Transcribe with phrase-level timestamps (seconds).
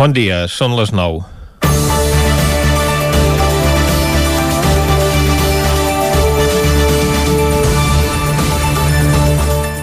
[0.00, 1.39] Bon dia, són les 9.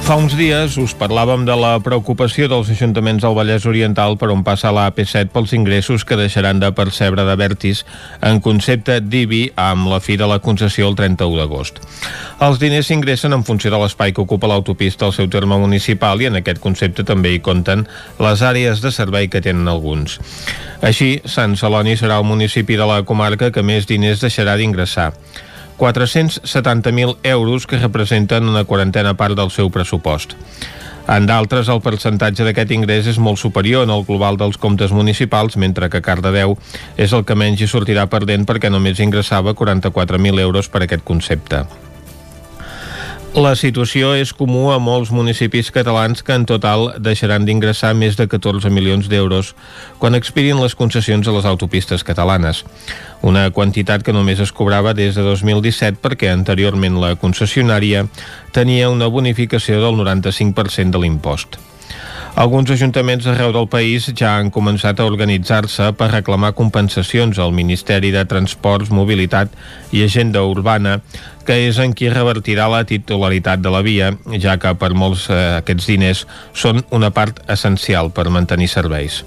[0.08, 4.40] Fa uns dies us parlàvem de la preocupació dels ajuntaments del Vallès Oriental per on
[4.40, 7.82] passa la AP7 pels ingressos que deixaran de percebre de Vertis
[8.24, 11.82] en concepte d'IBI amb la fi de la concessió el 31 d'agost.
[12.40, 16.32] Els diners s'ingressen en funció de l'espai que ocupa l'autopista al seu terme municipal i
[16.32, 17.84] en aquest concepte també hi compten
[18.24, 20.22] les àrees de servei que tenen alguns.
[20.80, 25.12] Així, Sant Celoni serà el municipi de la comarca que més diners deixarà d'ingressar.
[25.78, 30.36] 470.000 euros que representen una quarantena part del seu pressupost.
[31.08, 35.56] En d'altres, el percentatge d'aquest ingrés és molt superior en el global dels comptes municipals,
[35.56, 36.58] mentre que Cardedeu
[36.98, 41.64] és el que menys hi sortirà perdent perquè només ingressava 44.000 euros per aquest concepte.
[43.38, 48.26] La situació és comú a molts municipis catalans que en total deixaran d'ingressar més de
[48.26, 49.52] 14 milions d'euros
[50.02, 52.64] quan expirin les concessions a les autopistes catalanes.
[53.22, 58.08] Una quantitat que només es cobrava des de 2017 perquè anteriorment la concessionària
[58.58, 61.62] tenia una bonificació del 95% de l'impost.
[62.38, 68.12] Alguns ajuntaments arreu del país ja han començat a organitzar-se per reclamar compensacions al Ministeri
[68.14, 69.56] de Transports, Mobilitat
[69.90, 71.00] i Agenda Urbana,
[71.48, 75.40] que és en qui revertirà la titularitat de la via, ja que per molts eh,
[75.64, 76.22] aquests diners
[76.54, 79.24] són una part essencial per mantenir serveis.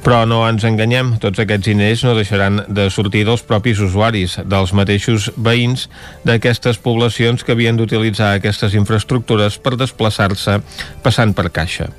[0.00, 4.72] Però no ens enganyem, tots aquests diners no deixaran de sortir dels propis usuaris, dels
[4.72, 5.90] mateixos veïns
[6.24, 10.62] d'aquestes poblacions que havien d'utilitzar aquestes infraestructures per desplaçar-se
[11.04, 11.90] passant per caixa.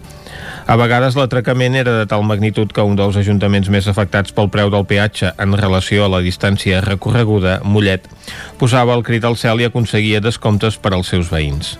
[0.65, 4.73] A vegades l'atracament era de tal magnitud que un dels ajuntaments més afectats pel preu
[4.73, 8.09] del peatge en relació a la distància recorreguda, Mollet,
[8.57, 11.75] posava el crit al cel i aconseguia descomptes per als seus veïns.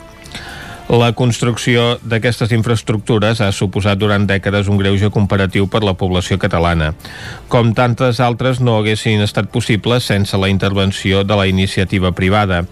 [0.92, 6.90] La construcció d'aquestes infraestructures ha suposat durant dècades un greuge comparatiu per la població catalana.
[7.48, 12.66] Com tantes altres no haguessin estat possibles sense la intervenció de la iniciativa privada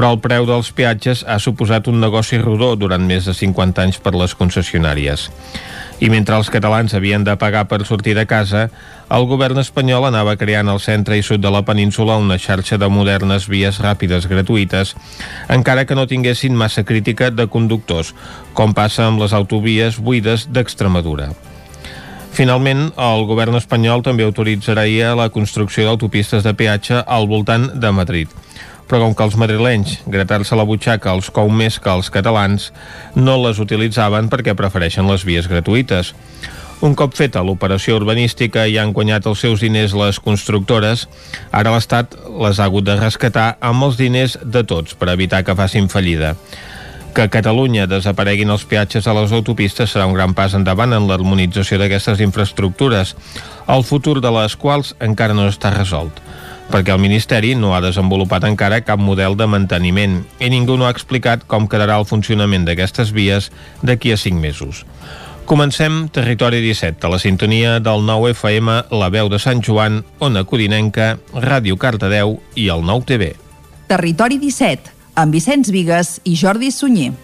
[0.00, 3.98] però el preu dels peatges ha suposat un negoci rodó durant més de 50 anys
[4.00, 5.26] per les concessionàries.
[6.00, 8.70] I mentre els catalans havien de pagar per sortir de casa,
[9.12, 12.88] el govern espanyol anava creant al centre i sud de la península una xarxa de
[12.88, 14.94] modernes vies ràpides gratuïtes,
[15.52, 18.14] encara que no tinguessin massa crítica de conductors,
[18.56, 21.34] com passa amb les autovies buides d'Extremadura.
[22.32, 28.40] Finalment, el govern espanyol també autoritzaria la construcció d'autopistes de peatge al voltant de Madrid
[28.90, 32.72] però com que els madrilenys, gratar-se la butxaca els cou més que els catalans,
[33.14, 36.10] no les utilitzaven perquè prefereixen les vies gratuïtes.
[36.82, 41.06] Un cop feta l'operació urbanística i han guanyat els seus diners les constructores,
[41.52, 45.54] ara l'Estat les ha hagut de rescatar amb els diners de tots per evitar que
[45.54, 46.34] facin fallida.
[47.14, 51.06] Que a Catalunya desapareguin els peatges a les autopistes serà un gran pas endavant en
[51.06, 53.14] l'harmonització d'aquestes infraestructures,
[53.68, 56.22] el futur de les quals encara no està resolt
[56.70, 60.92] perquè el Ministeri no ha desenvolupat encara cap model de manteniment i ningú no ha
[60.94, 63.50] explicat com quedarà el funcionament d'aquestes vies
[63.82, 64.84] d'aquí a 5 mesos.
[65.50, 70.44] Comencem Territori 17, a la sintonia del 9 FM, la veu de Sant Joan, Ona
[70.46, 73.32] Codinenca, Ràdio Cardedeu i el 9 TV.
[73.90, 77.16] Territori 17, amb Vicenç Vigues i Jordi Sunyer.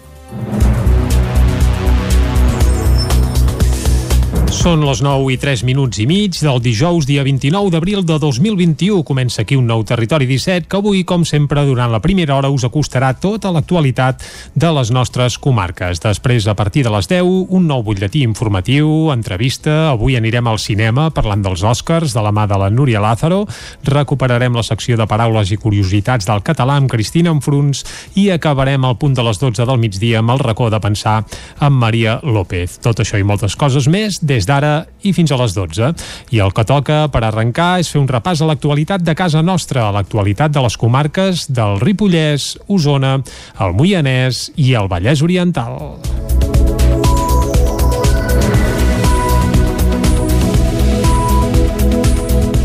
[4.47, 9.01] Són les 9 i 3 minuts i mig del dijous, dia 29 d'abril de 2021.
[9.03, 12.63] Comença aquí un nou Territori 17 que avui, com sempre, durant la primera hora us
[12.63, 14.23] acostarà tota l'actualitat
[14.55, 15.99] de les nostres comarques.
[15.99, 19.91] Després, a partir de les 10, un nou butlletí informatiu, entrevista.
[19.91, 23.43] Avui anirem al cinema parlant dels Oscars de la mà de la Núria Lázaro.
[23.83, 27.83] Recuperarem la secció de paraules i curiositats del català amb Cristina Enfruns
[28.15, 31.19] i acabarem al punt de les 12 del migdia amb el racó de pensar
[31.59, 32.79] amb Maria López.
[32.79, 35.89] Tot això i moltes coses més des d'ara i fins a les 12.
[36.35, 39.87] I el que toca per arrencar és fer un repàs a l'actualitat de casa nostra,
[39.87, 43.17] a l'actualitat de les comarques del Ripollès, Osona,
[43.63, 45.97] el Moianès i el Vallès Oriental.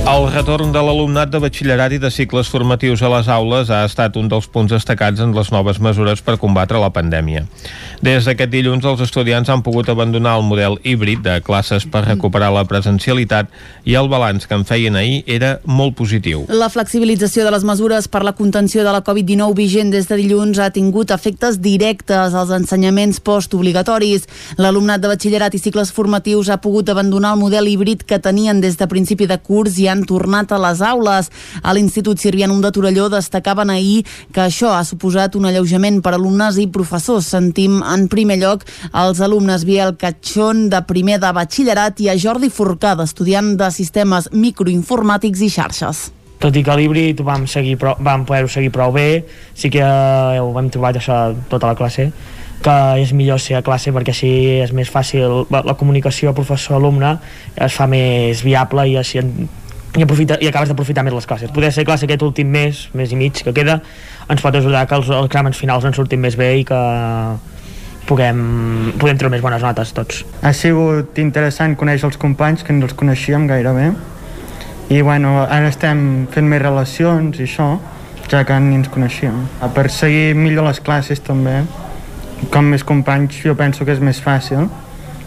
[0.02, 4.18] El retorn de l'alumnat de batxillerat i de cicles formatius a les aules ha estat
[4.20, 7.44] un dels punts destacats en les noves mesures per combatre la pandèmia.
[8.02, 12.48] Des d'aquest dilluns, els estudiants han pogut abandonar el model híbrid de classes per recuperar
[12.50, 13.52] la presencialitat
[13.86, 16.42] i el balanç que en feien ahir era molt positiu.
[16.50, 20.58] La flexibilització de les mesures per la contenció de la Covid-19 vigent des de dilluns
[20.58, 24.26] ha tingut efectes directes als ensenyaments postobligatoris.
[24.58, 28.80] L'alumnat de batxillerat i cicles formatius ha pogut abandonar el model híbrid que tenien des
[28.82, 31.30] de principi de curs i han tornat a les aules.
[31.62, 34.02] A l'Institut Sirvianum de Torelló destacaven ahir
[34.34, 37.30] que això ha suposat un alleujament per alumnes i professors.
[37.30, 42.50] Sentim en primer lloc els alumnes Biel Catxón de primer de batxillerat i a Jordi
[42.50, 46.08] Forcada, estudiant de sistemes microinformàtics i xarxes
[46.42, 49.22] tot i que l'híbrid vam, seguir prou, vam poder seguir prou bé,
[49.54, 51.18] sí que eh, ho hem trobat això
[51.50, 52.08] tota la classe,
[52.62, 57.16] que és millor ser a classe perquè així és més fàcil, la comunicació professor-alumne
[57.54, 61.50] es fa més viable i així i, aprofita, i acabes d'aprofitar més les classes.
[61.52, 63.80] Poder ser classe aquest últim mes, mes i mig que queda,
[64.30, 66.78] ens pot ajudar que els, els exàmens finals ens surtin més bé i que
[68.08, 70.22] puguem, podem treure més bones notes tots.
[70.42, 73.92] Ha sigut interessant conèixer els companys que no els coneixíem gairebé
[74.92, 77.68] i bueno, ara estem fent més relacions i això,
[78.28, 79.38] ja que ni ens coneixíem.
[79.74, 81.62] Per seguir millor les classes també,
[82.52, 84.68] com més companys jo penso que és més fàcil,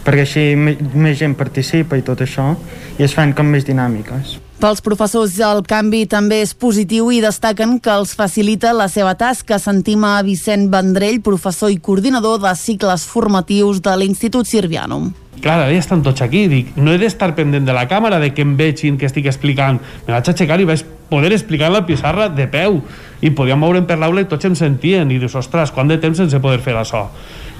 [0.06, 2.52] perquè així més gent participa i tot això,
[2.98, 4.36] i es fan com més dinàmiques.
[4.56, 9.58] Pels professors el canvi també és positiu i destaquen que els facilita la seva tasca.
[9.60, 15.10] Sentim a Vicent Vendrell, professor i coordinador de cicles formatius de l'Institut Sirvianum.
[15.44, 18.32] Clar, ara ja estan tots aquí, dic, no he d'estar pendent de la càmera, de
[18.32, 19.76] que em vegin que estic explicant,
[20.06, 22.80] me vaig aixecar i vaig poder explicar la pissarra de peu.
[23.20, 25.12] I podíem moure'm per l'aula i tots em sentien.
[25.12, 27.10] I dius, ostres, quant de temps sense poder fer això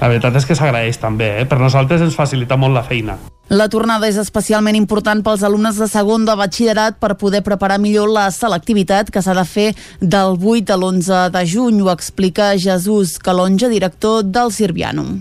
[0.00, 1.46] la veritat és que s'agraeix també, eh?
[1.48, 3.16] per nosaltres ens facilita molt la feina.
[3.48, 8.10] La tornada és especialment important pels alumnes de segon de batxillerat per poder preparar millor
[8.10, 9.68] la selectivitat que s'ha de fer
[10.00, 15.20] del 8 a l'11 de juny, ho explica Jesús Calonja, director del Sirvianum.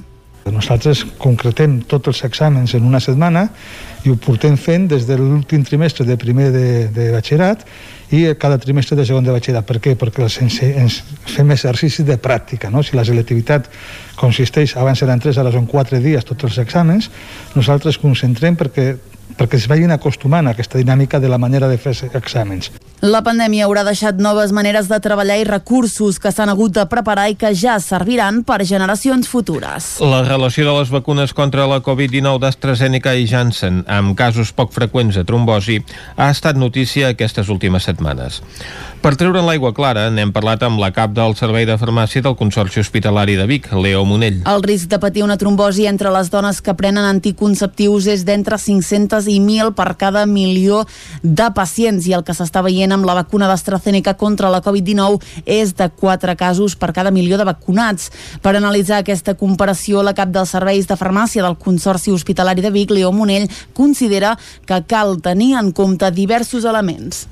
[0.49, 3.47] Nosaltres concretem tots els exàmens en una setmana
[4.05, 7.65] i ho portem fent des de l'últim trimestre de primer de, de batxillerat
[8.13, 9.65] i cada trimestre de segon de batxillerat.
[9.65, 9.95] Per què?
[9.97, 10.99] Perquè ens, ens
[11.33, 12.69] fem exercicis de pràctica.
[12.69, 12.83] No?
[12.85, 13.67] Si la selectivitat
[14.19, 17.09] consisteix, abans eren 3, ara són 4 dies tots els exàmens,
[17.57, 18.93] nosaltres concentrem perquè
[19.35, 22.69] perquè es vagin acostumant a aquesta dinàmica de la manera de fer exàmens.
[23.03, 27.25] La pandèmia haurà deixat noves maneres de treballar i recursos que s'han hagut de preparar
[27.27, 29.89] i que ja serviran per generacions futures.
[29.99, 35.19] La relació de les vacunes contra la Covid-19 d'AstraZeneca i Janssen, amb casos poc freqüents
[35.19, 35.81] de trombosi,
[36.15, 38.39] ha estat notícia aquestes últimes setmanes.
[39.03, 42.79] Per treure'n l'aigua clara, n'hem parlat amb la cap del Servei de Farmàcia del Consorci
[42.81, 44.39] Hospitalari de Vic, Leo Monell.
[44.49, 49.27] El risc de patir una trombosi entre les dones que prenen anticonceptius és d'entre 500
[49.29, 50.87] i 1.000 per cada milió
[51.21, 55.75] de pacients i el que s'està veient amb la vacuna d'AstraZeneca contra la Covid-19 és
[55.75, 58.11] de 4 casos per cada milió de vacunats.
[58.41, 62.91] Per analitzar aquesta comparació, la cap dels serveis de farmàcia del Consorci Hospitalari de Vic,
[62.91, 67.25] Leo Monell, considera que cal tenir en compte diversos elements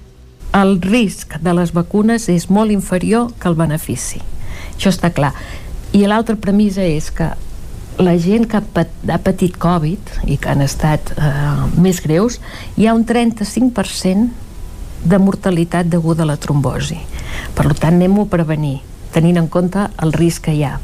[0.53, 4.21] el risc de les vacunes és molt inferior que el benefici.
[4.75, 5.33] Això està clar.
[5.94, 7.31] I l'altra premissa és que
[8.01, 11.31] la gent que ha patit Covid i que han estat eh,
[11.81, 12.39] més greus,
[12.77, 14.29] hi ha un 35%
[15.03, 16.97] de mortalitat deguda a la trombosi.
[17.55, 18.79] Per tant, anem-ho a prevenir,
[19.13, 20.79] tenint en compte el risc que hi ha.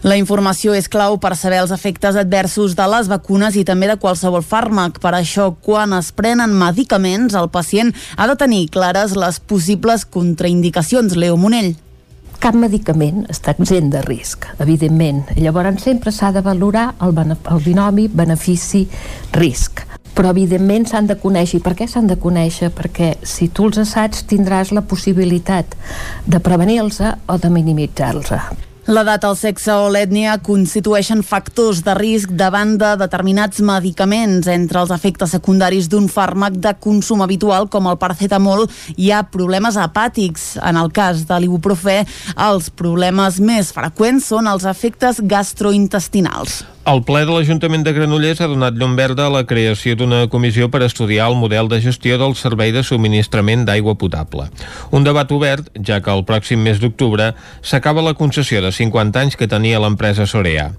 [0.00, 3.98] La informació és clau per saber els efectes adversos de les vacunes i també de
[4.00, 4.96] qualsevol fàrmac.
[5.02, 11.20] Per això, quan es prenen medicaments, el pacient ha de tenir clares les possibles contraindicacions.
[11.20, 11.74] Leo Monell
[12.40, 15.26] cap medicament està exempt de risc, evidentment.
[15.36, 19.89] Llavors sempre s'ha de valorar el, el binomi benefici-risc.
[20.20, 21.62] Però evidentment s'han de conèixer.
[21.62, 22.68] I per què s'han de conèixer?
[22.76, 25.72] Perquè si tu els assaig tindràs la possibilitat
[26.28, 28.28] de prevenir-los o de minimitzar-los.
[28.90, 34.44] L'edat, el sexe o l'ètnia constitueixen factors de risc davant de determinats medicaments.
[34.52, 38.66] Entre els efectes secundaris d'un fàrmac de consum habitual, com el paracetamol,
[39.00, 40.58] hi ha problemes hepàtics.
[40.60, 42.02] En el cas de l'ibuprofè,
[42.50, 46.60] els problemes més freqüents són els efectes gastrointestinals.
[46.88, 50.70] El ple de l'Ajuntament de Granollers ha donat llum verda a la creació d'una comissió
[50.72, 54.46] per estudiar el model de gestió del servei de subministrament d'aigua potable.
[54.90, 59.36] Un debat obert, ja que el pròxim mes d'octubre s'acaba la concessió de 50 anys
[59.36, 60.70] que tenia l'empresa Sorea.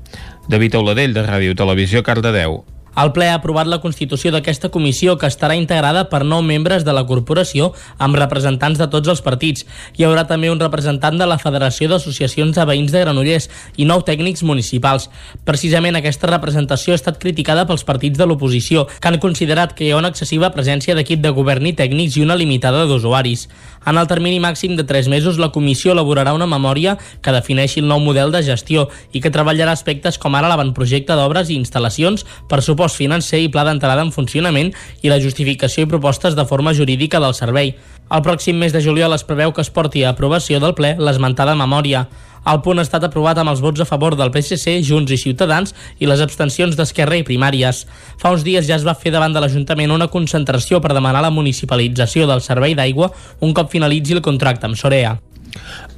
[0.50, 2.64] David Auladell, de Ràdio Televisió, Cardedeu.
[2.92, 6.92] El ple ha aprovat la constitució d'aquesta comissió que estarà integrada per nou membres de
[6.92, 9.64] la corporació amb representants de tots els partits.
[9.96, 13.48] Hi haurà també un representant de la Federació d'Associacions de Veïns de Granollers
[13.80, 15.08] i nou tècnics municipals.
[15.48, 19.94] Precisament aquesta representació ha estat criticada pels partits de l'oposició, que han considerat que hi
[19.96, 23.48] ha una excessiva presència d'equip de govern i tècnics i una limitada d'usuaris.
[23.88, 27.88] En el termini màxim de 3 mesos, la comissió elaborarà una memòria que defineixi el
[27.88, 32.60] nou model de gestió i que treballarà aspectes com ara l'avantprojecte d'obres i instal·lacions per
[32.62, 34.72] suportar pressupost financer i pla d'entrada en funcionament
[35.04, 37.76] i la justificació i propostes de forma jurídica del servei.
[38.10, 41.56] El pròxim mes de juliol es preveu que es porti a aprovació del ple l'esmentada
[41.56, 42.08] memòria.
[42.42, 45.76] El punt ha estat aprovat amb els vots a favor del PSC, Junts i Ciutadans
[46.00, 47.86] i les abstencions d'Esquerra i Primàries.
[48.18, 51.30] Fa uns dies ja es va fer davant de l'Ajuntament una concentració per demanar la
[51.30, 55.20] municipalització del servei d'aigua un cop finalitzi el contracte amb Sorea.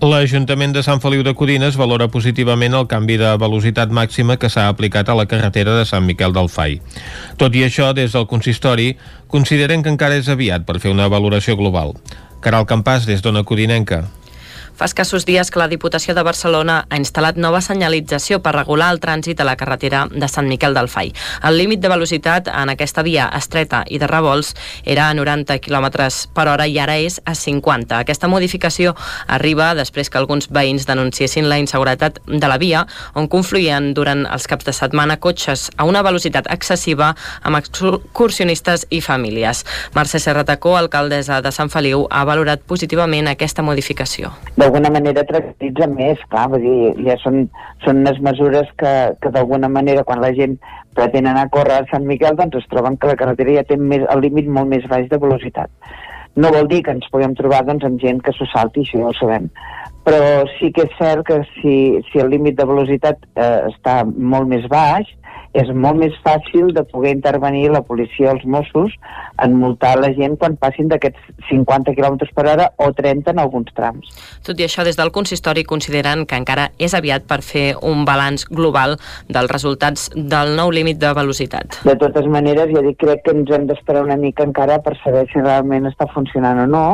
[0.03, 4.67] L'Ajuntament de Sant Feliu de Codines valora positivament el canvi de velocitat màxima que s'ha
[4.71, 6.79] aplicat a la carretera de Sant Miquel del Fai.
[7.39, 8.93] Tot i això, des del consistori,
[9.27, 11.95] consideren que encara és aviat per fer una valoració global.
[12.43, 14.03] Caral Campàs, des d'Ona Codinenca.
[14.73, 18.99] Fa escassos dies que la Diputació de Barcelona ha instal·lat nova senyalització per regular el
[19.03, 21.11] trànsit a la carretera de Sant Miquel del Fai.
[21.45, 26.09] El límit de velocitat en aquesta via estreta i de revolts era a 90 km
[26.33, 27.99] per hora i ara és a 50.
[28.01, 28.95] Aquesta modificació
[29.27, 34.49] arriba després que alguns veïns denunciessin la inseguretat de la via, on confluïen durant els
[34.49, 37.13] caps de setmana cotxes a una velocitat excessiva
[37.43, 39.65] amb excursionistes i famílies.
[39.93, 46.21] Mercè Serratacó, alcaldessa de Sant Feliu, ha valorat positivament aquesta modificació d'alguna manera tranquil·litza més,
[46.31, 47.43] clar, vull dir, ja són,
[47.83, 50.55] són unes mesures que, que d'alguna manera quan la gent
[50.95, 53.77] pretén anar a córrer a Sant Miquel doncs es troben que la carretera ja té
[53.77, 55.71] més, el límit molt més baix de velocitat.
[56.39, 59.09] No vol dir que ens puguem trobar doncs, amb gent que s'ho salti, això ja
[59.11, 59.49] ho sabem,
[60.07, 60.21] però
[60.55, 61.75] sí que és cert que si,
[62.09, 65.11] si el límit de velocitat eh, està molt més baix,
[65.53, 68.95] és molt més fàcil de poder intervenir la policia els Mossos
[69.43, 73.69] en multar la gent quan passin d'aquests 50 km per hora o 30 en alguns
[73.77, 74.09] trams.
[74.45, 78.47] Tot i això, des del consistori consideren que encara és aviat per fer un balanç
[78.49, 78.97] global
[79.29, 81.79] dels resultats del nou límit de velocitat.
[81.85, 85.27] De totes maneres, ja dic, crec que ens hem d'esperar una mica encara per saber
[85.31, 86.85] si realment està funcionant o no,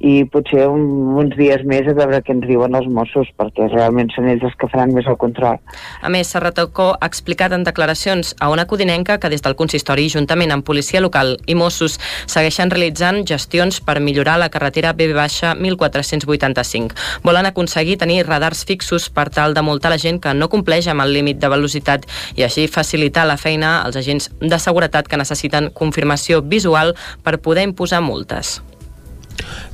[0.00, 4.10] i potser un, uns dies més a veure què ens diuen els Mossos, perquè realment
[4.14, 5.58] són ells els que faran més el control.
[6.02, 10.52] A més, Serratocó ha explicat en declaracions a una codinenca que des del consistori, juntament
[10.52, 16.92] amb policia local i Mossos, segueixen realitzant gestions per millorar la carretera B-1485.
[17.24, 21.06] Volen aconseguir tenir radars fixos per tal de multar la gent que no compleix amb
[21.06, 22.04] el límit de velocitat
[22.36, 27.64] i així facilitar la feina als agents de seguretat que necessiten confirmació visual per poder
[27.70, 28.60] imposar multes.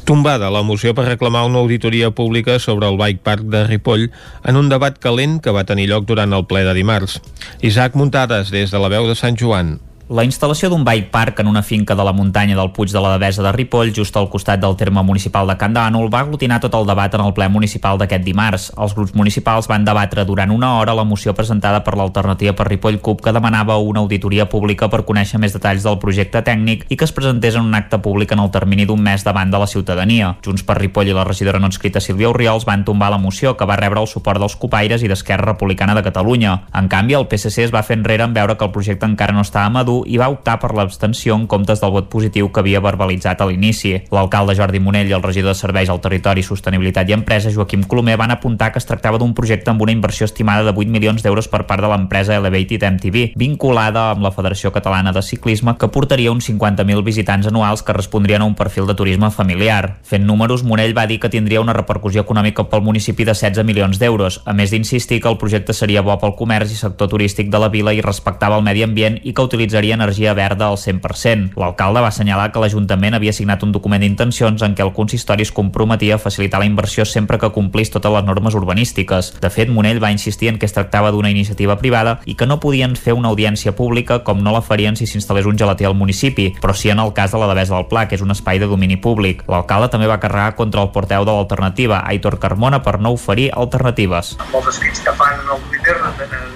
[0.09, 4.11] Tombada la moció per reclamar una auditoria pública sobre el Bike Park de Ripoll
[4.45, 7.21] en un debat calent que va tenir lloc durant el ple de dimarts.
[7.61, 9.79] Isaac Muntades, des de la veu de Sant Joan.
[10.11, 13.13] La instal·lació d'un bike park en una finca de la muntanya del Puig de la
[13.13, 16.75] Devesa de Ripoll, just al costat del terme municipal de Can Dànol, va aglutinar tot
[16.75, 18.65] el debat en el ple municipal d'aquest dimarts.
[18.75, 22.99] Els grups municipals van debatre durant una hora la moció presentada per l'alternativa per Ripoll
[22.99, 27.07] CUP que demanava una auditoria pública per conèixer més detalls del projecte tècnic i que
[27.07, 30.33] es presentés en un acte públic en el termini d'un mes davant de la ciutadania.
[30.43, 33.71] Junts per Ripoll i la regidora no escrita Sílvia Oriols van tombar la moció que
[33.71, 36.65] va rebre el suport dels copaires i d'Esquerra Republicana de Catalunya.
[36.75, 39.47] En canvi, el PSC es va fer enrere en veure que el projecte encara no
[39.47, 43.41] estava madur i va optar per l'abstenció en comptes del vot positiu que havia verbalitzat
[43.41, 43.95] a l'inici.
[44.15, 48.17] L'alcalde Jordi Monell i el regidor de Serveis al Territori, Sostenibilitat i Empresa, Joaquim Colomer,
[48.21, 51.49] van apuntar que es tractava d'un projecte amb una inversió estimada de 8 milions d'euros
[51.49, 56.33] per part de l'empresa Elevated MTV, vinculada amb la Federació Catalana de Ciclisme, que portaria
[56.33, 59.99] uns 50.000 visitants anuals que respondrien a un perfil de turisme familiar.
[60.03, 63.99] Fent números, Monell va dir que tindria una repercussió econòmica pel municipi de 16 milions
[63.99, 67.61] d'euros, a més d'insistir que el projecte seria bo pel comerç i sector turístic de
[67.63, 71.55] la vila i respectava el medi ambient i que utilitzaria energia energia verda al 100%.
[71.57, 75.53] L'alcalde va assenyalar que l'Ajuntament havia signat un document d'intencions en què el consistori es
[75.53, 79.35] comprometia a facilitar la inversió sempre que complís totes les normes urbanístiques.
[79.41, 82.61] De fet, Monell va insistir en que es tractava d'una iniciativa privada i que no
[82.61, 86.51] podien fer una audiència pública com no la farien si s'instal·lés un gelater al municipi,
[86.61, 88.67] però sí en el cas de la Devesa del Pla, que és un espai de
[88.67, 89.45] domini públic.
[89.49, 94.37] L'alcalde també va carregar contra el porteu de l'alternativa, Aitor Carmona, per no oferir alternatives.
[94.51, 95.97] Els escrits que fan al Twitter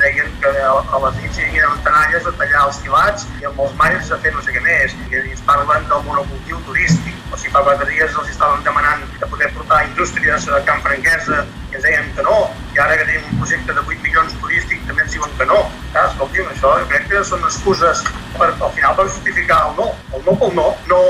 [0.02, 0.23] deien
[0.70, 4.20] a les nits hi havia tenalles a tallar els filats i amb els malls a
[4.24, 4.96] fer no sé què més.
[5.10, 7.18] I ens parlen del monocultiu turístic.
[7.32, 11.44] O sigui, fa quatre dies els estaven demanant de poder portar indústries a Can Franquesa
[11.74, 12.36] i ens deien que no.
[12.74, 15.58] I ara que tenim un projecte de 8 milions turístic també ens diuen que no.
[15.94, 18.02] Ah, escolti'm, això crec que són excuses
[18.38, 19.88] per, al final per justificar el no.
[20.14, 20.68] El no pel no.
[20.90, 21.00] No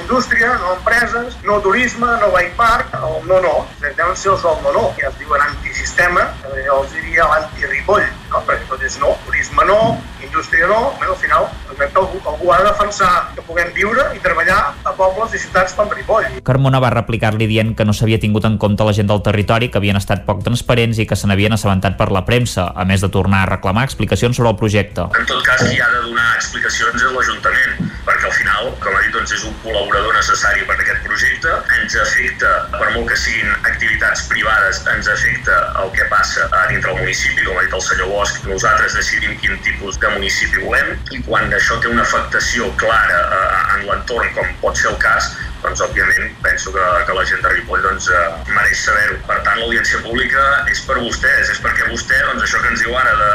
[0.00, 3.54] indústria, no empreses, no turisme, no bike park, el no no.
[3.84, 4.84] Deuen ser els del no no.
[4.98, 8.42] I es diuen antisistema, jo els diria l'anti-ripoll, no?
[8.50, 9.14] perquè tot és no.
[9.26, 9.80] Turisme no,
[10.22, 14.22] indústria no, al final crec que algú, algú ha de defensar que puguem viure i
[14.22, 16.26] treballar a pobles i ciutats com Ripoll.
[16.44, 19.78] Carmona va replicar-li dient que no s'havia tingut en compte la gent del territori, que
[19.78, 23.10] havien estat poc transparents i que se n'havien assabentat per la premsa, a més de
[23.12, 25.04] tornar a reclamar explicacions sobre el projecte.
[25.20, 29.02] En tot cas, qui ha de donar explicacions és l'Ajuntament, perquè al final, com ha
[29.04, 33.52] dit, doncs és un col·laborador necessari per aquest projecte, ens afecta, per molt que siguin
[33.58, 37.84] activitats privades, ens afecta el que passa a dintre del municipi, com ha dit el
[37.90, 42.72] senyor Bosch, nosaltres decidim quin tipus de municipi volem, i quan això té una afectació
[42.80, 47.24] clara eh, en l'entorn, com pot ser el cas, doncs òbviament penso que, que la
[47.28, 48.24] gent de Ripoll doncs, eh,
[48.54, 49.18] mereix saber-ho.
[49.28, 52.94] Per tant, l'audiència pública és per vostès, és perquè vostè, doncs això que ens diu
[52.98, 53.32] ara de,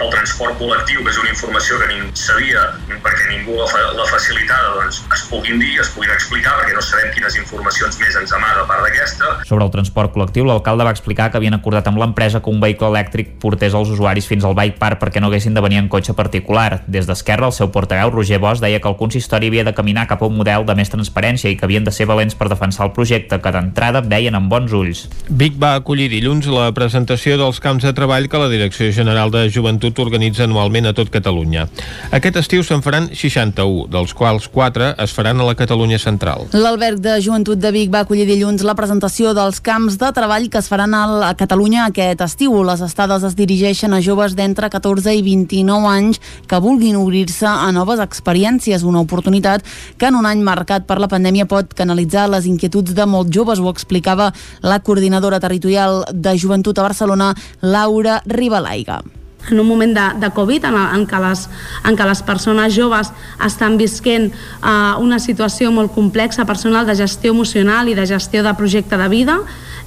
[0.00, 2.64] del transport col·lectiu, que és una informació que ningú sabia,
[3.04, 6.84] perquè ningú la, fa, la facilitada, doncs es puguin dir, es puguin explicar, perquè no
[6.84, 9.32] sabem quines informacions més ens amaga a part d'aquesta.
[9.48, 12.90] Sobre el transport col·lectiu, l'alcalde va explicar que havien acordat amb l'empresa que un vehicle
[12.92, 16.14] elèctric portés els usuaris fins al bike park perquè no haguessin de venir en cotxe
[16.16, 16.84] particular.
[16.86, 20.22] Des d'Esquerra, el seu portaveu, Roger Bosch, deia que el consistori havia de caminar cap
[20.22, 22.92] a un model de més transparència i que havien de ser valents per defensar el
[22.96, 25.04] projecte que d'entrada veien amb bons ulls.
[25.28, 29.46] Vic va acollir dilluns la presentació dels camps de treball que la Direcció General de
[29.50, 31.66] Joventut organitza anualment a tot Catalunya.
[32.14, 36.48] Aquest estiu se'n faran 61, dels quals 4 es faran a la Catalunya central.
[36.52, 40.60] L'Alberg de Joventut de Vic va acollir dilluns la presentació dels camps de treball que
[40.60, 42.56] es faran a Catalunya aquest estiu.
[42.64, 47.70] Les estades es dirigeixen a joves d'entre 14 i 29 anys que vulguin obrir-se a
[47.72, 49.64] noves experiències, una oportunitat
[49.98, 53.32] que en un any marcat per la pandèmia pot canalitzar analitzar les inquietuds de molts
[53.32, 54.32] joves, ho explicava
[54.62, 59.02] la coordinadora territorial de Joventut a Barcelona, Laura Ribalaiga
[59.50, 61.42] en un moment de, de Covid en, en, què les,
[61.84, 63.10] en què les persones joves
[63.44, 68.54] estan visquent uh, una situació molt complexa personal de gestió emocional i de gestió de
[68.56, 69.36] projecte de vida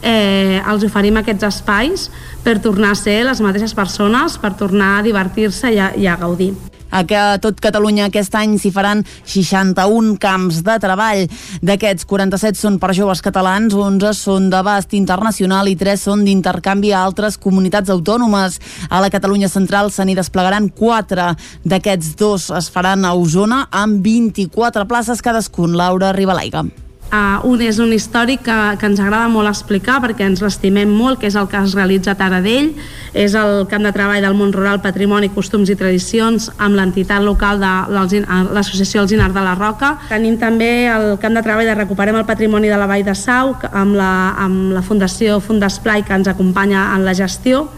[0.03, 2.07] eh, els oferim aquests espais
[2.45, 6.53] per tornar a ser les mateixes persones, per tornar a divertir-se i, i a gaudir.
[6.91, 11.25] A que tot Catalunya aquest any s'hi faran 61 camps de treball.
[11.61, 17.03] D'aquests, 47 són per joves catalans, 11 són d'abast internacional i 3 són d'intercanvi a
[17.03, 18.59] altres comunitats autònomes.
[18.89, 21.29] A la Catalunya central se n'hi desplegaran 4.
[21.67, 25.77] D'aquests dos es faran a Osona amb 24 places cadascun.
[25.77, 26.65] Laura Ribalaiga.
[27.07, 31.21] Uh, un és un històric que, que ens agrada molt explicar perquè ens l'estimem molt,
[31.21, 32.73] que és el que es realitza a Taradell,
[33.15, 37.63] és el camp de treball del món rural, patrimoni, costums i tradicions amb l'entitat local
[37.63, 39.93] de l'associació Alzinar de la Roca.
[40.11, 43.55] Tenim també el camp de treball de Recuperem el patrimoni de la Vall de Sau
[43.71, 44.11] amb la,
[44.43, 47.69] amb la Fundació Fundesplai que ens acompanya en la gestió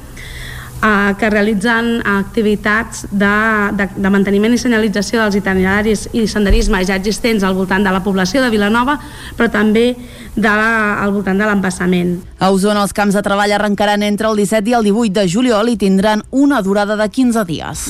[0.83, 3.33] eh, que realitzen activitats de,
[3.77, 8.03] de, de manteniment i senyalització dels itineraris i senderisme ja existents al voltant de la
[8.05, 8.99] població de Vilanova,
[9.37, 9.93] però també
[10.35, 12.15] de, al voltant de l'embassament.
[12.39, 15.73] A Osona els camps de treball arrencaran entre el 17 i el 18 de juliol
[15.73, 17.89] i tindran una durada de 15 dies.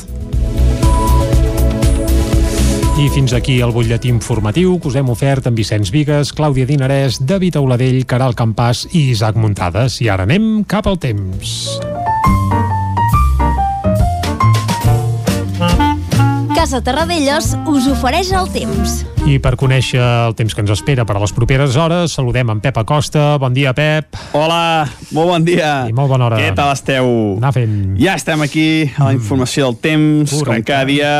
[2.99, 7.21] I fins aquí el butlletí informatiu que us hem ofert amb Vicenç Vigues, Clàudia Dinarès,
[7.23, 10.01] David Auladell, Caral Campàs i Isaac Muntades.
[10.03, 11.79] I ara anem cap al temps.
[16.59, 18.97] Casa Terradellos us ofereix el temps.
[19.23, 22.59] I per conèixer el temps que ens espera per a les properes hores, saludem en
[22.59, 23.37] Pep Acosta.
[23.39, 24.19] Bon dia, Pep.
[24.35, 24.83] Hola,
[25.15, 25.69] molt bon dia.
[25.87, 26.41] I molt bona hora.
[26.43, 27.07] Què tal esteu?
[27.39, 27.95] Anar fent.
[28.01, 30.51] Ja estem aquí a la informació del temps, Correcte.
[30.51, 31.13] com cada dia.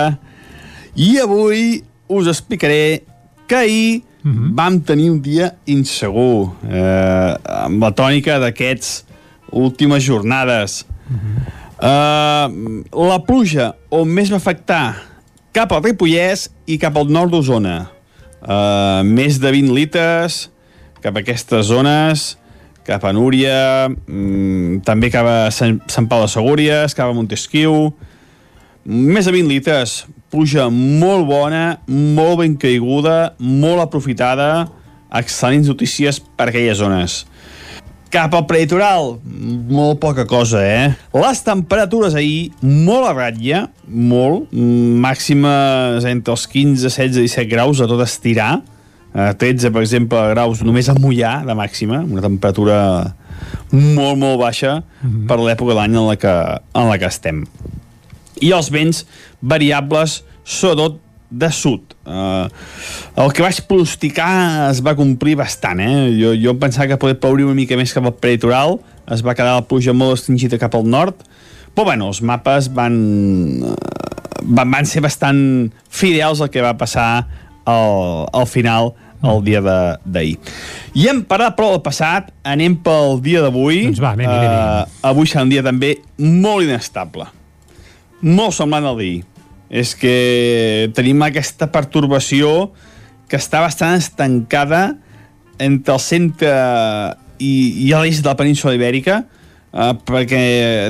[1.00, 3.06] I avui us explicaré
[3.48, 4.54] que ahir uh -huh.
[4.60, 9.06] vam tenir un dia insegur, eh, amb la tònica d'aquests
[9.54, 10.86] últimes jornades.
[11.08, 11.48] Uh -huh.
[11.80, 15.08] eh, la pluja on més va afectar
[15.56, 17.90] cap al Ripollès i cap al nord d'Osona.
[18.40, 20.46] Uh, més de 20 litres
[21.04, 22.38] cap a aquestes zones,
[22.88, 27.94] cap a Núria, mm, també cap a Sant, Sant Pau de Segúries, cap a Montesquieu.
[28.86, 34.70] Més de 20 litres, pluja molt bona, molt ben caiguda, molt aprofitada,
[35.12, 37.26] excel·lents notícies per aquelles zones.
[38.10, 39.20] Cap al prelitoral,
[39.70, 40.88] molt poca cosa, eh?
[41.14, 44.50] Les temperatures ahir, molt a ratlla, molt,
[45.04, 48.64] màximes entre els 15, 16 i 17 graus a tot estirar,
[49.14, 52.80] eh, 13, per exemple, graus només a mullar de màxima, una temperatura
[53.70, 55.28] molt, molt baixa mm -hmm.
[55.28, 56.34] per l'època de l'any en, la que,
[56.74, 57.46] en la que estem.
[58.42, 59.06] I els vents
[59.42, 60.98] variables, sobretot
[61.30, 61.94] de sud.
[62.06, 62.50] Uh,
[63.22, 66.10] el que vaig pronosticar es va complir bastant, eh?
[66.18, 69.58] Jo, jo pensava que poder ploure una mica més cap al peritoral, es va quedar
[69.58, 71.22] la pluja molt estringida cap al nord,
[71.76, 72.98] però bueno, els mapes van,
[74.42, 77.12] van, van ser bastant fidels al que va passar
[77.70, 80.38] al, al final el dia d'ahir.
[80.96, 83.84] I hem parat prou del passat, anem pel dia d'avui.
[83.90, 84.94] Doncs va, anem, anem, anem.
[84.94, 87.28] Uh, avui serà un dia també molt inestable.
[88.26, 89.20] Molt semblant al d'ahir
[89.70, 92.72] és que tenim aquesta pertorbació
[93.30, 94.98] que està bastant estancada
[95.62, 96.54] entre el centre
[97.38, 99.22] i, i l'est de la península ibèrica,
[99.72, 100.44] eh, perquè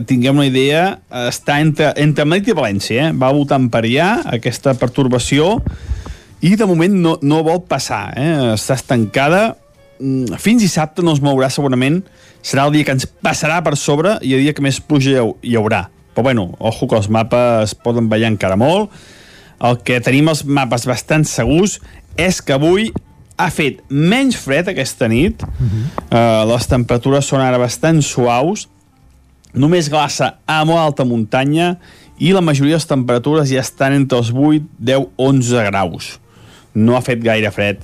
[0.07, 0.83] tinguem una idea,
[1.27, 3.15] està entre, entre Madrid i València, eh?
[3.15, 5.57] va voltant per allà aquesta pertorbació
[6.39, 8.53] i de moment no, no vol passar, eh?
[8.55, 9.49] està estancada,
[9.99, 11.97] Mm, fins dissabte no es mourà segurament
[12.39, 15.57] serà el dia que ens passarà per sobre i el dia que més pluja hi
[15.59, 18.91] haurà però bueno, ojo que els mapes poden ballar encara molt
[19.65, 21.79] el que tenim els mapes bastant segurs
[22.19, 22.89] és que avui
[23.39, 25.83] ha fet menys fred aquesta nit uh -huh.
[26.11, 28.67] uh, les temperatures són ara bastant suaus
[29.53, 31.77] només glaça a molt alta muntanya
[32.19, 36.19] i la majoria de les temperatures ja estan entre els 8, 10, 11 graus
[36.73, 37.77] no ha fet gaire fred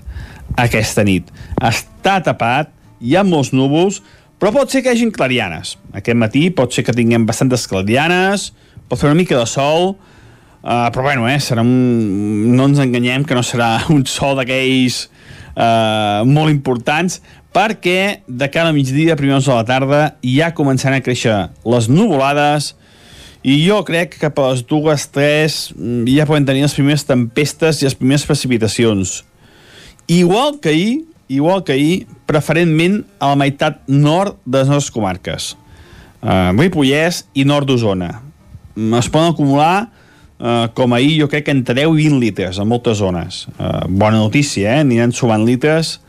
[0.59, 1.29] aquesta nit.
[1.61, 4.01] Està tapat, hi ha molts núvols,
[4.45, 5.71] però pot ser que hi hagin clarianes.
[5.97, 8.51] Aquest matí pot ser que tinguem bastantes clarianes,
[8.85, 12.51] pot fer una mica de sol, uh, però bueno, eh, serà un...
[12.53, 17.23] no ens enganyem que no serà un sol d'aquells uh, molt importants,
[17.57, 22.75] perquè de cara a migdia, primers de la tarda, ja començaran a créixer les nuvolades,
[23.41, 25.57] i jo crec que cap a les dues, tres,
[26.05, 29.23] ja poden tenir les primeres tempestes i les primeres precipitacions.
[30.05, 30.93] Igual que ahir,
[31.33, 35.53] igual que ahir, preferentment a la meitat nord de les nostres comarques.
[36.25, 38.09] Uh, Ripollès i nord d'Osona.
[38.75, 39.87] Mm, es poden acumular,
[40.39, 43.45] uh, com ahir, jo crec que entre 10 i 20 litres en moltes zones.
[43.59, 44.81] Uh, bona notícia, eh?
[44.85, 45.99] Aniran sumant litres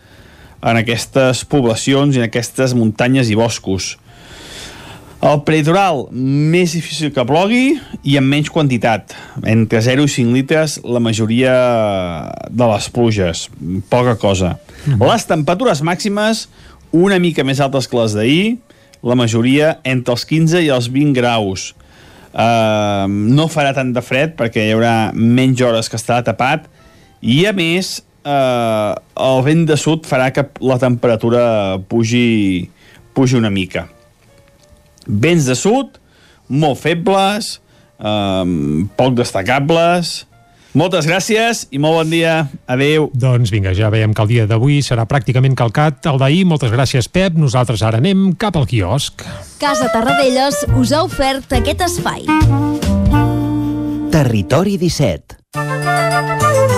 [0.66, 3.94] en aquestes poblacions i en aquestes muntanyes i boscos.
[5.26, 9.14] El peritoral, més difícil que plogui i amb menys quantitat.
[9.48, 11.54] Entre 0 i 5 litres la majoria
[12.50, 13.46] de les pluges.
[13.90, 14.56] Poca cosa.
[14.86, 15.10] -hmm.
[15.10, 16.48] Les temperatures màximes
[16.92, 18.58] una mica més altes que les d'ahir,
[19.02, 21.74] la majoria entre els 15 i els 20 graus.
[22.36, 26.66] Uh, no farà tant de fred perquè hi haurà menys hores que estarà tapat
[27.22, 32.68] i a més uh, el vent de sud farà que la temperatura pugi,
[33.14, 33.88] pugi una mica
[35.06, 35.98] vents de sud,
[36.48, 37.60] molt febles,
[37.98, 38.46] eh,
[38.98, 40.24] poc destacables...
[40.76, 42.34] Moltes gràcies i molt bon dia.
[42.68, 43.08] Adéu.
[43.16, 46.44] Doncs vinga, ja veiem que el dia d'avui serà pràcticament calcat el d'ahir.
[46.44, 47.38] Moltes gràcies, Pep.
[47.40, 49.24] Nosaltres ara anem cap al quiosc.
[49.62, 52.28] Casa Tarradellas us ha ofert aquest espai.
[54.12, 56.75] Territori 17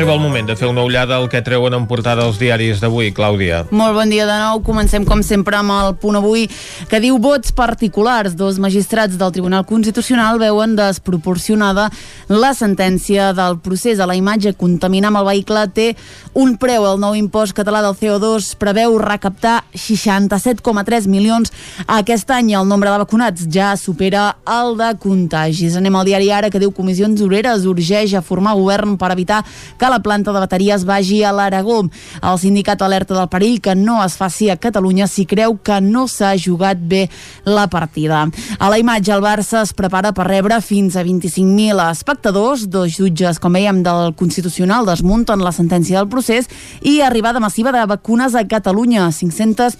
[0.00, 3.10] Arriba el moment de fer una ullada al que treuen en portada els diaris d'avui,
[3.12, 3.66] Clàudia.
[3.68, 4.62] Molt bon dia de nou.
[4.64, 6.46] Comencem, com sempre, amb el punt avui
[6.88, 8.32] que diu vots particulars.
[8.32, 11.90] Dos magistrats del Tribunal Constitucional veuen desproporcionada
[12.32, 14.54] la sentència del procés a la imatge.
[14.56, 15.90] Contaminar amb el vehicle té
[16.32, 16.88] un preu.
[16.88, 21.52] El nou impost català del CO2 preveu recaptar 67,3 milions
[21.84, 22.54] aquest any.
[22.56, 25.76] El nombre de vacunats ja supera el de contagis.
[25.76, 29.44] Anem al diari Ara, que diu Comissions Obreres urgeix a formar govern per evitar
[29.76, 31.82] que la planta de bateries vagi a l'Aragó.
[32.22, 36.06] El sindicat alerta del perill que no es faci a Catalunya si creu que no
[36.08, 37.08] s'ha jugat bé
[37.44, 38.26] la partida.
[38.58, 42.68] A la imatge, el Barça es prepara per rebre fins a 25.000 espectadors.
[42.70, 46.48] Dos jutges, com veiem, del Constitucional desmunten la sentència del procés
[46.80, 49.76] i arribada massiva de vacunes a Catalunya, 500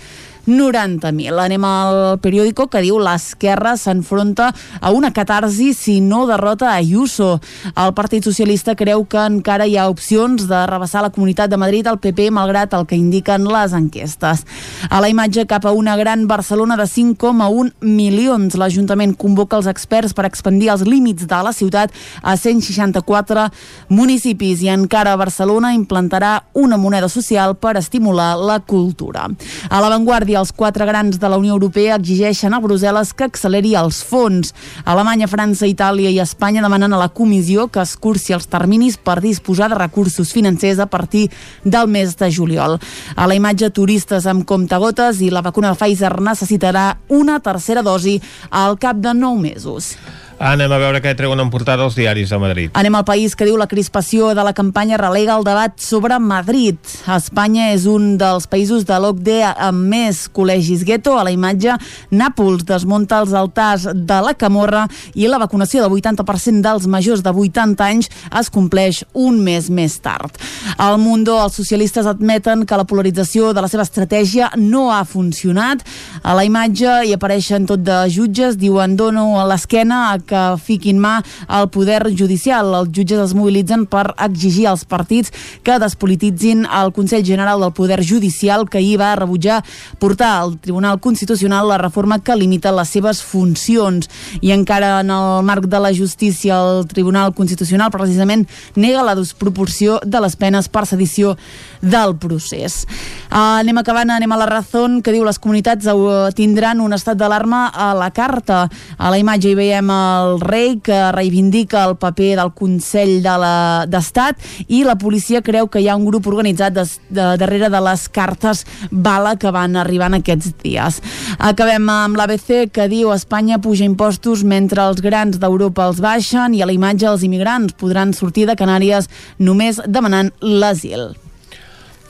[0.46, 1.36] 90.000.
[1.40, 4.50] Anem al periòdico que diu l'esquerra s'enfronta
[4.80, 7.40] a una catarsi si no derrota Ayuso.
[7.76, 11.86] El Partit Socialista creu que encara hi ha opcions de rebassar la Comunitat de Madrid
[11.86, 14.44] al PP malgrat el que indiquen les enquestes.
[14.88, 18.56] A la imatge cap a una gran Barcelona de 5,1 milions.
[18.56, 23.48] L'Ajuntament convoca els experts per expandir els límits de la ciutat a 164
[23.88, 29.28] municipis i encara Barcelona implantarà una moneda social per estimular la cultura.
[29.68, 34.02] A l'avantguàrdia els quatre grans de la Unió Europea exigeixen a Brussel·les que acceleri els
[34.06, 34.54] fons.
[34.84, 39.20] Alemanya, França, Itàlia i Espanya demanen a la comissió que es cursi els terminis per
[39.24, 41.28] disposar de recursos financers a partir
[41.64, 42.78] del mes de juliol.
[43.16, 48.20] A la imatge, turistes amb comptagotes i la vacuna de Pfizer necessitarà una tercera dosi
[48.50, 49.94] al cap de nou mesos.
[50.40, 52.70] Anem a veure què treuen en portada els diaris de Madrid.
[52.80, 56.78] Anem al país que diu la crispació de la campanya relega el debat sobre Madrid.
[57.12, 61.18] Espanya és un dels països de l'OCDE amb més col·legis gueto.
[61.20, 61.74] A la imatge,
[62.16, 67.36] Nàpols desmunta els altars de la Camorra i la vacunació del 80% dels majors de
[67.36, 68.08] 80 anys
[68.40, 70.40] es compleix un mes més tard.
[70.80, 75.84] Al Mundo, els socialistes admeten que la polarització de la seva estratègia no ha funcionat.
[76.24, 81.00] A la imatge hi apareixen tot de jutges, diuen dono a l'esquena a que fiquin
[81.02, 82.70] mà al poder judicial.
[82.78, 85.34] Els jutges es mobilitzen per exigir als partits
[85.66, 89.64] que despolititzin el Consell General del Poder Judicial que ahir va rebutjar
[89.98, 94.08] portar al Tribunal Constitucional la reforma que limita les seves funcions.
[94.40, 100.00] I encara en el marc de la justícia, el Tribunal Constitucional precisament nega la desproporció
[100.04, 101.36] de les penes per sedició
[101.80, 102.84] del procés.
[103.30, 105.88] Uh, anem acabant, anem a la raó que diu les comunitats
[106.36, 108.68] tindran un estat d'alarma a la carta.
[108.98, 114.74] A la imatge hi veiem el rei que reivindica el paper del Consell d'Estat de
[114.76, 118.06] i la policia creu que hi ha un grup organitzat de, de, darrere de les
[118.08, 121.00] cartes bala que van arribant aquests dies.
[121.38, 126.62] Acabem amb l'ABC que diu Espanya puja impostos mentre els grans d'Europa els baixen i
[126.62, 131.10] a la imatge els immigrants podran sortir de Canàries només demanant l'asil.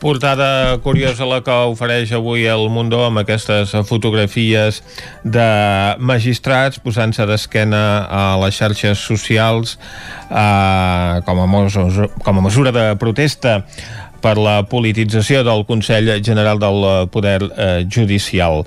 [0.01, 4.79] Portada curiosa la que ofereix avui el Mundo amb aquestes fotografies
[5.29, 5.49] de
[6.01, 12.87] magistrats posant-se d'esquena a les xarxes socials eh, com, a mesura, com a mesura de
[12.97, 13.59] protesta
[14.25, 18.65] per la politització del Consell General del Poder eh, Judicial.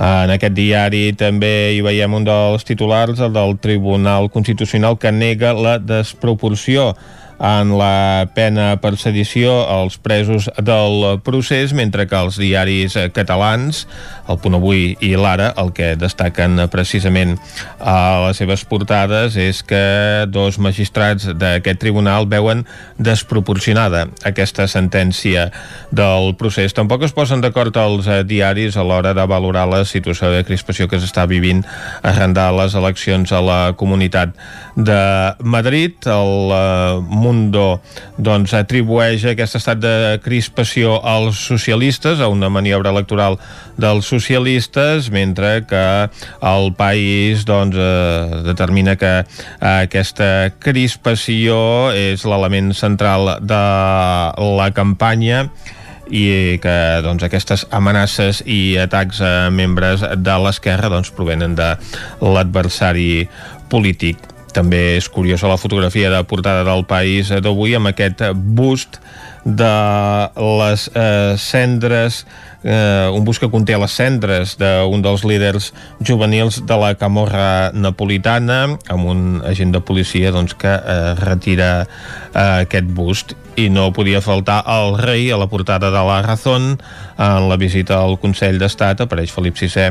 [0.00, 5.50] En aquest diari també hi veiem un dels titulars, el del Tribunal Constitucional, que nega
[5.52, 6.94] la desproporció
[7.40, 13.86] en la pena per sedició als presos del procés, mentre que els diaris catalans,
[14.28, 17.38] el Punt Avui i l'Ara, el que destaquen precisament
[17.80, 22.66] a les seves portades és que dos magistrats d'aquest tribunal veuen
[23.00, 25.48] desproporcionada aquesta sentència
[25.90, 26.76] del procés.
[26.76, 31.00] Tampoc es posen d'acord els diaris a l'hora de valorar la situació de crispació que
[31.00, 31.64] s'està vivint
[32.06, 34.36] arran de les eleccions a la comunitat
[34.76, 35.00] de
[35.40, 35.96] Madrid.
[36.06, 37.78] El eh, Mundo
[38.18, 43.38] doncs, atribueix aquest estat de crispació als socialistes, a una maniobra electoral
[43.80, 45.84] dels socialistes, mentre que
[46.50, 49.12] el país doncs, eh, determina que
[49.60, 53.62] aquesta crispació és l'element central de
[54.58, 55.46] la campanya
[56.10, 61.70] i que doncs, aquestes amenaces i atacs a membres de l'esquerra doncs, provenen de
[62.18, 63.28] l'adversari
[63.70, 64.18] polític
[64.56, 69.00] també és curiosa la fotografia de portada del país d'avui amb aquest bust
[69.44, 69.74] de
[70.36, 72.24] les eh, cendres
[72.62, 75.70] eh, un bus que conté les cendres d'un dels líders
[76.04, 81.86] juvenils de la camorra napolitana amb un agent de policia doncs, que eh, retira
[82.34, 83.36] eh, aquest bust.
[83.58, 86.78] I no podia faltar el rei a la portada de la Razón.
[87.18, 89.90] En la visita al Consell d'Estat apareix Felip VI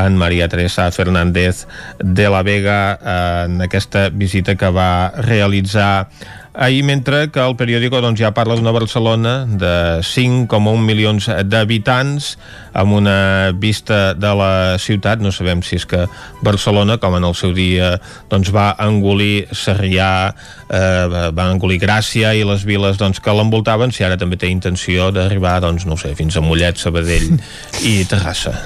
[0.00, 1.66] en Maria Teresa Fernández
[1.98, 2.96] de la Vega
[3.44, 6.08] en aquesta visita que va realitzar
[6.54, 12.32] ahir, mentre que el periòdico doncs, ja parla d'una Barcelona de 5,1 milions d'habitants
[12.74, 16.06] amb una vista de la ciutat, no sabem si és que
[16.42, 17.94] Barcelona, com en el seu dia
[18.30, 20.34] doncs, va engolir Sarrià,
[20.68, 25.10] eh, va engolir Gràcia i les viles doncs, que l'envoltaven, si ara també té intenció
[25.14, 27.36] d'arribar, doncs, no sé, fins a Mollet, Sabadell
[27.92, 28.56] i Terrassa.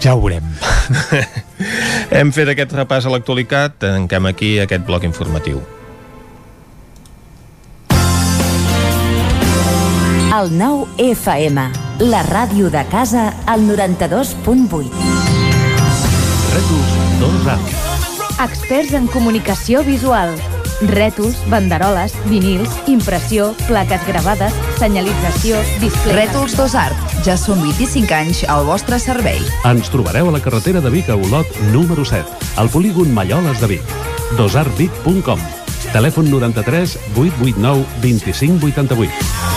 [0.00, 0.44] Ja ho veurem.
[2.16, 5.64] Hem fet aquest repàs a l'actualitat, tanquem aquí aquest bloc informatiu.
[10.36, 11.62] El nou FM,
[12.10, 14.90] la ràdio de casa, al 92.8.
[16.52, 16.90] Retus
[17.22, 17.54] 2A.
[18.44, 20.34] Experts en comunicació visual.
[20.90, 26.18] Rètols, banderoles, vinils, impressió, plaques gravades, senyalització, display...
[26.18, 27.16] Rètols Dos Art.
[27.24, 29.40] Ja són 25 anys al vostre servei.
[29.64, 33.72] Ens trobareu a la carretera de Vic a Olot, número 7, al polígon Malloles de
[33.78, 33.96] Vic.
[34.36, 35.40] dosartvic.com
[35.96, 39.56] Telèfon 93 889 2588.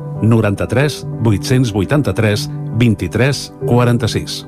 [0.21, 4.47] 93 883 23 46.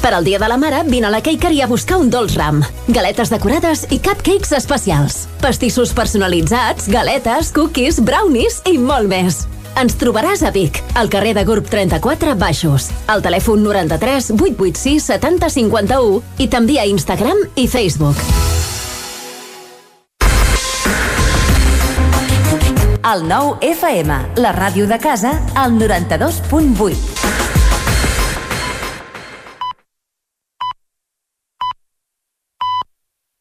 [0.00, 2.62] Per al Dia de la Mare, vine a la Cakery a buscar un dolç ram.
[2.88, 5.26] Galetes decorades i cupcakes especials.
[5.42, 9.42] Pastissos personalitzats, galetes, cookies, brownies i molt més.
[9.80, 15.52] Ens trobaràs a Vic, al carrer de Gurb 34 Baixos, al telèfon 93 886 70
[15.52, 18.16] 51 i també a Instagram i Facebook.
[23.10, 27.49] El nou FM, la ràdio de casa, al 92.8.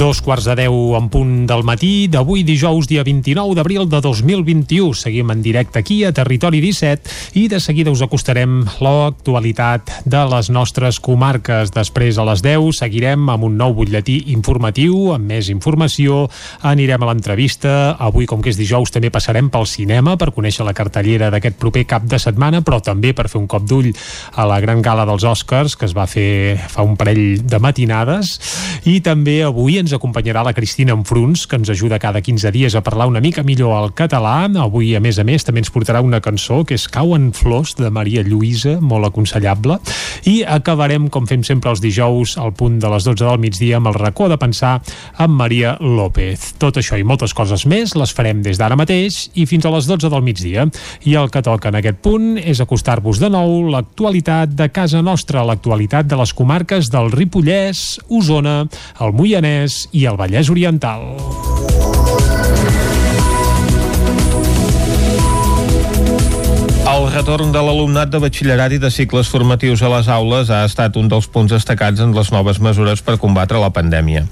[0.00, 4.94] Dos quarts de deu en punt del matí d'avui dijous, dia 29 d'abril de 2021.
[4.96, 10.48] Seguim en directe aquí a Territori 17 i de seguida us acostarem l'actualitat de les
[10.48, 11.74] nostres comarques.
[11.76, 16.30] Després a les 10 seguirem amb un nou butlletí informatiu, amb més informació.
[16.64, 17.92] Anirem a l'entrevista.
[18.00, 21.84] Avui, com que és dijous, també passarem pel cinema per conèixer la cartellera d'aquest proper
[21.84, 23.92] cap de setmana, però també per fer un cop d'ull
[24.32, 28.38] a la gran gala dels Oscars que es va fer fa un parell de matinades.
[28.88, 32.76] I també avui ens ens acompanyarà la Cristina Enfruns, que ens ajuda cada 15 dies
[32.78, 34.46] a parlar una mica millor el català.
[34.62, 37.90] Avui, a més a més, també ens portarà una cançó que és Cauen flors, de
[37.90, 39.80] Maria Lluïsa, molt aconsellable.
[40.30, 43.90] I acabarem, com fem sempre els dijous, al punt de les 12 del migdia, amb
[43.90, 44.76] el racó de pensar
[45.18, 46.52] amb Maria López.
[46.62, 49.90] Tot això i moltes coses més les farem des d'ara mateix i fins a les
[49.90, 50.68] 12 del migdia.
[51.02, 55.42] I el que toca en aquest punt és acostar-vos de nou l'actualitat de casa nostra,
[55.46, 58.60] l'actualitat de les comarques del Ripollès, Osona,
[59.00, 61.08] el Moianès, i el Vallès Oriental.
[67.00, 70.98] El retorn de l'alumnat de batxillerat i de cicles formatius a les aules ha estat
[71.00, 74.26] un dels punts destacats en les noves mesures per combatre la pandèmia.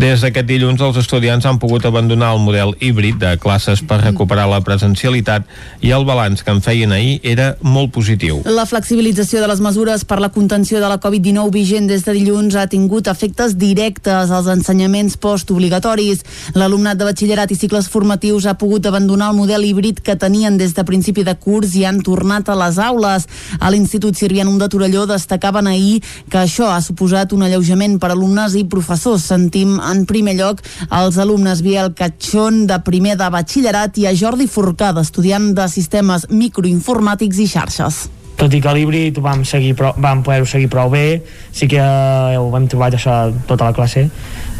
[0.00, 4.46] Des d'aquest dilluns, els estudiants han pogut abandonar el model híbrid de classes per recuperar
[4.48, 5.44] la presencialitat
[5.84, 8.40] i el balanç que en feien ahir era molt positiu.
[8.48, 12.56] La flexibilització de les mesures per la contenció de la Covid-19 vigent des de dilluns
[12.56, 16.24] ha tingut efectes directes als ensenyaments postobligatoris.
[16.56, 20.72] L'alumnat de batxillerat i cicles formatius ha pogut abandonar el model híbrid que tenien des
[20.72, 23.26] de principi de curs i han tornat a les aules.
[23.58, 28.54] A l'Institut Sirvianum de Torelló destacaven ahir que això ha suposat un alleujament per alumnes
[28.54, 29.26] i professors.
[29.26, 34.46] Sentim en primer lloc els alumnes Biel Catxón de primer de batxillerat i a Jordi
[34.46, 40.22] Forcada, estudiant de sistemes microinformàtics i xarxes tot i que l'híbrid vam, seguir prou, vam
[40.24, 41.22] poder seguir prou bé,
[41.56, 43.16] sí que ho hem trobat això
[43.48, 44.06] tota la classe,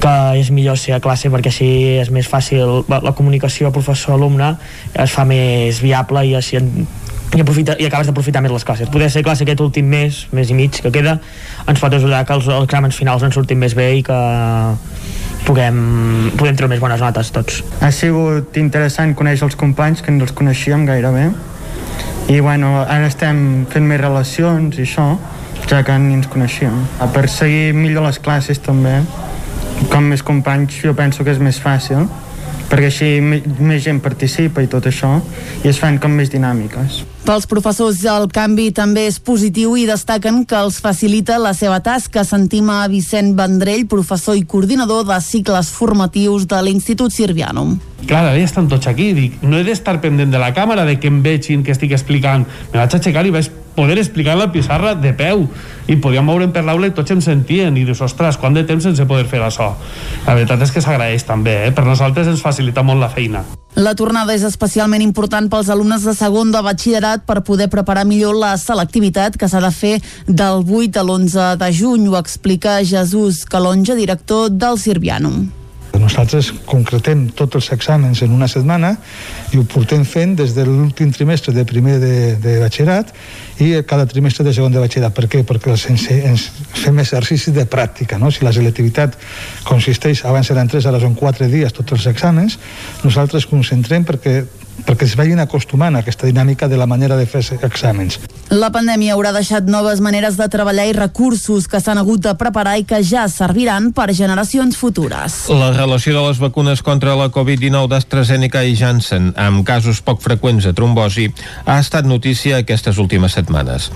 [0.01, 1.69] que és millor ser a classe perquè així
[2.01, 4.55] és més fàcil, la, la comunicació professor-alumne
[4.95, 6.63] es fa més viable i així
[7.35, 8.91] i, aprofita, i acabes d'aprofitar més les classes.
[8.93, 11.19] Poder ser classe aquest últim mes, mes i mig que queda,
[11.67, 14.19] ens pot ajudar que els, els exàmens finals ens surtin més bé i que
[15.47, 15.81] puguem,
[16.39, 17.63] puguem treure més bones notes tots.
[17.83, 21.31] Ha sigut interessant conèixer els companys que no els coneixíem gairebé
[22.33, 25.13] i bueno, ara estem fent més relacions i això,
[25.67, 26.79] ja que ni ens coneixíem.
[27.15, 29.01] Per seguir millor les classes també,
[29.93, 32.07] com més companys jo penso que és més fàcil
[32.67, 35.13] perquè així més gent participa i tot això
[35.63, 37.05] i es fan com més dinàmiques.
[37.27, 42.23] Pels professors el canvi també és positiu i destaquen que els facilita la seva tasca.
[42.23, 47.81] Sentim a Vicent Vendrell, professor i coordinador de cicles formatius de l'Institut Sirvianum.
[48.05, 49.13] Clar, ara ja estan tots aquí.
[49.17, 52.45] Dic, no he d'estar pendent de la càmera, de que em vegin, que estic explicant.
[52.73, 55.45] Me vaig aixecar i vaig poder explicar la pissarra de peu
[55.87, 58.83] i podíem moure'm per l'aula i tots em sentien i dius, ostres, quant de temps
[58.89, 59.69] sense poder fer això
[60.25, 61.75] la veritat és que s'agraeix també eh?
[61.77, 63.45] per nosaltres ens facilita molt la feina
[63.77, 68.41] la tornada és especialment important pels alumnes de segon de batxillerat per poder preparar millor
[68.41, 69.95] la selectivitat que s'ha de fer
[70.27, 75.45] del 8 a l'11 de juny, ho explica Jesús Calonja, director del Sirvianum
[76.03, 78.93] nosaltres concretem tots els exàmens en una setmana
[79.53, 83.13] i ho portem fent des de l'últim trimestre de primer de, de batxillerat
[83.63, 85.15] i cada trimestre de segon de batxillerat.
[85.17, 85.43] Per què?
[85.47, 86.47] Perquè els, ens
[86.83, 88.19] fem exercicis de pràctica.
[88.19, 88.31] No?
[88.31, 89.17] Si la selectivitat
[89.69, 92.59] consisteix, abans eren 3, ara són 4 dies tots els exàmens,
[93.05, 94.41] nosaltres concentrem perquè
[94.85, 98.19] perquè es vagin acostumant a aquesta dinàmica de la manera de fer exàmens.
[98.51, 102.77] La pandèmia haurà deixat noves maneres de treballar i recursos que s'han hagut de preparar
[102.79, 105.39] i que ja serviran per generacions futures.
[105.51, 110.69] La relació de les vacunes contra la Covid-19 d'AstraZeneca i Janssen amb casos poc freqüents
[110.69, 111.27] de trombosi
[111.65, 113.91] ha estat notícia aquestes últimes setmanes.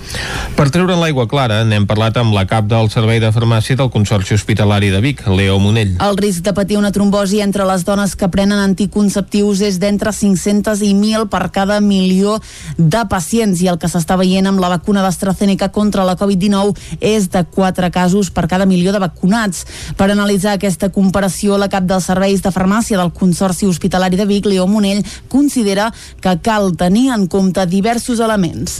[0.57, 4.35] Per treure'n l'aigua clara, n'hem parlat amb la cap del Servei de Farmàcia del Consorci
[4.35, 5.95] Hospitalari de Vic, Leo Monell.
[6.03, 10.70] El risc de patir una trombosi entre les dones que prenen anticonceptius és d'entre 500
[10.79, 12.37] i 1.000 per cada milió
[12.77, 17.27] de pacients i el que s'està veient amb la vacuna d'AstraZeneca contra la Covid-19 és
[17.33, 19.65] de 4 casos per cada milió de vacunats.
[19.99, 24.47] Per analitzar aquesta comparació, la cap dels serveis de farmàcia del Consorci Hospitalari de Vic,
[24.47, 25.91] Leo Monell, considera
[26.23, 28.79] que cal tenir en compte diversos elements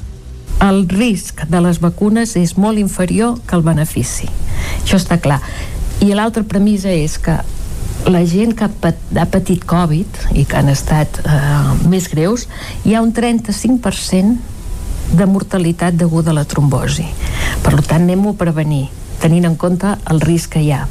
[0.61, 4.27] el risc de les vacunes és molt inferior que el benefici.
[4.83, 5.39] Això està clar.
[6.05, 7.39] I l'altra premissa és que
[8.09, 12.47] la gent que ha patit Covid i que han estat eh, més greus,
[12.85, 14.37] hi ha un 35%
[15.11, 17.05] de mortalitat deguda a la trombosi.
[17.61, 18.87] Per tant, anem-ho a prevenir,
[19.21, 20.85] tenint en compte el risc que hi ha.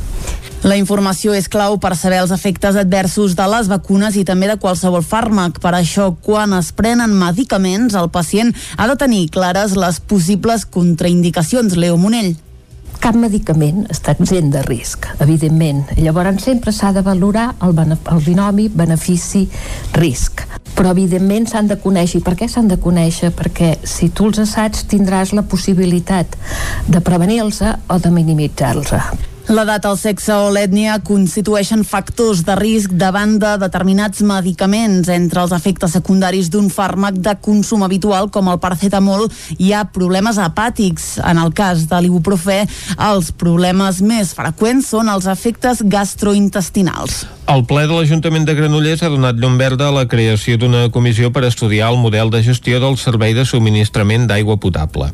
[0.60, 4.58] La informació és clau per saber els efectes adversos de les vacunes i també de
[4.60, 5.56] qualsevol fàrmac.
[5.62, 11.80] Per això, quan es prenen medicaments, el pacient ha de tenir clares les possibles contraindicacions.
[11.80, 12.36] Leo Monell
[13.00, 15.86] cap medicament està exempt de risc, evidentment.
[15.96, 20.44] Llavors sempre s'ha de valorar el, el binomi benefici-risc.
[20.76, 22.20] Però evidentment s'han de conèixer.
[22.20, 23.32] I per què s'han de conèixer?
[23.36, 26.36] Perquè si tu els assaig tindràs la possibilitat
[26.88, 28.94] de prevenir-los o de minimitzar-los.
[29.50, 35.08] L'edat, el sexe o l'ètnia constitueixen factors de risc davant de determinats medicaments.
[35.10, 39.26] Entre els efectes secundaris d'un fàrmac de consum habitual, com el paracetamol,
[39.58, 41.16] hi ha problemes hepàtics.
[41.26, 42.60] En el cas de l'ibuprofè,
[43.10, 47.24] els problemes més freqüents són els efectes gastrointestinals.
[47.50, 51.32] El ple de l'Ajuntament de Granollers ha donat llum verda a la creació d'una comissió
[51.34, 55.08] per estudiar el model de gestió del servei de subministrament d'aigua potable.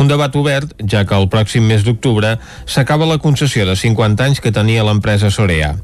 [0.00, 4.40] Un debat obert, ja que el pròxim mes d'octubre s'acaba la concessió de 50 anys
[4.40, 5.74] que tenia l'empresa Sorea.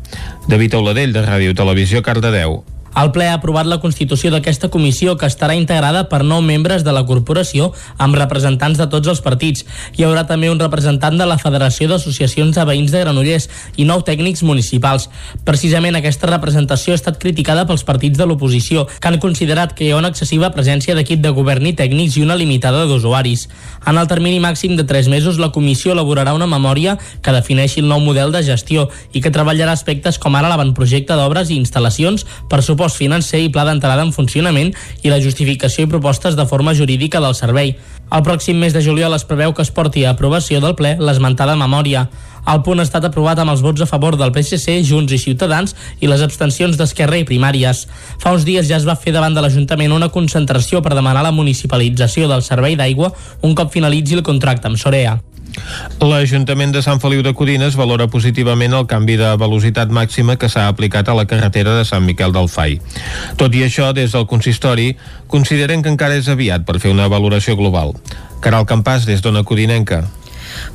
[0.46, 2.62] David Auladell, de Ràdio Televisió, Cardedeu.
[2.97, 6.93] El ple ha aprovat la constitució d'aquesta comissió que estarà integrada per nou membres de
[6.95, 9.64] la corporació amb representants de tots els partits.
[9.97, 14.03] Hi haurà també un representant de la Federació d'Associacions de Veïns de Granollers i nou
[14.03, 15.09] tècnics municipals.
[15.45, 19.93] Precisament aquesta representació ha estat criticada pels partits de l'oposició, que han considerat que hi
[19.93, 23.47] ha una excessiva presència d'equip de govern i tècnics i una limitada d'usuaris.
[23.86, 27.89] En el termini màxim de tres mesos, la comissió elaborarà una memòria que defineixi el
[27.93, 32.62] nou model de gestió i que treballarà aspectes com ara l'avantprojecte d'obres i instal·lacions per
[32.62, 34.70] suposar pressupost financer i pla d'entrada en funcionament
[35.03, 37.74] i la justificació i propostes de forma jurídica del servei.
[38.14, 41.57] El pròxim mes de juliol es preveu que es porti a aprovació del ple l'esmentada
[41.57, 42.09] memòria.
[42.49, 45.74] El punt ha estat aprovat amb els vots a favor del PSC, Junts i Ciutadans
[46.01, 47.87] i les abstencions d'Esquerra i Primàries.
[48.22, 51.35] Fa uns dies ja es va fer davant de l'Ajuntament una concentració per demanar la
[51.35, 53.12] municipalització del servei d'aigua
[53.43, 55.18] un cop finalitzi el contracte amb Sorea.
[56.01, 60.68] L'Ajuntament de Sant Feliu de Codines valora positivament el canvi de velocitat màxima que s'ha
[60.70, 62.78] aplicat a la carretera de Sant Miquel del Fai.
[63.40, 64.92] Tot i això, des del consistori,
[65.26, 67.96] consideren que encara és aviat per fer una valoració global.
[68.40, 70.05] Caral Campàs, des d'Ona Codinenca.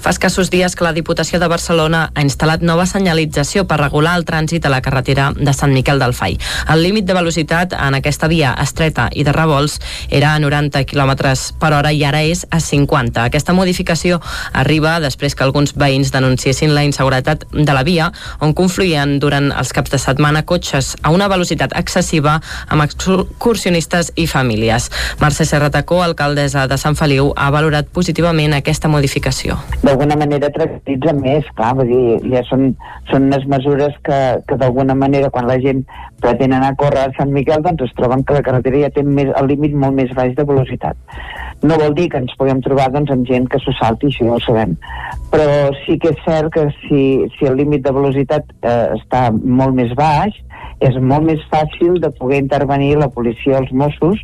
[0.03, 4.25] Fa escassos dies que la Diputació de Barcelona ha instal·lat nova senyalització per regular el
[4.27, 6.37] trànsit a la carretera de Sant Miquel del Fai.
[6.69, 9.79] El límit de velocitat en aquesta via estreta i de revolts
[10.09, 11.13] era a 90 km
[11.59, 13.23] per hora i ara és a 50.
[13.23, 14.19] Aquesta modificació
[14.53, 19.73] arriba després que alguns veïns denunciessin la inseguretat de la via on confluïen durant els
[19.73, 24.89] caps de setmana cotxes a una velocitat excessiva amb excursionistes i famílies.
[25.21, 31.47] Mercè Serratacó, alcaldessa de Sant Feliu, ha valorat positivament aquesta modificació d'alguna manera tractitza més,
[31.57, 32.73] clar, vull dir, ja són,
[33.09, 35.83] són unes mesures que, que d'alguna manera quan la gent
[36.23, 39.03] pretén anar a córrer a Sant Miquel doncs es troben que la carretera ja té
[39.03, 40.99] més, el límit molt més baix de velocitat.
[41.63, 44.37] No vol dir que ens puguem trobar doncs, amb gent que s'ho salti, això ja
[44.37, 44.77] ho sabem.
[45.33, 45.47] Però
[45.83, 47.03] sí que és cert que si,
[47.35, 50.35] si el límit de velocitat eh, està molt més baix,
[50.83, 54.19] és molt més fàcil de poder intervenir la policia o els Mossos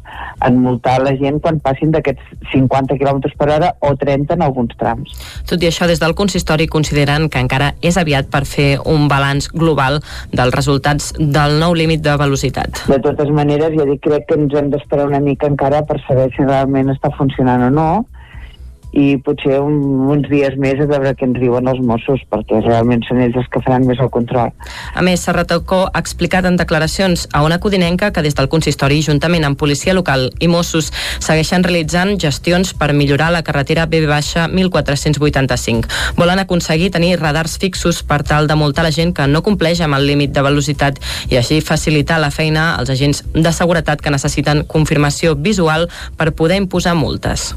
[0.45, 4.75] en multar la gent quan passin d'aquests 50 km per hora o 30 en alguns
[4.79, 5.15] trams.
[5.49, 9.49] Tot i això, des del consistori consideren que encara és aviat per fer un balanç
[9.53, 10.01] global
[10.35, 12.83] dels resultats del nou límit de velocitat.
[12.91, 16.29] De totes maneres, ja dic, crec que ens hem d'esperar una mica encara per saber
[16.35, 17.89] si realment està funcionant o no,
[18.91, 19.75] i potser un,
[20.09, 23.49] uns dies més a veure què ens diuen els Mossos, perquè realment són ells els
[23.53, 24.49] que faran més el control.
[24.95, 29.45] A més, Serratocó ha explicat en declaracions a una codinenca que des del consistori, juntament
[29.45, 35.85] amb policia local i Mossos, segueixen realitzant gestions per millorar la carretera BB-1485.
[36.17, 39.95] Volen aconseguir tenir radars fixos per tal de multar la gent que no compleix amb
[39.99, 44.65] el límit de velocitat i així facilitar la feina als agents de seguretat que necessiten
[44.65, 47.53] confirmació visual per poder imposar multes.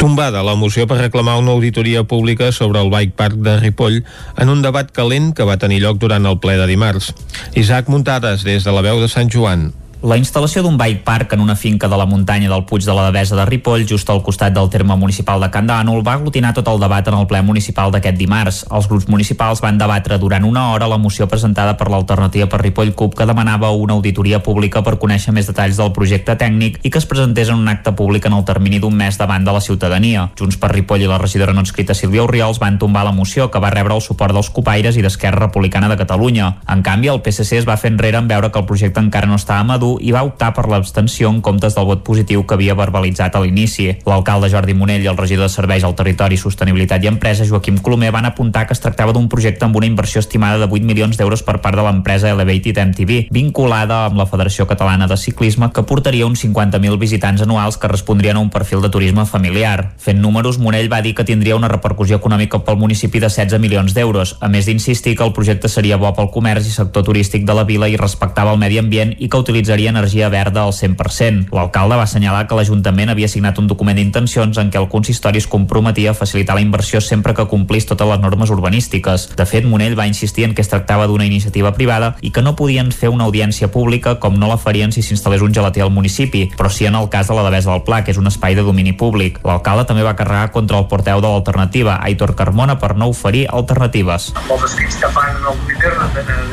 [0.00, 4.02] Tombada la moció per reclamar una auditoria pública sobre el Bike Park de Ripoll
[4.36, 7.12] en un debat calent que va tenir lloc durant el ple de dimarts.
[7.54, 9.72] Isaac Muntades, des de la veu de Sant Joan.
[10.04, 13.06] La instal·lació d'un bike park en una finca de la muntanya del Puig de la
[13.06, 16.66] Devesa de Ripoll, just al costat del terme municipal de Can Dànol, va aglutinar tot
[16.68, 18.58] el debat en el ple municipal d'aquest dimarts.
[18.68, 22.92] Els grups municipals van debatre durant una hora la moció presentada per l'alternativa per Ripoll
[22.92, 27.00] CUP que demanava una auditoria pública per conèixer més detalls del projecte tècnic i que
[27.00, 30.26] es presentés en un acte públic en el termini d'un mes davant de la ciutadania.
[30.36, 33.64] Junts per Ripoll i la regidora no escrita Sílvia Oriols van tombar la moció que
[33.64, 36.58] va rebre el suport dels copaires i d'Esquerra Republicana de Catalunya.
[36.68, 39.40] En canvi, el PSC es va fer enrere en veure que el projecte encara no
[39.40, 43.36] estava madur i va optar per l'abstenció en comptes del vot positiu que havia verbalitzat
[43.36, 43.90] a l'inici.
[44.06, 48.12] L'alcalde Jordi Monell i el regidor de Serveis al Territori, Sostenibilitat i Empresa, Joaquim Colomer,
[48.14, 51.42] van apuntar que es tractava d'un projecte amb una inversió estimada de 8 milions d'euros
[51.42, 56.26] per part de l'empresa Elevated MTV, vinculada amb la Federació Catalana de Ciclisme, que portaria
[56.26, 59.92] uns 50.000 visitants anuals que respondrien a un perfil de turisme familiar.
[59.98, 63.94] Fent números, Monell va dir que tindria una repercussió econòmica pel municipi de 16 milions
[63.94, 67.56] d'euros, a més d'insistir que el projecte seria bo pel comerç i sector turístic de
[67.56, 71.48] la vila i respectava el medi ambient i que utilitzaria energia energia verda al 100%.
[71.50, 75.48] L'alcalde va assenyalar que l'Ajuntament havia signat un document d'intencions en què el consistori es
[75.48, 79.30] comprometia a facilitar la inversió sempre que complís totes les normes urbanístiques.
[79.36, 82.54] De fet, Monell va insistir en que es tractava d'una iniciativa privada i que no
[82.56, 86.50] podien fer una audiència pública com no la farien si s'instal·lés un gelater al municipi,
[86.56, 88.62] però sí en el cas de la Devesa del Pla, que és un espai de
[88.62, 89.40] domini públic.
[89.44, 94.32] L'alcalde també va carregar contra el porteu de l'alternativa, Aitor Carmona, per no oferir alternatives.
[94.46, 95.92] Els escrits que fan el Twitter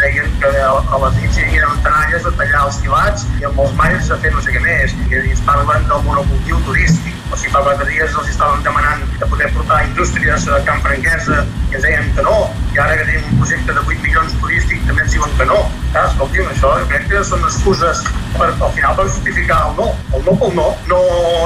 [0.02, 3.74] deien que a les nits hi havia tenalles de tallar els filats i amb els
[3.80, 7.50] malls a fer no sé què més, i ens parlen del monocultiu turístic, o si
[7.52, 11.86] fa quatre dies els estaven demanant de poder portar indústries a Can Franquesa i ens
[11.86, 12.36] deien que no,
[12.76, 15.62] i ara que tenim un projecte de 8 milions turístic també ens diuen que no.
[15.92, 18.04] Clar, escolti'm, això crec que són excuses
[18.38, 19.88] per, al final per justificar el no.
[20.16, 20.68] El no pel no.
[20.92, 21.00] No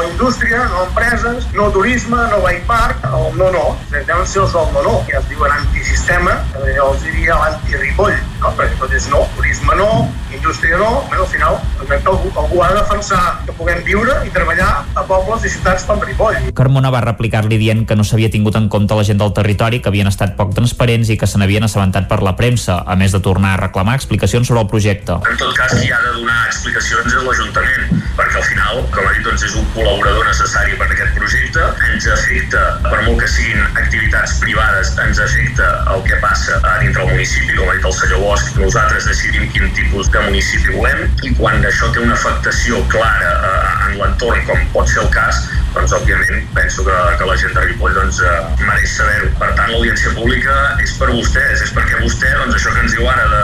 [0.09, 3.65] indústria, no empreses, no turisme, no bike park, el no no.
[3.93, 8.53] Deuen ser els del no no, que es diuen antisistema, jo els diria l'anti-ripoll, no?
[8.57, 9.89] perquè tot és no, turisme no,
[10.36, 14.15] indústria no, però al final crec que algú, algú ha de defensar que puguem viure
[14.25, 16.38] i treballar a pobles i ciutats com Ripoll.
[16.55, 19.91] Carmona va replicar-li dient que no s'havia tingut en compte la gent del territori, que
[19.91, 23.19] havien estat poc transparents i que se n'havien assabentat per la premsa, a més de
[23.19, 25.19] tornar a reclamar explicacions sobre el projecte.
[25.19, 29.13] En tot cas, qui ha de donar explicacions és l'Ajuntament, perquè al final, com ha
[29.17, 33.65] dit, doncs és un col·laborador necessari per aquest projecte, ens afecta, per molt que siguin
[33.73, 37.97] activitats privades, ens afecta el que passa a dintre del municipi, com ha dit el
[37.99, 42.82] senyor Bosch, nosaltres decidim quin tipus de municipi volem i quan això té una afectació
[42.93, 45.43] clara eh, en l'entorn, com pot ser el cas,
[45.76, 49.30] doncs òbviament penso que, que la gent de Ripoll doncs, eh, mereix saber-ho.
[49.39, 53.09] Per tant, l'audiència pública és per vostès, és perquè vostè, doncs això que ens diu
[53.11, 53.43] ara de,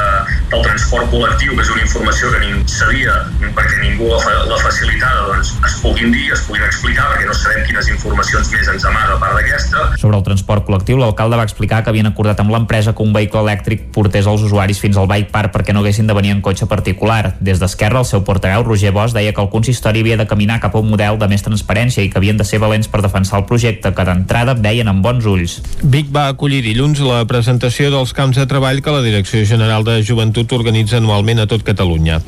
[0.54, 3.18] del transport col·lectiu, que és una informació que ningú sabia,
[3.58, 7.36] perquè ningú la, fa, la facilitada, doncs es puguin dir, es puguin explicar, perquè no
[7.38, 9.86] sabem quines informacions més ens amaga a part d'aquesta.
[10.02, 13.44] Sobre el transport col·lectiu, l'alcalde va explicar que havien acordat amb l'empresa que un vehicle
[13.44, 16.70] elèctric portés els usuaris fins al bike park perquè no haguessin de venir en cotxe
[16.72, 17.36] particular.
[17.44, 20.76] Des d'Esquerra, el seu portaveu, Roger Bosch, deia que el consistori havia de caminar cap
[20.76, 23.48] a un model de més transparència i que havien de ser valents per defensar el
[23.50, 25.58] projecte, que d'entrada veien amb bons ulls.
[25.82, 29.98] Vic va acollir dilluns la presentació dels camps de treball que la Direcció General de
[30.06, 32.20] Joventut organitza anualment a tot Catalunya.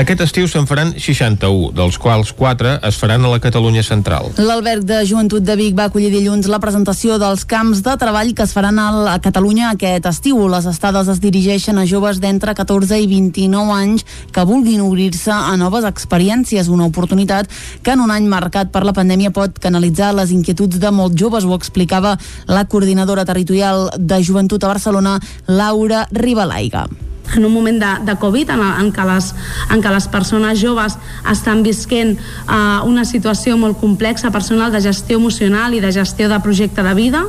[0.00, 4.30] Aquest estiu se'n faran 61, dels quals 4 es faran a la Catalunya central.
[4.40, 8.46] L'Alberg de Joventut de Vic va acollir dilluns la presentació dels camps de treball que
[8.46, 10.40] es faran a Catalunya aquest estiu.
[10.48, 15.56] Les estades es dirigeixen a joves d'entre 14 i 29 anys que vulguin obrir-se a
[15.60, 17.50] noves experiències, una oportunitat
[17.82, 21.44] que en un any marcat per la pandèmia pot canalitzar les inquietuds de molts joves,
[21.44, 22.16] ho explicava
[22.46, 26.86] la coordinadora territorial de Joventut a Barcelona, Laura Ribalaiga.
[27.34, 29.30] En un moment de, de Covid en, en, què les,
[29.72, 30.98] en què les persones joves
[31.30, 36.40] estan visquent uh, una situació molt complexa personal de gestió emocional i de gestió de
[36.44, 37.24] projecte de vida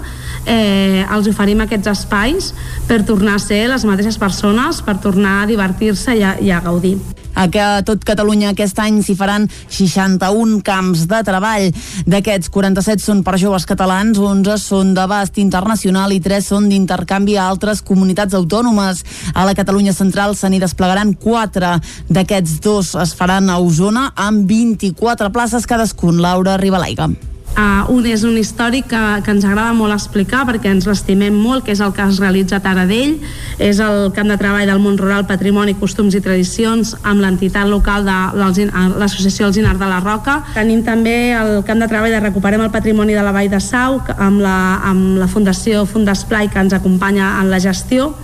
[0.46, 2.52] eh, els oferim aquests espais
[2.90, 6.98] per tornar a ser les mateixes persones per tornar a divertir-se i, i a gaudir
[7.34, 11.70] a que tot Catalunya aquest any s'hi faran 61 camps de treball.
[12.10, 17.50] D'aquests, 47 són per joves catalans, 11 són d'abast internacional i 3 són d'intercanvi a
[17.50, 19.04] altres comunitats autònomes.
[19.34, 21.76] A la Catalunya central se n'hi desplegaran 4.
[22.14, 26.22] D'aquests dos es faran a Osona amb 24 places cadascun.
[26.22, 27.33] Laura Ribalaiga.
[27.54, 31.62] Uh, un és un històric que, que ens agrada molt explicar perquè ens l'estimem molt,
[31.62, 33.20] que és el que es realitza a Taradell,
[33.62, 38.10] és el camp de treball del món rural, patrimoni, costums i tradicions amb l'entitat local
[38.10, 38.18] de,
[38.58, 38.66] de
[38.98, 40.40] l'associació Alzinar de la Roca.
[40.58, 44.02] Tenim també el camp de treball de Recuperem el patrimoni de la Vall de Sau
[44.18, 44.58] amb la,
[44.90, 48.16] amb la Fundació Fundesplai que ens acompanya en la gestió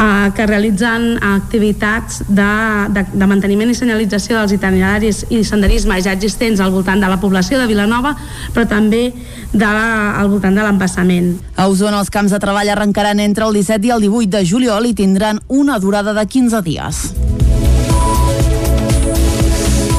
[0.00, 2.50] eh, que realitzen activitats de,
[2.94, 7.20] de, de manteniment i senyalització dels itineraris i senderisme ja existents al voltant de la
[7.22, 8.16] població de Vilanova,
[8.54, 9.08] però també
[9.52, 11.34] de, al voltant de l'embassament.
[11.56, 14.90] A Osona els camps de treball arrencaran entre el 17 i el 18 de juliol
[14.90, 17.06] i tindran una durada de 15 dies.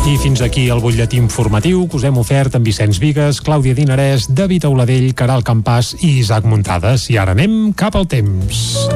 [0.08, 4.30] I fins aquí el butlletí informatiu que us hem ofert amb Vicenç Vigues, Clàudia Dinarès,
[4.32, 7.10] David Auladell, Caral Campàs i Isaac Muntades.
[7.12, 8.88] I ara anem cap al temps.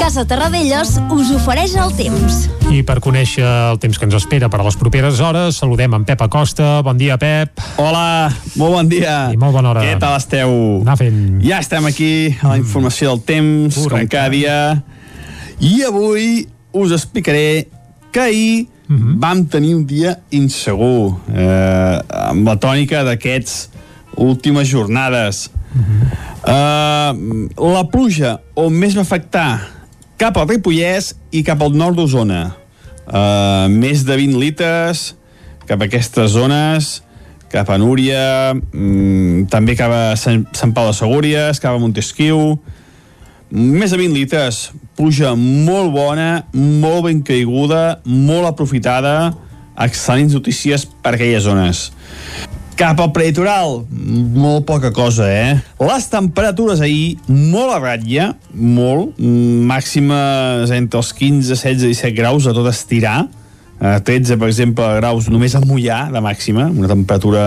[0.00, 2.48] Casa Terradellos us ofereix el temps.
[2.74, 6.02] I per conèixer el temps que ens espera per a les properes hores, saludem en
[6.08, 6.80] Pep Acosta.
[6.82, 7.62] Bon dia, Pep.
[7.78, 9.28] Hola, molt bon dia.
[9.30, 9.86] I molt bona hora.
[9.86, 10.50] Què tal esteu?
[10.82, 11.38] Anar fent.
[11.46, 12.10] Ja estem aquí
[12.42, 14.10] a la informació del temps, Correcte.
[14.10, 14.58] com cada dia.
[15.62, 17.68] I avui us explicaré
[18.10, 19.18] que ahir uh -huh.
[19.18, 23.68] vam tenir un dia insegur, eh, amb la tònica d'aquests
[24.16, 25.50] últimes jornades.
[25.74, 27.48] Uh -huh.
[27.56, 29.68] uh, la pluja on més va afectar
[30.16, 32.56] cap al Ripollès i cap al nord d'Osona.
[33.06, 35.14] Uh, més de 20 litres
[35.66, 37.02] cap a aquestes zones,
[37.48, 42.58] cap a Núria, mm, també cap a Sant, Sant Pau de Segúries, cap a Montesquieu,
[43.50, 49.32] més de 20 litres, pluja molt bona, molt ben caiguda, molt aprofitada,
[49.80, 51.90] excel·lents notícies per aquelles zones.
[52.76, 55.58] Cap al prelitoral, molt poca cosa, eh?
[55.84, 59.18] Les temperatures ahir, molt a ratlla, molt,
[59.68, 63.26] màximes entre els 15, 16 i 17 graus a tot estirar,
[63.78, 67.44] eh, 13, per exemple, graus només a mullar de màxima, una temperatura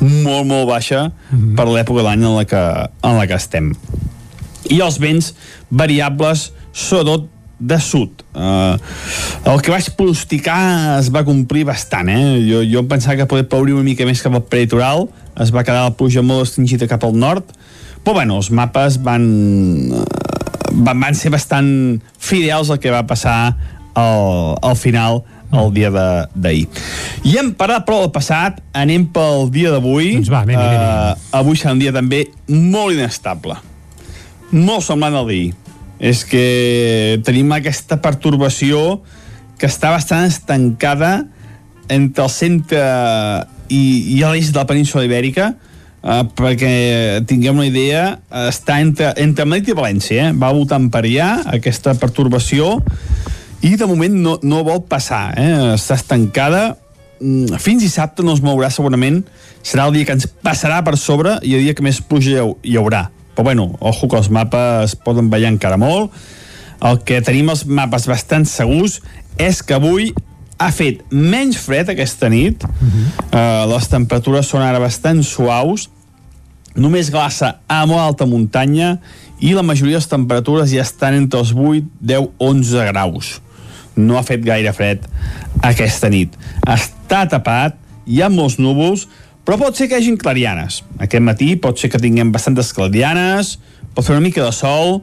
[0.00, 1.54] molt, molt baixa mm -hmm.
[1.56, 2.62] per l'època de l'any en, la que,
[3.02, 3.72] en la que estem.
[4.72, 5.32] I els vents
[5.70, 8.24] variables, sobretot de sud.
[8.34, 8.76] Uh,
[9.46, 12.40] el que vaig pronosticar es va complir bastant, eh?
[12.44, 15.06] Jo, jo em pensava que poder ploure una mica més cap al peritoral,
[15.40, 17.54] es va quedar la pluja molt estringida cap al nord,
[18.04, 19.24] però bueno, els mapes van,
[20.72, 21.70] van, van ser bastant
[22.20, 23.54] fidels al que va passar
[23.94, 25.22] al, al final
[25.54, 26.66] el dia d'ahir.
[27.24, 30.16] I hem parat prou del passat, anem pel dia d'avui.
[30.18, 31.22] Doncs va, anem, anem, anem.
[31.22, 33.56] Uh, avui serà un dia també molt inestable.
[34.54, 35.52] Molt semblant al d'ahir
[36.04, 39.00] és que tenim aquesta pertorbació
[39.58, 41.24] que està bastant estancada
[41.90, 42.82] entre el centre
[43.68, 46.72] i, i l'eix de la península ibèrica eh, perquè
[47.30, 48.04] tinguem una idea
[48.50, 50.36] està entre, entre Madrid i València eh?
[50.38, 52.76] va voltant per allà aquesta pertorbació
[53.64, 55.50] i de moment no, no vol passar eh?
[55.74, 56.66] està estancada
[57.20, 59.22] mm, fins dissabte no es mourà segurament
[59.62, 62.80] serà el dia que ens passarà per sobre i el dia que més pluja hi
[62.80, 66.14] haurà però bueno, ojo que els mapes poden ballar encara molt.
[66.84, 69.00] El que tenim els mapes bastant segurs
[69.40, 70.12] és que avui
[70.58, 73.06] ha fet menys fred aquesta nit, uh -huh.
[73.34, 75.88] uh, les temperatures són ara bastant suaus,
[76.74, 78.98] només glaça a molt alta muntanya
[79.40, 83.40] i la majoria de les temperatures ja estan entre els 8, 10, 11 graus.
[83.96, 85.04] No ha fet gaire fred
[85.62, 86.34] aquesta nit.
[86.66, 87.76] Està tapat,
[88.06, 89.06] hi ha molts núvols,
[89.44, 90.80] però pot ser que hi hagin clarianes.
[90.96, 93.58] Aquest matí pot ser que tinguem bastantes clarianes,
[93.94, 95.02] pot fer una mica de sol,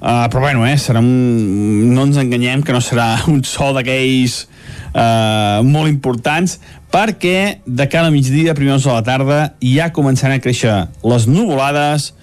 [0.00, 1.92] uh, però bueno, eh, serà un...
[1.92, 4.46] no ens enganyem que no serà un sol d'aquells
[4.96, 6.58] uh, molt importants,
[6.92, 12.14] perquè de cara a migdia, primers de la tarda, ja començaran a créixer les nuvolades,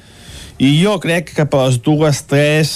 [0.62, 2.74] i jo crec que cap a les dues, tres,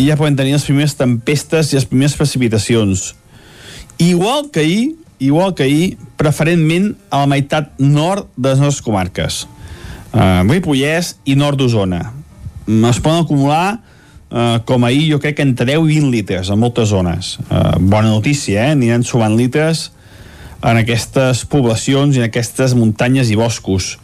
[0.00, 3.12] ja poden tenir les primeres tempestes i les primeres precipitacions.
[3.98, 4.86] Igual que ahir,
[5.18, 9.44] igual que ahir, preferentment a la meitat nord de les nostres comarques.
[10.12, 12.00] Uh, Ripollès i nord d'Osona.
[12.66, 13.78] Mm, es poden acumular,
[14.30, 17.36] uh, com ahir, jo crec que entre 10 i 20 litres en moltes zones.
[17.48, 18.76] Uh, bona notícia, eh?
[18.76, 19.90] Aniran sumant litres
[20.62, 23.96] en aquestes poblacions i en aquestes muntanyes i boscos.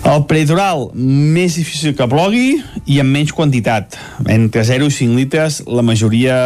[0.00, 2.56] El prelitoral, més difícil que plogui
[2.88, 3.98] i amb menys quantitat.
[4.32, 6.36] Entre 0 i 5 litres, la majoria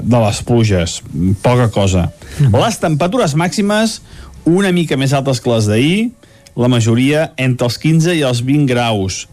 [0.00, 1.00] de les pluges.
[1.42, 2.06] Poca cosa.
[2.40, 2.54] Mm.
[2.56, 4.00] Les temperatures màximes,
[4.48, 6.10] una mica més altes que les d'ahir,
[6.56, 9.26] la majoria entre els 15 i els 20 graus.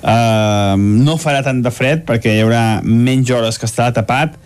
[0.00, 4.36] Uh, no farà tant de fred perquè hi haurà menys hores que estarà tapat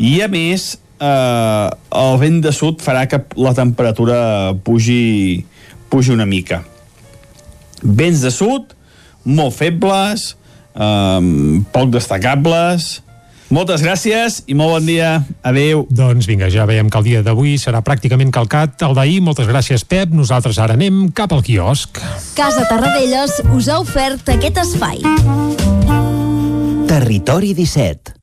[0.00, 5.42] i a més uh, el vent de sud farà que la temperatura pugi,
[5.92, 6.62] pugi una mica
[7.82, 8.72] vents de sud,
[9.24, 10.32] molt febles,
[10.74, 13.02] um, poc destacables,
[13.52, 15.10] Moltes gràcies i molt bon dia.
[15.44, 15.84] Adéu.
[15.92, 19.20] Doncs vinga, ja veiem que el dia d'avui serà pràcticament calcat el d'ahir.
[19.20, 20.14] Moltes gràcies, Pep.
[20.16, 22.00] Nosaltres ara anem cap al quiosc.
[22.38, 25.04] Casa Tarradellas us ha ofert aquest espai.
[26.88, 28.22] Territori 17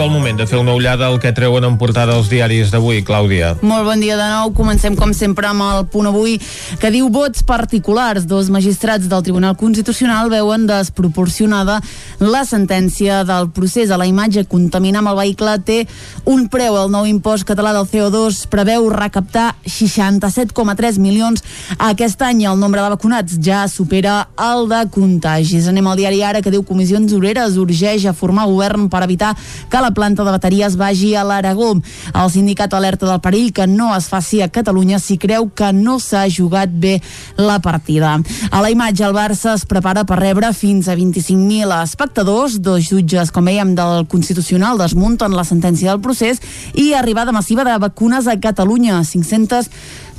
[0.00, 3.02] Arriba el moment de fer una ullada al que treuen en portada els diaris d'avui,
[3.04, 3.50] Clàudia.
[3.60, 4.48] Molt bon dia de nou.
[4.56, 6.38] Comencem, com sempre, amb el punt avui
[6.80, 8.24] que diu vots particulars.
[8.24, 11.82] Dos magistrats del Tribunal Constitucional veuen desproporcionada
[12.16, 13.92] la sentència del procés.
[13.92, 15.76] A la imatge, contaminar amb el vehicle té
[16.24, 16.78] un preu.
[16.80, 21.44] El nou impost català del CO2 preveu recaptar 67,3 milions
[21.90, 22.46] aquest any.
[22.48, 25.68] El nombre de vacunats ja supera el de contagis.
[25.68, 29.36] Anem al diari Ara, que diu Comissions Obreres urgeix a formar govern per evitar
[29.68, 31.72] que la planta de bateries vagi a l'Aragó.
[32.14, 35.98] El sindicat alerta del perill que no es faci a Catalunya si creu que no
[36.00, 36.98] s'ha jugat bé
[37.36, 38.16] la partida.
[38.50, 42.60] A la imatge, el Barça es prepara per rebre fins a 25.000 espectadors.
[42.60, 46.42] Dos jutges, com veiem, del Constitucional desmunten la sentència del procés
[46.74, 49.70] i arribada massiva de vacunes a Catalunya, 500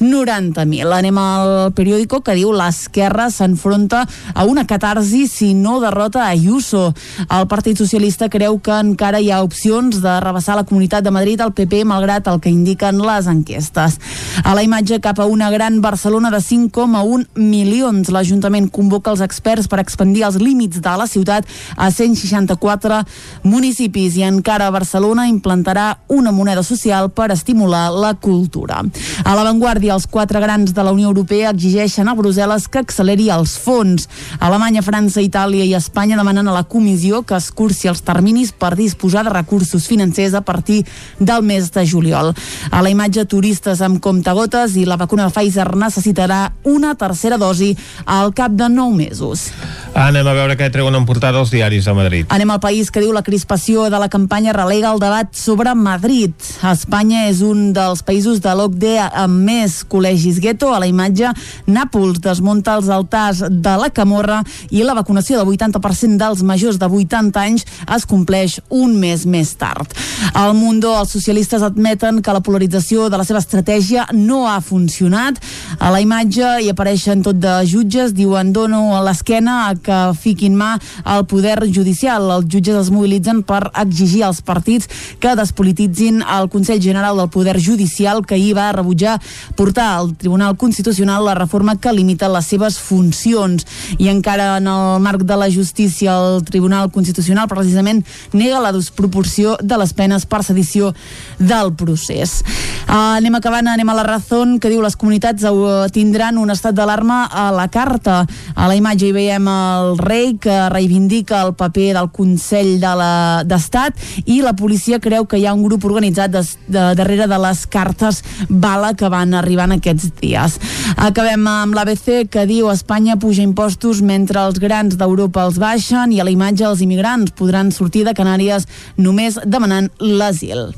[0.02, 0.91] 90.000.
[0.91, 6.93] Anem al periòdico que diu l'esquerra s'enfronta a una catarsi si no derrota Ayuso.
[7.30, 11.41] El Partit Socialista creu que encara hi ha opcions de rebassar la Comunitat de Madrid
[11.41, 13.99] al PP malgrat el que indiquen les enquestes.
[14.43, 18.10] A la imatge cap a una gran Barcelona de 5,1 milions.
[18.10, 21.47] L'Ajuntament convoca els experts per expandir els límits de la ciutat
[21.78, 23.02] a 164
[23.43, 28.82] municipis i encara Barcelona implantarà una moneda social per estimular la cultura.
[29.24, 33.58] A l'avantguàrdia, els quatre grans de la Unió Europea exigeixen a Brussel·les que acceleri els
[33.60, 34.08] fons.
[34.39, 38.74] Alemanya, França, Itàlia i Espanya demanen a la comissió que es cursi els terminis per
[38.80, 40.82] disposar de recursos financers a partir
[41.20, 42.34] del mes de juliol.
[42.72, 47.76] A la imatge, turistes amb comptagotes i la vacuna de Pfizer necessitarà una tercera dosi
[48.06, 49.50] al cap de nou mesos.
[49.94, 52.30] Anem a veure què treuen en portada els diaris de Madrid.
[52.32, 56.32] Anem al país que diu la crispació de la campanya relega el debat sobre Madrid.
[56.64, 60.72] Espanya és un dels països de l'OCDE amb més col·legis gueto.
[60.74, 61.32] A la imatge,
[61.68, 66.88] Nàpols desmunta els altars de la Camorra i la vacunació del 80% dels majors de
[66.88, 67.66] 80 anys
[67.96, 69.90] es compleix un mes més tard.
[70.38, 75.40] Al Mundo, els socialistes admeten que la polarització de la seva estratègia no ha funcionat.
[75.80, 80.56] A la imatge hi apareixen tot de jutges, diuen dono a l'esquena a que fiquin
[80.58, 82.30] mà al poder judicial.
[82.38, 87.58] Els jutges es mobilitzen per exigir als partits que despolititzin el Consell General del Poder
[87.62, 89.20] Judicial que ahir va rebutjar
[89.56, 93.65] portar al Tribunal Constitucional la reforma que limita les seves funcions.
[93.97, 98.03] I encara en el marc de la justícia, el Tribunal Constitucional precisament
[98.34, 100.93] nega la desproporció de les penes per sedició
[101.39, 102.41] del procés.
[102.88, 106.76] Uh, anem acabant, anem a la raó que diu les comunitats uh, tindran un estat
[106.76, 108.26] d'alarma a la carta.
[108.55, 114.32] A la imatge hi veiem el rei que reivindica el paper del Consell d'Estat de
[114.32, 117.65] i la policia creu que hi ha un grup organitzat des, de, darrere de les
[117.67, 120.58] cartes bala que van arribant aquests dies.
[120.95, 126.22] Acabem amb l'ABC que diu Espanya puja impostos mentre els grans d'Europa els baixen i
[126.22, 130.72] a la imatge els immigrants podran sortir de Canàries només demanant l'asil.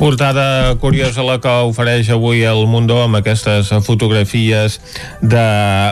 [0.00, 4.78] Portada curiosa la que ofereix avui el Mundo amb aquestes fotografies
[5.20, 5.42] de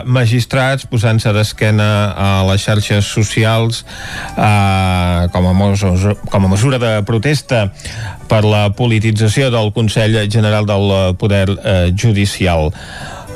[0.09, 3.83] magistrats posant-se d'esquena a les xarxes socials
[4.33, 5.85] eh, com, a mos-
[6.25, 7.67] com a mesura de protesta
[8.25, 12.73] per la politització del Consell General del Poder eh, Judicial.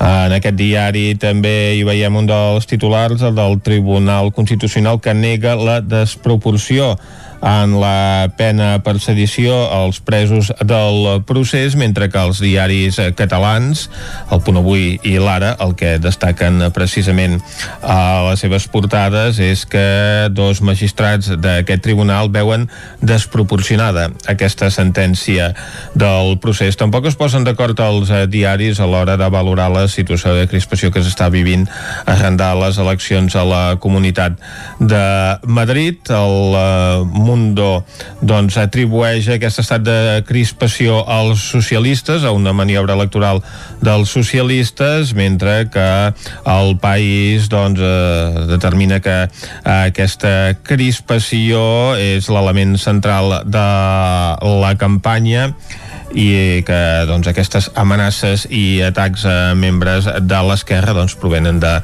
[0.02, 5.54] En aquest diari també hi veiem un dels titulars, el del Tribunal Constitucional, que nega
[5.54, 6.96] la desproporció
[7.44, 13.88] en la pena per sedició als presos del procés, mentre que els diaris catalans,
[14.32, 17.36] el Punt Avui i l'Ara, el que destaquen precisament
[17.82, 19.84] a les seves portades és que
[20.32, 22.66] dos magistrats d'aquest tribunal veuen
[23.04, 25.52] desproporcionada aquesta sentència
[25.94, 26.78] del procés.
[26.80, 31.04] Tampoc es posen d'acord els diaris a l'hora de valorar la situació de crispació que
[31.04, 31.68] s'està vivint
[32.08, 34.40] arran de les eleccions a la Comunitat
[34.80, 35.04] de
[35.44, 36.00] Madrid.
[36.08, 37.04] El eh,
[37.34, 37.82] Mundo
[38.22, 43.42] doncs, atribueix aquest estat de crispació als socialistes, a una maniobra electoral
[43.82, 45.88] dels socialistes, mentre que
[46.54, 49.30] el país doncs, eh, determina que eh,
[49.74, 51.64] aquesta crispació
[51.98, 53.66] és l'element central de
[54.62, 55.50] la campanya
[56.14, 56.80] i que
[57.10, 61.74] doncs, aquestes amenaces i atacs a membres de l'esquerra doncs, provenen de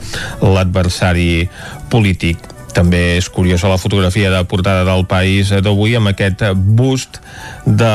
[0.46, 1.48] l'adversari
[1.90, 7.20] polític també és curiosa la fotografia de portada del país d'avui amb aquest bust
[7.66, 7.94] de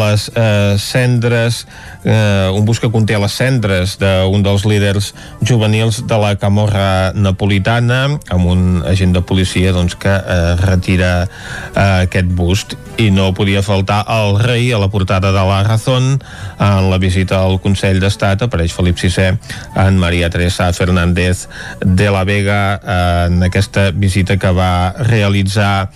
[0.00, 1.64] les eh, cendres
[2.04, 5.12] eh, un bus que conté les cendres d'un dels líders
[5.42, 12.06] juvenils de la camorra napolitana amb un agent de policia doncs, que eh, retira eh,
[12.06, 12.76] aquest bust.
[13.00, 16.18] I no podia faltar el rei a la portada de la Razón.
[16.60, 19.38] En la visita al Consell d'Estat apareix Felip VI
[19.80, 21.48] en Maria Teresa Fernández
[21.80, 25.90] de la Vega eh, en aquesta visita que va realitzar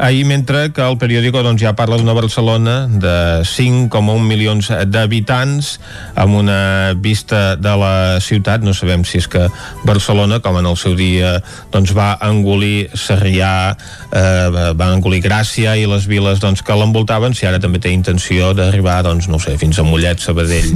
[0.00, 5.74] ahir mentre que el periòdico doncs, ja parla d'una Barcelona de 5,1 milions d'habitants
[6.14, 8.64] amb una vista de la ciutat.
[8.64, 9.48] No sabem si és que
[9.84, 11.36] Barcelona com en el seu dia
[11.72, 17.46] doncs, va engolir Sarrià eh, va engolir Gràcia i les viles doncs, que l'envoltaven si
[17.46, 20.74] ara també té intenció d'arribar doncs, no sé, fins a Mollet, Sabadell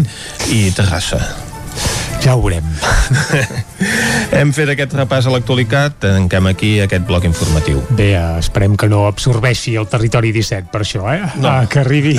[0.52, 1.43] i Terrassa
[2.24, 2.64] ja ho veurem.
[4.38, 7.82] Hem fet aquest repàs a l'actualitat, tanquem aquí aquest bloc informatiu.
[7.94, 11.20] Bé, eh, esperem que no absorbeixi el territori 17 per això, eh?
[11.36, 11.50] No.
[11.50, 12.14] Ah, que arribi.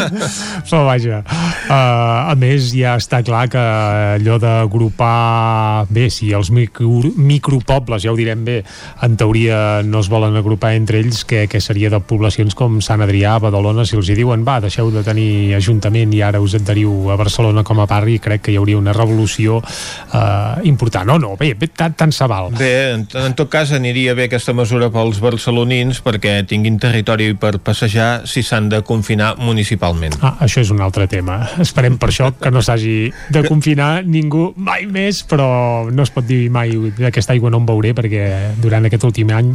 [0.68, 5.84] Però vaja, uh, a més ja està clar que allò d'agrupar...
[5.94, 8.56] Bé, si els micro, micropobles, ja ho direm bé,
[9.04, 13.04] en teoria no es volen agrupar entre ells, que, que seria de poblacions com Sant
[13.04, 17.12] Adrià, Badalona, si els hi diuen, va, deixeu de tenir ajuntament i ara us adheriu
[17.12, 21.06] a Barcelona com a barri, crec que hi hauria una revolució uh, important.
[21.08, 22.52] No, no, bé, bé tant, tant se val.
[22.58, 27.56] Bé, en, en tot cas aniria bé aquesta mesura pels barcelonins perquè tinguin territori per
[27.64, 30.18] passejar si s'han de confinar municipalment.
[30.22, 31.40] Ah, això és un altre tema.
[31.62, 32.96] Esperem per això que no s'hagi
[33.34, 37.68] de confinar ningú mai més, però no es pot dir mai d'aquesta aigua no en
[37.68, 39.52] veuré perquè durant aquest últim any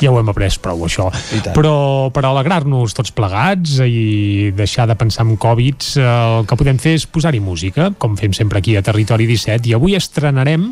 [0.00, 1.08] ja ho hem après prou, això.
[1.54, 1.74] Però
[2.14, 7.06] per alegrar-nos tots plegats i deixar de pensar en Covid, el que podem fer és
[7.06, 10.70] posar-hi música, com fem sempre aquí a Territori 17, i avui estrenarem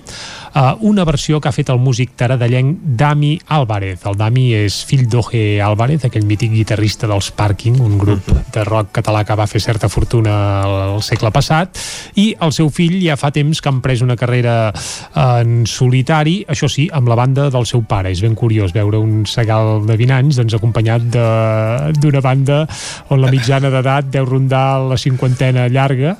[0.54, 4.04] uh, una versió que ha fet el músic taradellenc Dami Álvarez.
[4.06, 8.92] El Dami és fill d'Oge Álvarez, aquell mític guitarrista dels Parking, un grup de rock
[9.00, 11.78] català que va fer certa fortuna al segle passat,
[12.16, 14.72] i el seu fill ja fa temps que han pres una carrera
[15.14, 18.10] en solitari, això sí, amb la banda del seu pare.
[18.12, 22.66] És ben curiós veure un segal de 20 anys doncs, acompanyat de- d'una banda
[23.10, 26.16] on la mitjana d'edat deu rondar la cinquantena llarga,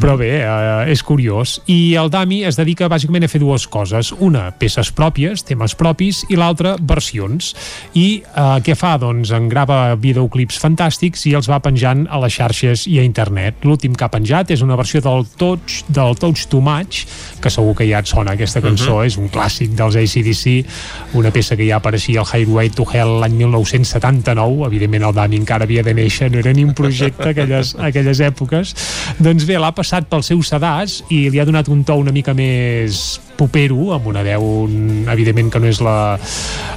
[0.00, 1.60] però bé, eh, és curiós.
[1.66, 4.12] I el Dami es dedica bàsicament a fer dues coses.
[4.18, 7.54] Una, peces pròpies, temes propis, i l'altra, versions.
[7.94, 8.96] I eh, què fa?
[9.00, 13.62] Doncs en grava videoclips fantàstics i els va penjant a les xarxes i a internet.
[13.64, 17.04] L'últim que ha penjat és una versió del Touch, del Touch Too Much,
[17.40, 19.06] que segur que ja et sona aquesta cançó, Mhm.
[19.06, 20.66] és un clàssic dels ACDC,
[21.14, 25.64] una peça que ja apareixia al Highway to Hell l'any 1979, evidentment el Dani encara
[25.64, 28.74] havia de néixer, no era ni un projecte aquelles, aquelles èpoques,
[29.18, 32.34] doncs bé, l'ha passat pel seu sedàs i li ha donat un to una mica
[32.34, 35.96] més popero, amb una veu un- evidentment que no és la,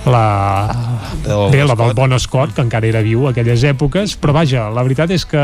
[0.07, 0.23] la,
[1.23, 4.69] Del bé, la del Bon Scott, que encara era viu a aquelles èpoques, però vaja,
[4.73, 5.37] la veritat és que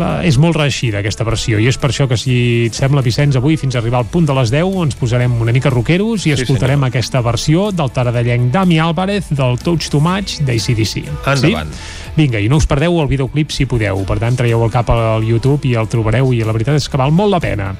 [0.00, 2.36] la, és molt reeixida aquesta versió i és per això que si
[2.70, 5.54] et sembla Vicenç avui fins a arribar al punt de les 10 ens posarem una
[5.54, 10.40] mica roqueros i Sí, escoltarem aquesta versió del taradellenc Dami Álvarez del Touch Too Much
[10.46, 11.72] d'ACDC Endavant.
[11.72, 12.12] Sí?
[12.16, 15.24] Vinga, i no us perdeu el videoclip si podeu, per tant traieu el cap al
[15.26, 17.74] YouTube i el trobareu i la veritat és que val molt la pena.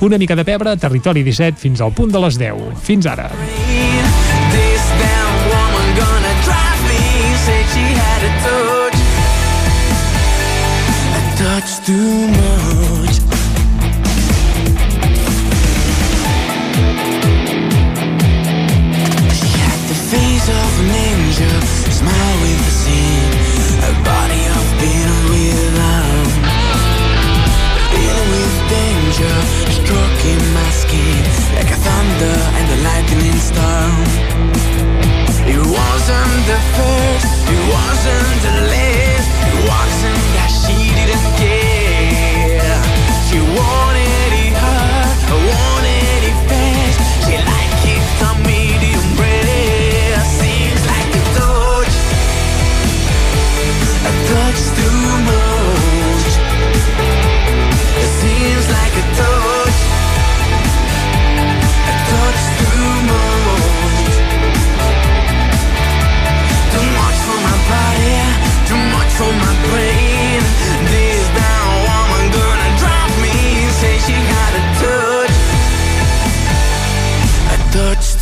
[0.00, 3.30] Una mica de pebre, Territori 17 fins al punt de les 10, fins ara.
[4.52, 5.92] This damn woman
[37.88, 38.41] wasn't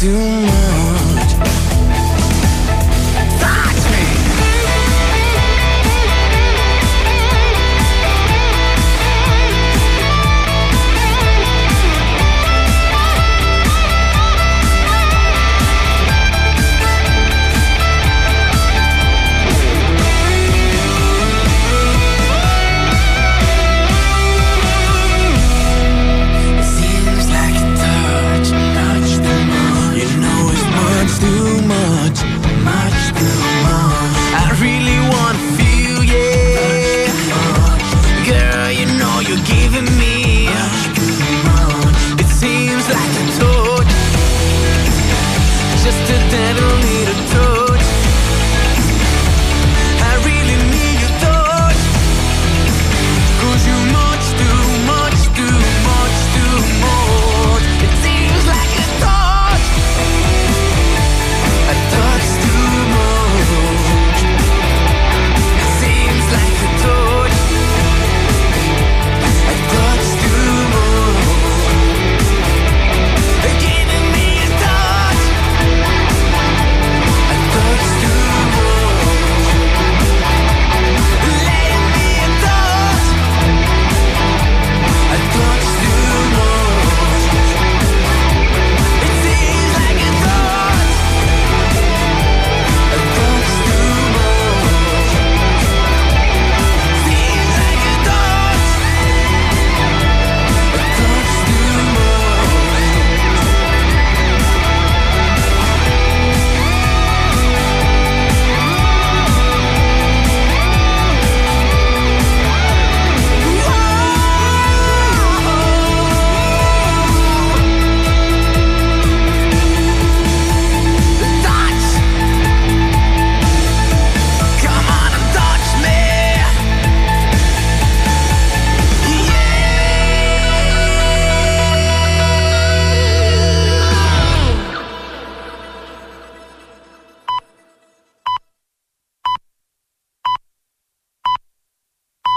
[0.01, 0.09] Do.
[0.09, 0.50] me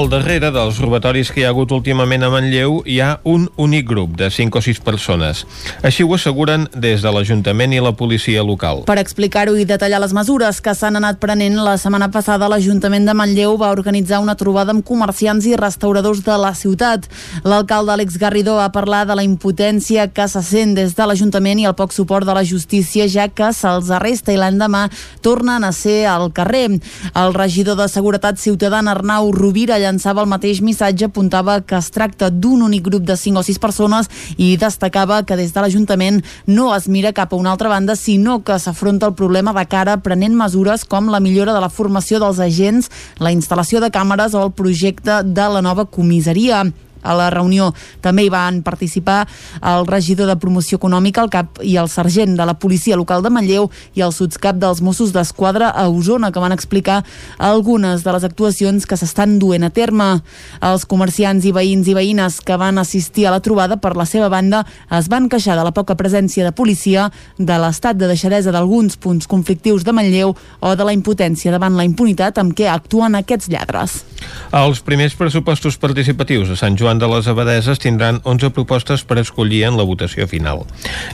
[0.00, 3.84] Al darrere dels robatoris que hi ha hagut últimament a Manlleu hi ha un únic
[3.84, 5.42] grup de 5 o 6 persones.
[5.84, 8.80] Així ho asseguren des de l'Ajuntament i la policia local.
[8.88, 13.14] Per explicar-ho i detallar les mesures que s'han anat prenent, la setmana passada l'Ajuntament de
[13.18, 17.04] Manlleu va organitzar una trobada amb comerciants i restauradors de la ciutat.
[17.44, 21.68] L'alcalde Àlex Garridó va parlar de la impotència que se sent des de l'Ajuntament i
[21.68, 24.86] el poc suport de la justícia, ja que se'ls arresta i l'endemà
[25.20, 26.80] tornen a ser al carrer.
[27.12, 32.30] El regidor de Seguretat Ciutadana, Arnau Rovira, llançava el mateix missatge, apuntava que es tracta
[32.30, 36.70] d'un únic grup de 5 o 6 persones i destacava que des de l'Ajuntament no
[36.76, 40.36] es mira cap a una altra banda, sinó que s'afronta el problema de cara prenent
[40.38, 44.54] mesures com la millora de la formació dels agents, la instal·lació de càmeres o el
[44.54, 46.64] projecte de la nova comissaria.
[47.02, 47.70] A la reunió
[48.00, 49.26] també hi van participar
[49.62, 53.30] el regidor de promoció econòmica, el cap i el sergent de la policia local de
[53.30, 57.02] Manlleu i el sotscap dels Mossos d'Esquadra a Osona, que van explicar
[57.38, 60.10] algunes de les actuacions que s'estan duent a terme.
[60.60, 64.28] Els comerciants i veïns i veïnes que van assistir a la trobada per la seva
[64.28, 64.64] banda
[64.98, 69.28] es van queixar de la poca presència de policia, de l'estat de deixadesa d'alguns punts
[69.30, 74.00] conflictius de Manlleu o de la impotència davant la impunitat amb què actuen aquests lladres.
[74.52, 79.62] Els primers pressupostos participatius a Sant Joan de les Abadeses tindran 11 propostes per escollir
[79.68, 80.64] en la votació final.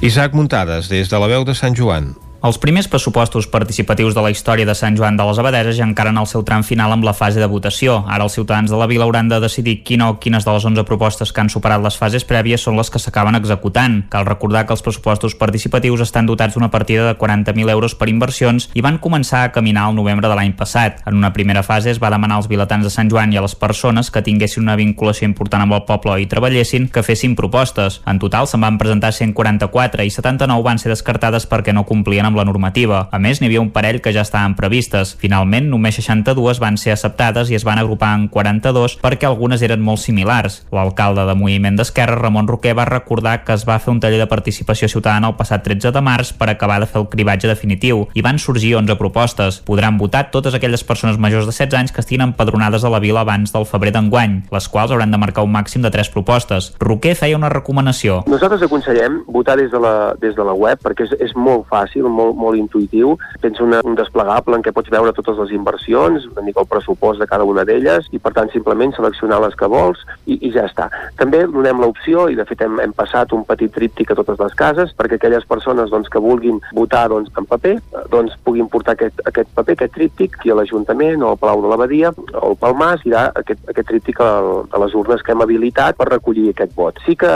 [0.00, 2.14] Isaac Muntades, des de la veu de Sant Joan.
[2.46, 6.20] Els primers pressupostos participatius de la història de Sant Joan de les Abadeses ja encaren
[6.20, 7.96] el seu tram final amb la fase de votació.
[8.06, 10.84] Ara els ciutadans de la vila hauran de decidir quina o quines de les 11
[10.86, 13.96] propostes que han superat les fases prèvies són les que s'acaben executant.
[14.12, 18.68] Cal recordar que els pressupostos participatius estan dotats d'una partida de 40.000 euros per inversions
[18.78, 21.02] i van començar a caminar al novembre de l'any passat.
[21.02, 23.58] En una primera fase es va demanar als vilatans de Sant Joan i a les
[23.58, 28.02] persones que tinguessin una vinculació important amb el poble i treballessin que fessin propostes.
[28.06, 32.35] En total se'n van presentar 144 i 79 van ser descartades perquè no complien amb
[32.36, 33.06] la normativa.
[33.10, 35.14] A més, n'hi havia un parell que ja estaven previstes.
[35.20, 39.82] Finalment, només 62 van ser acceptades i es van agrupar en 42 perquè algunes eren
[39.82, 40.62] molt similars.
[40.74, 44.28] L'alcalde de Moviment d'Esquerra, Ramon Roquer, va recordar que es va fer un taller de
[44.30, 48.24] participació ciutadana el passat 13 de març per acabar de fer el cribatge definitiu i
[48.24, 49.60] van sorgir 11 propostes.
[49.66, 53.22] Podran votar totes aquelles persones majors de 16 anys que estiguin empadronades a la vila
[53.22, 56.72] abans del febrer d'enguany, les quals hauran de marcar un màxim de 3 propostes.
[56.82, 58.22] Roquer feia una recomanació.
[58.26, 62.08] Nosaltres aconsellem votar des de la, des de la web perquè és, és molt fàcil,
[62.10, 63.16] molt, molt intuïtiu.
[63.42, 67.20] Tens una, un desplegable en què pots veure totes les inversions, una mica el pressupost
[67.20, 70.66] de cada una d'elles i per tant simplement seleccionar les que vols i, i ja
[70.68, 70.88] està.
[71.20, 74.56] També donem l'opció i de fet hem, hem passat un petit tríptic a totes les
[74.58, 77.76] cases perquè aquelles persones doncs, que vulguin votar doncs, en paper
[78.12, 81.72] doncs, puguin portar aquest, aquest paper, aquest tríptic aquí a l'Ajuntament o al Palau de
[81.72, 84.30] l'Abadia o al Palmàs i dar aquest, aquest tríptic a,
[84.70, 87.00] a les urnes que hem habilitat per recollir aquest vot.
[87.06, 87.32] Sí que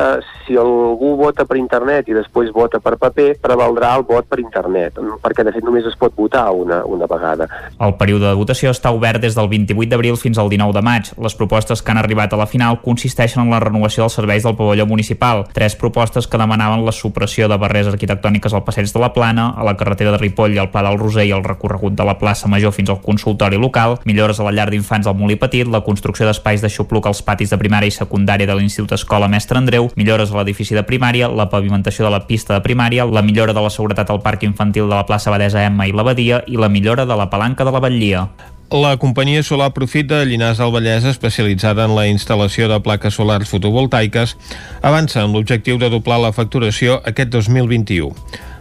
[0.47, 4.70] si algú vota per internet i després vota per paper, prevaldrà el vot per internet,
[4.71, 7.49] perquè de fet només es pot votar una, una vegada.
[7.81, 11.11] El període de votació està obert des del 28 d'abril fins al 19 de maig.
[11.21, 14.57] Les propostes que han arribat a la final consisteixen en la renovació dels serveis del
[14.57, 15.45] pavelló municipal.
[15.53, 19.65] Tres propostes que demanaven la supressió de barreres arquitectòniques al passeig de la Plana, a
[19.67, 22.73] la carretera de Ripoll, al Pla del Roser i el recorregut de la plaça Major
[22.73, 26.63] fins al consultori local, millores a la llar d'infants al Molí Petit, la construcció d'espais
[26.63, 30.41] de xupluc als patis de primària i secundària de l'Institut Escola Mestre Andreu, millores a
[30.41, 34.11] l'edifici de primària, la pavimentació de la pista de primària, la millora de la seguretat
[34.11, 37.31] al parc infantil de la plaça Badesa Emma i l'Abadia i la millora de la
[37.31, 38.29] palanca de la Batllia.
[38.71, 43.49] La companyia Solar Profit de Llinars del Vallès, especialitzada en la instal·lació de plaques solars
[43.49, 44.37] fotovoltaiques,
[44.83, 48.13] avança amb l'objectiu de doblar la facturació aquest 2021.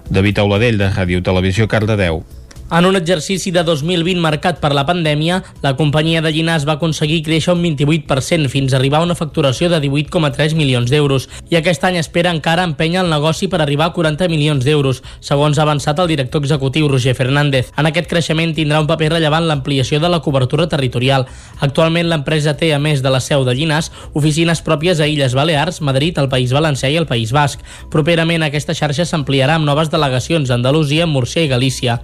[0.09, 2.23] David Auladell, de Ràdio Televisió, Cardedeu.
[2.71, 7.23] En un exercici de 2020 marcat per la pandèmia, la companyia de Llinars va aconseguir
[7.25, 11.87] créixer un 28% fins a arribar a una facturació de 18,3 milions d'euros i aquest
[11.89, 15.97] any espera encara empènyer el negoci per arribar a 40 milions d'euros, segons ha avançat
[15.97, 17.73] el director executiu Roger Fernández.
[17.73, 21.25] En aquest creixement tindrà un paper rellevant l'ampliació de la cobertura territorial.
[21.65, 25.81] Actualment l'empresa té, a més de la seu de Llinars, oficines pròpies a Illes Balears,
[25.81, 27.65] Madrid, el País Valencià i el País Basc.
[27.89, 31.97] Properament aquesta xarxa s'ampliarà amb noves delegacions a Andalusia, Múrcia i Galícia.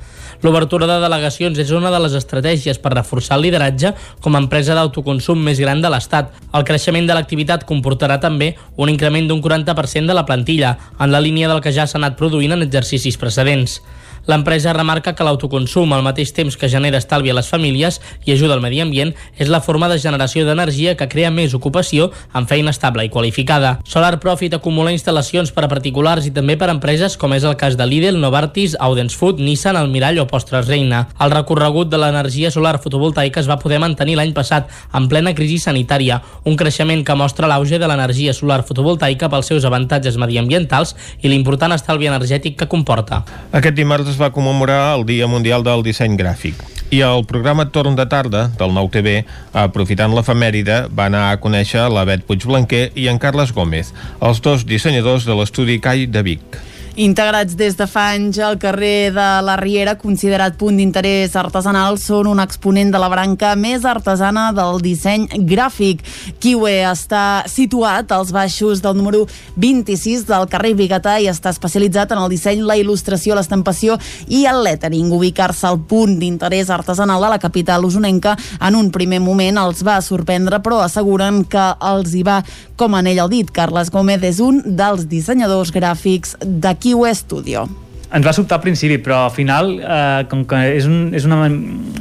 [0.56, 3.90] L'obertura de delegacions és una de les estratègies per reforçar el lideratge
[4.24, 6.30] com a empresa d'autoconsum més gran de l'Estat.
[6.56, 11.20] El creixement de l'activitat comportarà també un increment d'un 40% de la plantilla, en la
[11.20, 13.82] línia del que ja s'ha anat produint en exercicis precedents.
[14.28, 18.56] L'empresa remarca que l'autoconsum, al mateix temps que genera estalvi a les famílies i ajuda
[18.56, 22.74] al medi ambient, és la forma de generació d'energia que crea més ocupació amb feina
[22.74, 23.76] estable i qualificada.
[23.86, 27.58] Solar Profit acumula instal·lacions per a particulars i també per a empreses com és el
[27.62, 31.06] cas de Lidl, Novartis, Audens Food, Nissan, Almirall o Postres Reina.
[31.22, 35.60] El recorregut de l'energia solar fotovoltaica es va poder mantenir l'any passat en plena crisi
[35.62, 41.30] sanitària, un creixement que mostra l'auge de l'energia solar fotovoltaica pels seus avantatges mediambientals i
[41.30, 43.22] l'important estalvi energètic que comporta.
[43.54, 46.62] Aquest dimarts es va commemorar el Dia Mundial del Disseny Gràfic.
[46.96, 49.18] I el programa Torn de Tarda del Nou TV,
[49.52, 53.92] aprofitant l'efemèride, va anar a conèixer la Bet Puigblanquer i en Carles Gómez,
[54.24, 56.60] els dos dissenyadors de l'estudi CAI de Vic.
[56.96, 62.30] Integrats des de fa anys al carrer de la Riera, considerat punt d'interès artesanal, són
[62.32, 66.06] un exponent de la branca més artesana del disseny gràfic.
[66.40, 69.26] Kiwe està situat als baixos del número
[69.60, 74.00] 26 del carrer Bigatà i està especialitzat en el disseny, la il·lustració, l'estampació
[74.32, 75.12] i el lettering.
[75.12, 80.00] Ubicar-se al punt d'interès artesanal de la capital usonenca en un primer moment els va
[80.00, 82.40] sorprendre, però asseguren que els hi va
[82.80, 83.52] com en ell el dit.
[83.52, 86.38] Carles Gómez és un dels dissenyadors gràfics
[86.86, 87.68] de Kiwe Studio.
[88.16, 91.50] ens va sobtar al principi, però al final, eh, com que és, un, és una,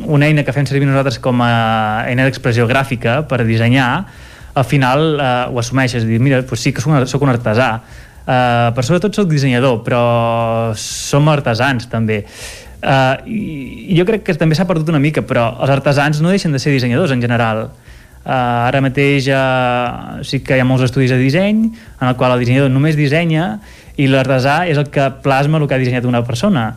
[0.05, 4.05] una eina que fem servir nosaltres com a eina d'expressió gràfica per dissenyar,
[4.55, 7.81] al final eh, ho assumeixes, dir, mira, pues sí que soc un, soc un artesà,
[8.21, 10.05] eh, però sobretot soc dissenyador, però
[10.79, 12.23] som artesans també.
[12.85, 13.41] Uh, i,
[13.89, 16.61] i jo crec que també s'ha perdut una mica, però els artesans no deixen de
[16.61, 17.71] ser dissenyadors en general.
[18.25, 22.37] Uh, ara mateix uh, sí que hi ha molts estudis de disseny en el qual
[22.37, 23.59] el dissenyador només dissenya
[23.97, 26.73] i l'artesà és el que plasma el que ha dissenyat una persona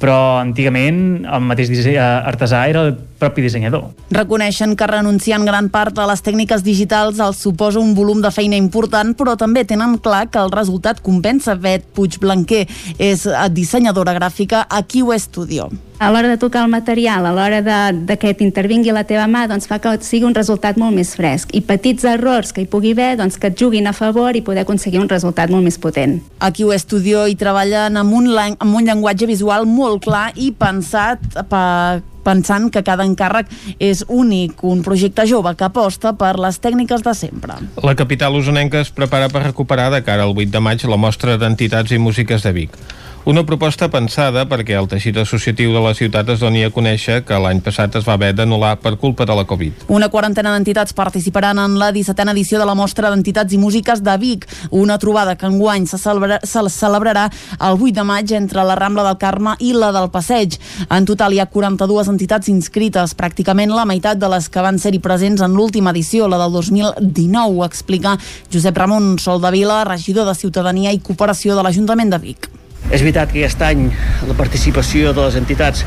[0.00, 3.88] però antigament el mateix eh, artesà era el propi dissenyador.
[4.12, 8.30] Reconeixen que renunciar en gran part a les tècniques digitals els suposa un volum de
[8.30, 11.56] feina important, però també tenen clar que el resultat compensa.
[11.56, 12.66] Bet Puigblanquer
[12.98, 15.70] és eh, dissenyadora gràfica a Kiwi Studio.
[15.98, 19.46] A l'hora de tocar el material, a l'hora de, de que t'intervingui la teva mà,
[19.48, 21.54] doncs fa que sigui un resultat molt més fresc.
[21.56, 24.66] I petits errors que hi pugui haver, doncs que et juguin a favor i poder
[24.66, 26.18] aconseguir un resultat molt més potent.
[26.38, 31.24] A Kiwi Studio hi treballen amb un, amb un llenguatge visual molt clar i pensat
[31.48, 37.04] per pensant que cada encàrrec és únic, un projecte jove que aposta per les tècniques
[37.06, 37.60] de sempre.
[37.86, 41.38] La capital usonenca es prepara per recuperar de cara al 8 de maig la mostra
[41.38, 42.80] d'entitats i músiques de Vic.
[43.26, 47.34] Una proposta pensada perquè el teixit associatiu de la ciutat es doni a conèixer que
[47.42, 49.80] l'any passat es va haver d'anul·lar per culpa de la Covid.
[49.90, 54.12] Una quarantena d'entitats participaran en la 17a edició de la Mostra d'Entitats i Músiques de
[54.22, 57.24] Vic, una trobada que enguany se, celebra, se celebrarà
[57.58, 60.54] el 8 de maig entre la Rambla del Carme i la del Passeig.
[60.86, 65.00] En total hi ha 42 entitats inscrites, pràcticament la meitat de les que van ser-hi
[65.02, 68.14] presents en l'última edició, la del 2019, ho explica
[68.54, 72.55] Josep Ramon Soldavila, regidor de Ciutadania i Cooperació de l'Ajuntament de Vic.
[72.90, 73.88] És veritat que aquest any
[74.28, 75.82] la participació de les entitats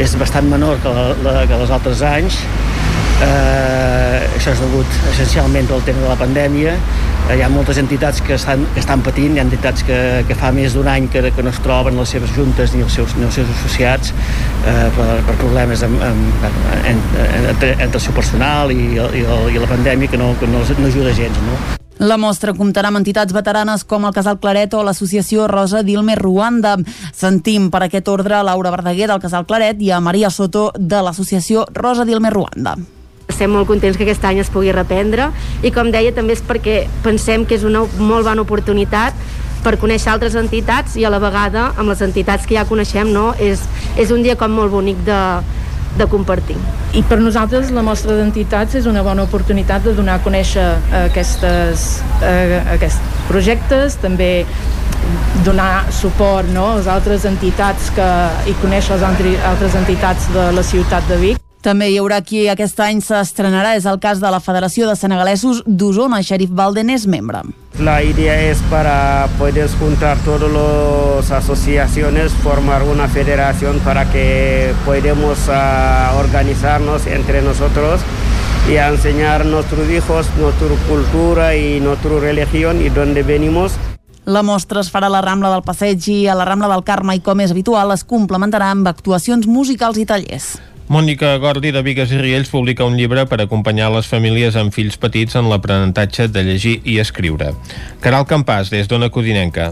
[0.00, 2.40] és bastant menor que, la, la, que els altres anys.
[3.18, 6.76] Eh, això és degut essencialment al tema de la pandèmia.
[7.28, 10.36] Eh, hi ha moltes entitats que estan, que estan patint, hi ha entitats que, que
[10.38, 13.16] fa més d'un any que, que no es troben les seves juntes ni els seus,
[13.18, 16.46] ni els seus associats eh, per, per problemes amb, amb,
[16.78, 17.02] en,
[17.50, 20.88] entre, entre el seu personal i, i, i la pandèmia que no, que no, no
[20.94, 21.44] ajuda gens.
[21.50, 21.87] No?
[21.98, 26.76] La mostra comptarà amb entitats veteranes com el Casal Claret o l'associació Rosa Dilme Ruanda.
[27.10, 31.02] Sentim per aquest ordre a Laura Verdaguer del Casal Claret i a Maria Soto de
[31.02, 32.76] l'associació Rosa Dilme Ruanda.
[33.26, 35.32] Estem molt contents que aquest any es pugui reprendre
[35.66, 39.18] i com deia també és perquè pensem que és una molt bona oportunitat
[39.64, 43.32] per conèixer altres entitats i a la vegada amb les entitats que ja coneixem no?
[43.42, 43.66] és,
[43.98, 45.18] és un dia com molt bonic de,
[45.98, 46.56] de compartir.
[46.96, 50.66] I per nosaltres la mostra d'entitats és una bona oportunitat de donar a conèixer
[51.04, 51.88] aquestes,
[52.22, 54.46] eh, aquests projectes, també
[55.44, 58.08] donar suport no, a les altres entitats que,
[58.50, 61.47] i conèixer les altres entitats de la ciutat de Vic.
[61.58, 65.64] També hi haurà qui aquest any s'estrenarà, és el cas de la Federació de Senegalesos
[65.66, 67.42] d'Osona, Xerif Balden és membre.
[67.82, 75.48] La idea es para poder juntar todas las asociaciones, formar una federación para que podamos
[75.48, 78.00] ah, organizarnos entre nosotros
[78.70, 83.72] y a enseñar a nuestros hijos nuestra cultura y nuestra religión y dónde venimos.
[84.26, 87.16] La mostra es farà a la Rambla del Passeig i a la Rambla del Carme
[87.16, 90.58] i, com és habitual, es complementarà amb actuacions musicals i tallers.
[90.88, 94.94] Mònica Gordi de Vigues i Riells publica un llibre per acompanyar les famílies amb fills
[94.96, 97.50] petits en l'aprenentatge de llegir i escriure.
[98.00, 99.66] Caral Campàs, des d'Ona Codinenca.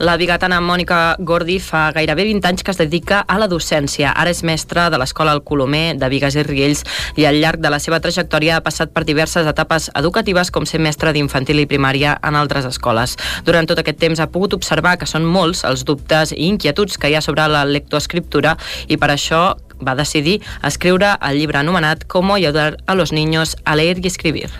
[0.00, 4.14] La bigatana Mònica Gordi fa gairebé 20 anys que es dedica a la docència.
[4.16, 6.80] Ara és mestra de l'Escola El Colomer de Vigues i Riells
[7.20, 10.80] i al llarg de la seva trajectòria ha passat per diverses etapes educatives com ser
[10.80, 13.18] mestra d'infantil i primària en altres escoles.
[13.44, 17.12] Durant tot aquest temps ha pogut observar que són molts els dubtes i inquietuds que
[17.12, 18.56] hi ha sobre la lectoescriptura
[18.88, 19.44] i per això
[19.80, 24.50] va decidir escriure el llibre anomenat Cómo ayudar a los niños a leer y escribir.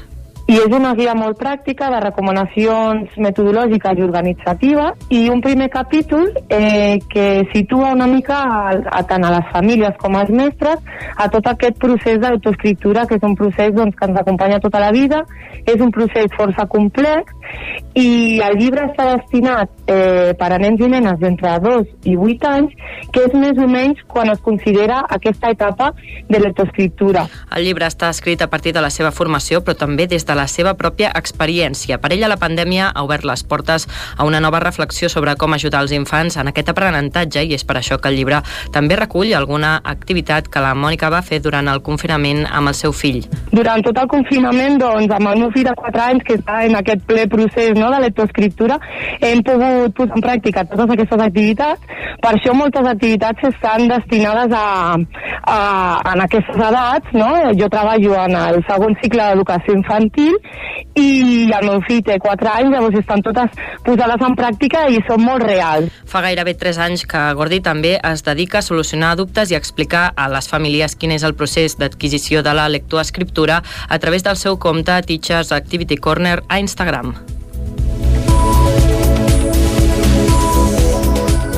[0.55, 6.29] I és una guia molt pràctica de recomanacions metodològiques i organitzatives i un primer capítol
[6.47, 10.79] eh, que situa una mica a, a, tant a les famílies com als mestres
[11.19, 14.93] a tot aquest procés d'autoescriptura que és un procés doncs, que ens acompanya tota la
[14.95, 15.25] vida,
[15.67, 17.35] és un procés força complex
[17.99, 22.49] i el llibre està destinat eh, per a nens i nenes d'entre 2 i 8
[22.53, 22.79] anys
[23.15, 25.91] que és més o menys quan es considera aquesta etapa
[26.31, 27.27] de l'autoescriptura.
[27.55, 30.44] El llibre està escrit a partir de la seva formació però també des de la
[30.51, 31.99] seva pròpia experiència.
[31.99, 35.83] Per ella la pandèmia ha obert les portes a una nova reflexió sobre com ajudar
[35.85, 38.43] els infants en aquest aprenentatge i és per això que el llibre
[38.73, 42.93] també recull alguna activitat que la Mònica va fer durant el confinament amb el seu
[42.93, 43.23] fill.
[43.53, 46.79] Durant tot el confinament, doncs, amb el meu fill de 4 anys que està en
[46.81, 48.79] aquest ple procés no, de lectoescriptura,
[49.21, 51.95] hem pogut posar en pràctica totes aquestes activitats.
[52.25, 54.67] Per això moltes activitats estan destinades a,
[54.97, 55.59] a,
[56.13, 57.13] en aquestes edats.
[57.13, 57.31] No?
[57.59, 60.24] Jo treballo en el segon cicle d'educació infantil
[60.95, 61.07] i
[61.51, 63.51] el meu fill té 4 anys, llavors estan totes
[63.87, 65.91] posades en pràctica i són molt reals.
[66.11, 70.07] Fa gairebé 3 anys que Gordi també es dedica a solucionar dubtes i a explicar
[70.17, 74.59] a les famílies quin és el procés d'adquisició de la lectoescriptura a través del seu
[74.59, 77.15] compte Teachers Activity Corner a Instagram.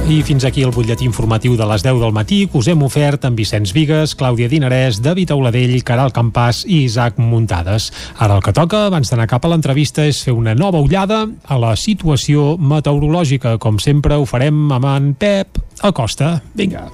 [0.06, 3.24] I fins aquí el butlletí informatiu de les 10 del matí que us hem ofert
[3.26, 7.88] amb Vicenç Vigues, Clàudia Dinarès, David Auladell, Caral Campàs i Isaac Muntades.
[8.14, 11.58] Ara el que toca, abans d'anar cap a l'entrevista, és fer una nova ullada a
[11.58, 13.56] la situació meteorològica.
[13.58, 16.36] Com sempre, ho farem amb en Pep Acosta.
[16.54, 16.86] Vinga.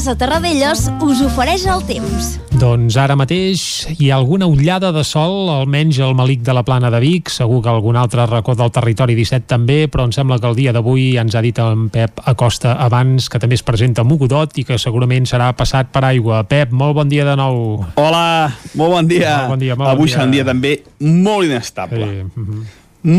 [0.00, 2.28] Casa Terradellos us ofereix el temps.
[2.56, 3.60] Doncs ara mateix
[4.00, 7.58] hi ha alguna ullada de sol, almenys al Malic de la Plana de Vic, segur
[7.60, 11.18] que algun altre racó del territori 17 també, però em sembla que el dia d'avui
[11.20, 15.28] ens ha dit en Pep Acosta abans que també es presenta Mogodot i que segurament
[15.28, 16.40] serà passat per aigua.
[16.48, 17.60] Pep, molt bon dia de nou.
[18.00, 19.34] Hola, molt bon dia.
[19.42, 20.14] Molt bon dia, molt Avui bon dia.
[20.16, 22.08] serà un dia també molt inestable.
[22.08, 22.24] Sí.
[22.40, 22.64] mhm.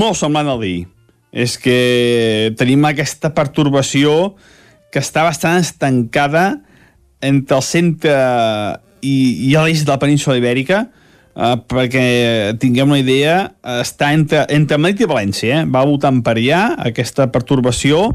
[0.02, 0.88] Molt semblant al d'ahir.
[1.30, 4.34] És que tenim aquesta pertorbació
[4.90, 6.50] que està bastant estancada
[7.22, 8.16] entre el centre
[9.02, 9.16] i,
[9.48, 10.86] i l'est de la península ibèrica,
[11.36, 12.06] eh, perquè
[12.62, 13.36] tinguem una idea,
[13.82, 15.68] està entre, entre Madrid i València, eh?
[15.70, 18.10] va voltant per allà aquesta pertorbació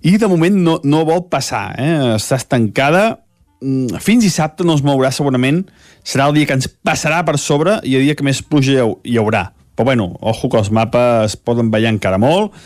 [0.00, 2.14] i de moment no, no vol passar, eh?
[2.16, 3.18] està estancada,
[3.60, 5.66] Mm, fins dissabte no es mourà segurament,
[6.06, 9.18] serà el dia que ens passarà per sobre i el dia que més pluja hi
[9.20, 9.50] haurà.
[9.76, 12.56] Però bueno, ojo que els mapes poden ballar encara molt.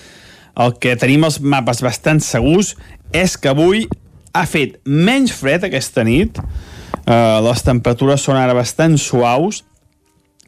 [0.55, 2.74] El que tenim els mapes bastant segurs
[3.11, 3.89] és que avui
[4.35, 9.62] ha fet menys fred aquesta nit, uh, les temperatures són ara bastant suaus,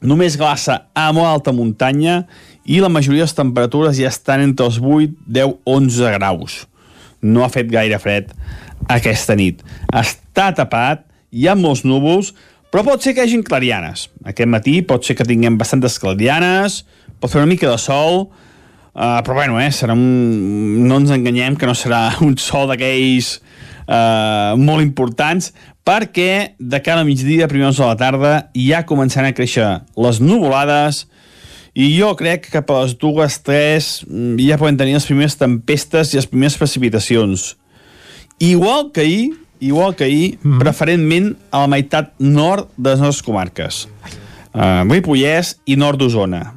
[0.02, 2.24] només glaça a molt alta muntanya
[2.66, 6.58] i la majoria de les temperatures ja estan entre els 8, 10, 11 graus.
[7.22, 8.34] No ha fet gaire fred
[8.92, 9.62] aquesta nit.
[9.94, 12.34] Està tapat, hi ha molts núvols,
[12.70, 14.08] però pot ser que hagin clarianes.
[14.26, 16.82] Aquest matí pot ser que tinguem bastantes clarianes,
[17.22, 20.84] pot fer una mica de sol, uh, però bueno, eh, serà un...
[20.84, 23.36] no ens enganyem que no serà un sol d'aquells
[23.86, 25.52] uh, molt importants,
[25.86, 31.06] perquè de cara a migdia, primers de la tarda, ja començaran a créixer les nuvolades,
[31.76, 35.36] i jo crec que cap a les dues, tres, mm, ja podem tenir les primeres
[35.36, 37.56] tempestes i les primeres precipitacions.
[38.40, 39.26] Igual que ahir,
[39.60, 40.58] igual que ahir, mm.
[40.58, 43.84] preferentment a la meitat nord de les nostres comarques.
[44.56, 46.54] Uh, Ripollès i nord d'Osona.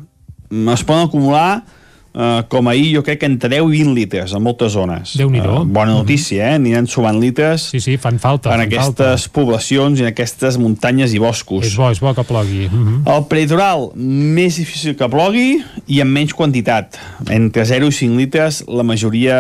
[0.49, 1.65] Mm, Es poden acumular
[2.10, 5.11] Uh, com ahir, jo crec que entre 10 i 20 litres en moltes zones.
[5.19, 5.60] Déu-n'hi-do.
[5.61, 6.56] Uh, bona notícia, eh?
[6.57, 8.49] Aniran sumant litres Sí, sí, fan falta.
[8.49, 9.34] en fan aquestes falta.
[9.36, 11.68] poblacions i en aquestes muntanyes i boscos.
[11.69, 12.68] És bo, és bo que plogui.
[12.68, 13.15] Mm -hmm.
[13.15, 16.98] El peritoral, més difícil que plogui i amb menys quantitat.
[17.30, 19.38] Entre 0 i 5 litres, la majoria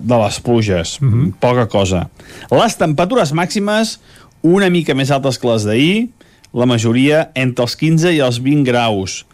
[0.00, 0.98] de les pluges.
[1.00, 1.32] Mm -hmm.
[1.38, 2.08] Poca cosa.
[2.50, 4.00] Les temperatures màximes,
[4.42, 6.08] una mica més altes que les d'ahir,
[6.54, 9.26] la majoria entre els 15 i els 20 graus.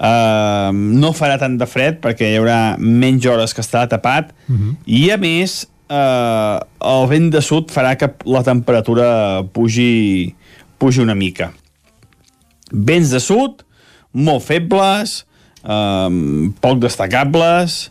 [0.00, 4.56] Uh, no farà tant de fred perquè hi haurà menys hores que estarà tapat Mm
[4.56, 4.76] -hmm.
[4.86, 6.58] i a més eh,
[6.92, 10.34] el vent de sud farà que la temperatura pugi,
[10.78, 11.52] pugi una mica
[12.70, 13.64] vents de sud
[14.12, 15.26] molt febles
[15.64, 16.10] eh,
[16.60, 17.90] poc destacables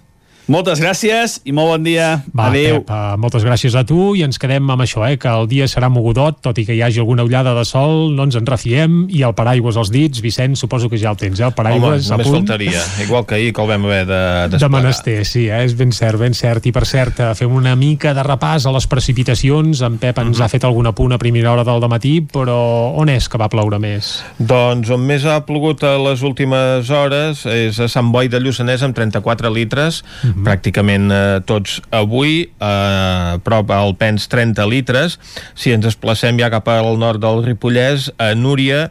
[0.49, 2.23] Moltes gràcies i molt bon dia.
[2.34, 2.80] Va, Adéu.
[2.81, 5.67] Pep, uh, moltes gràcies a tu i ens quedem amb això, eh, que el dia
[5.69, 9.03] serà mogudot, tot i que hi hagi alguna ullada de sol, no ens en refiem,
[9.13, 11.43] i el paraigües als dits, Vicenç, suposo que ja el tens, eh?
[11.43, 12.47] El Home, paraigües a només punt.
[12.47, 12.81] faltaria.
[13.05, 15.61] Igual que ahir, que el vam haver de De menester, sí, eh?
[15.65, 16.65] és ben cert, ben cert.
[16.65, 19.81] I per cert, eh, fem una mica de repàs a les precipitacions.
[19.85, 20.43] En Pep ens Mhm.
[20.43, 23.77] ha fet alguna punt a primera hora del matí, però on és que va ploure
[23.77, 24.23] més?
[24.39, 28.81] Doncs on més ha plogut a les últimes hores és a Sant Boi de Lluçanès
[28.81, 30.03] amb 34 litres,
[30.40, 30.48] Mhm.
[30.48, 35.20] pràcticament eh, tots avui, a prop al Pens 30 litres.
[35.53, 38.90] Si ens desplacem ja cap al nord del Ripollès, a Núria,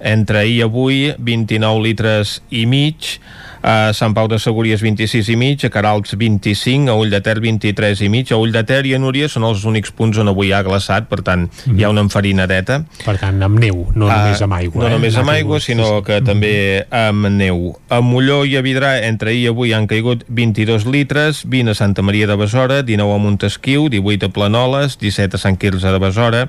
[0.00, 3.18] entre ahir i avui, 29 litres i mig,
[3.62, 7.38] a Sant Pau de Segúries 26 i mig, a Caralps 25, a Ull de Ter
[7.40, 10.28] 23 i mig, a Ull de Ter i a Núria són els únics punts on
[10.32, 12.82] avui ha glaçat, per tant hi ha una enfarinadeta.
[13.04, 14.82] Per tant, amb neu, no Ah, només amb aigua.
[14.82, 14.94] No eh?
[14.96, 16.54] només amb aigua, sinó que també
[16.90, 17.72] amb neu.
[17.92, 21.74] A Molló i a Vidrà, entre ahir i avui han caigut 22 litres, 20 a
[21.78, 26.00] Santa Maria de Besora, 19 a Montesquiu, 18 a Planoles, 17 a Sant Quirze de
[26.02, 26.46] Besora,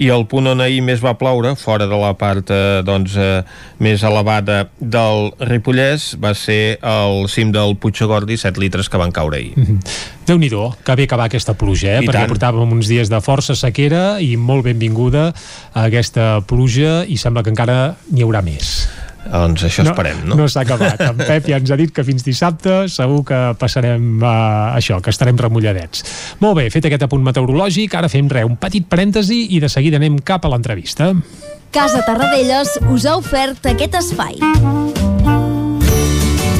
[0.00, 3.42] i el punt on ahir més va ploure, fora de la part eh, doncs, eh,
[3.82, 9.38] més elevada del Ripollès, va ser el cim del Puigagordi, 7 litres que van caure
[9.38, 9.52] ahir.
[9.56, 9.78] Mhm.
[10.26, 12.02] Déu-n'hi-do, que bé que va aquesta pluja, eh?
[12.02, 12.32] I perquè tant.
[12.32, 15.32] portàvem uns dies de força sequera i molt benvinguda
[15.74, 18.88] a aquesta pluja i sembla que encara n'hi haurà més.
[19.22, 20.36] Doncs això esperem, no?
[20.38, 21.00] No s'ha acabat.
[21.06, 25.14] En Pep ja ens ha dit que fins dissabte segur que passarem uh, això, que
[25.14, 26.04] estarem remulladets.
[26.42, 30.02] Molt bé, fet aquest apunt meteorològic, ara fem res, un petit parèntesi i de seguida
[30.02, 31.12] anem cap a l'entrevista.
[31.72, 35.01] Casa Tarradellas us ha ofert aquest espai.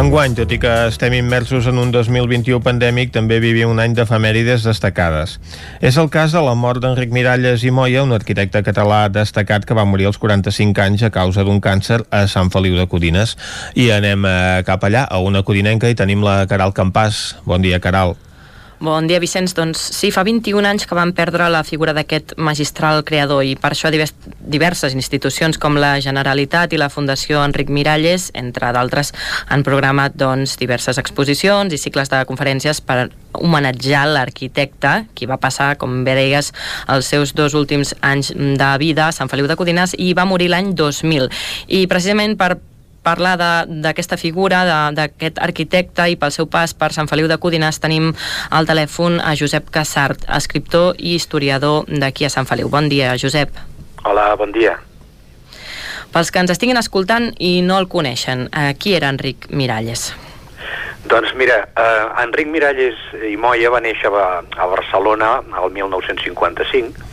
[0.00, 4.64] Enguany, tot i que estem immersos en un 2021 pandèmic, també vivim un any d'efemèrides
[4.64, 5.34] destacades.
[5.84, 9.76] És el cas de la mort d'Enric Miralles i Moya, un arquitecte català destacat que
[9.76, 13.36] va morir als 45 anys a causa d'un càncer a Sant Feliu de Codines.
[13.76, 17.22] I anem eh, cap allà, a una codinenca, i tenim la Caral Campàs.
[17.44, 18.16] Bon dia, Caral.
[18.80, 19.52] Bon dia, Vicenç.
[19.52, 23.74] Doncs sí, fa 21 anys que vam perdre la figura d'aquest magistral creador i per
[23.74, 29.12] això divers, diverses institucions com la Generalitat i la Fundació Enric Miralles, entre d'altres,
[29.52, 35.74] han programat doncs, diverses exposicions i cicles de conferències per homenatjar l'arquitecte, qui va passar,
[35.76, 36.48] com bé deies,
[36.88, 40.48] els seus dos últims anys de vida a Sant Feliu de Codines i va morir
[40.54, 41.28] l'any 2000.
[41.68, 42.54] I precisament per
[43.02, 43.36] parlar
[43.68, 44.64] d'aquesta figura,
[44.96, 48.12] d'aquest arquitecte i pel seu pas per Sant Feliu de Codines tenim
[48.50, 52.68] al telèfon a Josep Cassart, escriptor i historiador d'aquí a Sant Feliu.
[52.68, 53.50] Bon dia, Josep.
[54.04, 54.78] Hola, bon dia.
[56.10, 60.10] Pels que ens estiguin escoltant i no el coneixen, eh, qui era Enric Miralles?
[61.10, 62.98] Doncs mira, eh, Enric Miralles
[63.30, 67.09] i Moya va néixer a, a Barcelona el 1955.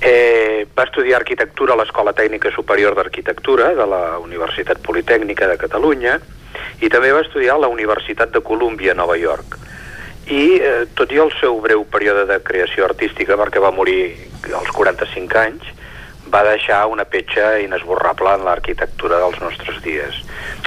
[0.00, 6.14] Eh, va estudiar arquitectura a l'Escola Tècnica Superior d'Arquitectura de la Universitat Politècnica de Catalunya
[6.80, 9.58] i també va estudiar a la Universitat de Colúmbia Nova York.
[10.32, 14.16] I eh, tot i el seu breu període de creació artística, perquè va morir
[14.56, 15.68] als 45 anys,
[16.32, 20.22] va deixar una petja inesborrable en l'arquitectura dels nostres dies.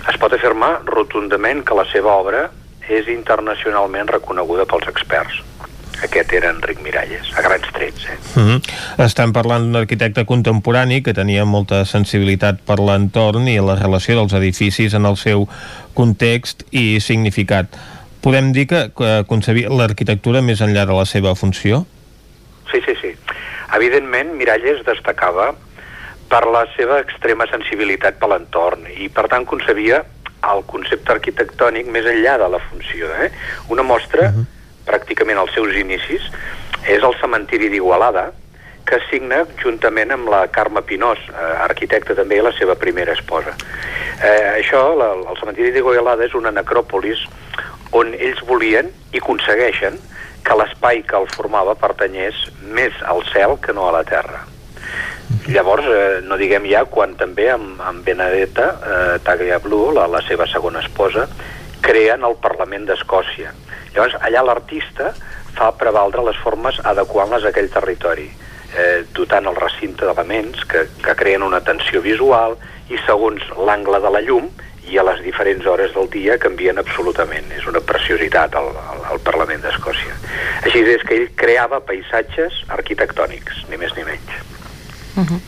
[0.10, 2.50] Es pot afirmar rotundament que la seva obra
[2.86, 5.42] és internacionalment reconeguda pels experts.
[6.02, 8.06] Aquest era Enric Miralles, a grans trets.
[8.06, 8.18] Eh?
[8.36, 9.06] Mm -hmm.
[9.06, 14.34] Estem parlant d'un arquitecte contemporani que tenia molta sensibilitat per l'entorn i la relació dels
[14.34, 15.48] edificis en el seu
[15.94, 17.68] context i significat.
[18.22, 21.86] Podem dir que, que concebia l'arquitectura més enllà de la seva funció?
[22.72, 23.16] Sí, sí, sí.
[23.76, 25.54] Evidentment, Miralles destacava
[26.30, 30.04] per la seva extrema sensibilitat per l'entorn i, per tant, concebia
[30.52, 33.12] el concepte arquitectònic més enllà de la funció.
[33.24, 33.30] Eh?
[33.70, 34.46] Una mostra, uh -huh.
[34.88, 36.30] Pràcticament als seus inicis,
[36.88, 38.32] és el cementiri d'Igualada,
[38.84, 43.56] que signa juntament amb la Carme Pinós, eh, arquitecta també, i la seva primera esposa.
[44.20, 47.24] Eh, això, la, el cementiri d'Igualada és una necròpolis
[47.94, 50.00] on ells volien i aconsegueixen
[50.44, 52.36] que l'espai que el formava pertanyés
[52.76, 54.44] més al cel que no a la terra.
[55.48, 60.48] Llavors, eh, no diguem ja quan també amb, amb Benedetta eh, Tagliablu, la, la seva
[60.52, 61.28] segona esposa,
[61.84, 63.52] creen el Parlament d'Escòcia.
[63.94, 65.14] Llavors, allà l'artista
[65.54, 68.32] fa prevaldre les formes adequant-les a aquell territori.
[68.74, 72.56] eh, dotant el recinte d'elements que, que creen una tensió visual
[72.90, 74.50] i segons l'angle de la llum
[74.90, 77.52] i a les diferents hores del dia canvien absolutament.
[77.56, 80.18] És una preciositat al, al, al Parlament d'Escòcia.
[80.64, 84.42] Així és que ell creava paisatges arquitectònics, ni més ni menys.
[85.14, 85.40] Uh -huh.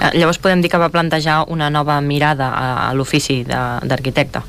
[0.00, 4.42] eh, llavors podem dir que va plantejar una nova mirada a, a l'ofici d'arquitecte.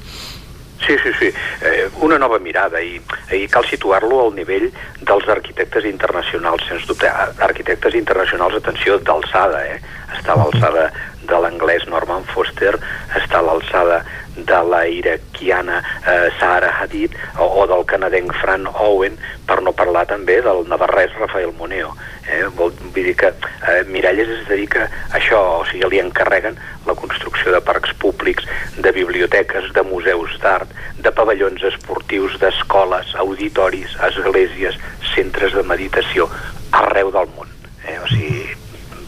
[0.85, 1.29] Sí, sí, sí,
[1.65, 2.99] eh, una nova mirada i,
[3.33, 4.67] i cal situar-lo al nivell
[5.01, 7.09] dels arquitectes internacionals, sens dubte.
[7.09, 9.79] Ar- Arquitectes internacionals, atenció, d'alçada, eh?
[10.17, 10.91] Està a l'alçada
[11.25, 12.75] de l'anglès Norman Foster,
[13.17, 14.03] està a l'alçada
[14.35, 19.17] de la iraquiana eh, Sahara Hadid o, o del canadenc Fran Owen,
[19.47, 21.93] per no parlar també del navarrès Rafael Moneo.
[22.27, 22.43] Eh?
[22.57, 26.95] Vol, vull dir que eh, Miralles es dedica a això, o sigui, li encarreguen la
[26.97, 28.47] construcció de parcs públics,
[28.77, 34.79] de biblioteques, de museus d'art, de pavellons esportius, d'escoles, auditoris, esglésies,
[35.13, 36.29] centres de meditació,
[36.75, 37.51] arreu del món.
[37.85, 37.99] Eh?
[38.01, 38.49] O sigui,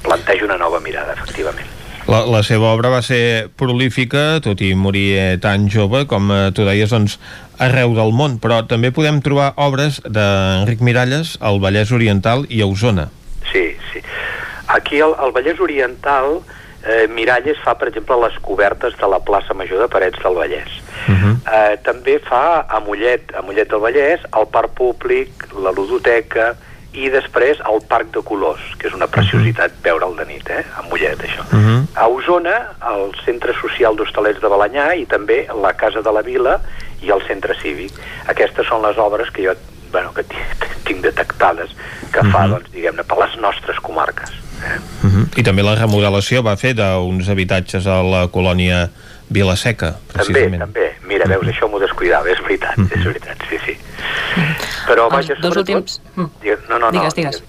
[0.06, 1.77] planteja una nova mirada, efectivament.
[2.08, 6.38] La, la seva obra va ser prolífica, tot i morir eh, tan jove, com eh,
[6.56, 7.18] tu deies, doncs,
[7.60, 12.70] arreu del món, però també podem trobar obres d'Enric Miralles al Vallès Oriental i a
[12.70, 13.10] Osona.
[13.52, 14.04] Sí, sí.
[14.72, 16.40] Aquí al, al Vallès Oriental,
[16.86, 20.80] eh, Miralles fa, per exemple, les cobertes de la plaça Major de Parets del Vallès.
[21.10, 21.36] Uh -huh.
[21.44, 26.56] Eh, també fa a Mollet, a Mollet del Vallès, el Parc Públic, la Ludoteca
[26.98, 30.64] i després el Parc de Colors, que és una preciositat veure'l de nit, eh?
[30.78, 31.44] a Mollet, això.
[31.54, 31.80] Uh -huh.
[31.96, 32.58] A Osona,
[32.94, 36.60] el Centre Social d'Hostalets de Balanyà i també la Casa de la Vila
[37.02, 37.92] i el Centre Cívic.
[38.28, 39.54] Aquestes són les obres que jo
[39.92, 40.24] bueno, que
[40.86, 41.70] tinc, detectades
[42.12, 42.50] que fa, Mhm.
[42.52, 44.30] doncs, diguem-ne, per les nostres comarques.
[45.04, 45.40] Uh -huh.
[45.40, 48.90] I també la remodelació va fer d'uns habitatges a la colònia
[49.30, 50.60] Vilaseca, També, precisament.
[50.60, 50.96] també.
[51.08, 53.78] Mira, veus, això m'ho descuidava, és veritat, és veritat, sí, sí.
[54.88, 55.76] Però, vaja, Els dos sobretot...
[55.76, 56.02] últims...
[56.16, 56.30] Mm.
[56.42, 56.92] Digue- No, no, no.
[57.00, 57.44] Digues, digues.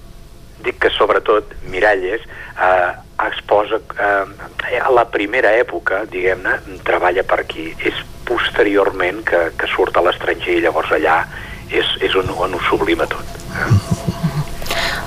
[0.64, 2.92] Dic que, sobretot, Miralles eh,
[3.28, 3.78] exposa...
[3.98, 7.70] Eh, a la primera època, diguem-ne, treballa per aquí.
[7.88, 7.94] És
[8.28, 11.22] posteriorment que, que surt a l'estranger i llavors allà
[11.70, 13.24] és, és on, on ho sublima tot.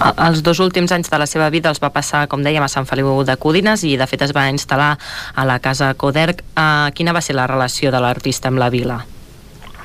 [0.01, 2.69] El- Els dos últims anys de la seva vida els va passar, com dèiem, a
[2.71, 4.95] Sant Feliu de Codines i, de fet, es va instal·lar
[5.35, 6.41] a la Casa Coderc.
[6.57, 9.01] Uh, quina va ser la relació de l'artista amb la vila?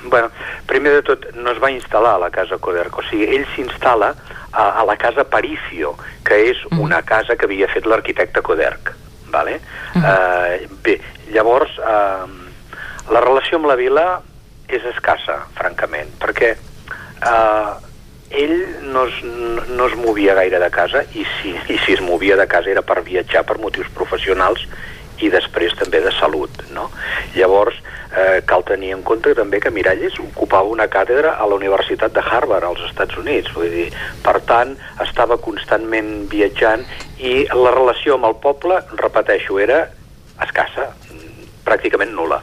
[0.09, 0.31] Bueno,
[0.67, 4.13] primer de tot, no es va instal·lar a la casa Coderco, o sigui, ell s'instal·la
[4.53, 5.95] a, a la casa Paricio,
[6.27, 8.93] que és una casa que havia fet l'arquitecte Coderc,
[9.33, 9.61] vale?
[9.97, 11.01] eh, bé,
[11.35, 12.47] llavors, eh,
[13.13, 14.07] la relació amb la vila
[14.67, 17.75] és escassa, francament, perquè eh,
[18.31, 22.37] ell no es, no es movia gaire de casa i si, i si es movia
[22.37, 24.67] de casa era per viatjar per motius professionals
[25.25, 26.89] i després també de salut, no?
[27.37, 27.79] Llavors,
[28.13, 32.25] eh, cal tenir en compte també que Miralles ocupava una càtedra a la Universitat de
[32.25, 33.87] Harvard, als Estats Units, vull dir,
[34.25, 36.85] per tant, estava constantment viatjant
[37.19, 39.87] i la relació amb el poble, repeteixo, era
[40.43, 40.91] escassa,
[41.65, 42.43] pràcticament nula.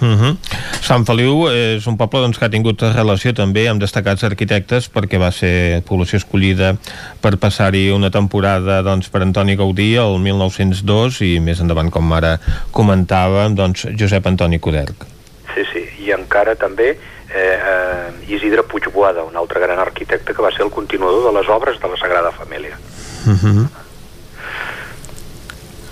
[0.00, 0.36] Uh -huh.
[0.80, 5.18] Sant Feliu és un poble doncs, que ha tingut relació també amb destacats arquitectes perquè
[5.18, 6.76] va ser població escollida
[7.20, 12.38] per passar-hi una temporada doncs, per Antoni Gaudí el 1902 i més endavant, com ara
[12.72, 15.06] comentàvem, doncs, Josep Antoni Coderc.
[15.54, 16.96] Sí, sí, i encara també
[17.34, 21.48] eh, eh, Isidre Puigboada, un altre gran arquitecte que va ser el continuador de les
[21.48, 22.78] obres de la Sagrada Família.
[23.26, 23.68] Uh -huh.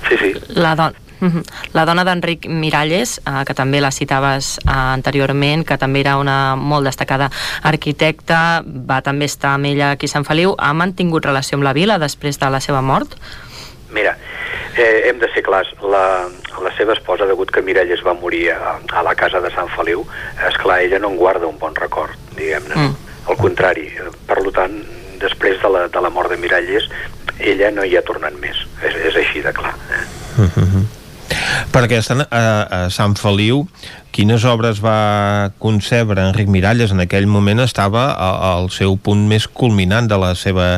[0.09, 0.35] Sí, sí.
[0.49, 1.08] La, don Mhm.
[1.73, 6.57] La dona d'Enric Miralles, eh, que també la citaves eh, anteriorment, que també era una
[6.57, 7.31] molt destacada
[7.63, 10.55] arquitecta, va també estar amb ella aquí a Sant Feliu.
[10.59, 13.17] Ha mantingut relació amb la vila després de la seva mort?
[13.91, 14.17] Mira,
[14.77, 16.29] eh, hem de ser clars, la,
[16.63, 20.05] la seva esposa, degut que Miralles va morir a, a la casa de Sant Feliu,
[20.49, 22.77] és clar, ella no en guarda un bon record, diguem-ne.
[22.77, 22.95] Mm.
[23.29, 23.89] Al contrari,
[24.29, 24.77] per tant,
[25.21, 26.89] després de la, de la mort de Miralles,
[27.39, 28.61] ella no hi ha tornat més.
[28.85, 29.75] És, és així de clar.
[29.91, 30.05] Eh?
[30.45, 30.87] Uh -huh.
[31.73, 33.65] Perquè estan a, a Sant Feliu,
[34.15, 36.91] quines obres va concebre Enric Miralles?
[36.95, 40.69] En aquell moment estava a- al seu punt més culminant de la seva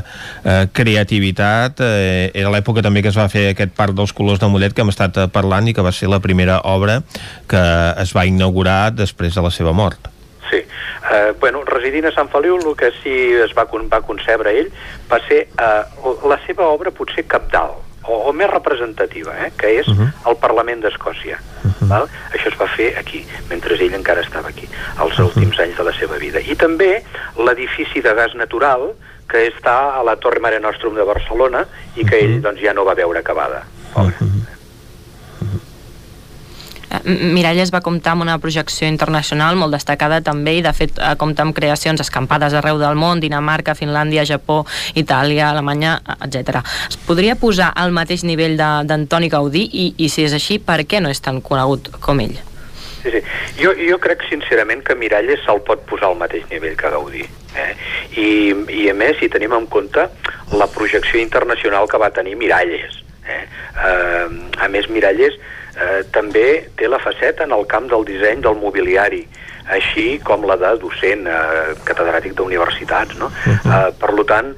[0.45, 1.81] eh, creativitat.
[1.81, 4.85] Eh, era l'època també que es va fer aquest Parc dels Colors de Mollet que
[4.85, 7.01] hem estat eh, parlant i que va ser la primera obra
[7.49, 7.63] que
[8.03, 10.11] es va inaugurar després de la seva mort.
[10.51, 10.59] Sí.
[11.11, 13.13] Eh, bueno, residint a Sant Feliu, el que sí
[13.45, 14.69] es va, va concebre ell
[15.11, 15.83] va ser eh,
[16.29, 20.31] la seva obra potser capdalt, o, o més representativa, eh, que és uh -huh.
[20.31, 21.39] el Parlament d'Escòcia.
[21.65, 21.89] Uh -huh.
[21.89, 22.09] val?
[22.33, 25.27] Això es va fer aquí, mentre ell encara estava aquí, als uh -huh.
[25.27, 26.41] últims anys de la seva vida.
[26.41, 27.03] I també
[27.37, 28.95] l'edifici de gas natural,
[29.29, 31.67] que està a la Torre Mare Nostrum de Barcelona
[31.97, 33.63] i que ell doncs, ja no va veure acabada.
[33.97, 34.47] Eh, M-
[37.05, 41.45] Miralles va comptar amb una projecció internacional molt destacada també i de fet eh, compta
[41.47, 44.65] amb creacions escampades arreu del món, Dinamarca, Finlàndia, Japó,
[44.99, 46.65] Itàlia, Alemanya, etc.
[46.89, 51.03] Es podria posar al mateix nivell d'Antoni Gaudí i, i si és així, per què
[51.03, 52.39] no és tan conegut com ell?
[53.01, 53.21] Sí, sí.
[53.63, 57.23] Jo, jo crec sincerament que Miralles se'l pot posar al mateix nivell que Gaudí.
[57.57, 57.71] Eh?
[58.21, 58.29] I,
[58.83, 60.09] I a més, si tenim en compte
[60.53, 63.01] la projecció internacional que va tenir Miralles.
[63.25, 63.41] Eh?
[63.87, 64.27] Eh,
[64.59, 65.39] a més, Miralles
[65.77, 69.23] eh, també té la faceta en el camp del disseny del mobiliari,
[69.71, 73.17] així com la de docent, eh, catedràtic d'universitats.
[73.19, 73.27] No?
[73.27, 73.89] Uh -huh.
[73.89, 74.55] eh, per tant,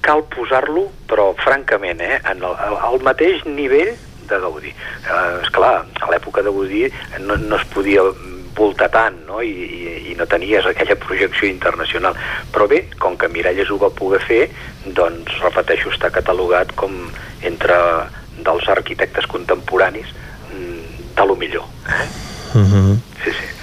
[0.00, 3.96] cal posar-lo, però francament, eh, en el, al mateix nivell
[4.28, 4.68] de Gaudí.
[4.68, 8.02] Eh, esclar, a l'època de Gaudí no, no es podia
[8.58, 9.40] voltar tant no?
[9.44, 12.16] I, i, i no tenies aquella projecció internacional
[12.52, 14.42] però bé, com que Miralles ho va poder fer
[14.98, 16.94] doncs, repeteixo, està catalogat com
[17.46, 17.78] entre
[18.44, 20.10] dels arquitectes contemporanis
[20.52, 22.08] mm, de lo millor eh?
[22.54, 22.98] Uh -huh.
[23.24, 23.58] sí, sí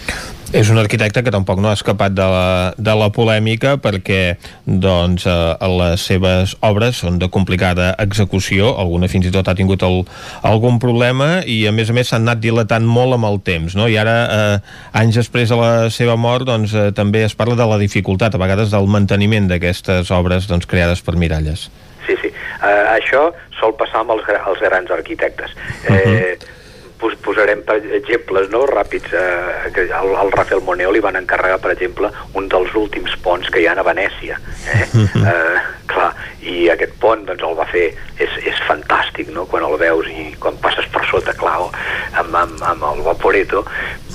[0.56, 5.26] És un arquitecte que tampoc no ha escapat de la, de la polèmica perquè doncs,
[5.28, 10.06] eh, les seves obres són de complicada execució, alguna fins i tot ha tingut el,
[10.48, 13.90] algun problema i a més a més s'han anat dilatant molt amb el temps no?
[13.92, 14.60] i ara, eh,
[15.02, 18.44] anys després de la seva mort, doncs, eh, també es parla de la dificultat, a
[18.46, 21.68] vegades del manteniment d'aquestes obres doncs, creades per Miralles.
[22.06, 22.32] Sí, sí.
[22.64, 23.28] Uh, això
[23.60, 25.56] sol passar amb els, els grans arquitectes.
[25.90, 26.36] Eh,
[27.00, 29.14] pos, posarem per exemples no, ràpids.
[29.14, 33.64] Eh, que el Rafael Moneo li van encarregar, per exemple, un dels últims ponts que
[33.64, 34.40] hi ha a Venècia.
[34.74, 34.88] Eh?
[35.04, 36.12] eh, clar,
[36.46, 37.88] i aquest pont doncs, el va fer,
[38.22, 39.48] és, és fantàstic no?
[39.50, 41.70] quan el veus i quan passes per sota, clar, o
[42.22, 43.66] amb, amb, amb el Vaporeto,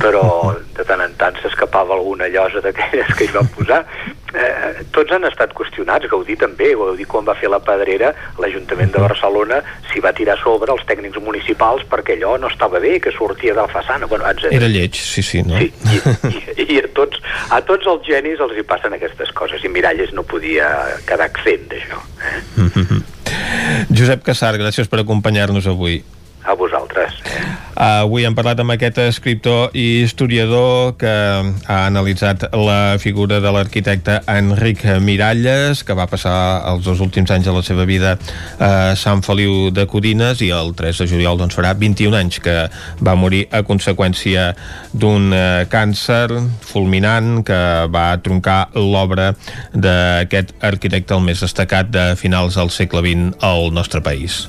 [0.01, 0.25] però
[0.77, 3.85] de tant en tant s'escapava alguna llosa d'aquelles que hi va posar.
[4.31, 9.03] Eh, tots han estat qüestionats, Gaudí també, Gaudí quan va fer la pedrera, l'Ajuntament de
[9.03, 9.59] Barcelona
[9.91, 13.65] s'hi va tirar sobre els tècnics municipals perquè allò no estava bé, que sortia de
[13.65, 14.53] la façana, bueno, etc.
[14.61, 15.59] Era lleig, sí, sí, no?
[15.59, 15.73] Sí,
[16.31, 17.19] i, i a, tots,
[17.51, 20.71] a tots els genis els hi passen aquestes coses i Miralles no podia
[21.11, 21.99] quedar exempt d'això.
[23.97, 26.01] Josep Casar, gràcies per acompanyar-nos avui.
[26.45, 26.80] A vosaltres.
[27.81, 33.53] Uh, avui hem parlat amb aquest escriptor i historiador que ha analitzat la figura de
[33.55, 36.35] l'arquitecte Enric Miralles, que va passar
[36.69, 38.19] els dos últims anys de la seva vida
[38.61, 42.57] a Sant Feliu de Codines i el 3 de juliol doncs, farà 21 anys que
[43.01, 44.51] va morir a conseqüència
[44.93, 46.27] d'un uh, càncer
[46.61, 49.31] fulminant que va troncar l'obra
[49.73, 54.43] d'aquest arquitecte el més destacat de finals del segle XX al nostre país.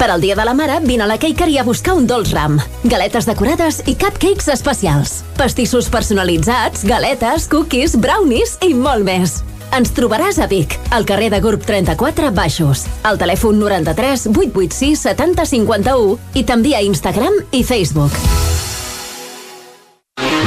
[0.00, 2.54] Per al Dia de la Mare, vine a la Cakery a buscar un dolç ram.
[2.88, 5.18] Galetes decorades i cupcakes especials.
[5.36, 9.34] Pastissos personalitzats, galetes, cookies, brownies i molt més.
[9.76, 15.44] Ens trobaràs a Vic, al carrer de Gurb 34 Baixos, al telèfon 93 886 70
[15.52, 18.16] 51 i també a Instagram i Facebook.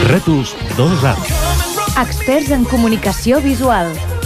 [0.10, 1.14] Rètols 2A.
[2.02, 3.94] Experts en comunicació visual.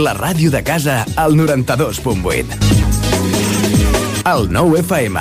[0.00, 2.54] La ràdio de casa al 92.8.
[4.30, 5.20] El 9 FM.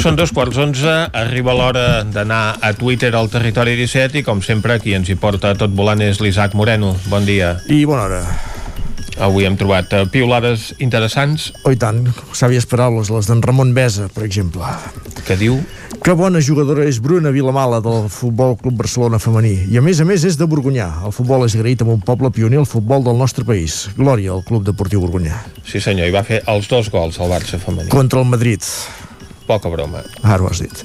[0.00, 4.80] Són dos quarts onze, arriba l'hora d'anar a Twitter al Territori 17 i com sempre
[4.80, 6.96] qui ens hi porta tot volant és l'Isaac Moreno.
[7.12, 7.58] Bon dia.
[7.68, 8.53] I bona hora.
[9.22, 11.52] Avui hem trobat uh, piulades interessants.
[11.62, 12.02] Oh, i tant,
[12.34, 14.66] sàvies paraules, les d'en Ramon Besa, per exemple.
[15.26, 15.60] Que diu?
[16.04, 19.54] Que bona jugadora és Bruna Vilamala del Futbol Club Barcelona femení.
[19.72, 20.88] I a més a més és de Borgunyà.
[21.06, 23.84] El futbol és agraït amb un poble pioner al futbol del nostre país.
[23.96, 25.38] Glòria al Club Deportiu Borgunyà.
[25.64, 27.88] Sí senyor, i va fer els dos gols al Barça femení.
[27.94, 28.66] Contra el Madrid.
[29.46, 30.02] Poca broma.
[30.22, 30.84] Ara ho has dit.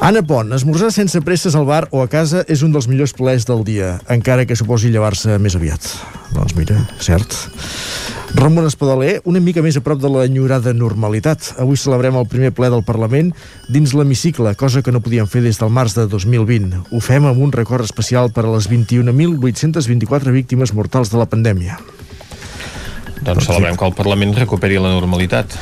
[0.00, 3.44] Anna Pont, esmorzar sense presses al bar o a casa és un dels millors plaers
[3.44, 5.90] del dia, encara que suposi llevar-se més aviat.
[6.32, 7.36] Doncs mira, cert.
[8.38, 11.50] Ramon Espadaler, una mica més a prop de l'enyorada normalitat.
[11.60, 13.32] Avui celebrem el primer ple del Parlament
[13.68, 16.84] dins l'hemicicle, cosa que no podíem fer des del març de 2020.
[16.94, 21.76] Ho fem amb un record especial per a les 21.824 víctimes mortals de la pandèmia.
[23.24, 25.56] Doncs celebrem que el Parlament recuperi la normalitat.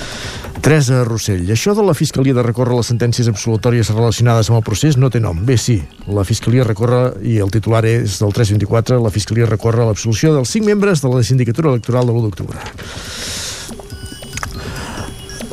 [0.63, 4.99] Teresa Rossell, això de la Fiscalia de recórrer les sentències absolutòries relacionades amb el procés
[4.99, 5.39] no té nom.
[5.47, 5.79] Bé, sí,
[6.11, 10.67] la Fiscalia recorre, i el titular és del 324, la Fiscalia recorre l'absolució dels cinc
[10.67, 12.67] membres de la sindicatura electoral de l'1 d'octubre.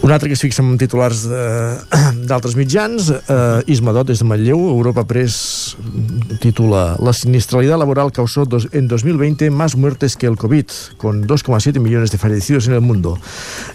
[0.05, 1.23] Un altre que es fixa en titulars
[2.29, 5.73] d'altres mitjans, eh, Isma Dot, des de Manlleu, Europa Press
[6.43, 11.79] titula La sinistralidad laboral causó dos, en 2020 más muertes que el COVID, con 2,7
[11.79, 13.17] millones de fallecidos en el mundo.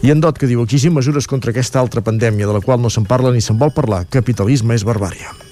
[0.02, 2.94] I en Dot, que diu, exigim mesures contra aquesta altra pandèmia, de la qual no
[2.94, 4.05] se'n parla ni se'n vol parlar.
[4.07, 5.50] Capitalisme és barbària.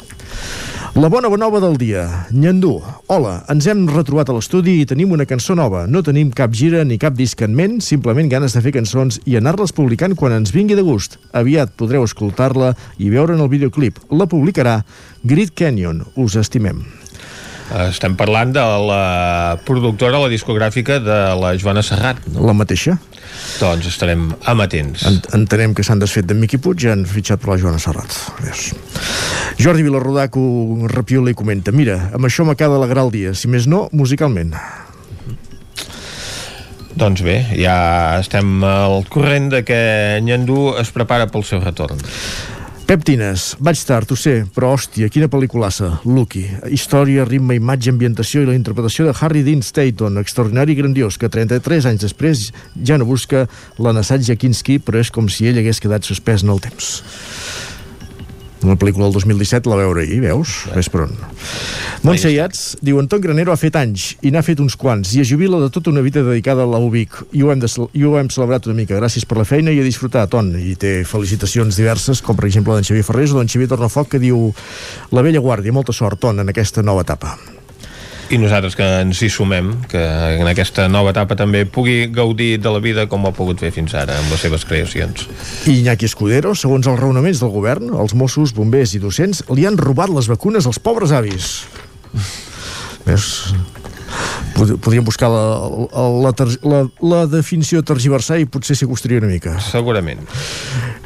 [0.94, 2.26] La bona nova del dia.
[2.32, 2.80] Nyandú.
[3.12, 5.84] Hola, ens hem retrobat a l'estudi i tenim una cançó nova.
[5.86, 9.36] No tenim cap gira ni cap disc en ment, simplement ganes de fer cançons i
[9.36, 11.18] anar-les publicant quan ens vingui de gust.
[11.36, 14.00] Aviat podreu escoltar-la i veure en el videoclip.
[14.10, 14.80] La publicarà
[15.22, 16.06] Grid Canyon.
[16.16, 16.82] Us estimem.
[17.68, 22.22] Estem parlant de la productora, la discogràfica de la Joana Serrat.
[22.32, 22.46] No?
[22.48, 22.96] La mateixa.
[23.60, 25.04] Doncs estarem amatents.
[25.08, 28.16] En entenem que s'han desfet de Miqui Puig i han fitxat per la Joana Serrat.
[28.38, 28.70] Adiós.
[29.60, 33.88] Jordi ho repiula i comenta Mira, amb això m'acaba d'alegrar el dia, si més no,
[33.92, 34.54] musicalment.
[36.98, 42.00] Doncs bé, ja estem al corrent de que Nyandú es prepara pel seu retorn.
[42.88, 46.46] Peptines, vaig tard, ho sé, però hòstia, quina pel·liculassa, Lucky.
[46.72, 51.28] Història, ritme, imatge, ambientació i la interpretació de Harry Dean Stanton, extraordinari i grandiós, que
[51.28, 52.46] 33 anys després
[52.80, 53.44] ja no busca
[53.76, 57.02] l'Anassat Kinski, però és com si ell hagués quedat suspès en el temps.
[58.64, 60.64] Una pel·lícula del 2017 la veure ahir, veus?
[60.74, 61.12] Ves per on.
[62.02, 65.30] Montse Iats diu Anton Granero ha fet anys i n'ha fet uns quants i es
[65.30, 68.30] jubila de tota una vida dedicada a l'UBIC i ho, hem de, i ho hem
[68.34, 68.98] celebrat una mica.
[68.98, 70.50] Gràcies per la feina i a disfrutar, Ton.
[70.58, 74.22] I té felicitacions diverses, com per exemple d'en Xavier Ferrés o d'en Xavier Tornafoc que
[74.22, 74.50] diu
[75.14, 77.36] la vella guàrdia, molta sort, Ton, en aquesta nova etapa
[78.30, 80.00] i nosaltres que ens hi sumem que
[80.38, 83.70] en aquesta nova etapa també pugui gaudir de la vida com ho ha pogut fer
[83.72, 85.24] fins ara amb les seves creacions.
[85.64, 89.80] I Iñaki Escudero, segons els raonaments del govern, els Mossos, bombers i docents li han
[89.80, 91.64] robat les vacunes als pobres avis.
[93.08, 93.28] Ves,
[94.58, 95.42] podríem buscar la,
[96.24, 96.32] la,
[96.62, 99.56] la, la definició tergiversar i potser s'hi costaria una mica.
[99.62, 100.24] Segurament.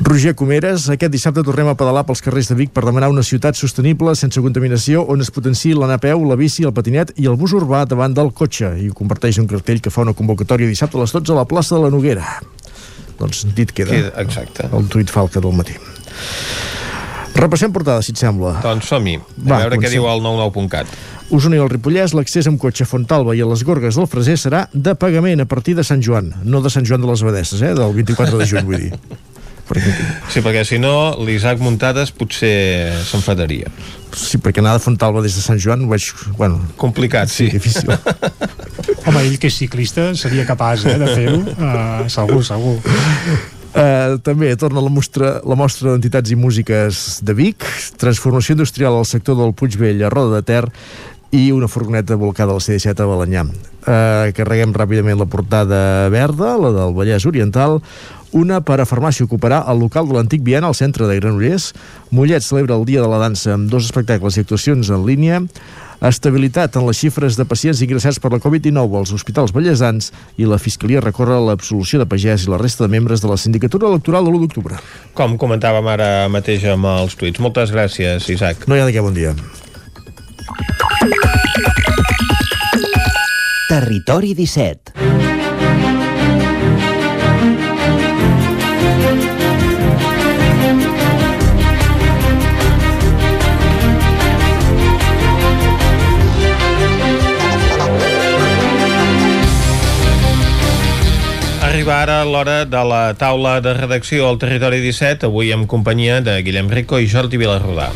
[0.02, 3.58] Roger Comeres, aquest dissabte tornem a pedalar pels carrers de Vic per demanar una ciutat
[3.58, 7.38] sostenible, sense contaminació, on es potenciï l'anar a peu, la bici, el patinet i el
[7.40, 8.72] bus urbà davant del cotxe.
[8.82, 11.76] I comparteix un cartell que fa una convocatòria dissabte a les 12 a la plaça
[11.76, 12.38] de la Noguera.
[13.20, 13.92] Doncs dit queda.
[13.92, 14.68] queda exacte.
[14.72, 15.76] El tuit falca del matí.
[17.34, 18.58] Repassem portada, si et sembla.
[18.62, 19.16] Doncs som-hi.
[19.16, 19.96] A Va, veure què comencem.
[19.96, 20.86] diu el 99.cat.
[21.32, 24.36] Osona i el Ripollès, l'accés amb cotxe a Fontalba i a les Gorgues del Freser
[24.36, 27.62] serà de pagament a partir de Sant Joan, no de Sant Joan de les Abadesses,
[27.62, 27.72] eh?
[27.74, 28.92] del 24 de juny, vull dir.
[30.28, 33.70] Sí, perquè si no, l'Isaac Muntades potser s'enfadaria.
[34.12, 36.10] Sí, perquè anar de Fontalba des de Sant Joan ho veig...
[36.36, 37.46] Bueno, Complicat, sí.
[37.48, 37.88] Difícil.
[39.06, 42.74] Home, ell que és ciclista seria capaç eh, de fer-ho, uh, segur, segur.
[43.72, 47.64] Uh, també torna la mostra, la mostra d'entitats i músiques de Vic,
[47.96, 50.66] transformació industrial al sector del Puigvell a Roda de Ter
[51.32, 53.46] i una furgoneta volcada al CD7 a Balanyà.
[53.48, 55.80] Uh, carreguem ràpidament la portada
[56.12, 57.80] verda, la del Vallès Oriental,
[58.32, 61.72] una per a farmàcia ocuparà el local de l'antic Viana al centre de Granollers.
[62.10, 65.42] Mollet celebra el Dia de la Dansa amb dos espectacles i actuacions en línia.
[66.02, 70.58] Estabilitat en les xifres de pacients ingressats per la Covid-19 als hospitals ballesans i la
[70.58, 74.32] Fiscalia recorre l'absolució de Pagès i la resta de membres de la sindicatura electoral de
[74.32, 74.80] l'1 d'octubre.
[75.14, 77.38] Com comentàvem ara mateix amb els tuits.
[77.38, 78.66] Moltes gràcies, Isaac.
[78.66, 79.36] No hi ha de què, bon dia.
[83.70, 85.11] Territori 17.
[101.82, 106.36] Arriba ara l'hora de la taula de redacció al Territori 17, avui en companyia de
[106.46, 107.88] Guillem Rico i Jordi Vilarrodà.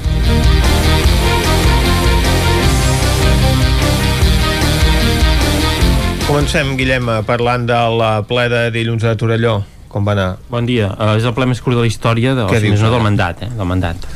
[6.27, 9.61] Comencem, Guillem, parlant del ple de dilluns a Torelló.
[9.87, 10.33] Com va anar?
[10.51, 10.91] Bon dia.
[10.99, 13.07] Uh, és el ple més curt de la història, de, o sigui, dius, no del
[13.07, 13.53] mandat, eh?
[13.55, 14.11] Del mandat.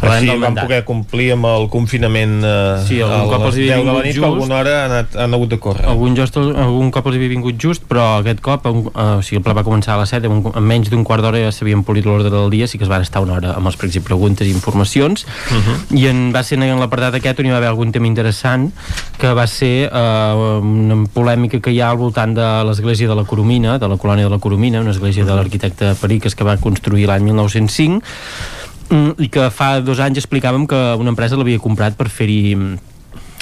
[0.00, 3.78] Parlem Així van poder complir amb el confinament eh, Sí, a cop els les havia
[3.80, 4.26] 10 de la nit, just.
[4.28, 5.86] alguna hora han, anat, han hagut de córrer.
[5.88, 9.40] Algun, just, algun cop els havia vingut just, però aquest cop, un, uh, o sigui,
[9.40, 11.84] el ple va començar a les 7, en, en menys d'un quart d'hora ja s'havien
[11.86, 14.46] polit l'ordre del dia, sí que es van estar una hora amb els i preguntes
[14.46, 15.98] i informacions, Uh -huh.
[15.98, 18.72] i en, va ser en l'apartat aquest on hi va haver algun tema interessant,
[19.18, 23.24] que va ser uh, una polèmica que hi ha al voltant de l'església de la
[23.24, 27.06] Coromina, de la colònia de la Coromina, una església de l'arquitecte Periques que va construir
[27.06, 32.08] l'any 1905, mm, i que fa dos anys explicàvem que una empresa l'havia comprat per
[32.12, 32.95] fer-hi mm,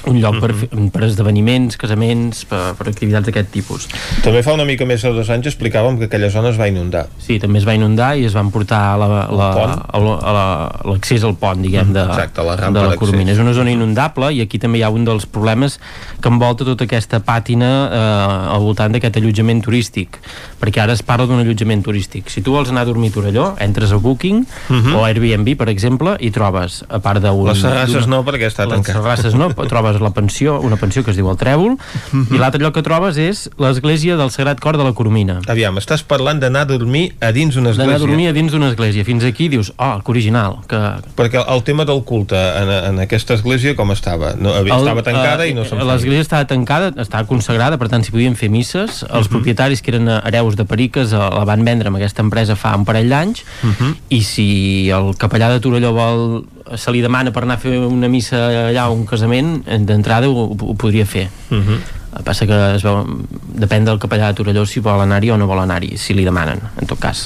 [0.06, 3.88] un lloc per, fer- per esdeveniments, casaments, per, per activitats d'aquest tipus.
[4.24, 7.06] També fa una mica més de dos anys explicàvem que aquella zona es va inundar.
[7.18, 11.60] Sí, també es va inundar i es van portar a la- la- l'accés al pont,
[11.62, 12.96] diguem, de, Exacte, la rampa de la.
[12.96, 13.32] Coromina.
[13.32, 15.78] És una zona inundable i aquí també hi ha un dels problemes
[16.20, 20.18] que envolta tota aquesta pàtina eh, al voltant d'aquest allotjament turístic,
[20.60, 22.28] perquè ara es parla d'un allotjament turístic.
[22.30, 24.94] Si tu vols anar a dormir a Torelló, entres a Booking Mhm.
[24.96, 27.46] o Airbnb, per exemple, i trobes, a part d'un...
[27.46, 28.94] Les terrasses d'una- no, perquè està les tancat.
[28.96, 31.76] terrasses no, trobes la pensió, una pensió que es diu el Trèvol,
[32.12, 32.34] Mhm.
[32.34, 35.40] i l'altre lloc que trobes és l'església del Sagrat Cor de la Coromina.
[35.46, 37.96] Aviam, estàs parlant d'anar a dormir a dins d'una D'anar església.
[37.96, 39.04] a dormir a dins d'una església.
[39.04, 40.58] Fins aquí dius, oh, que original.
[40.68, 40.76] Que...
[41.16, 44.34] Perquè el tema del culte en, en aquesta església com estava?
[44.38, 45.78] No, havia, estava tancada eh, i no se'n.
[45.86, 49.02] L'església estava tancada, estava consagrada, per tant s'hi podien fer misses.
[49.04, 49.30] Els Mhm.
[49.30, 52.84] propietaris, que eren hereus de Periques, eh, la van vendre amb aquesta empresa fa un
[52.84, 53.94] parell d'anys, Mhm.
[54.10, 56.46] i si el capellà de Torelló vol
[56.76, 60.48] se li demana per anar a fer una missa allà o un casament, d'entrada ho,
[60.54, 61.28] ho podria fer.
[61.50, 61.78] Mhm.
[62.14, 63.00] El que passa que es veu,
[63.58, 66.60] depèn del capellà de Torelló si vol anar-hi o no vol anar-hi, si li demanen,
[66.78, 67.24] en tot cas.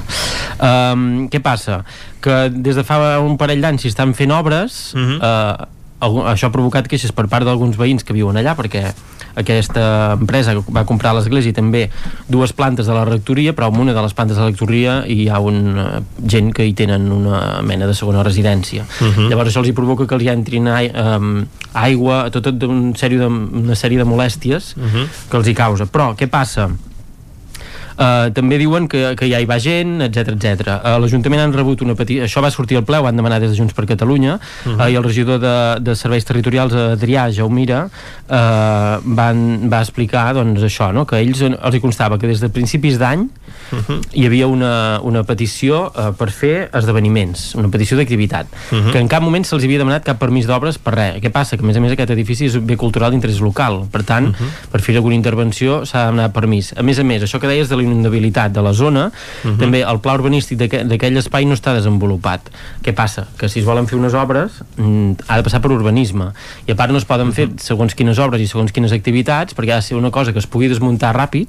[0.57, 1.83] Um, què passa?
[2.25, 6.55] Que des de fa un parell d'anys s'hi estan fent obres, uh, algun, això ha
[6.55, 8.93] provocat queixes per part d'alguns veïns que viuen allà, perquè
[9.39, 11.85] aquesta empresa va comprar l'església i també
[12.29, 15.29] dues plantes de la rectoria, però en una de les plantes de la rectoria hi
[15.29, 18.85] ha un, uh, gent que hi tenen una mena de segona residència.
[19.01, 19.29] Mhm.
[19.31, 21.45] Llavors això els hi provoca que els hi entrin ai, um,
[21.75, 25.09] aigua, tot, tot un sèrie de, una sèrie de molèsties Mhm.
[25.31, 25.87] que els hi causa.
[25.87, 26.69] Però què passa?
[27.99, 30.69] Uh, també diuen que, que ja hi va gent, etc etc.
[30.85, 32.25] Uh, L'Ajuntament han rebut una petita...
[32.29, 34.81] Això va sortir al ple, ho van demanar des de Junts per Catalunya, uh Mhm.
[34.81, 37.89] uh, i el regidor de, de Serveis Territorials, Adrià Jaumira,
[38.29, 41.05] uh, van, va explicar doncs, això, no?
[41.07, 43.29] que a ells els hi constava que des de principis d'any
[43.73, 43.99] Mhm.
[44.15, 48.93] hi havia una, una petició uh, per fer esdeveniments, una petició d'activitat, Mhm.
[48.93, 51.19] que en cap moment se'ls havia demanat cap permís d'obres per res.
[51.21, 51.57] Què passa?
[51.59, 54.33] Que a més a més aquest edifici és bé cultural d'interès local, per tant,
[54.71, 56.73] per fer alguna intervenció s'ha de demanar permís.
[56.79, 59.09] A més a més, això que deies de la inundabilitat de la zona,
[59.45, 59.59] Mhm.
[59.59, 62.41] també el pla urbanístic d'aquell espai no està desenvolupat.
[62.85, 63.27] Què passa?
[63.39, 66.33] Que si es volen fer unes obres mm, ha de passar per urbanisme
[66.67, 69.73] i a part no es poden fer segons quines obres i segons quines activitats perquè
[69.73, 71.49] ha de ser una cosa que es pugui desmuntar ràpid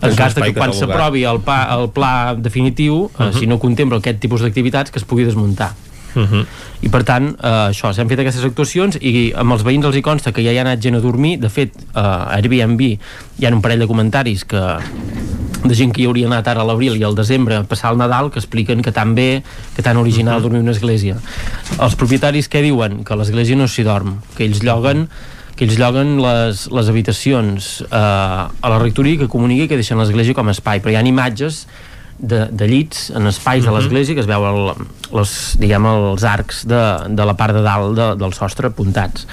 [0.00, 3.32] en cas de que quan s'aprovi el, pa, el pla definitiu, uh Mhm.
[3.38, 5.72] si no contempla aquest tipus d'activitats, que es pugui desmuntar.
[6.14, 6.46] Mhm.
[6.82, 10.02] I per tant, eh, això, s'han fet aquestes actuacions i amb els veïns els hi
[10.02, 11.38] consta que ja hi ha anat gent a dormir.
[11.40, 14.78] De fet, eh, a Airbnb hi ha un parell de comentaris que
[15.64, 17.98] de gent que hi hauria anat ara a l'abril i al desembre a passar el
[17.98, 19.42] Nadal que expliquen que tan bé,
[19.74, 21.16] que tan original dormir en una església.
[21.80, 23.02] Els propietaris què diuen?
[23.04, 25.08] Que l'església no s'hi dorm, que ells lloguen
[25.58, 30.36] que ells lloguen les, les habitacions eh, a la rectoria que comuniqui que deixen l'església
[30.38, 31.64] com a espai, però hi ha imatges
[32.18, 36.64] de, de llits en espais de l'església que es veu el, les, diguem, els arcs
[36.68, 36.80] de,
[37.14, 39.26] de la part de dalt de, del sostre apuntats.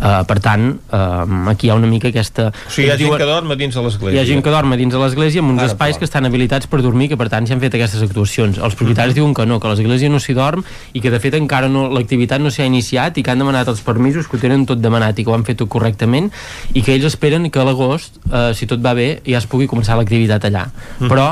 [0.00, 3.16] Uh, per tant uh, aquí hi ha una mica aquesta O sigui, hi ha gent
[3.20, 4.16] que dorm dins de l'església.
[4.16, 6.00] hi ha gent que dorm dins de l'església amb uns Ara, espais clar.
[6.00, 8.58] que estan habilitats per dormir que per tant s'hi han fet aquestes actuacions.
[8.58, 10.64] Els propietaris diuen que no, que l'església no s'hi dorm
[10.94, 13.84] i que de fet encara no, l'activitat no s'ha iniciat i que han demanat els
[13.84, 16.30] permisos, que ho tenen tot demanat i que ho han fet tot correctament
[16.72, 19.68] i que ells esperen que a l'agost, eh, si tot va bé ja es pugui
[19.70, 20.66] començar l'activitat allà.
[21.04, 21.28] Però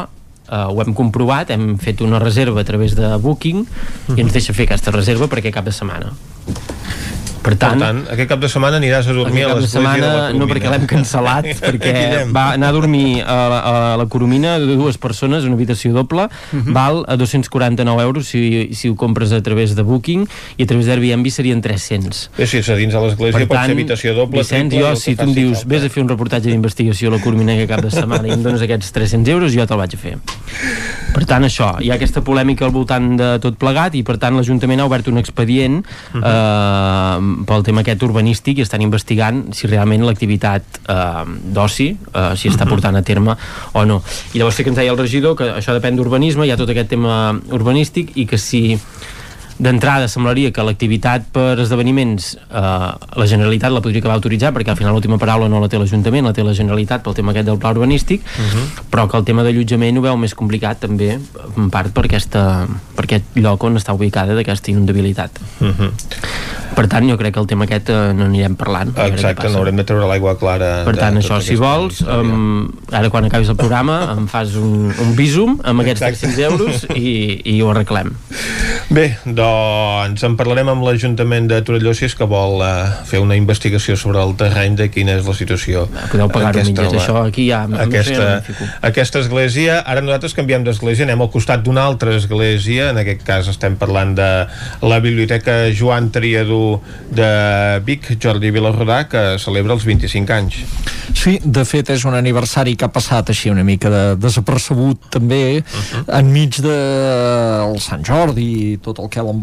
[0.49, 3.65] eh, ho hem comprovat, hem fet una reserva a través de Booking
[4.16, 6.15] i ens deixa fer aquesta reserva per aquest cap de setmana
[7.43, 10.06] per tant, per tant, aquest cap de setmana aniràs a dormir a l'església setmana de
[10.06, 10.39] la Coromina.
[10.39, 11.94] no perquè l'hem cancel·lat perquè
[12.35, 13.60] va anar a dormir a, la-
[13.93, 16.73] a la Coromina de dues persones una habitació doble Mhm.
[16.73, 20.86] val a 249 euros si, si ho compres a través de Booking i a través
[20.86, 24.70] d'Airbnb serien 300 Bé, si és a dins de l'església pot ser habitació doble, Vicenç,
[24.70, 25.69] triple, jo, que si tu em dius falta.
[25.74, 28.43] vés a fer un reportatge d'investigació a la Coromina aquest cap de setmana i em
[28.43, 30.16] dones aquests 300 euros, jo te'l vaig a fer.
[31.15, 34.36] Per tant, això, hi ha aquesta polèmica al voltant de tot plegat i, per tant,
[34.36, 35.82] l'Ajuntament ha obert un expedient
[36.15, 36.23] Mhm.
[36.24, 41.25] eh, pel tema aquest urbanístic i estan investigant si realment l'activitat eh,
[41.55, 43.37] d'oci eh, si està portant a terme
[43.75, 44.01] o no.
[44.35, 46.71] I llavors sí que ens deia el regidor que això depèn d'urbanisme, hi ha tot
[46.75, 48.79] aquest tema urbanístic i que si
[49.59, 52.60] d'entrada semblaria que l'activitat per esdeveniments eh,
[53.18, 56.28] la Generalitat la podria acabar autoritzar perquè al final l'última paraula no la té l'Ajuntament
[56.28, 58.22] la té la Generalitat pel tema aquest del pla urbanístic
[58.93, 62.43] però que el tema d'allotjament ho veu més complicat també en part per, aquesta,
[62.94, 65.43] per aquest lloc on està ubicada d'aquesta inundabilitat.
[65.60, 65.90] Mhm.
[66.78, 69.80] per tant jo crec que el tema aquest eh, no anirem parlant Exacte, no haurem
[69.80, 74.14] de treure l'aigua clara per tant, això, si vols, um, ara quan acabis el programa
[74.14, 78.12] em fas un, un visum amb aquests 300 euros i, i ho arreglem.
[78.94, 79.48] Bé, doncs
[80.09, 84.20] en parlarem amb l'Ajuntament de Torelló si és que vol uh, fer una investigació sobre
[84.23, 85.87] el terreny de quina és la situació.
[86.12, 87.62] Podeu pagar-ho Aquesta, mitges, la- això aquí ja...
[87.62, 88.29] ja no Aquesta,
[88.89, 93.49] aquesta església, ara nosaltres canviem d'església, anem al costat d'una altra església, en aquest cas
[93.53, 94.29] estem parlant de
[94.83, 96.79] la Biblioteca Joan Triadú
[97.15, 97.31] de
[97.87, 100.62] Vic, Jordi Vilarrodà, que celebra els 25 anys.
[101.16, 105.59] Sí, de fet és un aniversari que ha passat així una mica de desapercebut també
[105.59, 106.05] uh -huh.
[106.19, 106.77] enmig de
[107.65, 109.38] el Sant Jordi i tot el que l'envolta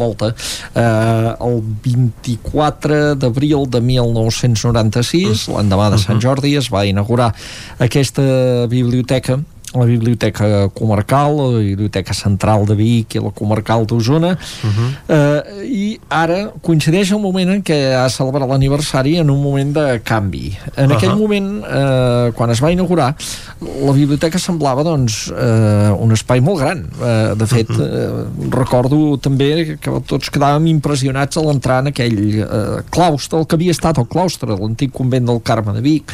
[0.76, 7.32] eh, el 24 d'abril de 1996 l'endemà de Sant Jordi es va inaugurar
[7.80, 9.40] aquesta biblioteca
[9.76, 16.52] la Biblioteca Comarcal, la Biblioteca Central de Vic i la Comarcal d'Osona eh, i ara
[16.66, 20.54] coincideix el moment en què ha celebrat l'aniversari en un moment de canvi.
[20.76, 20.98] En Ahà.
[20.98, 23.14] aquell moment, eh, quan es va inaugurar,
[23.62, 26.86] la biblioteca semblava doncs, eh, un espai molt gran.
[26.86, 28.08] Eh, de fet, eh,
[28.54, 33.76] recordo també que tots quedàvem impressionats a l'entrar en aquell eh, claustre, el que havia
[33.76, 36.14] estat el claustre, l'antic convent del Carme de Vic.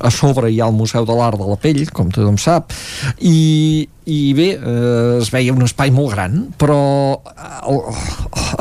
[0.00, 2.72] A sobre hi ha el Museu de l'Art de la Pell, com tothom sap,
[3.20, 6.80] i, i bé, eh, es veia un espai molt gran, però
[7.22, 8.02] eh,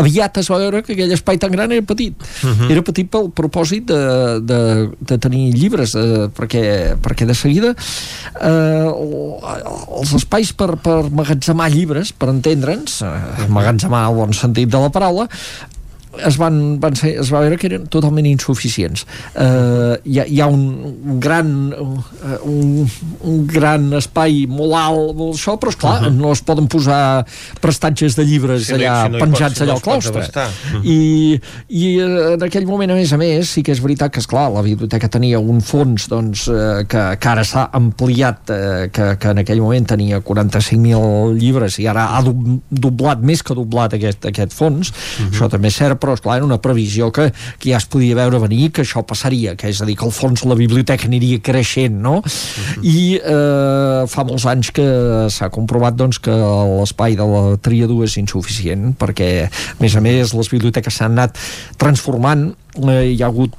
[0.01, 2.15] aviat es va veure que aquell espai tan gran era petit.
[2.43, 2.69] Mhm.
[2.73, 4.01] Era petit pel propòsit de,
[4.45, 4.61] de,
[4.99, 6.63] de tenir llibres, eh, perquè,
[7.01, 14.17] perquè de seguida eh, els espais per, per magatzemar llibres, per entendre'ns, eh, magatzemar al
[14.21, 15.29] bon sentit de la paraula,
[16.27, 19.05] es, van, van ser, es va veure que eren totalment insuficients.
[19.35, 21.97] Uh, hi, ha, hi ha un gran uh,
[22.45, 22.89] un,
[23.27, 26.13] un gran espai molt alt, molt això, però esclar, uh -huh.
[26.15, 27.25] no es poden posar
[27.61, 30.11] prestatges de llibres hi- allà si no penjats pots- allà al claustre.
[30.21, 30.49] abastar.
[30.73, 30.81] Mhm.
[30.83, 31.39] I,
[31.69, 34.51] i eh, en aquell moment, a més a més, sí que és veritat que, esclar,
[34.51, 39.27] la biblioteca tenia un fons doncs, eh, que, que ara s'ha ampliat, eh, que, que
[39.29, 44.25] en aquell moment tenia 45.000 llibres i ara ha dob- doblat, més que doblat aquest,
[44.25, 44.91] aquest fons.
[45.31, 47.29] Això també és cert, però, esclar, era una previsió que,
[47.61, 50.15] que ja es podia veure venir que això passaria, que és a dir, que el
[50.15, 52.19] fons la biblioteca aniria creixent, no?
[52.81, 54.87] I eh, fa molts anys que
[55.33, 60.35] s'ha comprovat doncs, que l'espai de la triadú és insuficient, perquè, a més a més,
[60.37, 61.37] les biblioteques s'han anat
[61.81, 62.49] transformant,
[62.81, 63.57] eh, hi ha hagut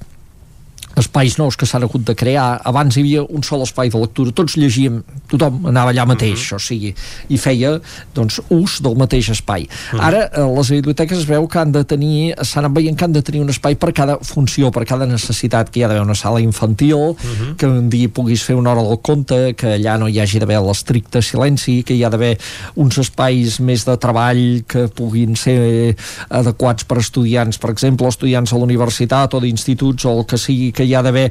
[0.97, 2.61] espais nous que s'han hagut de crear.
[2.65, 4.33] Abans hi havia un sol espai de lectura.
[4.33, 6.93] Tots llegíem, tothom anava allà mateix o sigui,
[7.29, 7.77] i feia
[8.15, 9.69] doncs, ús del mateix espai.
[9.99, 13.15] Ara eh, les biblioteques es veu que han de tenir s'han anat veient que han
[13.15, 16.17] de tenir un espai per cada funció, per cada necessitat, que hi ha d'haver una
[16.19, 17.15] sala infantil,
[17.59, 20.61] que un dia puguis fer una hora del conte, que allà no hi hagi d'haver
[20.63, 22.35] l'estricte silenci, que hi ha d'haver
[22.77, 25.95] uns espais més de treball que puguin ser
[26.31, 30.71] adequats per estudiants, per exemple, estudiants a la universitat o d'instituts o el que sigui,
[30.73, 31.31] que que hi ha d'haver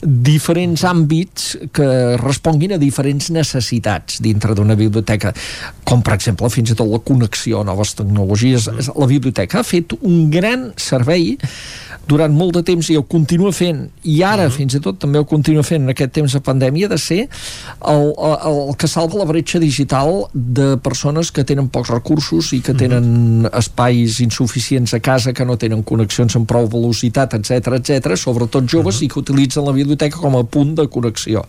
[0.00, 1.86] diferents àmbits que
[2.20, 5.32] responguin a diferents necessitats dintre d'una biblioteca,
[5.84, 8.68] com per exemple fins i tot la connexió a noves tecnologies.
[8.96, 11.34] La biblioteca ha fet un gran servei
[12.10, 14.56] durant molt de temps i ho continua fent i ara uh -huh.
[14.56, 17.28] fins i tot també ho continua fent en aquest temps de pandèmia de ser
[17.94, 18.36] el, el,
[18.70, 23.04] el que salva la bretxa digital de persones que tenen pocs recursos i que tenen
[23.04, 23.58] uh -huh.
[23.58, 28.96] espais insuficients a casa que no tenen connexions amb prou velocitat etc etc, sobretot joves
[28.96, 29.04] uh -huh.
[29.04, 31.46] i que utilitzen la biblioteca com a punt de connexió uh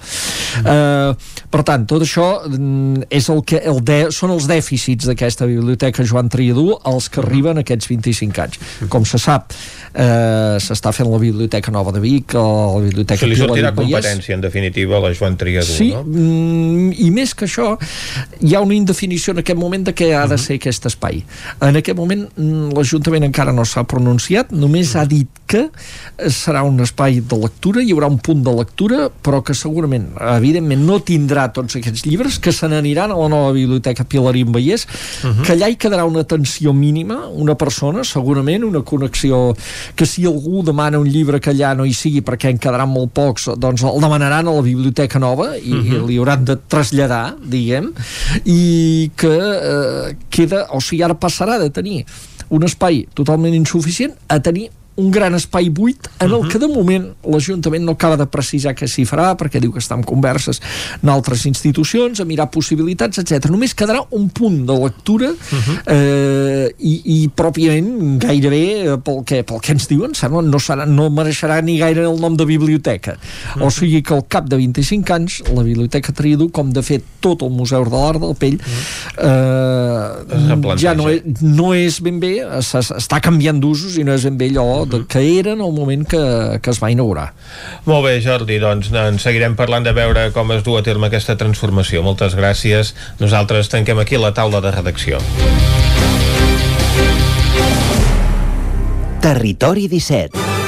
[0.63, 1.09] -huh.
[1.09, 1.15] uh,
[1.49, 6.03] per tant, tot això mm, és el que el de, són els dèficits d'aquesta biblioteca
[6.03, 8.59] Joan Triadú els que arriben aquests 25 anys
[8.89, 9.51] com se sap
[9.93, 14.35] eh, s'està fent la Biblioteca Nova de Vic o la Biblioteca Se li sortirà competència,
[14.35, 16.03] en definitiva, a la Joan Triadú, sí, no?
[16.03, 17.75] Mm, i més que això,
[18.41, 21.23] hi ha una indefinició en aquest moment de què ha de ser aquest espai.
[21.61, 25.65] En aquest moment mm, l'Ajuntament encara no s'ha pronunciat, només ha dit que
[26.31, 30.07] serà un espai de lectura, hi haurà un punt de lectura, però que segurament,
[30.37, 34.85] evidentment, no tindrà tots aquests llibres, que se n'aniran a la nova biblioteca Pilarín Vallès,
[34.87, 35.43] uh -huh.
[35.43, 39.55] que allà hi quedarà una atenció mínima, una persona, segurament, una connexió
[39.95, 43.11] que si algú demana un llibre que allà no hi sigui perquè en quedaran molt
[43.13, 45.85] pocs, doncs el demanaran a la biblioteca nova i, uh -huh.
[45.85, 46.07] i Mhm.
[46.07, 47.91] li hauran de traslladar, diguem,
[48.45, 52.05] i que eh, queda, o sigui, ara passarà de tenir
[52.49, 54.69] un espai totalment insuficient a tenir
[55.01, 58.87] un gran espai buit en el que de moment l'Ajuntament no acaba de precisar què
[58.89, 60.61] s'hi farà perquè diu que està en converses
[61.01, 63.49] en altres institucions, a mirar possibilitats, etc.
[63.51, 65.31] Només quedarà un punt de lectura
[65.89, 70.85] eh, i, i pròpiament gairebé eh, pel que, pel que ens diuen sembla, no, serà,
[70.89, 73.17] no mereixerà ni gaire el nom de biblioteca.
[73.61, 77.43] O sigui que al cap de 25 anys la Biblioteca Triadú, com de fet tot
[77.45, 78.57] el Museu de l'Art del Pell
[79.21, 84.37] eh, ja no és, no és ben bé està canviant d'usos i no és ben
[84.39, 86.21] bé allò de, que era en el moment que,
[86.61, 87.31] que es va inaugurar.
[87.89, 91.37] Molt bé, Jordi, doncs en seguirem parlant de veure com es du a terme aquesta
[91.39, 92.03] transformació.
[92.05, 92.95] Moltes gràcies.
[93.23, 95.21] Nosaltres tanquem aquí la taula de redacció.
[99.21, 100.60] Territori 17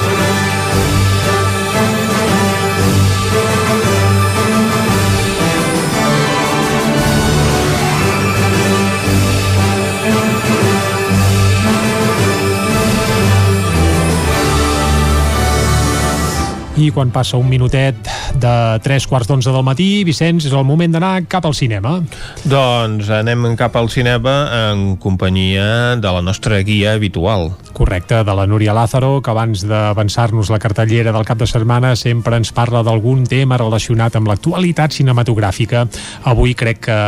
[16.83, 18.09] I quan passa un minutet
[18.43, 21.95] de 3 quarts d'onze del matí, Vicenç, és el moment d'anar cap al cinema.
[22.43, 24.35] Doncs anem cap al cinema
[24.71, 27.53] en companyia de la nostra guia habitual.
[27.73, 32.37] Correcte, de la Núria Lázaro, que abans d'avançar-nos la cartellera del cap de setmana sempre
[32.37, 35.87] ens parla d'algun tema relacionat amb l'actualitat cinematogràfica.
[36.29, 36.99] Avui crec que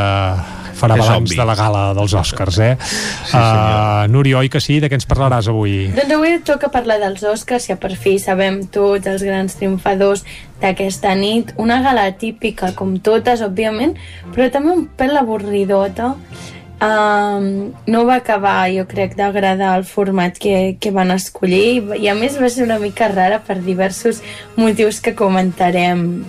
[0.76, 2.74] farà balanç de la gala dels Oscars, eh?
[2.82, 4.80] Sí, uh, Núria, oi que sí?
[4.84, 5.86] De què ens parlaràs avui?
[5.96, 10.26] Doncs avui toca parlar dels Oscars, ja per fi sabem tots els grans triomfadors
[10.62, 11.54] d'aquesta nit.
[11.62, 13.96] Una gala típica, com totes, òbviament,
[14.34, 16.16] però també un pèl avorridota.
[16.76, 22.16] Um, no va acabar, jo crec, d'agradar el format que, que van escollir i a
[22.20, 24.20] més va ser una mica rara per diversos
[24.60, 26.26] motius que comentarem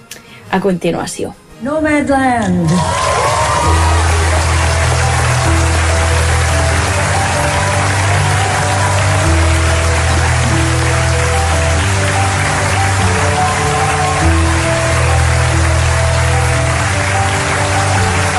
[0.55, 1.35] a continuació.
[1.66, 2.70] Nomadland.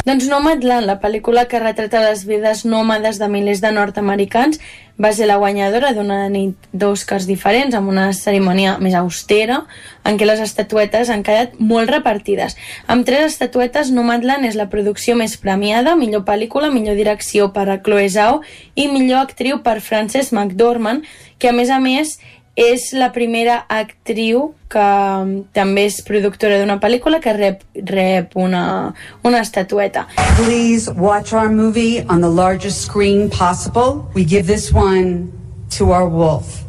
[0.07, 4.61] Doncs Nomadland, la pel·lícula que retrata les vides nòmades de milers de nord-americans,
[4.95, 9.57] va ser la guanyadora d'una nit d'Oscars diferents, amb una cerimònia més austera,
[10.07, 12.55] en què les estatuetes han quedat molt repartides.
[12.87, 17.81] Amb tres estatuetes, Nomadland és la producció més premiada, millor pel·lícula, millor direcció per a
[17.83, 18.39] Chloe Zhao
[18.79, 21.03] i millor actriu per Frances McDormand,
[21.37, 22.15] que a més a més
[22.57, 28.93] és la primera actriu que mm, també és productora d'una pel·lícula que rep, rep una,
[29.23, 30.07] una estatueta.
[30.41, 34.09] Please watch our movie on the largest screen possible.
[34.15, 35.31] We give this one
[35.77, 36.63] to our wolf.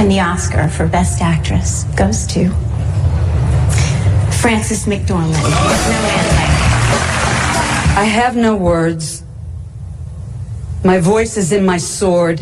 [0.00, 2.50] And the Oscar for Best Actress goes to
[4.42, 5.38] Frances McDormand.
[7.94, 9.22] I have no words.
[10.83, 12.41] My voice is in my sword.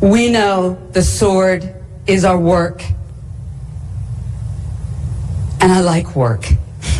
[0.00, 1.74] We know the sword
[2.06, 2.82] is our work.
[5.60, 6.46] And I like work.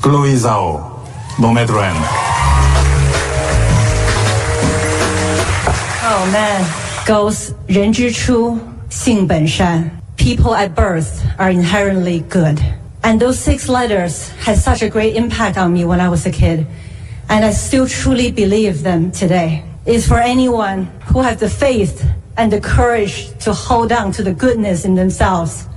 [0.00, 1.04] Chloe Zhao,
[1.38, 1.96] Nomadland.
[6.04, 6.64] Oh man.
[7.06, 8.58] Goes 人之初，
[8.90, 9.90] 性本善.
[10.16, 12.60] People at birth are inherently good.
[13.02, 16.30] And those six letters had such a great impact on me when I was a
[16.30, 16.66] kid.
[17.29, 19.63] And I still truly believe them today.
[19.85, 22.03] Is for anyone who have the faith
[22.37, 25.67] and the courage to hold on to the goodness in themselves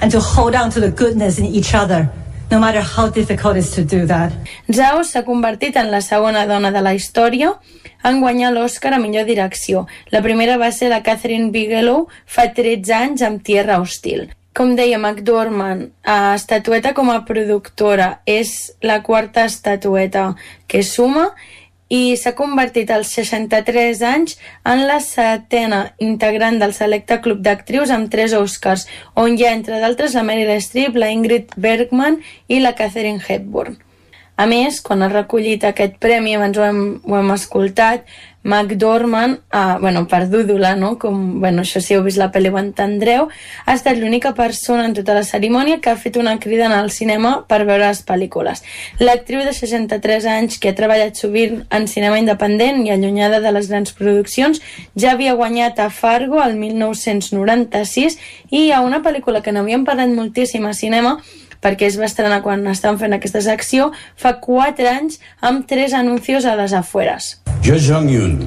[0.00, 2.10] and to hold on to the goodness in each other,
[2.50, 4.32] no matter how difficult it is to do that.
[4.68, 7.54] Zhao s'ha convertit en la segona dona de la història
[8.04, 9.86] en guanyar l'Oscar a millor direcció.
[10.10, 14.28] La primera va ser la Catherine Bigelow fa 13 anys amb Tierra Hostil.
[14.54, 18.52] Com deia McDormand, a estatueta com a productora és
[18.86, 20.28] la quarta estatueta
[20.70, 21.32] que suma
[21.90, 24.36] i s'ha convertit als 63 anys
[24.70, 28.86] en la setena integrant del selecte club d'actrius amb tres Oscars,
[29.18, 33.80] on hi ha, entre d'altres, la Meryl Streep, la Ingrid Bergman i la Catherine Hepburn.
[34.38, 38.06] A més, quan ha recollit aquest premi, abans ho hem, ho hem escoltat,
[38.44, 40.98] McDormand, uh, bueno, per Dúdula, no?
[41.00, 43.30] Com, bueno, això si heu vist la pel·li ho entendreu,
[43.64, 47.46] ha estat l'única persona en tota la cerimònia que ha fet una crida al cinema
[47.48, 48.60] per veure les pel·lícules.
[49.00, 53.70] L'actriu de 63 anys, que ha treballat sovint en cinema independent i allunyada de les
[53.72, 54.60] grans produccions,
[54.94, 58.18] ja havia guanyat a Fargo el 1996
[58.52, 61.16] i a una pel·lícula que n'havíem parlat moltíssim a cinema,
[61.64, 66.44] perquè es va estrenar quan estàvem fent aquesta secció, fa 4 anys amb tres anuncios
[66.44, 67.38] a les afueres.
[67.64, 68.44] Jo Jong-un.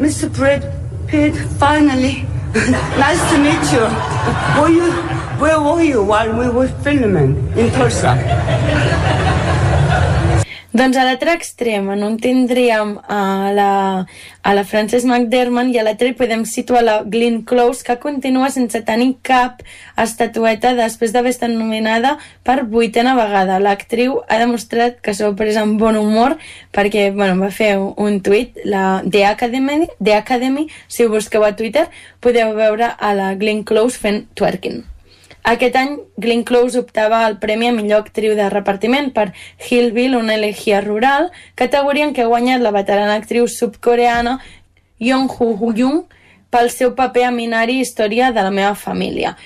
[0.00, 0.28] Mr.
[0.36, 0.64] Brad
[1.06, 2.26] Pitt, finally.
[2.98, 3.86] nice to meet you.
[4.60, 4.92] Were you.
[5.40, 8.16] Where were you while we were filming in Tulsa?
[10.70, 13.70] Doncs a l'altre extrem, on un tindríem a la,
[14.46, 18.78] a la Frances McDermott i a l'altre podem situar la Glenn Close, que continua sense
[18.86, 19.64] tenir cap
[19.98, 22.12] estatueta després d'haver estat nominada
[22.46, 23.58] per vuitena vegada.
[23.58, 26.36] L'actriu ha demostrat que s'ho ha pres amb bon humor
[26.70, 31.56] perquè bueno, va fer un tuit, la The Academy, The Academy, si ho busqueu a
[31.58, 31.88] Twitter,
[32.22, 34.84] podeu veure a la Glenn Close fent twerking.
[35.42, 40.34] Aquest any, Glenn Close optava al Premi a millor actriu de repartiment per Hillville, una
[40.36, 44.38] elegia rural, categoria en què ha guanyat la veterana actriu subcoreana
[45.00, 46.04] Yong Hu Jung
[46.50, 49.36] pel seu paper a Minari Història de la meva família.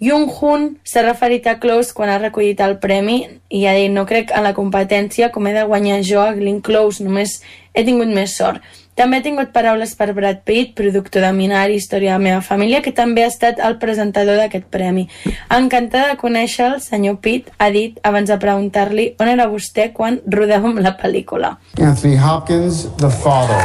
[0.00, 3.18] Jung Hoon s'ha referit a Close quan ha recollit el premi
[3.52, 6.62] i ha dit no crec en la competència com he de guanyar jo a Glenn
[6.64, 7.42] Close, només
[7.74, 8.64] he tingut més sort.
[8.98, 12.82] També ha tingut paraules per Brad Pitt, productor de Minari, Història de la meva família,
[12.82, 15.06] que també ha estat el presentador d'aquest premi.
[15.48, 20.20] Encantada de conèixer el senyor Pitt, ha dit, abans de preguntar-li on era vostè quan
[20.26, 21.56] rodàvem la pel·lícula.
[21.80, 23.60] Anthony Hopkins, the father.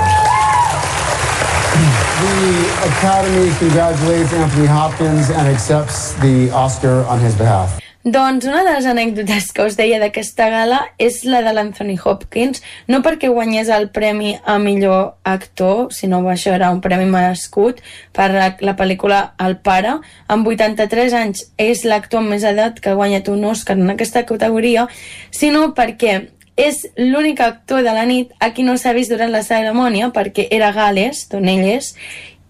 [2.15, 2.45] The
[2.87, 7.84] Academy congratulates Anthony Hopkins and accepts the Oscar on his behalf.
[8.05, 12.61] Doncs una de les anècdotes que us deia d'aquesta gala és la de l'Anthony Hopkins,
[12.85, 17.81] no perquè guanyés el premi a millor actor, sinó que això era un premi merescut
[18.13, 19.95] per la, la pel·lícula El pare.
[20.29, 24.21] Amb 83 anys és l'actor amb més edat que ha guanyat un Oscar en aquesta
[24.29, 24.85] categoria,
[25.33, 26.27] sinó perquè
[26.61, 30.45] és l'únic actor de la nit a qui no s'ha vist durant la cerimònia perquè
[30.53, 31.95] era Gales, d'on ell és,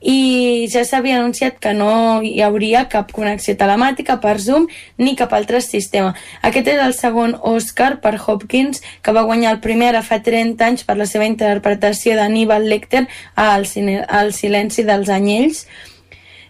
[0.01, 4.67] i ja s'havia anunciat que no hi hauria cap connexió telemàtica per Zoom
[4.97, 6.13] ni cap altre sistema.
[6.41, 10.61] Aquest és el segon Oscar per Hopkins, que va guanyar el primer ara fa 30
[10.65, 15.65] anys per la seva interpretació d'Aníbal Lecter al, al Silenci dels Anyells,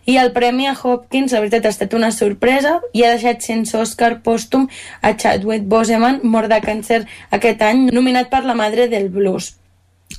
[0.05, 3.73] i el premi a Hopkins, la veritat, ha estat una sorpresa i ha deixat sense
[3.77, 4.67] Oscar pòstum
[5.01, 9.55] a Chadwick Boseman, mort de càncer aquest any, nominat per la Madre del Blues.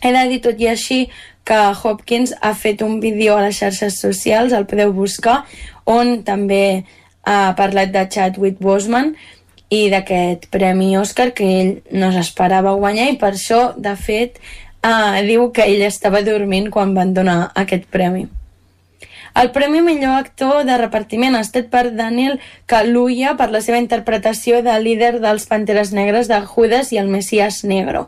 [0.02, 1.06] He de dir tot i així
[1.46, 5.44] que Hopkins ha fet un vídeo a les xarxes socials, el podeu buscar,
[5.86, 6.84] on també
[7.26, 9.14] ha parlat de Chadwick Boseman
[9.70, 14.40] i d'aquest premi Oscar que ell no s'esperava guanyar i per això, de fet,
[14.82, 18.26] eh, diu que ell estava dormint quan van donar aquest premi.
[19.36, 22.38] El Premi Millor Actor de Repartiment ha estat per Daniel
[22.72, 27.58] Kaluuya per la seva interpretació de líder dels Panteres Negres de Judas i el Messias
[27.68, 28.06] Negro.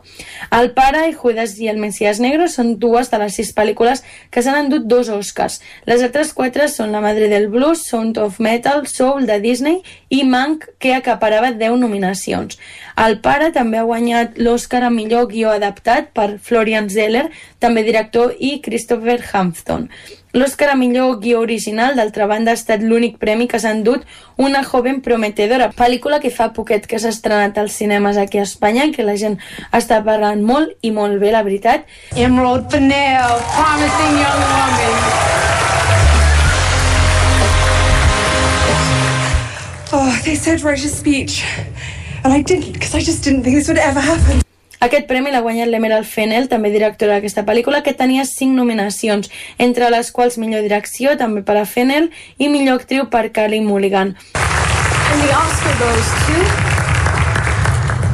[0.57, 4.01] El pare i Judas i el Messias Negro són dues de les sis pel·lícules
[4.33, 5.59] que s'han endut dos Oscars.
[5.85, 10.23] Les altres quatre són La Madre del Blues, Sound of Metal, Soul de Disney i
[10.25, 12.57] Mank, que acaparava 10 nominacions.
[12.97, 17.27] El pare també ha guanyat l'Oscar a millor guió adaptat per Florian Zeller,
[17.61, 19.91] també director, i Christopher Hampton.
[20.31, 24.03] L'Oscar a millor guió original, d'altra banda, ha estat l'únic premi que s'ha endut
[24.37, 28.91] una joven prometedora, pel·lícula que fa poquet que s'ha estrenat als cinemes aquí a Espanya
[28.93, 29.39] que la gent
[29.73, 31.89] està parlant molt i molt bé, la veritat.
[32.15, 34.93] Emerald Fennell, promising young woman.
[39.91, 41.43] Oh, they said write a speech.
[42.23, 44.43] And I didn't, because I just didn't think this would ever happen.
[44.79, 49.27] Aquest premi l'ha guanyat l'Emerald Fennell, també directora d'aquesta pel·lícula, que tenia cinc nominacions,
[49.59, 52.07] entre les quals millor direcció, també per a Fennell,
[52.39, 54.15] i millor actriu per Carey Mulligan.
[55.11, 56.37] And the Oscar goes to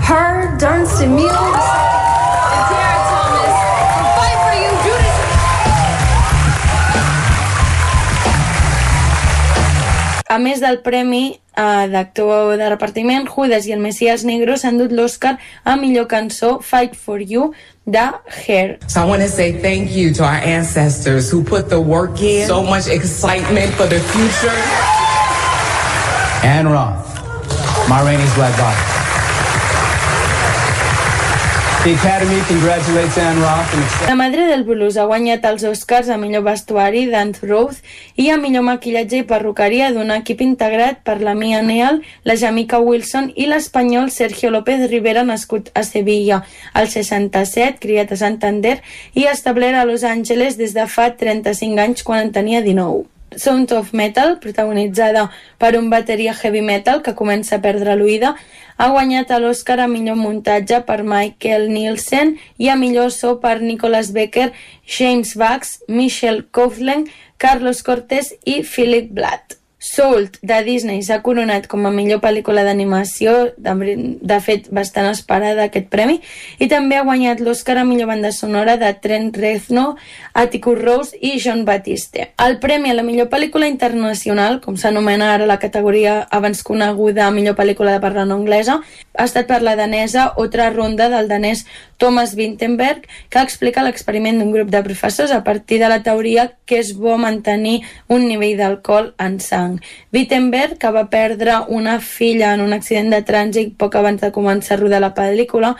[0.09, 2.14] her, Darnst Emile
[10.25, 14.89] A més del premi uh, d'actor de repartiment, Judas i el Messias Negro s'han dut
[14.89, 17.51] l'Oscar a millor cançó Fight for You
[17.85, 18.79] de Hair.
[18.87, 22.47] So I want to say thank you to our ancestors who put the work in.
[22.47, 24.57] So much excitement for the future.
[26.41, 27.05] Anne Roth,
[27.87, 28.81] Ma Rainey's Black Bottom.
[28.81, 29.13] The Academy congratulates Anne
[31.21, 31.74] Roth and
[34.07, 37.83] La Madre del Blues ha guanyat els Oscars a millor vestuari d'Ant Roth
[38.17, 42.81] i a millor maquillatge i perruqueria d'un equip integrat per la Mia Neal, la Jamica
[42.81, 46.41] Wilson i l'espanyol Sergio López Rivera, nascut a Sevilla
[46.73, 48.79] al 67, criat a Santander
[49.13, 53.14] i establert a Los Angeles des de fa 35 anys quan en tenia 19.
[53.37, 58.35] Sound of Metal, protagonitzada per un bateria heavy metal que comença a perdre l'oïda,
[58.77, 63.61] ha guanyat a l'Oscar a millor muntatge per Michael Nielsen i a millor so per
[63.61, 64.51] Nicholas Becker,
[64.85, 67.07] James Bax, Michelle Coughlin,
[67.37, 69.64] Carlos Cortés i Philip Blatt.
[69.85, 73.73] Salt, de Disney, s'ha coronat com a millor pel·lícula d'animació, de,
[74.17, 76.17] de fet, bastant esperada aquest premi,
[76.57, 79.99] i també ha guanyat l'Oscar a millor banda sonora de Trent Reznor,
[80.33, 82.31] Atticus Rose i John Batiste.
[82.41, 87.53] El premi a la millor pel·lícula internacional, com s'anomena ara la categoria abans coneguda millor
[87.53, 88.79] pel·lícula de parla no anglesa,
[89.13, 91.67] ha estat per la danesa Otra Ronda del danès
[91.97, 96.79] Thomas Vinterberg, que explica l'experiment d'un grup de professors a partir de la teoria que
[96.79, 99.79] és bo mantenir un nivell d'alcohol en sang.
[100.13, 104.75] Wittenberg, que va perdre una filla en un accident de trànsit poc abans de començar
[104.77, 105.75] a rodar la pel·lícula,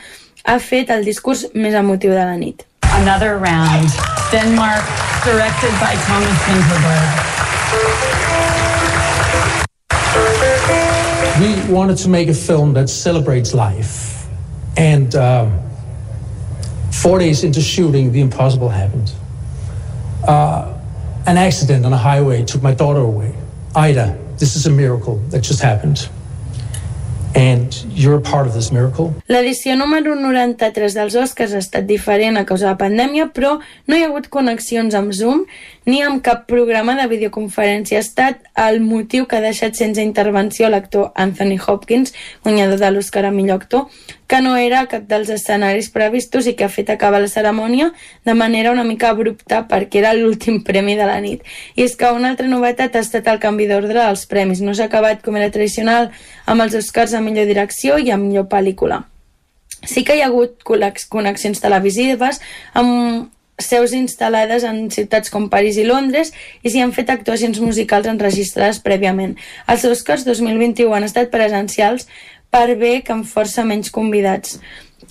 [0.46, 2.66] ha fet el discurs més emotiu de la nit.
[2.96, 3.90] Another round.
[4.32, 4.84] Denmark,
[5.26, 7.36] directed by Thomas Vinterberg.
[11.40, 14.26] We wanted to make a film that celebrates life.
[14.78, 15.65] And um,
[17.02, 19.12] four days into shooting, the impossible happened.
[20.28, 20.74] Uh,
[21.28, 23.34] an accident on a highway took my daughter away.
[23.76, 26.10] Ida, this is a miracle that just happened.
[27.36, 29.14] And you're a part of this miracle.
[29.28, 33.58] L'edició número 93 dels Oscars ha estat diferent a causa de la pandèmia, però
[33.88, 35.44] no hi ha hagut connexions amb Zoom
[35.86, 38.00] ni amb cap programa de videoconferència.
[38.00, 42.14] Ha estat el motiu que ha deixat sense intervenció l'actor Anthony Hopkins,
[42.44, 43.88] guanyador de l'Oscar a millor actor,
[44.28, 47.92] que no era cap dels escenaris previstos i que ha fet acabar la cerimònia
[48.26, 51.46] de manera una mica abrupta perquè era l'últim premi de la nit.
[51.76, 54.62] I és que una altra novetat ha estat el canvi d'ordre dels premis.
[54.66, 56.10] No s'ha acabat com era tradicional
[56.46, 59.04] amb els Oscars a millor direcció i a millor pel·lícula.
[59.86, 62.42] Sí que hi ha hagut connexions televisives
[62.74, 63.30] amb
[63.62, 68.82] seus instal·lades en ciutats com París i Londres i s'hi han fet actuacions musicals enregistrades
[68.84, 69.36] prèviament.
[69.72, 72.10] Els Oscars 2021 han estat presencials
[72.52, 74.60] per bé que amb força menys convidats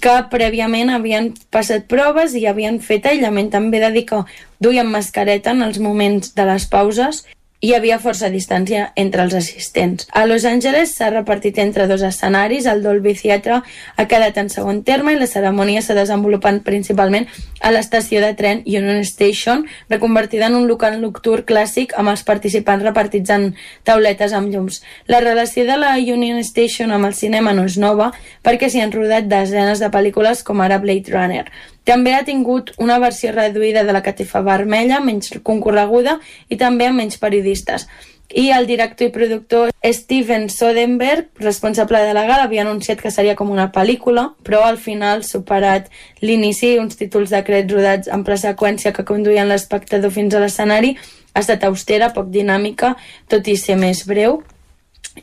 [0.04, 3.50] que prèviament havien passat proves i havien fet aïllament.
[3.52, 4.24] També de dir que
[4.60, 7.24] duien mascareta en els moments de les pauses
[7.64, 10.04] hi havia força distància entre els assistents.
[10.12, 13.62] A Los Angeles s'ha repartit entre dos escenaris, el Dolby Theatre
[13.96, 17.24] ha quedat en segon terme i la cerimònia s'ha desenvolupat principalment
[17.64, 22.84] a l'estació de tren Union Station, reconvertida en un local nocturn clàssic amb els participants
[22.84, 23.54] repartits en
[23.88, 24.82] tauletes amb llums.
[25.08, 28.12] La relació de la Union Station amb el cinema no és nova
[28.44, 31.48] perquè s'hi han rodat desenes de pel·lícules com ara Blade Runner.
[31.84, 37.02] També ha tingut una versió reduïda de la catifa vermella, menys concorreguda i també amb
[37.02, 37.84] menys periodistes.
[38.32, 43.36] I el director i productor Steven Soderbergh, responsable de la gala, havia anunciat que seria
[43.36, 45.90] com una pel·lícula, però al final, superat
[46.24, 50.96] l'inici, uns títols de crèdits rodats en ple seqüència que conduïen l'espectador fins a l'escenari,
[51.34, 52.94] ha estat austera, poc dinàmica,
[53.28, 54.40] tot i ser més breu,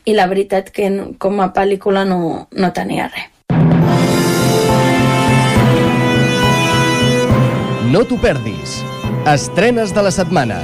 [0.06, 3.31] i la veritat que com a pel·lícula no, no tenia res.
[7.92, 8.78] No t'ho perdis.
[9.28, 10.62] Estrenes de la setmana.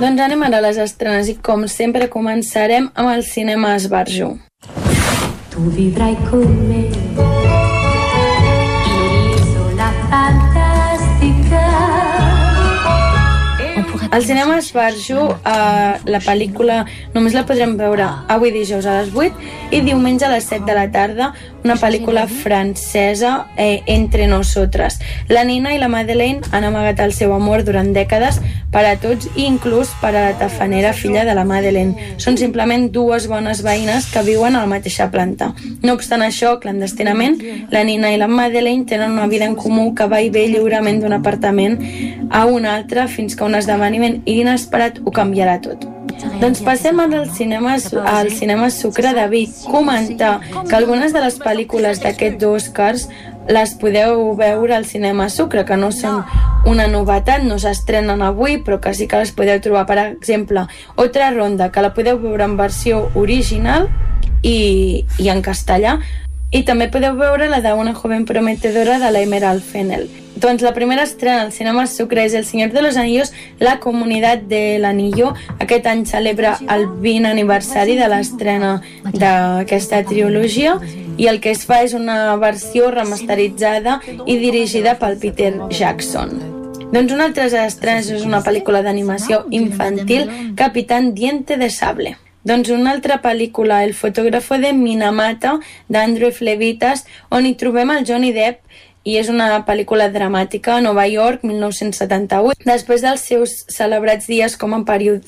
[0.00, 4.30] Doncs anem ara a les estrenes i com sempre començarem amb el cinema Esbarjo.
[5.52, 7.27] Tu vivrai con
[14.10, 16.78] Al cinema Esbarjo, eh, la pel·lícula
[17.12, 20.76] només la podrem veure avui dijous a les 8 i diumenge a les 7 de
[20.78, 24.98] la tarda, una pel·lícula francesa, eh, Entre Nosotres.
[25.28, 28.40] La Nina i la Madeleine han amagat el seu amor durant dècades
[28.72, 32.16] per a tots i inclús per a la tafanera filla de la Madeleine.
[32.16, 35.52] Són simplement dues bones veïnes que viuen a la mateixa planta.
[35.82, 40.08] No obstant això, clandestinament, la Nina i la Madeleine tenen una vida en comú que
[40.08, 41.78] va i ve lliurement d'un apartament
[42.30, 43.54] a un altre fins que un
[43.98, 45.86] esdeveniment inesperat ho canviarà tot.
[46.40, 47.76] Doncs passem ara al cinema,
[48.06, 49.50] al cinema Sucre de Vic.
[50.68, 53.08] Que algunes de les pel·lícules d'aquests Oscars
[53.48, 56.24] les podeu veure al cinema Sucre, que no són
[56.66, 59.86] una novetat, no s'estrenen avui, però que sí que les podeu trobar.
[59.86, 60.66] Per exemple,
[60.96, 63.88] Otra Ronda, que la podeu veure en versió original
[64.42, 65.98] i, i en castellà,
[66.50, 70.08] i també podeu veure la d'una joven prometedora de la Emerald Fennel.
[70.38, 74.44] Doncs la primera estrena al cinema Sucre és El Senyor de los Anillos, la comunitat
[74.48, 75.32] de l'Anillo.
[75.58, 78.76] Aquest any celebra el 20 aniversari de l'estrena
[79.12, 80.76] d'aquesta trilogia
[81.18, 86.38] i el que es fa és una versió remasteritzada i dirigida pel Peter Jackson.
[86.92, 92.16] Doncs una altra estrena és una pel·lícula d'animació infantil, Capitán Diente de Sable.
[92.46, 95.56] Doncs una altra pel·lícula, El fotògrafo de Minamata,
[95.90, 97.02] d'Andrew Flevitas,
[97.34, 98.62] on hi trobem el Johnny Depp
[99.08, 102.66] i és una pel·lícula dramàtica a Nova York, 1978.
[102.68, 104.82] Després dels seus celebrats dies com a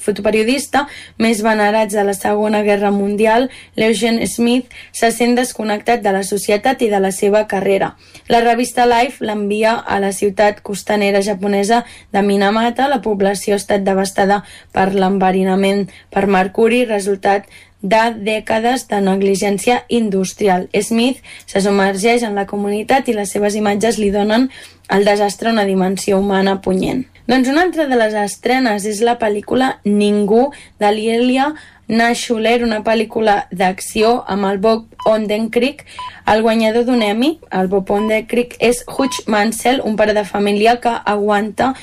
[0.05, 0.85] fotoperiodista
[1.17, 3.49] més venerats de la Segona Guerra Mundial,
[3.81, 7.95] l'Eugene Smith se sent desconnectat de la societat i de la seva carrera.
[8.29, 12.89] La revista Life l'envia a la ciutat costanera japonesa de Minamata.
[12.89, 14.43] La població ha estat devastada
[14.77, 17.49] per l'enverinament per mercuri, resultat
[17.83, 20.69] de dècades de negligència industrial.
[20.83, 24.51] Smith se submergeix en la comunitat i les seves imatges li donen
[24.89, 27.07] al desastre una dimensió humana punyent.
[27.31, 30.49] Doncs una altra de les estrenes és la pel·lícula Ningú
[30.83, 31.53] de Lielia
[31.91, 35.85] Nashuler, una pel·lícula d'acció amb el Bob Odenkirk.
[36.31, 40.93] El guanyador d'un Emmy, el Bob Odenkirk, és Hutch Mansell, un pare de família que
[41.15, 41.75] aguanta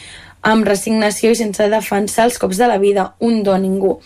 [0.48, 3.98] amb resignació i sense defensar els cops de la vida, un do ningú.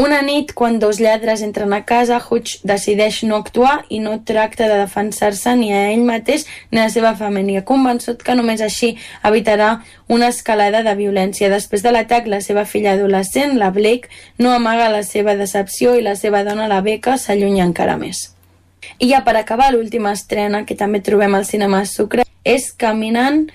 [0.00, 4.64] Una nit, quan dos lladres entren a casa, Hutch decideix no actuar i no tracta
[4.70, 8.94] de defensar-se ni a ell mateix ni a la seva família, convençut que només així
[9.28, 9.68] evitarà
[10.08, 11.50] una escalada de violència.
[11.52, 14.08] Després de l'atac, la seva filla adolescent, la Blake,
[14.38, 18.30] no amaga la seva decepció i la seva dona, la Becca, s'allunya encara més.
[19.04, 23.50] I ja per acabar, l'última estrena que també trobem al cinema Sucre és Caminant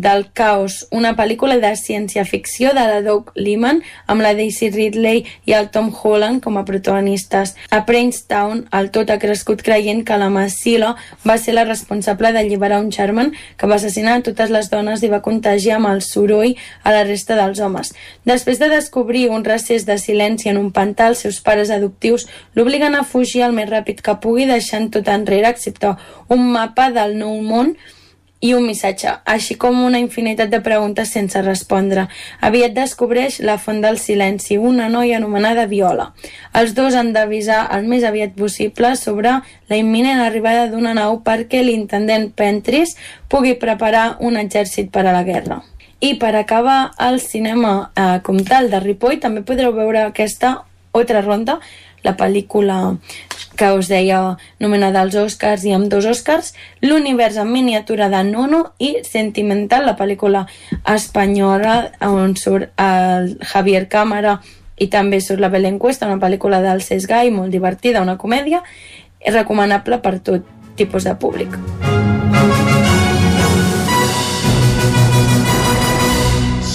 [0.00, 5.54] del caos, una pel·lícula de ciència-ficció de la Doug Liman amb la Daisy Ridley i
[5.56, 7.54] el Tom Holland com a protagonistes.
[7.70, 10.94] A Princeton, el tot ha crescut creient que la Massila
[11.28, 15.22] va ser la responsable d'alliberar un Sherman que va assassinar totes les dones i va
[15.24, 17.92] contagiar amb el soroll a la resta dels homes.
[18.24, 22.96] Després de descobrir un recés de silenci en un pantà, els seus pares adoptius l'obliguen
[22.96, 25.94] a fugir el més ràpid que pugui deixant tot enrere excepte
[26.28, 27.74] un mapa del nou món
[28.40, 32.06] i un missatge, així com una infinitat de preguntes sense respondre.
[32.40, 36.10] Aviat descobreix la font del silenci, una noia anomenada Viola.
[36.56, 39.36] Els dos han d'avisar el més aviat possible sobre
[39.68, 42.96] la imminent arribada d'una nau perquè l'intendent Pentris
[43.28, 45.60] pugui preparar un exèrcit per a la guerra.
[46.00, 50.62] I per acabar el cinema eh, com tal de Ripoll també podreu veure aquesta
[50.96, 51.58] altra ronda
[52.02, 52.96] la pel·lícula
[53.60, 58.62] que us deia nomenada als Oscars i amb dos Oscars, l'univers en miniatura de Nono
[58.78, 60.46] i Sentimental, la pel·lícula
[60.88, 61.74] espanyola
[62.08, 64.38] on surt el Javier Cámara
[64.80, 68.62] i també surt la Belén Cuesta, una pel·lícula del Cesc Gai, molt divertida, una comèdia,
[69.26, 70.48] recomanable per tot
[70.80, 71.60] tipus de públic.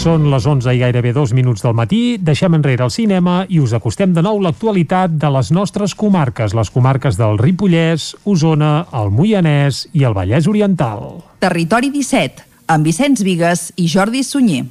[0.06, 3.72] Són les 11 i gairebé dos minuts del matí, deixem enrere el cinema i us
[3.74, 9.88] acostem de nou l'actualitat de les nostres comarques, les comarques del Ripollès, Osona, el Moianès
[9.98, 11.24] i el Vallès Oriental.
[11.42, 14.68] Territori 17, amb Vicenç Vigues i Jordi Sunyer.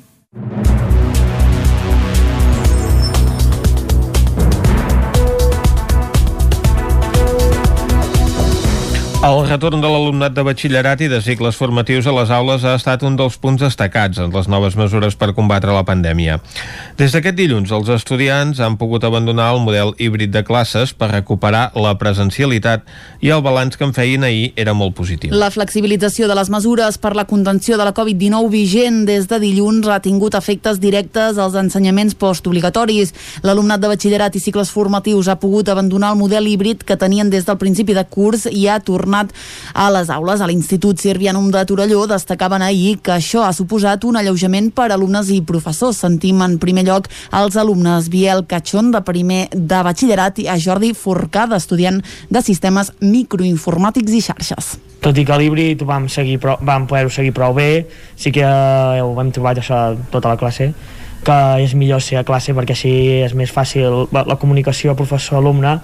[9.24, 13.00] El retorn de l'alumnat de batxillerat i de cicles formatius a les aules ha estat
[13.08, 16.34] un dels punts destacats en les noves mesures per combatre la pandèmia.
[16.98, 21.70] Des d'aquest dilluns, els estudiants han pogut abandonar el model híbrid de classes per recuperar
[21.72, 22.84] la presencialitat
[23.24, 25.32] i el balanç que en feien ahir era molt positiu.
[25.32, 29.88] La flexibilització de les mesures per la contenció de la Covid-19 vigent des de dilluns
[29.88, 33.14] ha tingut efectes directes als ensenyaments postobligatoris.
[33.40, 37.48] L'alumnat de batxillerat i cicles formatius ha pogut abandonar el model híbrid que tenien des
[37.48, 39.32] del principi de curs i ha tornat tornat
[39.74, 40.40] a les aules.
[40.40, 45.30] A l'Institut Sirvianum de Torelló destacaven ahir que això ha suposat un alleujament per alumnes
[45.30, 45.98] i professors.
[46.02, 50.94] Sentim en primer lloc els alumnes Biel Cachón, de primer de batxillerat, i a Jordi
[50.94, 54.74] Forcà, d'estudiant de sistemes microinformàtics i xarxes.
[55.04, 57.86] Tot i que l'híbrid vam, seguir, vam poder-ho seguir prou bé,
[58.16, 60.72] sí que ho vam trobar això tota la classe,
[61.24, 62.92] que és millor ser a classe perquè així
[63.24, 65.78] és més fàcil la comunicació professor-alumne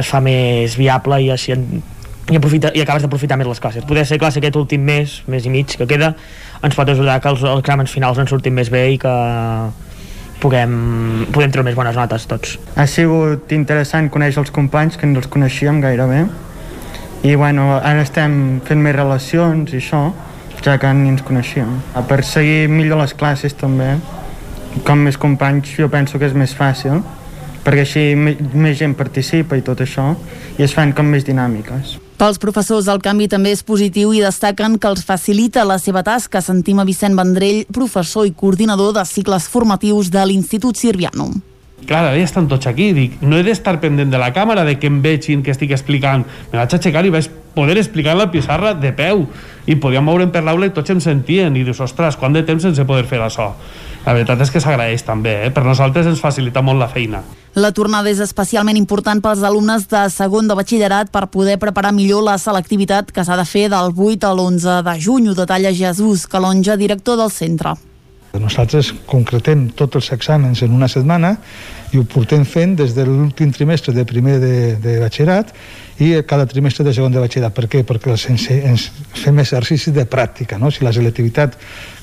[0.00, 1.52] es fa més viable i així
[2.30, 3.84] i, aprofita, i acabes d'aprofitar més les classes.
[3.86, 6.14] Poder ser classe aquest últim mes, mes i mig que queda,
[6.66, 9.12] ens pot ajudar que els, exàmens finals ens surtin més bé i que
[10.42, 12.56] puguem, puguem treure més bones notes tots.
[12.74, 16.24] Ha sigut interessant conèixer els companys que no els coneixíem gairebé
[17.26, 20.08] i bueno, ara estem fent més relacions i això,
[20.66, 21.70] ja que ni ens coneixíem.
[22.08, 23.94] Per seguir millor les classes també,
[24.86, 27.04] com més companys jo penso que és més fàcil,
[27.66, 30.12] perquè així més gent participa i tot això,
[30.58, 31.96] i es fan com més dinàmiques.
[32.16, 36.40] Pels professors el canvi també és positiu i destaquen que els facilita la seva tasca.
[36.40, 41.28] Sentim a Vicent Vendrell, professor i coordinador de cicles formatius de l'Institut Sirviano.
[41.84, 42.88] Clar, ara ja estan tots aquí.
[42.96, 46.24] Dic, no he d'estar pendent de la càmera, de que em vegin, que estic explicant.
[46.54, 49.26] Me vaig aixecar i vaig poder explicar la pissarra de peu.
[49.68, 51.52] I podíem moure'm per l'aula i tots em sentien.
[51.52, 53.52] I dius, ostres, quant de temps sense poder fer això?
[54.06, 55.50] La veritat és que s'agraeix també, eh?
[55.50, 57.24] per nosaltres ens facilita molt la feina.
[57.58, 62.22] La tornada és especialment important pels alumnes de segon de batxillerat per poder preparar millor
[62.22, 66.28] la selectivitat que s'ha de fer del 8 a l'11 de juny, ho detalla Jesús
[66.30, 67.74] Calonja, director del centre.
[68.36, 71.32] Nosaltres concretem tots els exàmens en una setmana
[71.90, 75.50] i ho portem fent des de l'últim trimestre de primer de, de batxillerat
[75.98, 77.54] i cada trimestre de segon de batxillerat.
[77.56, 77.82] Per què?
[77.86, 80.58] Perquè els, ens fem exercicis de pràctica.
[80.60, 80.70] No?
[80.70, 81.56] Si la selectivitat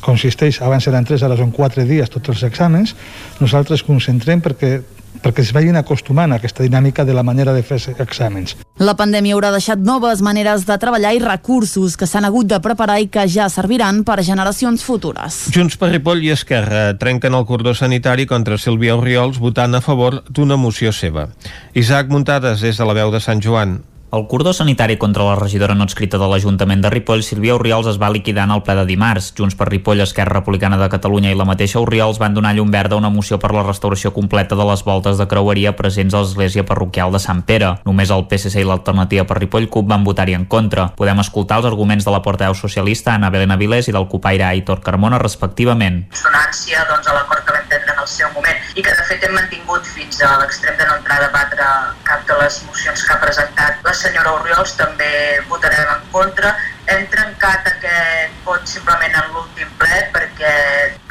[0.03, 2.95] consisteix, abans eren 3, ara són 4 dies tots els exàmens,
[3.41, 4.79] nosaltres concentrem perquè
[5.21, 8.55] perquè es vagin acostumant a aquesta dinàmica de la manera de fer exàmens.
[8.81, 12.99] La pandèmia haurà deixat noves maneres de treballar i recursos que s'han hagut de preparar
[13.03, 15.43] i que ja serviran per a generacions futures.
[15.53, 20.23] Junts per Ripoll i Esquerra trenquen el cordó sanitari contra Sílvia Oriols votant a favor
[20.29, 21.29] d'una moció seva.
[21.73, 23.81] Isaac Muntades és de la veu de Sant Joan.
[24.13, 27.95] El cordó sanitari contra la regidora no escrita de l'Ajuntament de Ripoll, Sílvia Oriols, es
[27.97, 29.31] va liquidar en el ple de dimarts.
[29.33, 32.93] Junts per Ripoll, Esquerra Republicana de Catalunya i la mateixa Oriols van donar llum verda
[32.93, 36.61] a una moció per la restauració completa de les voltes de creueria presents a l'església
[36.61, 37.71] parroquial de Sant Pere.
[37.89, 40.91] Només el PSC i l'Alternativa per Ripoll CUP van votar-hi en contra.
[40.93, 44.85] Podem escoltar els arguments de la portaveu socialista Anna Belén Avilés i del copaire Aitor
[44.85, 46.03] Carmona, respectivament.
[46.21, 49.25] Sonància doncs, a l'acord que vam prendre en el seu moment i que de fet
[49.25, 51.73] hem mantingut fins a l'extrem de no entrar a debatre
[52.05, 55.09] cap de les mocions que ha presentat la senyora Oriols també
[55.49, 56.53] votarem en contra.
[56.91, 60.51] Hem trencat aquest vot simplement en l'últim ple perquè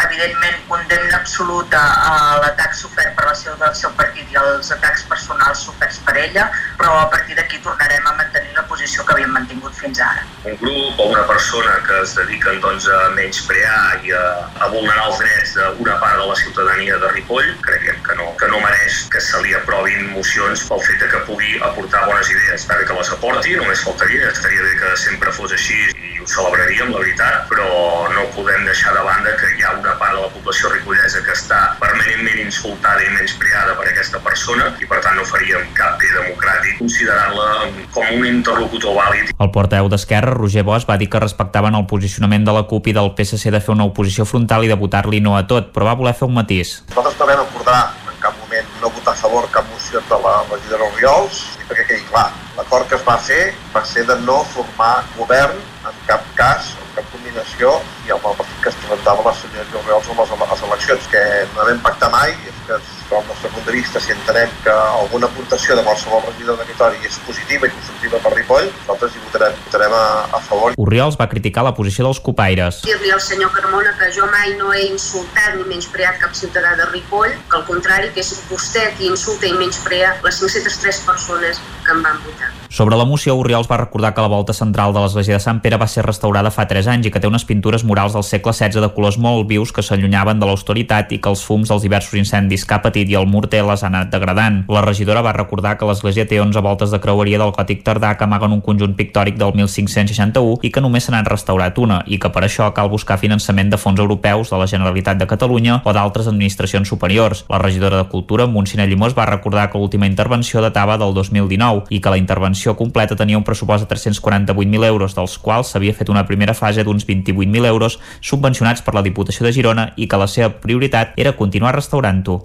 [0.05, 5.07] evidentment condemna absoluta a l'atac sofert per la seu del seu partit i els atacs
[5.09, 6.45] personals soferts per ella,
[6.77, 10.27] però a partir d'aquí tornarem a mantenir la posició que havíem mantingut fins ara.
[10.45, 14.23] Un grup o una persona que es dediquen doncs, a menysprear i a,
[14.61, 18.51] a vulnerar els drets d'una part de la ciutadania de Ripoll, creiem que no, que
[18.53, 22.61] no mereix que se li aprovin mocions pel fet que pugui aportar bones idees.
[22.61, 26.27] Està bé que les aporti, només faltaria, estaria bé que sempre fos així i ho
[26.27, 27.67] celebraríem, la veritat, però
[28.11, 31.35] no podem deixar de banda que hi ha una part de la població ripollesa que
[31.37, 36.11] està permanentment insultada i menyspreada per aquesta persona i per tant no faríem cap bé
[36.17, 37.49] democràtic considerant-la
[37.95, 39.31] com un interlocutor vàlid.
[39.39, 42.97] El portaveu d'Esquerra, Roger Bosch, va dir que respectaven el posicionament de la CUP i
[42.99, 45.99] del PSC de fer una oposició frontal i de votar-li no a tot, però va
[45.99, 46.81] voler fer un matís.
[46.91, 48.42] Nosaltres no vam acordar en cap
[48.81, 52.89] no votar a favor cap moció de la regidora Oriols, i perquè quedi clar, l'acord
[52.89, 53.43] que es va fer
[53.75, 57.75] va ser de no formar govern en cap cas, en cap combinació,
[58.07, 60.19] i amb el partit que es presentava la senyora Oriols a
[60.53, 61.23] les, eleccions, que
[61.55, 62.79] no vam pactar mai, és que
[63.13, 67.09] del nostre punt de vista, si entenem que alguna aportació de qualsevol regidor de territori
[67.09, 70.05] és positiva i constructiva per Ripoll, nosaltres hi votarem, votarem a,
[70.39, 70.77] a favor.
[70.87, 72.83] Oriols va criticar la posició dels copaires.
[72.87, 76.89] Dir-li al senyor Carmona que jo mai no he insultat ni menyspreat cap ciutadà de
[76.93, 81.97] Ripoll, que al contrari, que és vostè qui insulta i menysprea les 503 persones que
[81.97, 82.53] em van votar.
[82.73, 85.77] Sobre la moció, Oriols va recordar que la volta central de l'església de Sant Pere
[85.77, 88.81] va ser restaurada fa 3 anys i que té unes pintures murals del segle XVI
[88.81, 92.65] de colors molt vius que s'allunyaven de l'austeritat i que els fums dels diversos incendis
[92.65, 94.63] que ha patit i el morter les ha anat degradant.
[94.73, 98.25] La regidora va recordar que l'església té 11 voltes de creueria del gòtic tardà que
[98.25, 102.33] amaguen un conjunt pictòric del 1561 i que només se n'han restaurat una i que
[102.33, 106.31] per això cal buscar finançament de fons europeus de la Generalitat de Catalunya o d'altres
[106.33, 107.45] administracions superiors.
[107.53, 112.01] La regidora de Cultura, Montsina Llimós, va recordar que l'última intervenció datava del 2019 i
[112.01, 116.27] que la intervenció completa tenia un pressupost de 348.000 euros, dels quals s'havia fet una
[116.27, 120.51] primera fase d'uns 28.000 euros subvencionats per la Diputació de Girona i que la seva
[120.63, 122.39] prioritat era continuar restaurant-ho.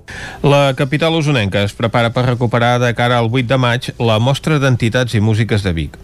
[0.44, 4.60] La capital usonenca es prepara per recuperar de cara al 8 de maig la mostra
[4.60, 5.98] d'entitats i músiques de Vic.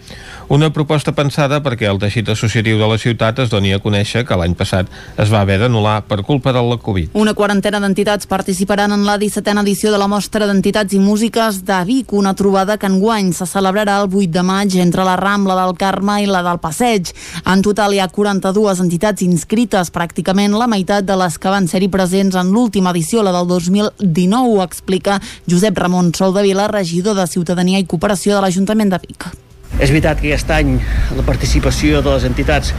[0.51, 4.35] Una proposta pensada perquè el teixit associatiu de la ciutat es doni a conèixer que
[4.35, 7.13] l'any passat es va haver d'anul·lar per culpa de la Covid.
[7.15, 11.79] Una quarantena d'entitats participaran en la 17a edició de la mostra d'entitats i músiques de
[11.87, 15.77] Vic, una trobada que enguany se celebrarà el 8 de maig entre la Rambla del
[15.79, 17.13] Carme i la del Passeig.
[17.45, 21.87] En total hi ha 42 entitats inscrites, pràcticament la meitat de les que van ser-hi
[21.87, 27.79] presents en l'última edició, la del 2019, ho explica Josep Ramon Soldevila, regidor de Ciutadania
[27.79, 29.31] i Cooperació de l'Ajuntament de Vic.
[29.79, 30.75] És veritat que aquest any
[31.17, 32.73] la participació de les entitats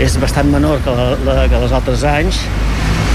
[0.00, 2.40] és bastant menor que, la, la, que els altres anys,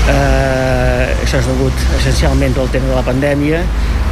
[0.04, 3.62] Eh, això és degut essencialment al tema de la pandèmia.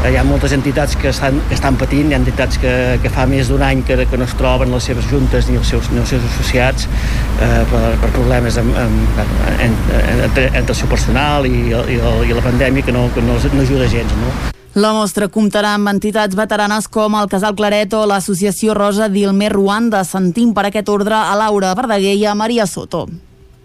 [0.05, 2.71] Eh, hi ha moltes entitats que estan, que estan patint, hi ha entitats que,
[3.03, 5.73] que fa més d'un any que, que no es troben les seves juntes ni els
[5.73, 9.21] seus, ni els seus associats eh, per, per problemes amb, amb,
[9.57, 9.77] en,
[10.29, 13.67] entre, entre el seu personal i, i, i la pandèmia que no, que no, no
[13.67, 14.17] ajuda gens.
[14.23, 14.60] No?
[14.71, 20.05] La mostra comptarà amb entitats veteranes com el Casal Claret o l'Associació Rosa d'Ilmer Ruanda.
[20.07, 23.01] Sentim per aquest ordre a Laura Verdaguer i a Maria Soto.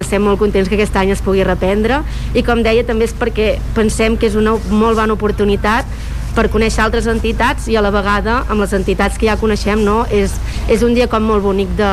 [0.02, 2.00] Estem molt contents que aquest any es pugui reprendre
[2.34, 5.86] i com deia també és perquè pensem que és una molt bona oportunitat
[6.34, 10.02] per conèixer altres entitats i a la vegada amb les entitats que ja coneixem no?
[10.10, 10.34] és,
[10.66, 11.92] és un dia com molt bonic de,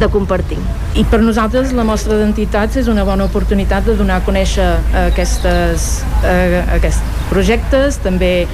[0.00, 0.58] de compartir.
[0.96, 4.66] I per nosaltres la mostra d'entitats és una bona oportunitat de donar a conèixer
[5.06, 5.88] aquestes,
[6.24, 7.00] eh, aquests
[7.30, 8.46] projectes, també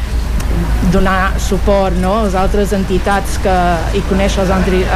[0.93, 3.59] donar suport no, a les altres entitats que,
[3.97, 4.51] i conèixer les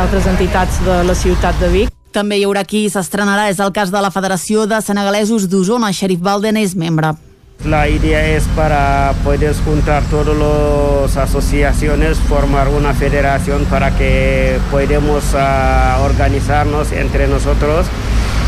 [0.05, 1.93] altres entitats de la ciutat de Vic.
[2.17, 5.93] També hi haurà qui s'estrenarà, és el cas de la Federació de Senegalesos d'Osona.
[5.93, 7.13] Xerif Balden és membre.
[7.65, 15.25] La idea es para poder juntar todas las asociaciones, formar una federación para que podamos
[15.35, 17.87] uh, organizarnos entre nosotros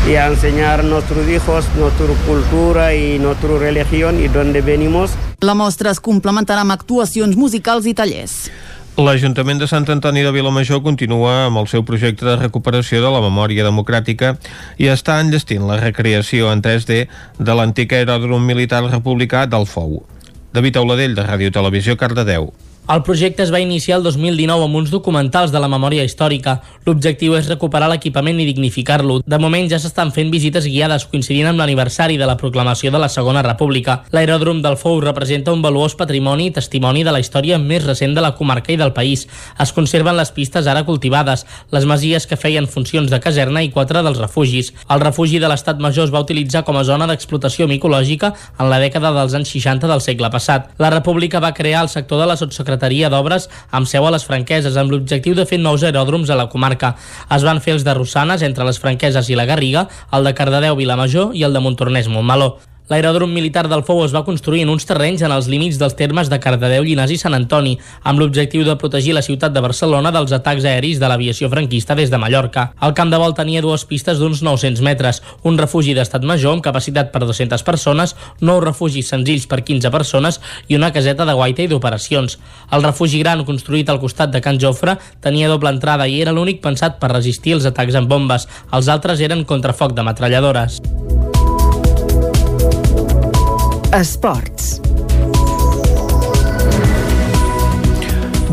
[0.07, 5.11] y enseñar a nuestros hijos nuestra cultura y nuestra religión y dónde venimos.
[5.41, 8.49] La mostra es complementarà amb actuacions musicals i tallers.
[8.99, 13.21] L'Ajuntament de Sant Antoni de Vilamajor continua amb el seu projecte de recuperació de la
[13.23, 14.33] memòria democràtica
[14.75, 17.05] i està enllestint la recreació en 3D
[17.39, 20.01] de l'antic aeròdrom militar republicà del Fou.
[20.51, 22.51] David Auladell, de Ràdio Televisió, Cardedeu.
[22.89, 26.55] El projecte es va iniciar el 2019 amb uns documentals de la memòria històrica.
[26.87, 29.19] L'objectiu és recuperar l'equipament i dignificar-lo.
[29.29, 33.09] De moment ja s'estan fent visites guiades coincidint amb l'aniversari de la proclamació de la
[33.13, 33.99] Segona República.
[34.09, 38.23] L'aeròdrom del Fou representa un valuós patrimoni i testimoni de la història més recent de
[38.25, 39.27] la comarca i del país.
[39.61, 44.01] Es conserven les pistes ara cultivades, les masies que feien funcions de caserna i quatre
[44.01, 44.73] dels refugis.
[44.89, 48.81] El refugi de l'Estat Major es va utilitzar com a zona d'explotació micològica en la
[48.81, 50.73] dècada dels anys 60 del segle passat.
[50.81, 54.23] La República va crear el sector de la Sotssecretaria Secretaria d'Obres amb seu a les
[54.23, 56.93] Franqueses amb l'objectiu de fer nous aeròdroms a la comarca.
[57.27, 60.79] Es van fer els de Rossanes entre les Franqueses i la Garriga, el de Cardedeu
[60.79, 62.55] Vilamajor i el de Montornès Montmeló.
[62.89, 66.29] L'aeròdrom militar del Fou es va construir en uns terrenys en els límits dels termes
[66.31, 70.33] de Cardedeu, Llinàs i Sant Antoni, amb l'objectiu de protegir la ciutat de Barcelona dels
[70.33, 72.71] atacs aeris de l'aviació franquista des de Mallorca.
[72.81, 76.65] El camp de vol tenia dues pistes d'uns 900 metres, un refugi d'estat major amb
[76.65, 81.67] capacitat per 200 persones, nou refugis senzills per 15 persones i una caseta de guaita
[81.67, 82.39] i d'operacions.
[82.73, 86.65] El refugi gran, construït al costat de Can Jofre, tenia doble entrada i era l'únic
[86.65, 88.49] pensat per resistir els atacs amb bombes.
[88.73, 90.81] Els altres eren contrafoc de metralladores.
[93.89, 94.77] Esports.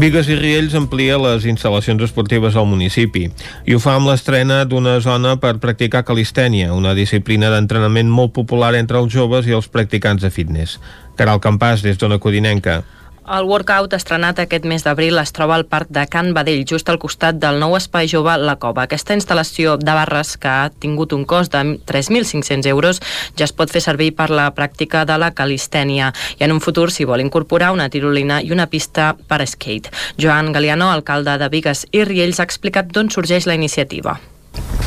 [0.01, 3.27] Vigues i Riells amplia les instal·lacions esportives al municipi
[3.69, 8.73] i ho fa amb l'estrena d'una zona per practicar calistènia, una disciplina d'entrenament molt popular
[8.81, 10.79] entre els joves i els practicants de fitness.
[11.21, 12.79] Caral Campàs, des d'Ona Codinenca.
[13.27, 17.01] El workout estrenat aquest mes d'abril es troba al Parc de Can Badell, just al
[17.03, 18.85] costat del nou espai jove La Cova.
[18.87, 23.03] Aquesta instal·lació de barres, que ha tingut un cost de 3.500 euros,
[23.35, 26.87] ja es pot fer servir per la pràctica de la calistènia i en un futur
[26.95, 29.91] s'hi vol incorporar una tirolina i una pista per skate.
[30.23, 34.21] Joan Galiano, alcalde de Vigues i Riells, ha explicat d'on sorgeix la iniciativa.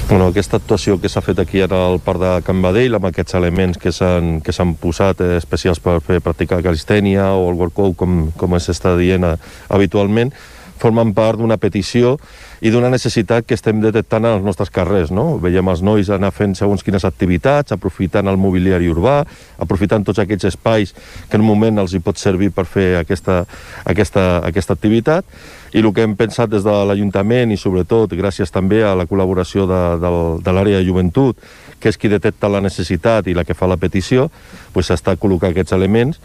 [0.09, 3.35] Bueno, aquesta actuació que s'ha fet aquí ara al Parc de Can Badell amb aquests
[3.37, 8.57] elements que s'han posat eh, especials per fer practicar calistènia o el workout com, com
[8.57, 9.35] s'està dient eh,
[9.69, 10.33] habitualment
[10.79, 12.15] formen part d'una petició
[12.61, 15.13] i d'una necessitat que estem detectant als nostres carrers.
[15.15, 15.37] No?
[15.43, 19.21] Veiem els nois anar fent segons quines activitats, aprofitant el mobiliari urbà,
[19.59, 20.95] aprofitant tots aquests espais
[21.29, 23.43] que en un moment els hi pot servir per fer aquesta,
[23.85, 25.25] aquesta, aquesta activitat
[25.73, 29.67] i el que hem pensat des de l'Ajuntament i sobretot gràcies també a la col·laboració
[29.69, 31.37] de, de, de l'àrea de joventut
[31.79, 34.29] que és qui detecta la necessitat i la que fa la petició,
[34.73, 36.19] pues s'està col·locant aquests elements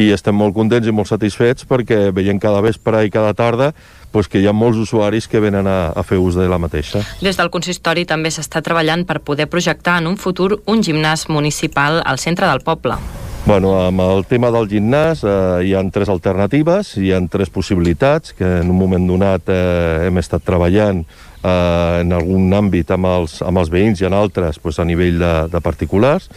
[0.00, 3.72] i estem molt contents i molt satisfets perquè veiem cada vespre i cada tarda
[4.14, 7.02] pues que hi ha molts usuaris que venen a, a fer ús de la mateixa.
[7.18, 11.98] Des del consistori també s'està treballant per poder projectar en un futur un gimnàs municipal
[12.06, 13.00] al centre del poble.
[13.44, 18.32] Bueno, amb el tema del gimnàs eh, hi han tres alternatives, hi han tres possibilitats
[18.38, 21.02] que en un moment donat eh, hem estat treballant
[21.44, 25.20] eh, en algun àmbit amb els, amb els veïns i en altres pues, a nivell
[25.20, 26.30] de, de particulars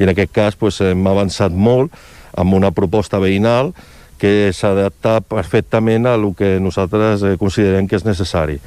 [0.00, 1.92] i en aquest cas pues, hem avançat molt
[2.34, 3.74] amb una proposta veïnal
[4.18, 8.58] que s'adapta perfectament a el que nosaltres eh, considerem que és necessari.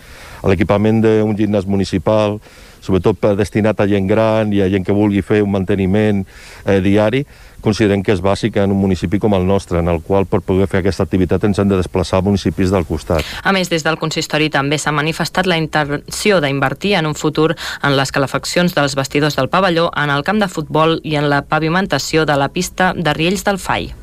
[0.47, 2.37] L'equipament d'un gimnàs municipal
[2.83, 7.23] sobretot destinat a gent gran i a gent que vulgui fer un manteniment eh, diari,
[7.61, 10.67] considerem que és bàsic en un municipi com el nostre, en el qual per poder
[10.71, 13.25] fer aquesta activitat ens hem de desplaçar a municipis del costat.
[13.43, 17.53] A més, des del consistori també s'ha manifestat la intenció d'invertir en un futur
[17.83, 21.43] en les calefaccions dels vestidors del pavelló, en el camp de futbol i en la
[21.43, 23.93] pavimentació de la pista de Riells del Fai.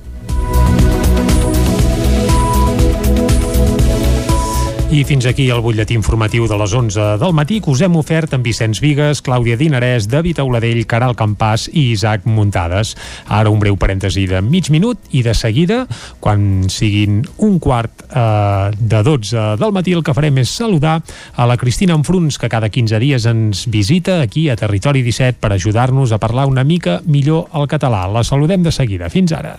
[4.95, 8.37] I fins aquí el butlletí informatiu de les 11 del matí que us hem ofert
[8.37, 12.93] amb Vicenç Vigues, Clàudia Dinarès, David Auladell, Caral Campàs i Isaac Muntades.
[13.27, 15.81] Ara un breu parèntesi de mig minut i de seguida,
[16.23, 21.01] quan siguin un quart eh, de 12 del matí, el que farem és saludar
[21.35, 25.57] a la Cristina Enfruns, que cada 15 dies ens visita aquí a Territori 17 per
[25.57, 28.07] ajudar-nos a parlar una mica millor el català.
[28.07, 29.11] La saludem de seguida.
[29.11, 29.59] Fins ara.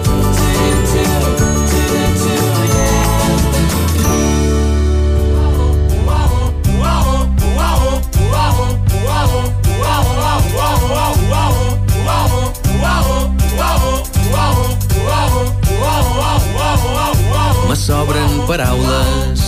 [17.91, 19.41] Sobren paraules,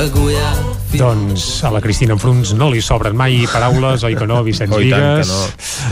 [0.00, 0.48] agulla...
[0.92, 5.28] Doncs a la Cristina Enfruns no li sobren mai paraules, oi que no, Vicenç Vigues?
[5.28, 5.40] que no.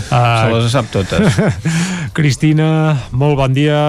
[0.09, 1.37] Uh, Se les sap totes.
[2.17, 2.71] Cristina,
[3.13, 3.83] molt bon dia.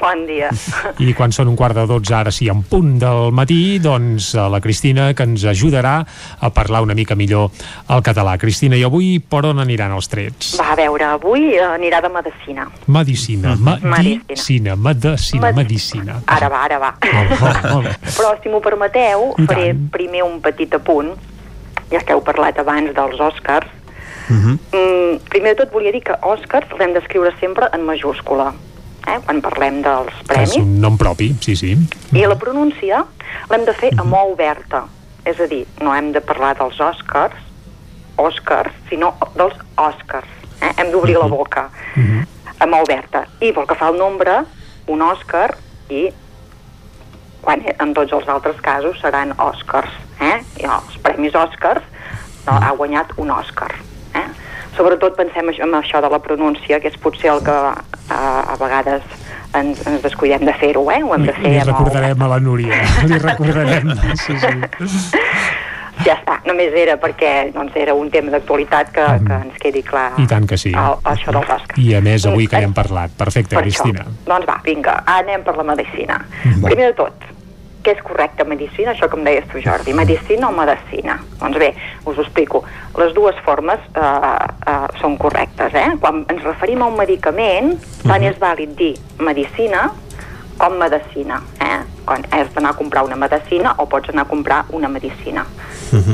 [0.00, 0.48] Bon dia.
[1.04, 4.48] I quan són un quart de 12, ara sí, en punt del matí, doncs a
[4.52, 5.94] la Cristina que ens ajudarà
[6.40, 7.50] a parlar una mica millor
[7.88, 8.34] el català.
[8.40, 10.54] Cristina, i avui per on aniran els trets?
[10.60, 12.66] Va, a veure, avui eh, anirà de medicina.
[12.86, 16.18] Medicina, medicina, medicina, medicina.
[16.26, 16.92] Ara va, ara va.
[17.04, 17.94] Molt, molt, molt bé.
[18.18, 19.86] Però, si m'ho permeteu, I faré tant.
[19.94, 21.14] primer un petit apunt.
[21.92, 23.70] Ja que heu parlat abans dels Oscars.
[24.28, 24.54] Mhm.
[24.72, 28.54] Mm, primer de tot volia dir que Oscars l'hem d'escriure sempre en majúscula,
[29.06, 30.56] eh, quan parlem dels És premis.
[30.56, 31.76] un nom propi, sí, sí.
[32.12, 33.04] I la pronúncia
[33.50, 34.84] l'hem de fer amb O oberta.
[35.24, 37.36] És a dir, no hem de parlar dels Oscars,
[38.16, 40.28] Oscars, sinó dels Oscars.
[40.60, 40.72] Eh?
[40.78, 41.70] Hem d'obrir la boca
[42.58, 43.24] amb O oberta.
[43.40, 44.44] I pel que fa al nombre,
[44.86, 45.54] un Òscar
[45.90, 46.10] i
[47.44, 49.92] quan en tots els altres casos seran Oscars.
[50.20, 50.38] Eh?
[50.62, 51.82] I els premis Oscars
[52.46, 53.72] no, ha guanyat un Òscar.
[54.14, 54.28] Eh?
[54.76, 57.58] Sobretot pensem en això de la pronúncia, que és potser el que
[58.10, 59.02] eh, a vegades
[59.54, 61.02] ens, ens descuidem de fer-ho, eh?
[61.02, 62.80] Ho hem de fer Li O recordarem a la Núria.
[63.10, 63.94] Li recordarem.
[64.20, 64.54] Sí, sí.
[66.04, 70.08] Ja està, només era perquè doncs, era un tema d'actualitat que, que ens quedi clar
[70.18, 70.72] I tant que sí.
[70.74, 71.78] el, això dels Oscars.
[71.78, 73.14] I a més, avui que hi hem parlat.
[73.16, 74.02] Perfecte, Per Cristina.
[74.02, 74.26] Això.
[74.32, 76.18] Doncs va, vinga, anem per la medicina.
[76.24, 76.66] Va.
[76.66, 77.28] Primer de tot,
[77.84, 78.94] què és correcte, medicina?
[78.94, 81.18] Això que em deies tu, Jordi, medicina o medicina?
[81.40, 81.70] Doncs bé,
[82.04, 82.62] us ho explico.
[83.00, 85.90] Les dues formes eh, eh, són correctes, eh?
[86.00, 87.74] Quan ens referim a un medicament,
[88.06, 89.90] tant és vàlid dir medicina
[90.58, 91.80] com medicina, eh?
[92.04, 95.46] Quan has d'anar a comprar una medicina o pots anar a comprar una medicina.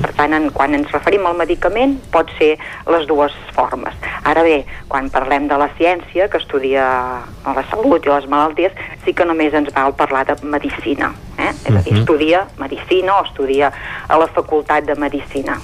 [0.03, 3.95] Per tant, en, quan ens referim al medicament, pot ser les dues formes.
[4.25, 6.85] Ara bé, quan parlem de la ciència, que estudia
[7.47, 8.73] la salut i les malalties,
[9.05, 11.13] sí que només ens val parlar de medicina.
[11.39, 11.51] Eh?
[11.65, 12.01] És a dir, Mhm.
[12.01, 13.73] estudia medicina o estudia
[14.09, 15.59] a la facultat de medicina.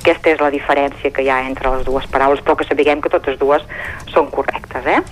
[0.00, 3.10] Aquesta és la diferència que hi ha entre les dues paraules, però que sapiguem que
[3.10, 3.62] totes dues
[4.14, 5.02] són correctes, eh?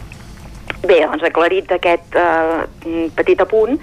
[0.87, 3.79] Bé, doncs aclarit aquest eh, petit apunt,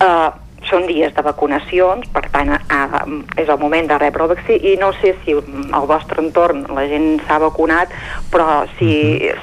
[0.00, 0.28] eh,
[0.68, 4.76] són dies de vacunacions, per tant eh, és el moment de rebre el vaccí i
[4.76, 7.94] no sé si al vostre entorn la gent s'ha vacunat,
[8.32, 8.90] però si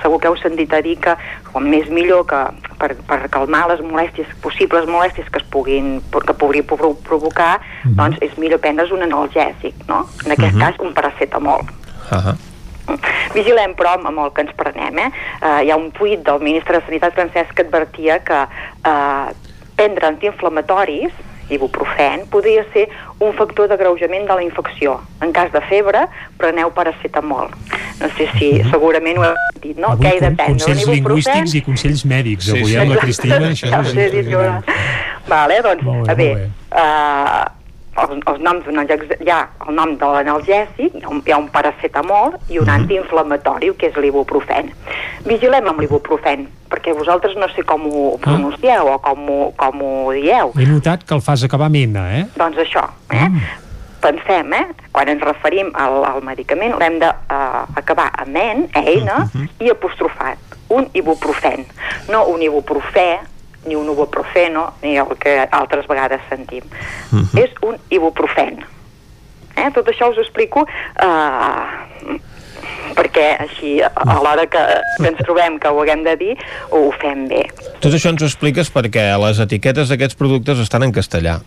[0.03, 1.15] segur que heu sentit a dir que
[1.51, 2.41] com més millor que
[2.80, 8.19] per, per calmar les molèsties, possibles molèsties que es puguin, que pugui provo- provocar, doncs
[8.22, 10.03] és millor prendre's un analgèsic, no?
[10.25, 10.61] En aquest Mhm.
[10.61, 11.64] cas un paracetamol.
[12.11, 12.35] Ah
[13.35, 14.99] Vigilem, però, amb el que ens prenem.
[14.99, 15.09] Eh?
[15.41, 19.31] Uh, hi ha un tuit del ministre de Sanitat francès que advertia que uh,
[19.75, 21.11] prendre antiinflamatoris,
[21.49, 22.88] ibuprofen, podria ser
[23.22, 24.95] un factor d'agreujament de la infecció.
[25.22, 26.05] En cas de febre,
[26.41, 27.51] preneu paracetamol.
[27.99, 29.91] No sé si segurament ho heu sentit, no?
[29.93, 30.55] Avui Què he de prendre?
[30.55, 32.49] consells lingüístics i consells mèdics.
[32.49, 32.75] Sí, Avui, sí.
[32.77, 34.65] eh, amb la Cristina, això Ja és he dit que impressionant.
[35.27, 36.49] Vale, doncs, Molt bé, a bé, bé.
[36.81, 37.45] uh,
[37.95, 42.59] els, els noms d'un hi ha el nom de l'analgèsic, hi, ha un- paracetamol i
[42.59, 44.72] un antiinflamatori, que és l'ibuprofen.
[45.25, 50.11] Vigilem amb l'ibuprofen, perquè vosaltres no sé com ho pronuncieu o com ho, com ho
[50.14, 50.51] dieu.
[50.59, 52.25] He notat que el fas acabar N, eh?
[52.35, 53.30] Doncs això, eh?
[54.06, 54.65] pensem, eh?
[54.93, 59.48] quan ens referim al, al medicament, l'hem d'acabar uh, amb en, eina, uh -huh.
[59.59, 60.38] i apostrofat,
[60.69, 61.65] un ibuprofen,
[62.09, 63.19] no un ibuprofè,
[63.65, 66.63] ni un ibuprofeno, ni el que altres vegades sentim.
[67.11, 67.43] Uh -huh.
[67.43, 68.63] És un ibuprofen.
[69.55, 69.71] Eh?
[69.73, 72.19] Tot això us ho explico eh,
[72.95, 74.61] perquè així a l'hora que,
[74.97, 76.37] que ens trobem que ho haguem de dir
[76.71, 77.43] ho fem bé.
[77.79, 81.39] Tot això ens ho expliques perquè les etiquetes d'aquests productes estan en castellà.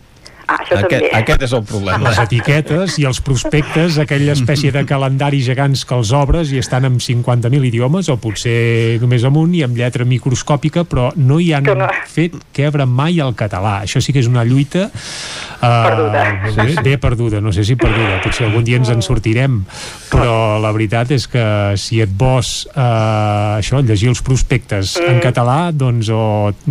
[0.48, 1.10] Ah, això aquest, també.
[1.12, 2.08] aquest és el problema.
[2.08, 6.88] Les etiquetes i els prospectes, aquella espècie de calendari gegants que els obres i estan
[6.88, 11.50] amb 50.000 idiomes, o potser només amb un i amb lletra microscòpica, però no hi
[11.52, 11.88] han no.
[12.08, 13.82] fet quebre mai el català.
[13.84, 16.24] Això sí que és una lluita uh, perduda.
[16.56, 19.60] Bé, bé perduda, no sé si perduda, potser algun dia ens en sortirem,
[20.08, 21.44] però la veritat és que
[21.76, 25.12] si et vols uh, això, llegir els prospectes mm.
[25.12, 26.22] en català, doncs o,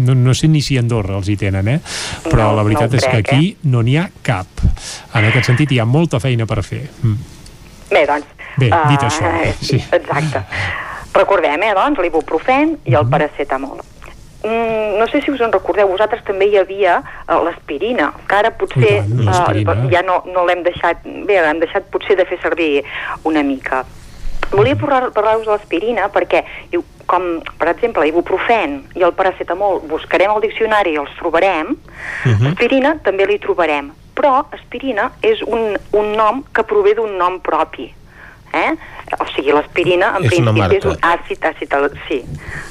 [0.02, 1.80] no, no sé ni si a Andorra els hi tenen, eh?
[2.26, 4.64] però No, la veritat no ho és que crec, aquí no n'hi ha cap.
[5.16, 6.86] En aquest sentit hi ha molta feina per fer.
[7.04, 7.36] Mm.
[7.92, 8.34] Bé, doncs...
[8.58, 9.32] Bé, dit eh, això,
[9.62, 9.78] sí.
[9.94, 10.42] Exacte.
[11.14, 13.84] Recordem, eh, doncs, l'ibuprofen i el paracetamol.
[14.44, 18.52] Mm, no sé si us en recordeu, vosaltres també hi havia uh, l'aspirina, que ara
[18.54, 22.70] potser tant, uh, ja no, no l'hem deixat, bé, l'hem deixat potser de fer servir
[23.26, 23.84] una mica.
[24.52, 30.32] Volia parlar- parlar-vos de l'aspirina perquè, diu, com per exemple l'ibuprofen i el paracetamol buscarem
[30.32, 31.76] al diccionari i els trobarem,
[32.52, 37.94] aspirina també l'hi trobarem, però aspirina és un, un nom que prové d'un nom propi.
[38.54, 38.72] Eh?
[39.20, 41.90] O sigui, l'aspirina en És principi és un àcid acetal...
[42.08, 42.24] Sí,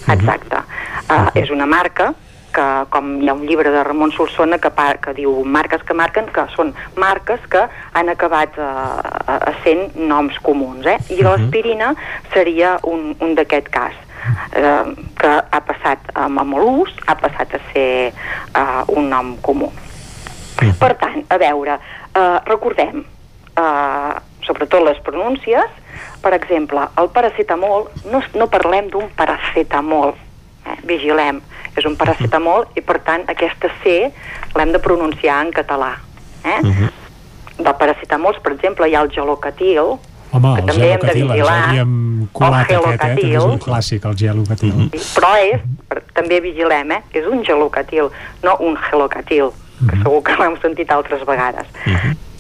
[0.08, 0.62] exacte.
[1.06, 2.14] Uh, és una marca
[2.57, 5.97] que, com hi ha un llibre de Ramon Solsona que, pa, que diu marques que
[5.97, 7.67] marquen, que són marques que
[7.99, 10.99] han acabat a sent noms comuns, eh?
[11.12, 11.93] I l'aspirina
[12.33, 13.97] seria un, un d'aquest cas
[14.52, 19.73] eh, que ha passat amb, amb l'ús, ha passat a ser eh, un nom comú.
[20.57, 21.76] Per tant, a veure,
[22.17, 23.02] eh, recordem,
[23.57, 24.15] eh,
[24.47, 25.83] sobretot les pronúncies,
[26.23, 30.15] per exemple, el paracetamol, no, no parlem d'un paracetamol,
[30.65, 31.43] eh, vigilem,
[31.76, 33.96] és un paracetamol i per tant aquesta C
[34.56, 35.94] l'hem de pronunciar en català.
[36.44, 36.60] Eh?
[37.58, 39.96] De paracetamals, per exemple, hi ha el gelocatil,
[40.32, 42.74] Home, que el també hem de vigilar, el aquest, eh?
[42.74, 42.98] gelocatil.
[42.98, 44.88] També és un clàssic, el gelocatil.
[45.14, 47.02] però és, per- també vigilem, eh?
[47.12, 48.10] és un gelocatil,
[48.42, 49.52] no un gelocatil,
[49.88, 51.66] que segur que l'hem sentit altres vegades.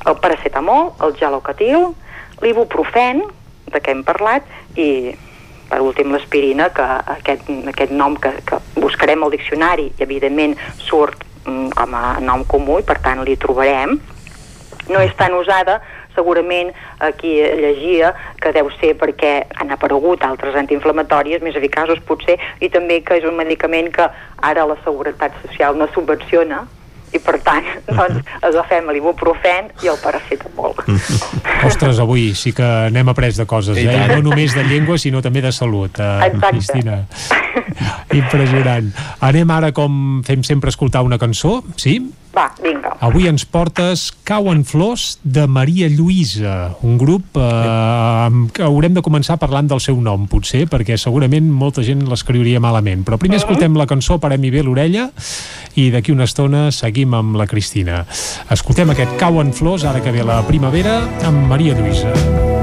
[0.06, 1.88] El paracetamol, el gelocatil,
[2.42, 3.22] l'ibuprofen,
[3.72, 4.44] de què hem parlat,
[4.76, 5.14] i
[5.68, 6.86] per últim l'aspirina, que
[7.16, 12.44] aquest, aquest nom que, que buscarem al diccionari i evidentment surt mm, com a nom
[12.48, 13.98] comú i per tant l'hi trobarem,
[14.86, 15.80] no és tan usada
[16.16, 16.72] segurament
[17.04, 23.02] aquí llegia que deu ser perquè han aparegut altres antiinflamatòries més eficaços potser i també
[23.04, 24.08] que és un medicament que
[24.50, 26.64] ara la Seguretat Social no subvenciona
[27.16, 30.76] i per tant doncs, agafem l'ibuprofen i el paracetamol.
[31.68, 33.96] Ostres, avui sí que n'hem après de coses, eh?
[34.12, 36.52] No només de llengua, sinó també de salut, eh, Exacte.
[36.52, 37.00] Cristina.
[38.20, 38.92] Impressionant.
[39.24, 41.98] Anem ara, com fem sempre, a escoltar una cançó, sí?
[42.36, 42.92] Va, vinga.
[43.00, 49.38] Avui ens portes Cauen flors de Maria Lluïsa, un grup eh, que haurem de començar
[49.40, 53.06] parlant del seu nom, potser, perquè segurament molta gent l'escriuria malament.
[53.08, 55.08] Però primer escoltem la cançó, parem-hi bé l'orella,
[55.80, 58.02] i d'aquí una estona seguim amb la Cristina.
[58.52, 62.12] Escoltem aquest Cauen flors, ara que ve la primavera, amb Maria Lluïsa.
[62.12, 62.55] Com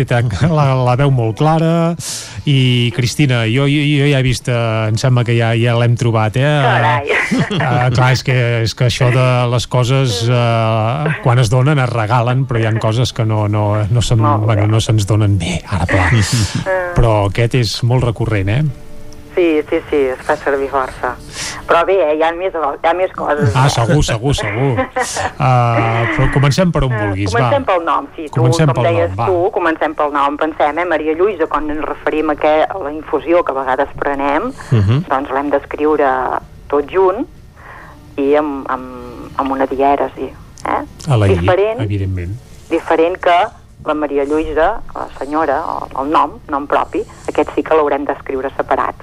[0.00, 1.94] té tan- la, la veu molt clara,
[2.48, 5.94] i Cristina, jo, jo, jo ja he vist, eh, em sembla que ja, ja l'hem
[6.00, 6.50] trobat, eh?
[6.64, 7.16] Carai.
[7.30, 11.90] Uh, clar, és que, és que això de les coses, uh, quan es donen, es
[11.92, 15.60] regalen, però hi ha coses que no, no, no, se'n, bueno, no se'ns donen bé,
[15.68, 16.08] ara pla.
[16.96, 18.62] Però aquest és molt recurrent, eh?
[19.36, 21.14] Sí, sí, sí, es fa servir força.
[21.70, 23.52] Però bé, eh, hi, ha més, hi ha més coses.
[23.54, 24.72] Ah, segur, segur, segur.
[24.74, 27.38] Uh, però comencem per on vulguis, va.
[27.44, 28.24] Comencem pel nom, sí.
[28.26, 29.26] Tu, Comencem com pel deies nom, va.
[29.30, 30.38] tu, comencem pel nom.
[30.40, 33.92] Pensem, eh, Maria Lluïsa, quan ens referim a, que, a la infusió que a vegades
[34.02, 35.04] prenem, Mhm.
[35.06, 36.10] doncs l'hem d'escriure
[36.74, 37.22] tot junt
[38.18, 40.26] i amb, amb, amb una dièresi.
[40.66, 40.82] Eh?
[41.08, 42.34] A la I, Diferent, evidentment.
[42.68, 43.38] diferent que
[43.86, 45.62] la Maria Lluïsa, la senyora,
[45.94, 47.00] o el nom, nom propi,
[47.30, 48.94] aquest sí que l'haurem d'escriure separat.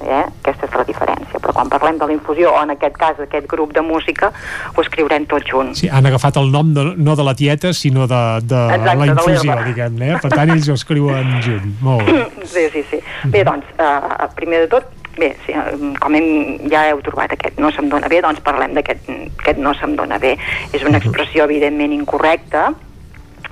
[0.00, 0.22] Eh?
[0.42, 1.40] Aquesta és la diferència.
[1.40, 4.32] Però quan parlem de la infusió, o en aquest cas aquest grup de música,
[4.74, 5.74] ho escriurem tot junt.
[5.78, 9.08] Sí, han agafat el nom de, no de la tieta, sinó de, de Exacte, la
[9.12, 10.10] infusió, diguem-ne.
[10.14, 10.20] Eh?
[10.22, 11.78] Per tant, ells ho escriuen junt.
[11.84, 12.26] Molt bé.
[12.54, 12.98] Sí, sí, sí.
[13.32, 16.26] Bé, doncs, eh, primer de tot, bé, sí, eh, com hem,
[16.70, 20.18] ja heu trobat aquest no se'm dona bé, doncs parlem d'aquest aquest no se'm dona
[20.22, 20.34] bé.
[20.72, 22.68] És una expressió evidentment incorrecta,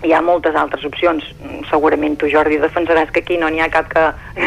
[0.02, 1.24] hi ha moltes altres opcions.
[1.70, 4.04] Segurament tu, Jordi, defensaràs que aquí no n'hi ha cap que,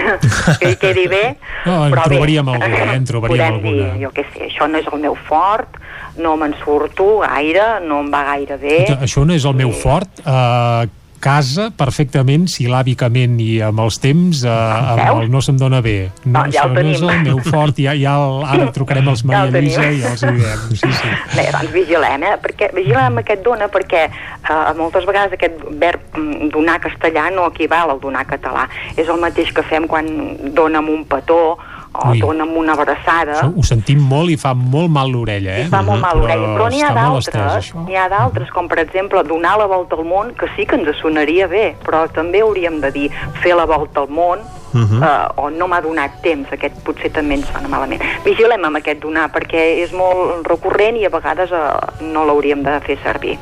[0.60, 1.24] que hi quedi bé.
[1.66, 2.98] No, en però bé, trobaríem alguna, eh?
[2.98, 3.88] En trobaríem podem alguna.
[3.94, 5.80] dir, jo què sé, això no és el meu fort,
[6.22, 8.78] no me'n surto gaire, no em va gaire bé.
[9.00, 10.24] Això no és el meu fort.
[10.26, 10.86] Uh,
[11.26, 14.54] casa perfectament, sil·làbicament i amb els temps, uh,
[14.94, 16.12] amb el no se'm dona bé.
[16.24, 17.10] No, No, ja el no és tenim.
[17.10, 19.72] el meu fort, ja, ja el, ara trucarem Ja Maria el tenim.
[19.74, 20.66] Lluïsa i els hi direm.
[20.76, 21.14] Sí, sí.
[21.36, 22.36] Bé, doncs vigilem, eh?
[22.46, 27.96] Perquè, vigilem aquest dona perquè eh, moltes vegades aquest verb mm, donar castellà no equival
[27.96, 28.68] al donar català.
[28.96, 30.06] És el mateix que fem quan
[30.54, 31.58] dona'm un petó
[32.04, 32.20] o Ui.
[32.20, 33.40] dona'm una abraçada.
[33.40, 35.68] Això ho sentim molt i fa molt mal l'orella, eh?
[35.72, 39.58] Fa molt mal l'orella, però n'hi ha d'altres, n'hi ha d'altres, com per exemple donar
[39.58, 43.10] la volta al món, que sí que ens sonaria bé, però també hauríem de dir
[43.42, 44.40] fer la volta al món,
[44.76, 45.02] Mhm.
[45.04, 48.02] eh, o no m'ha donat temps, aquest potser també ens sona malament.
[48.26, 52.80] Vigilem amb aquest donar, perquè és molt recurrent i a vegades eh, no l'hauríem de
[52.82, 53.38] fer servir.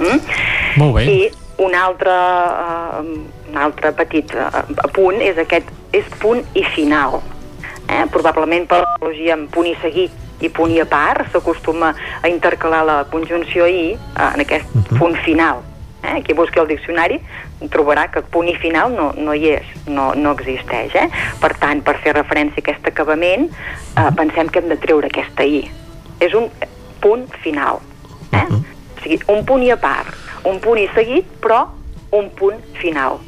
[0.00, 0.20] Mm?
[0.76, 1.04] Molt bé.
[1.04, 3.00] I un altre, uh,
[3.50, 7.20] un altre petit uh, apunt és aquest, és punt i final.
[7.90, 8.04] Eh?
[8.14, 11.90] Probablement per l'analogia amb punt i seguit i punt i a part s'acostuma
[12.22, 15.60] a intercalar la conjunció i uh, en aquest punt final.
[16.02, 16.22] Eh?
[16.24, 17.18] Qui busqui el diccionari
[17.68, 20.94] trobarà que punt i final no, no hi és, no, no existeix.
[20.96, 21.08] Eh?
[21.42, 25.44] Per tant, per fer referència a aquest acabament, eh, pensem que hem de treure aquesta
[25.44, 25.66] i.
[26.24, 26.48] És un
[27.04, 27.82] punt final.
[28.32, 28.46] Eh?
[28.48, 30.16] O sigui, un punt i a part,
[30.48, 31.66] un punt i seguit, però
[32.16, 33.20] un punt final.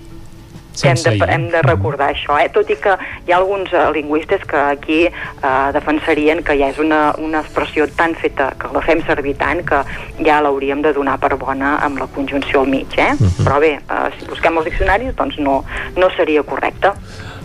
[0.81, 2.49] Que hem, de, hem de recordar això, eh?
[2.53, 2.95] tot i que
[3.27, 7.87] hi ha alguns eh, lingüistes que aquí eh, defensarien que ja és una, una expressió
[7.99, 9.83] tan feta, que la fem servir tant, que
[10.25, 13.13] ja l'hauríem de donar per bona amb la conjunció al mig, eh?
[13.13, 13.45] Mhm.
[13.45, 15.61] Però bé, eh, si busquem els diccionaris, doncs no,
[15.97, 16.97] no seria correcte.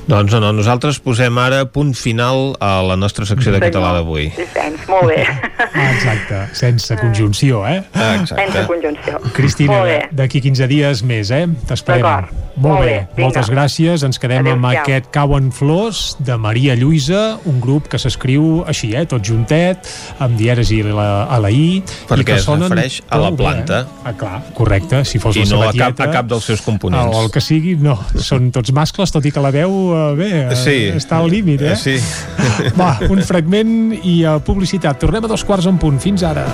[0.07, 3.73] Doncs no, nosaltres posem ara punt final a la nostra secció de Senyor.
[3.73, 4.29] català d'avui.
[4.37, 5.25] Vicens, molt bé.
[5.27, 7.81] Ah, exacte, sense conjunció, eh?
[8.25, 9.19] Sense conjunció.
[9.35, 9.97] Cristina, bé.
[10.15, 11.45] d'aquí 15 dies més, eh?
[11.67, 12.01] T'esperem.
[12.07, 12.31] D'acord.
[12.57, 13.21] Molt, Molt bé, bé, vinga.
[13.27, 14.03] moltes gràcies.
[14.07, 14.81] Ens quedem amb Adéu-siau.
[14.81, 19.03] aquest Cauen Flors de Maria Lluïsa, un grup que s'escriu així, eh?
[19.05, 19.85] Tot juntet,
[20.23, 21.83] amb dièresi a la, a la I.
[22.09, 23.81] Perquè i que es sonen refereix a la bé, planta.
[23.81, 24.01] Eh?
[24.09, 25.03] Ah, clar, correcte.
[25.05, 27.13] Si fos I la no seva a cap, a cap dels seus components.
[27.15, 27.99] O el que sigui, no.
[28.15, 30.77] Són tots mascles, tot i que la veu, eh, bé, eh, Sí.
[30.95, 31.75] està al límit, eh?
[31.75, 31.97] Sí.
[32.79, 34.99] Va, un fragment i a publicitat.
[34.99, 35.99] Tornem a dos quarts en punt.
[35.99, 36.45] Fins ara.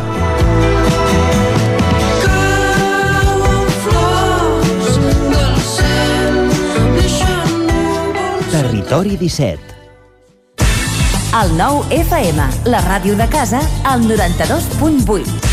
[8.52, 9.72] Territori 17.
[11.34, 15.53] El nou FM, la ràdio de casa, al 92.8.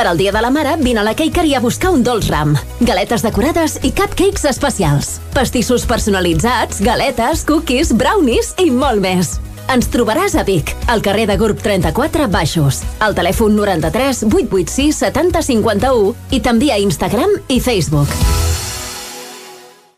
[0.00, 2.54] Per al Dia de la Mare, vine a la Cakery a buscar un dolç ram.
[2.80, 5.10] Galetes decorades i cupcakes especials.
[5.34, 9.34] Pastissos personalitzats, galetes, cookies, brownies i molt més.
[9.68, 15.44] Ens trobaràs a Vic, al carrer de Gurb 34 Baixos, al telèfon 93 886 70
[15.52, 18.08] 51 i també a Instagram i Facebook.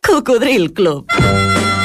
[0.03, 1.07] Cocodril Club.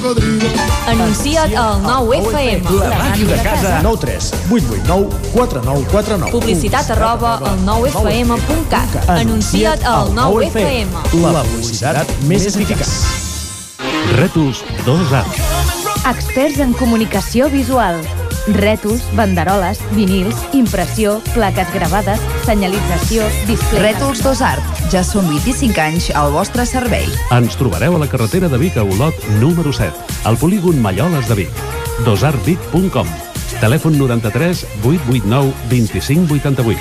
[0.00, 0.48] cocodrilo.
[0.86, 2.70] Anuncia't al 9FM.
[2.80, 3.80] La màquina de casa.
[3.82, 6.30] 9 3 8 8 9 4 9 4 9.
[6.32, 9.08] Publicitat arroba al 9FM.cat.
[9.08, 10.88] Anuncia't al 9FM.
[11.32, 12.94] La publicitat més eficaç.
[14.18, 15.42] Rètols 2 arcs.
[16.08, 18.00] Experts en comunicació visual.
[18.56, 23.90] Rètols, banderoles, vinils, impressió, plaques gravades, senyalització, display...
[23.90, 24.82] Rètols Dos Art.
[24.92, 27.06] Ja són 25 anys al vostre servei.
[27.36, 29.92] Ens trobareu a la carretera de Vic a Olot, número 7,
[30.28, 31.64] al polígon Malloles de Vic.
[32.06, 33.08] dosartvic.com
[33.60, 36.78] Telèfon 93 889 2588.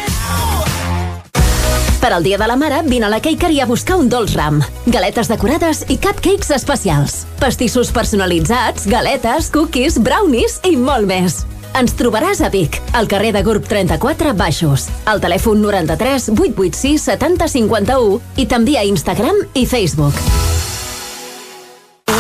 [2.00, 4.62] Per al Dia de la Mare, vine a la Cakery a buscar un dolç ram.
[4.86, 7.26] Galetes decorades i cupcakes especials.
[7.42, 11.42] Pastissos personalitzats, galetes, cookies, brownies i molt més.
[11.78, 17.52] Ens trobaràs a Vic, al carrer de Gurb 34 Baixos, al telèfon 93 886 70
[17.54, 20.18] 51 i també a Instagram i Facebook.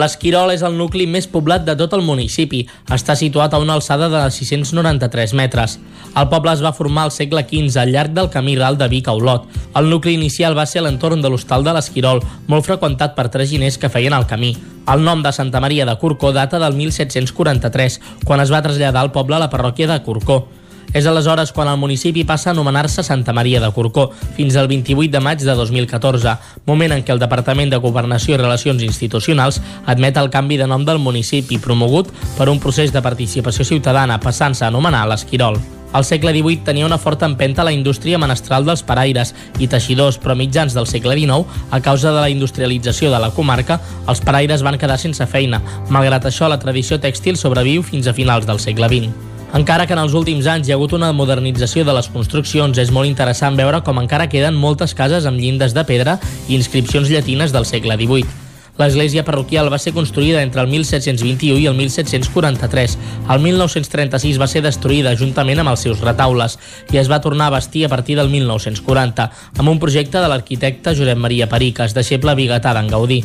[0.00, 2.62] L'Esquirol és el nucli més poblat de tot el municipi.
[2.94, 5.76] Està situat a una alçada de 693 metres.
[6.16, 9.10] El poble es va formar al segle XV al llarg del camí ral de Vic
[9.10, 9.44] a Olot.
[9.76, 13.92] El nucli inicial va ser l'entorn de l'hostal de l'Esquirol, molt freqüentat per traginers que
[13.92, 14.54] feien el camí.
[14.88, 19.12] El nom de Santa Maria de Corcó data del 1743, quan es va traslladar al
[19.12, 20.46] poble a la parròquia de Corcó.
[20.92, 25.12] És aleshores quan el municipi passa a anomenar-se Santa Maria de Corcó, fins al 28
[25.12, 26.36] de maig de 2014,
[26.66, 30.84] moment en què el Departament de Governació i Relacions Institucionals admet el canvi de nom
[30.84, 35.60] del municipi promogut per un procés de participació ciutadana passant-se a anomenar l'Esquirol.
[35.92, 40.36] Al segle XVIII tenia una forta empenta la indústria menestral dels paraires i teixidors, però
[40.38, 44.78] mitjans del segle XIX, a causa de la industrialització de la comarca, els paraires van
[44.78, 45.62] quedar sense feina.
[45.90, 49.29] Malgrat això, la tradició tèxtil sobreviu fins a finals del segle XX.
[49.50, 52.92] Encara que en els últims anys hi ha hagut una modernització de les construccions, és
[52.94, 57.50] molt interessant veure com encara queden moltes cases amb llindes de pedra i inscripcions llatines
[57.50, 58.49] del segle XVIII.
[58.80, 62.94] L'església parroquial va ser construïda entre el 1721 i el 1743.
[63.28, 66.56] El 1936 va ser destruïda juntament amb els seus retaules
[66.88, 69.26] i es va tornar a bastir a partir del 1940,
[69.58, 73.20] amb un projecte de l'arquitecte Josep Maria Periques, deixeble biguetà d'en Gaudí.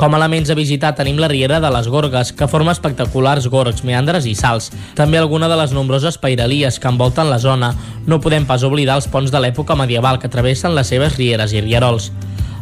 [0.00, 3.82] Com a elements a visitar tenim la Riera de les Gorgues, que forma espectaculars gorgs,
[3.84, 4.70] meandres i salts.
[4.96, 7.74] També alguna de les nombroses pairalies que envolten la zona.
[8.06, 11.64] No podem pas oblidar els ponts de l'època medieval que travessen les seves rieres i
[11.64, 12.10] rierols.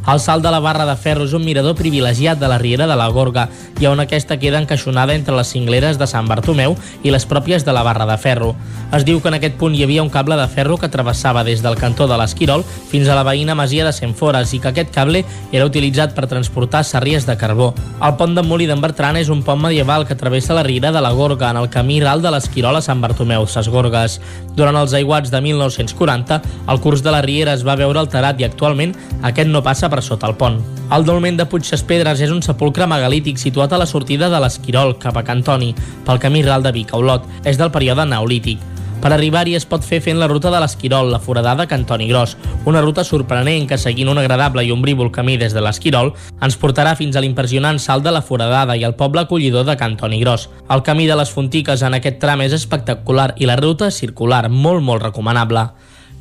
[0.06, 2.96] El salt de la barra de ferro és un mirador privilegiat de la Riera de
[2.98, 3.46] la Gorga
[3.80, 7.72] i on aquesta queda encaixonada entre les cingleres de Sant Bartomeu i les pròpies de
[7.72, 8.50] la barra de ferro.
[8.92, 11.62] Es diu que en aquest punt hi havia un cable de ferro que travessava des
[11.64, 15.24] del cantó de l'Esquirol fins a la veïna masia de Centfores i que aquest cable
[15.52, 17.72] era utilitzat per transportar sarries de carbó.
[18.04, 21.00] El pont de Molí d'en Bertran és un pont medieval que travessa la Riera de
[21.00, 24.20] la Gorga en el camí ral de l'Esquirol a Sant Bartomeu, Ses Gorgues.
[24.54, 28.44] Durant els aiguats de 1940, el curs de la Riera es va veure alterat i
[28.44, 28.92] actualment
[29.24, 30.58] aquest no passa per sota el pont.
[30.92, 34.98] El dolmen de Puig Pedres és un sepulcre megalític situat a la sortida de l'Esquirol,
[34.98, 35.74] cap a Cantoni,
[36.04, 37.28] pel camí ral de Vic a Olot.
[37.44, 38.58] És del període neolític.
[39.04, 42.80] Per arribar-hi es pot fer fent la ruta de l'Esquirol, la foradada Cantoni Gros, una
[42.80, 47.14] ruta sorprenent que, seguint un agradable i ombrívol camí des de l'Esquirol, ens portarà fins
[47.14, 50.48] a l'impressionant salt de la foradada i el poble acollidor de Cantoni Gros.
[50.72, 54.80] El camí de les Fontiques en aquest tram és espectacular i la ruta circular, molt,
[54.80, 55.68] molt recomanable.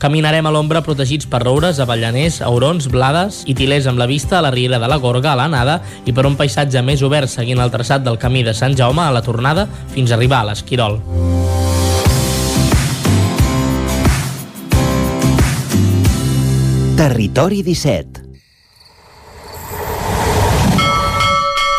[0.03, 4.41] Caminarem a l'ombra protegits per roures, avellaners, aurons, blades i tilers amb la vista a
[4.43, 7.71] la riera de la Gorga, a l'anada, i per un paisatge més obert seguint el
[7.71, 10.99] traçat del camí de Sant Jaume a la tornada fins a arribar a l'Esquirol.
[16.99, 18.27] Territori 17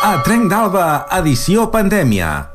[0.01, 0.89] A Trenc d'Alba,
[1.21, 2.54] edició pandèmia.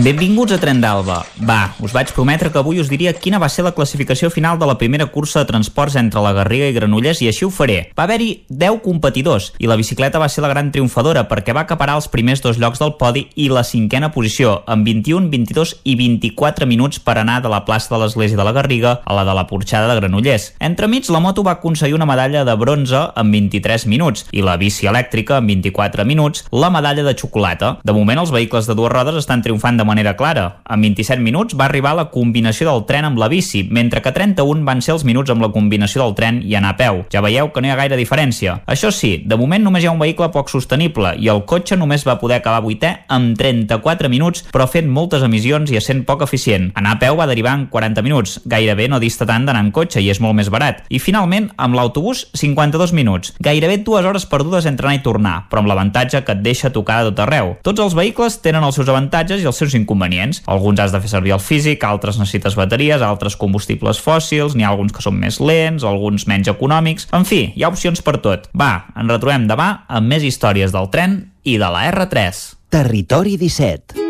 [0.00, 1.18] Benvinguts a Tren d'Alba.
[1.44, 4.64] Va, us vaig prometre que avui us diria quina va ser la classificació final de
[4.64, 7.90] la primera cursa de transports entre la Garriga i Granollers i així ho faré.
[7.98, 11.98] Va haver-hi 10 competidors i la bicicleta va ser la gran triomfadora perquè va acaparar
[12.00, 16.70] els primers dos llocs del podi i la cinquena posició, amb 21, 22 i 24
[16.70, 19.44] minuts per anar de la plaça de l'Església de la Garriga a la de la
[19.52, 20.54] Porxada de Granollers.
[20.64, 24.88] Entremig, la moto va aconseguir una medalla de bronze en 23 minuts i la bici
[24.88, 27.76] elèctrica en 24 minuts la medalla de xocolata.
[27.84, 30.46] De moment, els vehicles de dues rodes estan triomfant de manera clara.
[30.70, 34.64] En 27 minuts va arribar la combinació del tren amb la bici, mentre que 31
[34.66, 37.02] van ser els minuts amb la combinació del tren i anar a peu.
[37.12, 38.60] Ja veieu que no hi ha gaire diferència.
[38.70, 42.06] Això sí, de moment només hi ha un vehicle poc sostenible i el cotxe només
[42.06, 46.70] va poder acabar vuitè amb 34 minuts, però fent moltes emissions i essent poc eficient.
[46.78, 50.02] Anar a peu va derivar en 40 minuts, gairebé no dista tant d'anar en cotxe
[50.02, 50.84] i és molt més barat.
[50.88, 55.62] I finalment, amb l'autobús, 52 minuts, gairebé dues hores perdudes entre anar i tornar, però
[55.62, 57.54] amb l'avantatge que et deixa tocar de tot arreu.
[57.66, 60.42] Tots els vehicles tenen els seus avantatges i els seus inconvenients.
[60.50, 64.72] Alguns has de fer servir el físic, altres necessites bateries, altres combustibles fòssils, n'hi ha
[64.74, 67.08] alguns que són més lents, alguns menys econòmics...
[67.16, 68.48] En fi, hi ha opcions per tot.
[68.56, 72.44] Va, ens retrobem demà amb més històries del tren i de la R3.
[72.70, 74.08] Territori 17.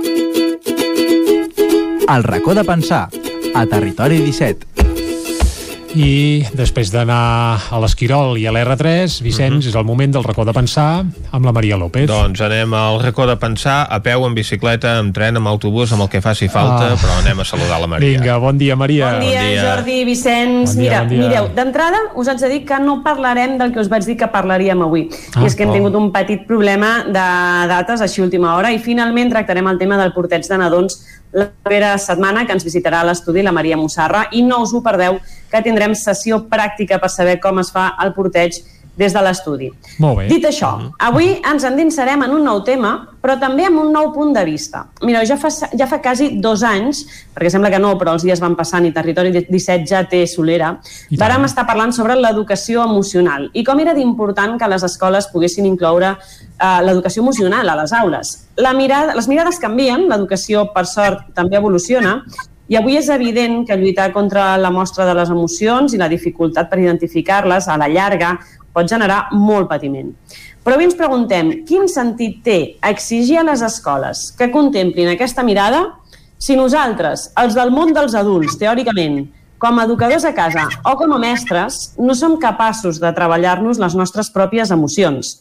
[2.11, 3.09] El racó de pensar,
[3.55, 4.90] a Territori 17.
[5.99, 9.69] I després d'anar a l'Esquirol i a l'R3, Vicenç, uh -huh.
[9.69, 12.07] és el moment del racó de pensar amb la Maria López.
[12.07, 16.03] Doncs anem al racó de pensar a peu, en bicicleta, amb tren, amb autobús, amb
[16.03, 16.97] el que faci falta, ah.
[16.97, 18.19] però anem a saludar la Maria.
[18.19, 19.13] Vinga, bon dia, Maria.
[19.13, 19.75] Bon dia, bon dia.
[19.75, 20.67] Jordi, Vicenç.
[20.67, 21.29] Bon dia, Mira, bon dia.
[21.29, 24.29] mireu, d'entrada us haig de dir que no parlarem del que us vaig dir que
[24.29, 25.09] parlaríem avui.
[25.35, 25.73] Ah, I és que hem oh.
[25.73, 30.13] tingut un petit problema de dates així última hora i finalment tractarem el tema del
[30.13, 34.43] porteig de nadons la propera setmana que ens visitarà a l'estudi la Maria Mussarra i
[34.43, 38.59] no us ho perdeu que tindrem sessió pràctica per saber com es fa el porteig
[38.99, 39.71] des de l'estudi.
[40.29, 44.33] Dit això, avui ens endinsarem en un nou tema, però també amb un nou punt
[44.35, 44.87] de vista.
[45.05, 47.03] Mireu, ja fa, ja fa quasi dos anys,
[47.35, 50.75] perquè sembla que no, però els dies van passant i Territori 17 ja té solera,
[51.21, 56.15] vàrem estar parlant sobre l'educació emocional i com era d'important que les escoles poguessin incloure
[56.15, 58.37] eh, l'educació emocional a les aules.
[58.61, 62.21] La mirada, les mirades canvien, l'educació, per sort, també evoluciona,
[62.71, 66.69] i avui és evident que lluitar contra la mostra de les emocions i la dificultat
[66.71, 68.37] per identificar-les a la llarga
[68.73, 70.13] pot generar molt patiment.
[70.65, 75.87] Però avui ens preguntem quin sentit té exigir a les escoles que contemplin aquesta mirada
[76.41, 79.27] si nosaltres, els del món dels adults, teòricament,
[79.61, 83.97] com a educadors a casa o com a mestres, no som capaços de treballar-nos les
[83.99, 85.35] nostres pròpies emocions.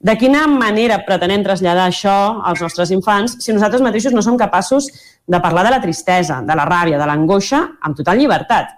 [0.00, 2.16] De quina manera pretenem traslladar això
[2.48, 4.88] als nostres infants si nosaltres mateixos no som capaços
[5.28, 8.74] de parlar de la tristesa, de la ràbia, de l'angoixa amb total llibertat?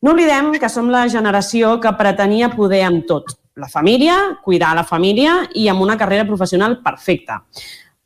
[0.00, 3.32] No oblidem que som la generació que pretenia poder amb tot.
[3.58, 7.40] La família, cuidar la família i amb una carrera professional perfecta.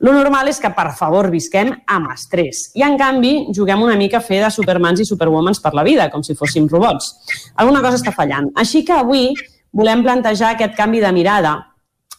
[0.03, 2.71] Lo normal és que, per favor, visquem amb estrès.
[2.75, 6.09] I, en canvi, juguem una mica a fer de supermans i superwomans per la vida,
[6.11, 7.13] com si fóssim robots.
[7.61, 8.49] Alguna cosa està fallant.
[8.57, 9.29] Així que avui
[9.71, 11.59] volem plantejar aquest canvi de mirada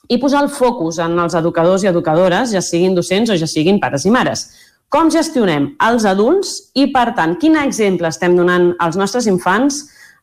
[0.08, 3.82] i posar el focus en els educadors i educadores, ja siguin docents o ja siguin
[3.82, 4.46] pares i mares.
[4.94, 9.80] Com gestionem els adults i, per tant, quin exemple estem donant als nostres infants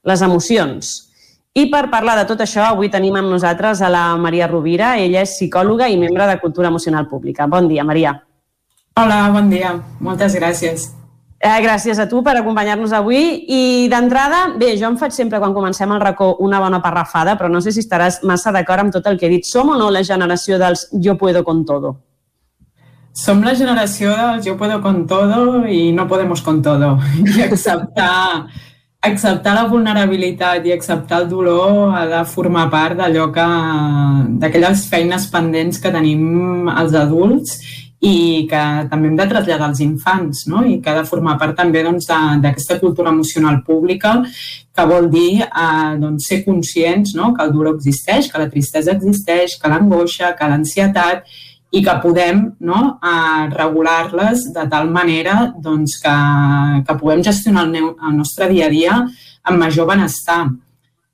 [0.07, 0.91] les emocions?
[1.59, 4.93] I per parlar de tot això, avui tenim amb nosaltres a la Maria Rovira.
[5.03, 7.49] Ella és psicòloga i membre de Cultura Emocional Pública.
[7.51, 8.13] Bon dia, Maria.
[8.95, 9.73] Hola, bon dia.
[9.99, 10.85] Moltes gràcies.
[11.41, 13.25] Eh, gràcies a tu per acompanyar-nos avui.
[13.51, 17.51] I d'entrada, bé, jo em faig sempre quan comencem el racó una bona parrafada, però
[17.51, 19.51] no sé si estaràs massa d'acord amb tot el que he dit.
[19.51, 21.97] Som o no la generació dels yo puedo con todo?
[23.13, 26.99] Som la generació del yo puedo con todo i no podemos con todo.
[27.37, 28.47] I acceptar,
[29.03, 33.47] acceptar la vulnerabilitat i acceptar el dolor ha de formar part d'allò que
[34.41, 37.59] d'aquelles feines pendents que tenim els adults
[38.01, 40.63] i que també hem de traslladar als infants no?
[40.65, 45.43] i que ha de formar part també doncs, d'aquesta cultura emocional pública que vol dir
[45.45, 47.35] eh, doncs, ser conscients no?
[47.35, 51.29] que el dolor existeix, que la tristesa existeix, que l'angoixa, que l'ansietat
[51.71, 56.17] i que podem no, a regular-les de tal manera doncs, que,
[56.87, 60.43] que puguem gestionar el, neu, el nostre dia a dia amb major benestar.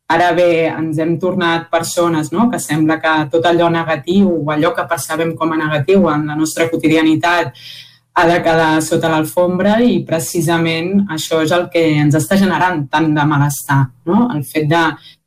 [0.07, 2.47] Ara bé, ens hem tornat persones no?
[2.51, 6.37] que sembla que tot allò negatiu o allò que percebem com a negatiu en la
[6.39, 7.53] nostra quotidianitat
[8.17, 13.11] ha de quedar sota l'alfombra i precisament això és el que ens està generant tant
[13.13, 13.83] de malestar.
[14.09, 14.31] No?
[14.33, 14.81] El fet de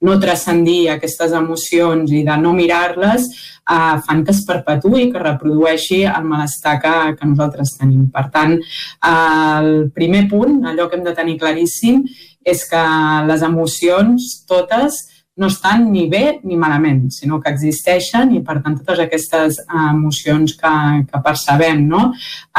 [0.08, 6.02] no transcendir aquestes emocions i de no mirar-les eh, fan que es perpetuï, que reprodueixi
[6.10, 8.08] el malestar que, que nosaltres tenim.
[8.10, 12.02] Per tant, eh, el primer punt, allò que hem de tenir claríssim,
[12.42, 12.84] és que
[13.30, 15.04] les emocions totes
[15.40, 19.84] no estan ni bé ni malament, sinó que existeixen i, per tant, totes aquestes eh,
[19.90, 20.72] emocions que,
[21.08, 22.10] que percebem no?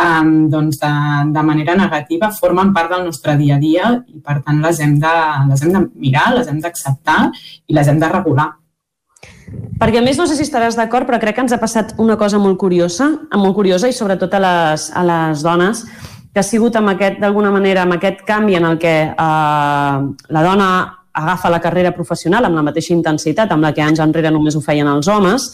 [0.00, 0.92] um, doncs de,
[1.34, 4.96] de manera negativa formen part del nostre dia a dia i, per tant, les hem
[5.02, 5.16] de,
[5.50, 7.20] les hem de mirar, les hem d'acceptar
[7.68, 8.48] i les hem de regular.
[9.80, 12.16] Perquè a més no sé si estaràs d'acord, però crec que ens ha passat una
[12.16, 15.82] cosa molt curiosa, molt curiosa i sobretot a les, a les dones,
[16.30, 20.00] que ha sigut amb aquest, d'alguna manera, amb aquest canvi en el que eh,
[20.36, 20.70] la dona
[21.20, 24.64] agafa la carrera professional amb la mateixa intensitat amb la que anys enrere només ho
[24.64, 25.50] feien els homes,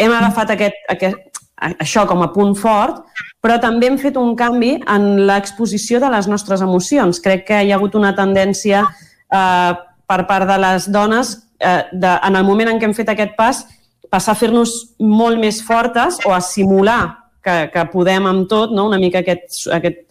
[0.00, 3.02] hem agafat aquest, aquest, això com a punt fort,
[3.42, 7.20] però també hem fet un canvi en l'exposició de les nostres emocions.
[7.20, 9.72] Crec que hi ha hagut una tendència eh,
[10.10, 13.36] per part de les dones, eh, de, en el moment en què hem fet aquest
[13.38, 13.64] pas,
[14.10, 17.02] passar a fer-nos molt més fortes o a simular
[17.44, 18.88] que, que podem amb tot, no?
[18.90, 20.02] una mica aquest, aquest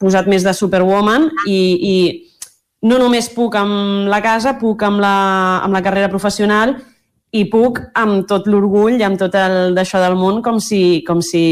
[0.00, 1.96] posat més de superwoman i, i
[2.84, 5.14] no només puc amb la casa, puc amb la,
[5.64, 6.76] amb la carrera professional
[7.34, 11.22] i puc amb tot l'orgull i amb tot el d'això del món com si, com
[11.24, 11.44] si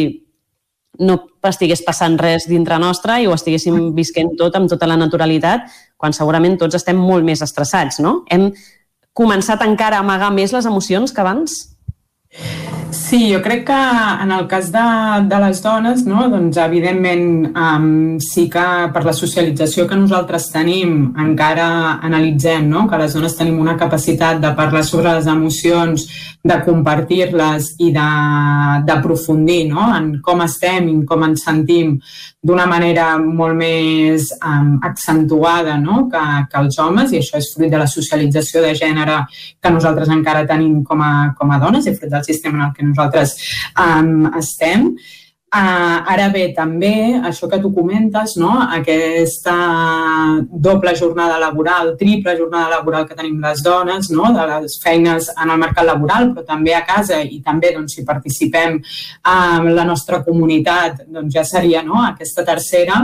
[1.01, 1.17] no
[1.49, 6.15] estigués passant res dintre nostra i ho estiguéssim visquent tot amb tota la naturalitat, quan
[6.15, 8.20] segurament tots estem molt més estressats, no?
[8.31, 8.51] Hem
[9.17, 11.72] començat encara a amagar més les emocions que abans?
[12.93, 13.78] Sí, jo crec que
[14.23, 14.83] en el cas de,
[15.28, 21.15] de les dones, no, doncs evidentment um, sí que per la socialització que nosaltres tenim
[21.20, 21.69] encara
[22.05, 26.05] analitzem no, que les dones tenim una capacitat de parlar sobre les emocions,
[26.43, 31.94] de compartir-les i d'aprofundir no, en com estem i com ens sentim
[32.43, 37.70] d'una manera molt més um, accentuada no, que, que els homes i això és fruit
[37.70, 39.20] de la socialització de gènere
[39.62, 42.76] que nosaltres encara tenim com a, com a dones i fruit del sistema en el
[42.78, 43.36] que nosaltres
[43.75, 44.94] um, estem.
[45.52, 48.55] Uh, ara bé, també, això que tu comentes, no?
[48.73, 49.57] aquesta
[50.49, 54.31] doble jornada laboral, triple jornada laboral que tenim les dones, no?
[54.33, 58.07] de les feines en el mercat laboral, però també a casa i també doncs, si
[58.09, 62.01] participem en la nostra comunitat, doncs ja seria no?
[62.01, 63.02] aquesta tercera,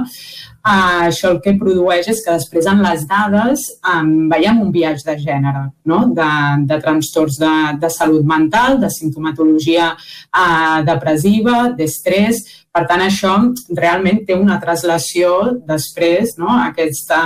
[0.69, 5.07] Uh, això el que produeix és que després en les dades um, veiem un viatge
[5.07, 6.03] de gènere, no?
[6.19, 6.27] de,
[6.69, 12.43] de trastorns de, de salut mental, de sintomatologia uh, depressiva, d'estrès.
[12.69, 13.33] Per tant, això
[13.79, 16.53] realment té una traslació després, no?
[16.67, 17.23] aquesta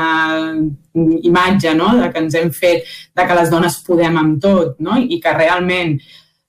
[0.95, 1.97] imatge no?
[1.99, 5.03] de que ens hem fet de que les dones podem amb tot no?
[5.03, 5.97] i que realment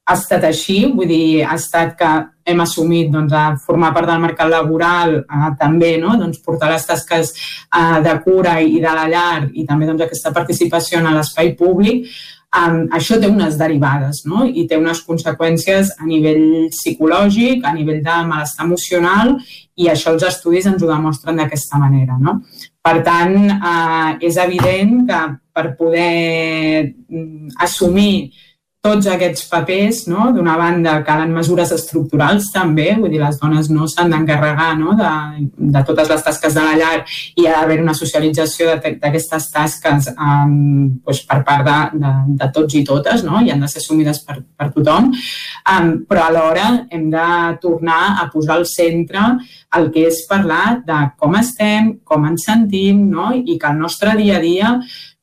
[0.04, 2.12] ha estat així, vull dir, ha estat que
[2.52, 6.18] hem assumit doncs, a formar part del mercat laboral, a, també no?
[6.20, 7.32] doncs, portar les tasques
[7.72, 12.10] a, de cura i de la llar i també doncs, aquesta participació en l'espai públic,
[12.60, 14.44] um, això té unes derivades no?
[14.44, 19.38] i té unes conseqüències a nivell psicològic, a nivell de malestar emocional
[19.80, 22.20] i això els estudis ens ho demostren d'aquesta manera.
[22.20, 22.42] No?
[22.84, 25.22] Per tant, eh, és evident que
[25.56, 28.34] per poder mm, assumir
[28.84, 30.26] tots aquests papers, no?
[30.36, 34.92] d'una banda calen mesures estructurals també, vull dir, les dones no s'han d'encarregar no?
[35.00, 35.12] de,
[35.72, 36.98] de totes les tasques de la llar
[37.40, 40.58] i ha d'haver una socialització d'aquestes tasques um,
[41.00, 43.40] doncs per part de, de, de tots i totes no?
[43.40, 47.30] i han de ser assumides per, per tothom, um, però alhora hem de
[47.64, 49.24] tornar a posar al centre
[49.80, 53.32] el que és parlar de com estem, com ens sentim no?
[53.32, 54.76] i que el nostre dia a dia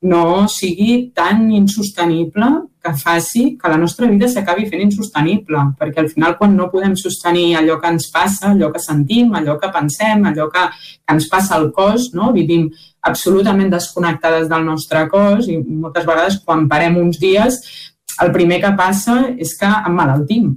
[0.02, 2.46] no sigui tan insostenible
[2.80, 6.94] que faci que la nostra vida s'acabi fent insostenible, perquè al final quan no podem
[6.96, 10.64] sostenir allò que ens passa, allò que sentim, allò que pensem, allò que,
[11.04, 12.32] que ens passa al cos, no?
[12.32, 12.70] vivim
[13.02, 17.60] absolutament desconnectades del nostre cos i moltes vegades quan parem uns dies
[18.20, 20.52] el primer que passa és que emmalaltim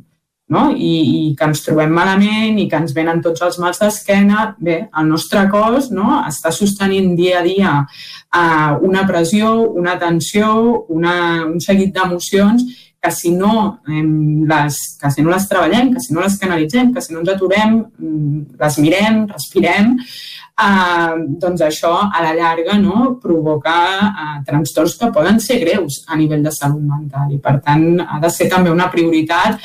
[0.49, 0.69] no?
[0.75, 0.93] I,
[1.29, 5.09] i que ens trobem malament i que ens venen tots els mals d'esquena, bé, el
[5.09, 6.21] nostre cos no?
[6.27, 10.49] està sostenint dia a dia uh, una pressió, una tensió,
[10.93, 11.15] una,
[11.47, 12.65] un seguit d'emocions
[13.03, 17.01] que si no les, que si no les treballem, que si no les canalitzem, que
[17.03, 23.17] si no ens aturem, mm, les mirem, respirem, eh, doncs això a la llarga no,
[23.19, 23.75] provoca
[24.07, 28.21] eh, trastorns que poden ser greus a nivell de salut mental i per tant ha
[28.23, 29.59] de ser també una prioritat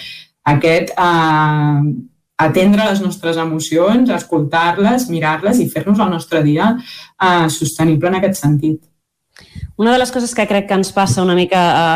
[0.55, 1.81] aquest eh,
[2.39, 8.39] atendre les nostres emocions, escoltar-les, mirar-les i fer-nos el nostre dia eh, sostenible en aquest
[8.45, 8.85] sentit.
[9.79, 11.89] Una de les coses que crec que ens passa una mica a,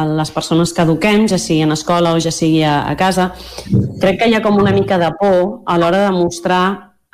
[0.00, 3.28] a les persones que eduquem, ja sigui en escola o ja sigui a, a casa,
[4.02, 6.64] crec que hi ha com una mica de por a l'hora de mostrar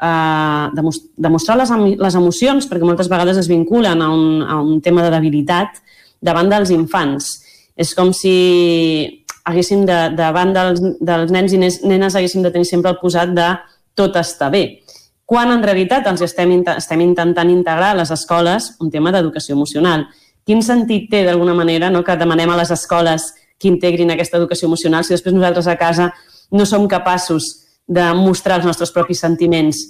[0.01, 4.81] eh, demos- demostrar les, les emocions, perquè moltes vegades es vinculen a un, a un
[4.81, 5.83] tema de debilitat
[6.25, 7.35] davant dels infants.
[7.77, 12.69] És com si haguéssim de, davant dels, dels nens i nes- nenes haguéssim de tenir
[12.69, 13.49] sempre el posat de
[13.95, 14.81] tot està bé.
[15.25, 20.07] Quan en realitat els estem, estem intentant integrar a les escoles un tema d'educació emocional.
[20.45, 24.69] Quin sentit té, d'alguna manera, no, que demanem a les escoles que integrin aquesta educació
[24.69, 26.11] emocional si després nosaltres a casa
[26.51, 29.81] no som capaços de mostrar els nostres propis sentiments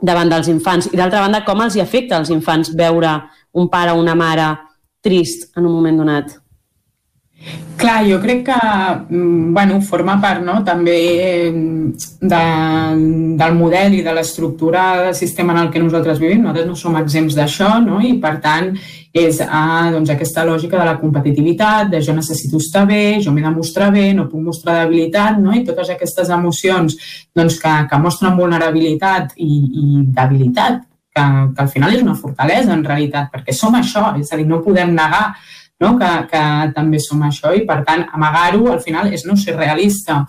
[0.00, 0.90] davant dels infants.
[0.92, 3.14] I d'altra banda, com els hi afecta als infants veure
[3.54, 4.50] un pare o una mare
[5.00, 6.43] trist en un moment donat?
[7.76, 10.60] Clar, jo crec que mm, bueno, forma part no?
[10.64, 12.42] també eh, de,
[13.36, 16.44] del model i de l'estructura del sistema en el que nosaltres vivim.
[16.44, 17.98] Nosaltres no som exempts d'això no?
[18.00, 18.70] i, per tant,
[19.14, 23.42] és ah, doncs, aquesta lògica de la competitivitat, de jo necessito estar bé, jo m'he
[23.44, 25.52] de mostrar bé, no puc mostrar debilitat, no?
[25.52, 26.96] i totes aquestes emocions
[27.34, 30.80] doncs, que, que mostren vulnerabilitat i, i debilitat,
[31.14, 34.48] que, que al final és una fortalesa en realitat, perquè som això, és a dir,
[34.50, 35.34] no podem negar
[35.84, 35.94] no?
[36.00, 40.24] que, que també som això i per tant amagar-ho al final és no ser realista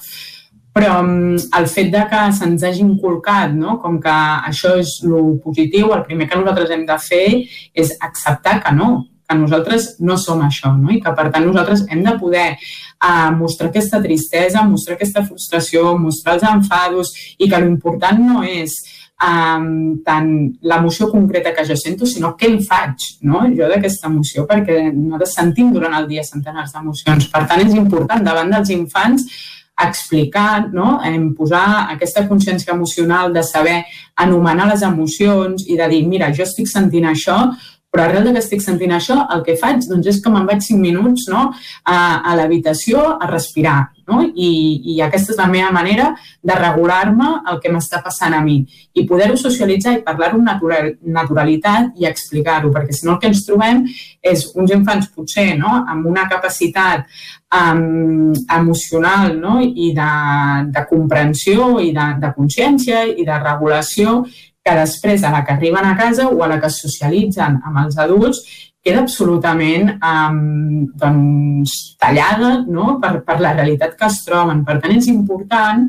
[0.75, 3.77] però mm, el fet de que se'ns hagi inculcat no?
[3.79, 4.15] com que
[4.51, 7.27] això és lo positiu, el primer que nosaltres hem de fer
[7.73, 8.89] és acceptar que no,
[9.25, 10.91] que nosaltres no som això no?
[10.91, 15.95] i que per tant nosaltres hem de poder uh, mostrar aquesta tristesa, mostrar aquesta frustració,
[15.97, 18.75] mostrar els enfados i que l'important no és
[19.23, 20.29] um, tant
[20.61, 23.45] l'emoció concreta que jo sento, sinó què em faig no?
[23.55, 27.29] jo d'aquesta emoció, perquè nosaltres sentim durant el dia centenars d'emocions.
[27.31, 29.27] Per tant, és important davant dels infants
[29.75, 30.99] explicar, no?
[31.03, 33.81] em posar aquesta consciència emocional de saber
[34.15, 37.41] anomenar les emocions i de dir, mira, jo estic sentint això,
[37.95, 40.59] però arrel de que estic sentint això, el que faig doncs, és que me'n vaig
[40.65, 41.45] 5 minuts no?
[41.87, 43.77] a, a l'habitació a respirar.
[44.05, 44.19] No?
[44.21, 44.49] I,
[44.91, 46.09] I aquesta és la meva manera
[46.43, 48.59] de regular-me el que m'està passant a mi
[48.93, 53.31] i poder-ho socialitzar i parlar-ho amb natural, naturalitat i explicar-ho, perquè si no el que
[53.31, 53.85] ens trobem
[54.21, 55.71] és uns infants potser no?
[55.87, 57.07] amb una capacitat
[57.55, 59.57] um, emocional no?
[59.63, 60.11] i de,
[60.75, 64.19] de comprensió i de, de consciència i de regulació
[64.65, 67.83] que després, a la que arriben a casa o a la que es socialitzen amb
[67.83, 68.41] els adults,
[68.85, 72.95] queda absolutament um, doncs, tallada no?
[73.01, 74.63] per, per la realitat que es troben.
[74.65, 75.85] Per tant, és important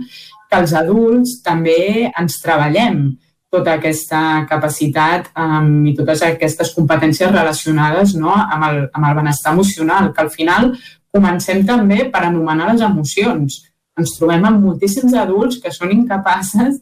[0.46, 3.06] que els adults també ens treballem
[3.52, 8.34] tota aquesta capacitat um, i totes aquestes competències relacionades no?
[8.34, 10.74] amb, el, amb el benestar emocional, que al final
[11.16, 13.62] comencem també per anomenar les emocions
[13.96, 16.80] ens trobem amb moltíssims adults que són incapaces,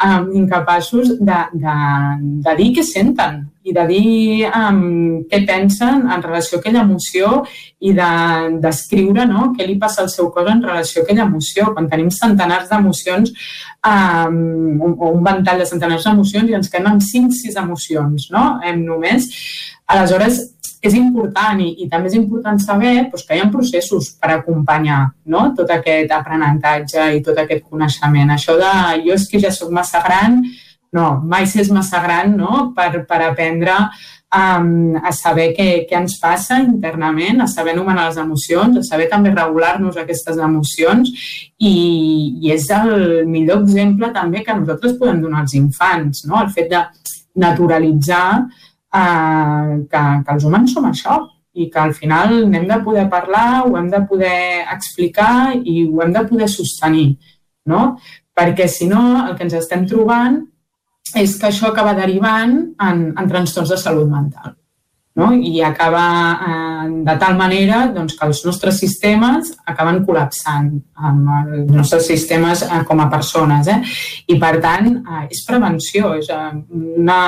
[0.00, 1.74] um, incapaços de, de,
[2.46, 7.42] de dir què senten i de dir um, què pensen en relació a aquella emoció
[7.84, 8.08] i de
[8.64, 11.70] descriure no, què li passa al seu cos en relació a aquella emoció.
[11.76, 13.32] Quan tenim centenars d'emocions
[13.84, 18.46] um, o un ventall de centenars d'emocions i ens quedem amb 5-6 emocions, no?
[18.64, 19.28] Hem només.
[19.84, 20.40] Aleshores,
[20.84, 25.00] és important i, i també és important saber doncs, que hi ha processos per acompanyar
[25.32, 25.46] no?
[25.56, 28.34] tot aquest aprenentatge i tot aquest coneixement.
[28.34, 28.72] Això de
[29.06, 30.42] jo és que ja sóc massa gran,
[30.94, 32.68] no, mai s'és massa gran no?
[32.76, 33.78] per, per aprendre
[34.34, 39.08] um, a saber què, què ens passa internament, a saber anomenar les emocions, a saber
[39.10, 41.10] també regular-nos aquestes emocions
[41.58, 41.74] i,
[42.44, 46.42] i és el millor exemple també que nosaltres podem donar als infants, no?
[46.42, 46.84] el fet de
[47.40, 48.44] naturalitzar
[48.94, 51.20] que, que els humans som això
[51.54, 56.02] i que al final n'hem de poder parlar, ho hem de poder explicar i ho
[56.02, 57.14] hem de poder sostenir,
[57.70, 57.94] no?
[58.34, 60.40] Perquè si no, el que ens estem trobant
[61.14, 64.56] és que això acaba derivant en, en trastorns de salut mental.
[65.14, 65.28] No?
[65.30, 66.04] I acaba
[66.42, 72.64] eh, de tal manera doncs, que els nostres sistemes acaben col·lapsant amb els nostres sistemes
[72.66, 73.70] eh, com a persones.
[73.70, 73.78] Eh?
[74.26, 76.50] I, per tant, eh, és prevenció, és eh,
[76.98, 77.20] una,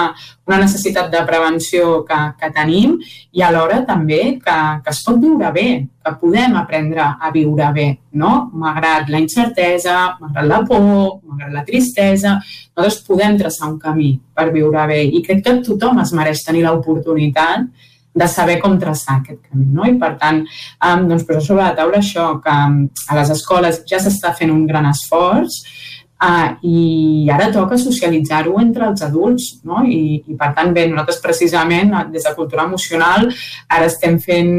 [0.46, 2.94] una necessitat de prevenció que, que tenim
[3.34, 5.66] i alhora també que, que es pot viure bé,
[6.06, 8.50] que podem aprendre a viure bé, no?
[8.54, 12.36] malgrat la incertesa, malgrat la por, malgrat la tristesa,
[12.76, 16.62] nosaltres podem traçar un camí per viure bé i crec que tothom es mereix tenir
[16.66, 17.66] l'oportunitat
[18.16, 19.66] de saber com traçar aquest camí.
[19.76, 19.84] No?
[19.84, 20.44] I per tant,
[20.80, 24.88] doncs, posar sobre la taula això, que a les escoles ja s'està fent un gran
[24.88, 25.58] esforç,
[26.16, 29.82] Uh, i ara toca socialitzar-ho entre els adults no?
[29.84, 33.26] I, i per tant bé, nosaltres precisament des de Cultura Emocional
[33.68, 34.54] ara estem fent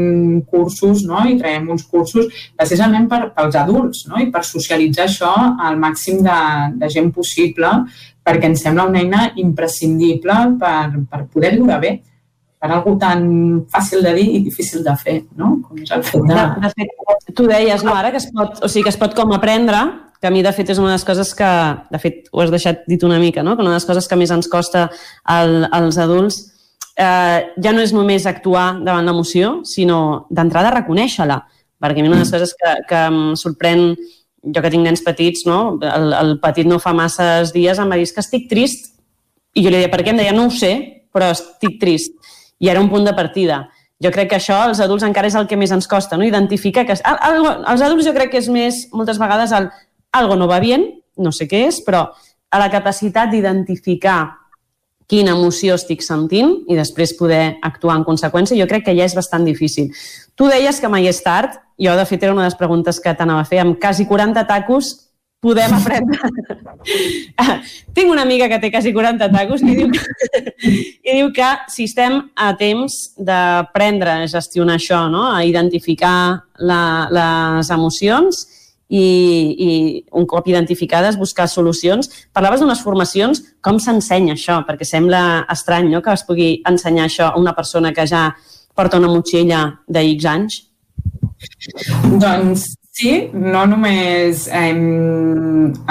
[0.46, 1.24] cursos no?
[1.26, 4.22] i traiem uns cursos precisament per, pels adults no?
[4.22, 5.32] i per socialitzar això
[5.66, 6.38] al màxim de,
[6.78, 7.74] de gent possible
[8.22, 11.96] perquè ens sembla una eina imprescindible per, per poder viure bé
[12.58, 13.26] per algú tan
[13.66, 15.56] fàcil de dir i difícil de fer, no?
[15.66, 16.38] Com és el fet de...
[16.38, 19.14] De, de fet, tu deies, no, ara que es pot, o sigui, que es pot
[19.18, 19.82] com aprendre
[20.20, 21.50] que a mi de fet és una de les coses que,
[21.92, 23.56] de fet ho has deixat dit una mica, no?
[23.56, 24.88] que una de les coses que més ens costa
[25.24, 26.40] al, als adults
[26.98, 31.40] eh, ja no és només actuar davant l'emoció, sinó d'entrada reconèixer-la,
[31.78, 33.92] perquè a mi una de les coses que, que em sorprèn
[34.54, 35.78] jo que tinc nens petits, no?
[35.82, 38.94] el, el petit no fa masses dies em va dir que estic trist
[39.54, 40.12] i jo li deia, per què?
[40.12, 40.72] Em deia, no ho sé,
[41.14, 42.14] però estic trist.
[42.62, 43.64] I era un punt de partida.
[44.02, 46.26] Jo crec que això als adults encara és el que més ens costa, no?
[46.26, 46.94] identificar que...
[47.02, 49.70] Algo, als adults jo crec que és més, moltes vegades, el
[50.12, 52.06] algo no va bien, no sé què és, però
[52.48, 54.20] a la capacitat d'identificar
[55.08, 59.16] quina emoció estic sentint i després poder actuar en conseqüència, jo crec que ja és
[59.16, 59.88] bastant difícil.
[60.36, 63.14] Tu deies que mai és tard, jo de fet era una de les preguntes que
[63.16, 64.92] t'anava a fer, amb quasi 40 tacos
[65.40, 66.18] podem aprendre.
[67.96, 70.52] Tinc una amiga que té quasi 40 tacos i diu, que,
[71.06, 75.24] i diu que si estem a temps d'aprendre a gestionar això, no?
[75.30, 76.16] a identificar
[76.58, 76.82] la,
[77.14, 78.44] les emocions
[78.88, 79.04] i,
[79.68, 79.70] i
[80.16, 82.08] un cop identificades buscar solucions.
[82.32, 84.62] Parlaves d'unes formacions, com s'ensenya això?
[84.68, 86.02] Perquè sembla estrany no?
[86.02, 88.30] que es pugui ensenyar això a una persona que ja
[88.74, 90.60] porta una motxilla de X anys.
[92.18, 92.64] Doncs
[92.98, 94.74] sí, no només eh,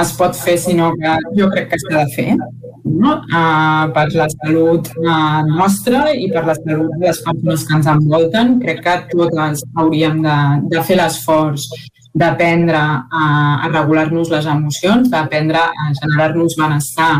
[0.03, 3.14] es pot fer, sinó que jo crec que s'ha de fer no?
[3.19, 7.92] uh, per la salut uh, nostra i per la salut de les persones que ens
[7.93, 8.58] envolten.
[8.64, 10.40] Crec que totes hauríem de,
[10.74, 11.69] de fer l'esforç
[12.18, 13.28] d'aprendre a,
[13.64, 17.14] a regular-nos les emocions, d'aprendre a generar-nos benestar.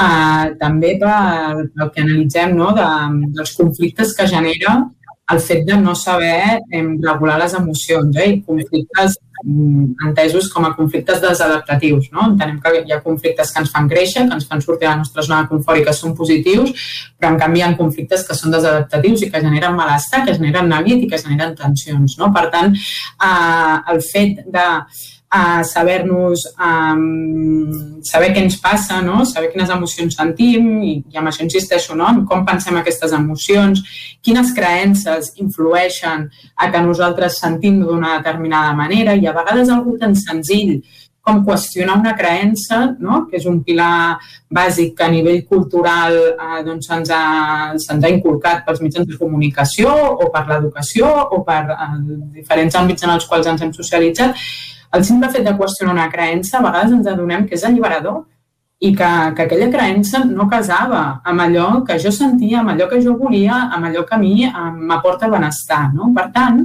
[0.00, 2.70] Uh, també pel, pel que analitzem no?
[2.76, 2.86] de,
[3.36, 4.78] dels conflictes que genera
[5.32, 8.28] el fet de no saber eh, regular les emocions eh?
[8.32, 12.10] i conflictes mm, entesos com a conflictes desadaptatius.
[12.14, 12.26] No?
[12.32, 15.02] Entenem que hi ha conflictes que ens fan créixer, que ens fan sortir de la
[15.02, 16.74] nostra zona de confort i que són positius,
[17.18, 20.68] però en canvi hi ha conflictes que són desadaptatius i que generen malestar, que generen
[20.72, 22.18] neguit i que generen tensions.
[22.18, 22.32] No?
[22.34, 24.68] Per tant, eh, el fet de
[25.30, 26.42] a saber-nos,
[28.02, 29.22] saber què ens passa, no?
[29.28, 32.08] saber quines emocions sentim i, i amb això insisteixo, no?
[32.10, 33.84] en com pensem aquestes emocions,
[34.26, 36.26] quines creences influeixen
[36.56, 40.80] a que nosaltres sentim d'una determinada manera i a vegades algú tan senzill
[41.20, 43.26] com qüestionar una creença, no?
[43.30, 44.18] que és un pilar
[44.50, 47.22] bàsic que a nivell cultural eh, doncs se'ns ha,
[47.78, 51.88] se ha inculcat pels mitjans de comunicació o per l'educació o per eh,
[52.40, 54.34] diferents àmbits en els quals ens hem socialitzat,
[54.96, 58.24] el simple fet de qüestionar una creença, a vegades ens adonem que és alliberador
[58.80, 63.00] i que, que aquella creença no casava amb allò que jo sentia, amb allò que
[63.04, 64.48] jo volia, amb allò que a mi
[64.88, 65.90] m'aporta benestar.
[65.92, 66.08] No?
[66.16, 66.64] Per tant,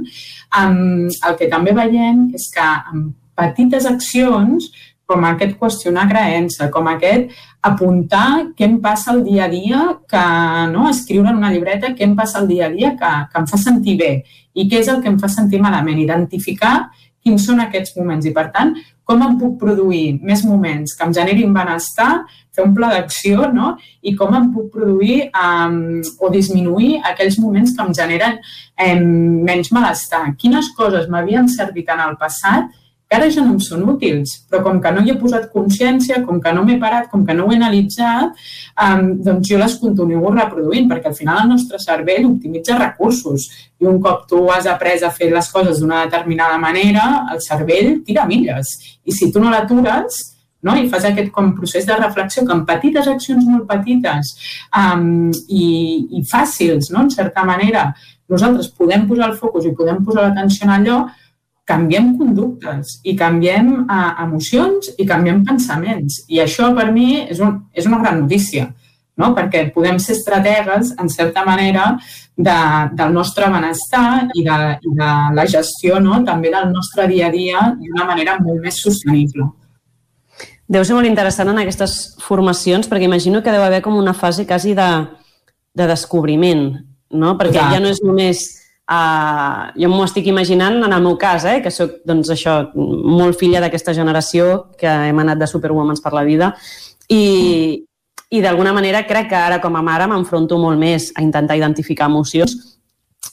[0.62, 4.70] el que també veiem és que amb petites accions
[5.06, 7.30] com aquest qüestionar creença, com aquest
[7.66, 10.24] apuntar què em passa el dia a dia, que
[10.72, 13.46] no, escriure en una llibreta què em passa el dia a dia que, que em
[13.46, 14.12] fa sentir bé
[14.56, 16.88] i què és el que em fa sentir malament, identificar
[17.26, 21.12] quins són aquests moments i, per tant, com em puc produir més moments que em
[21.14, 22.24] generin benestar,
[22.54, 23.74] fer un pla d'acció, no?
[24.02, 29.04] I com em puc produir um, o disminuir aquells moments que em generen um,
[29.46, 30.24] menys malestar.
[30.40, 32.72] Quines coses m'havien servit en el passat
[33.08, 36.22] que ara ja no em són útils, però com que no hi he posat consciència,
[36.26, 38.46] com que no m'he parat, com que no ho he analitzat,
[38.82, 43.46] um, doncs jo les continuo reproduint, perquè al final el nostre cervell optimitza recursos
[43.78, 47.04] i un cop tu has après a fer les coses d'una determinada manera,
[47.34, 48.74] el cervell tira milles.
[49.06, 50.18] I si tu no l'atures,
[50.66, 50.74] no?
[50.74, 54.32] i fas aquest com procés de reflexió que amb petites accions molt petites
[54.74, 55.66] um, i,
[56.18, 57.04] i fàcils, no?
[57.06, 57.92] en certa manera,
[58.32, 60.98] nosaltres podem posar el focus i podem posar l'atenció en allò,
[61.66, 66.22] canviem conductes i canviem uh, emocions i canviem pensaments.
[66.30, 68.68] I això per mi és, un, és una gran notícia,
[69.18, 69.32] no?
[69.34, 71.96] perquè podem ser estrategues, en certa manera,
[72.36, 72.56] de,
[72.92, 76.20] del nostre benestar i de, i de la gestió no?
[76.24, 79.48] també del nostre dia a dia d'una manera molt més sostenible.
[80.68, 84.46] Deu ser molt interessant en aquestes formacions, perquè imagino que deu haver com una fase
[84.46, 84.90] quasi de,
[85.74, 86.68] de descobriment,
[87.10, 87.34] no?
[87.38, 87.74] perquè Exacte.
[87.74, 88.46] ja no és només
[88.86, 93.34] Uh, jo m'ho estic imaginant en el meu cas, eh, que sóc doncs, això, molt
[93.34, 96.52] filla d'aquesta generació que hem anat de superwomans per la vida
[97.10, 97.82] i,
[98.30, 102.06] i d'alguna manera crec que ara com a mare m'enfronto molt més a intentar identificar
[102.06, 102.54] emocions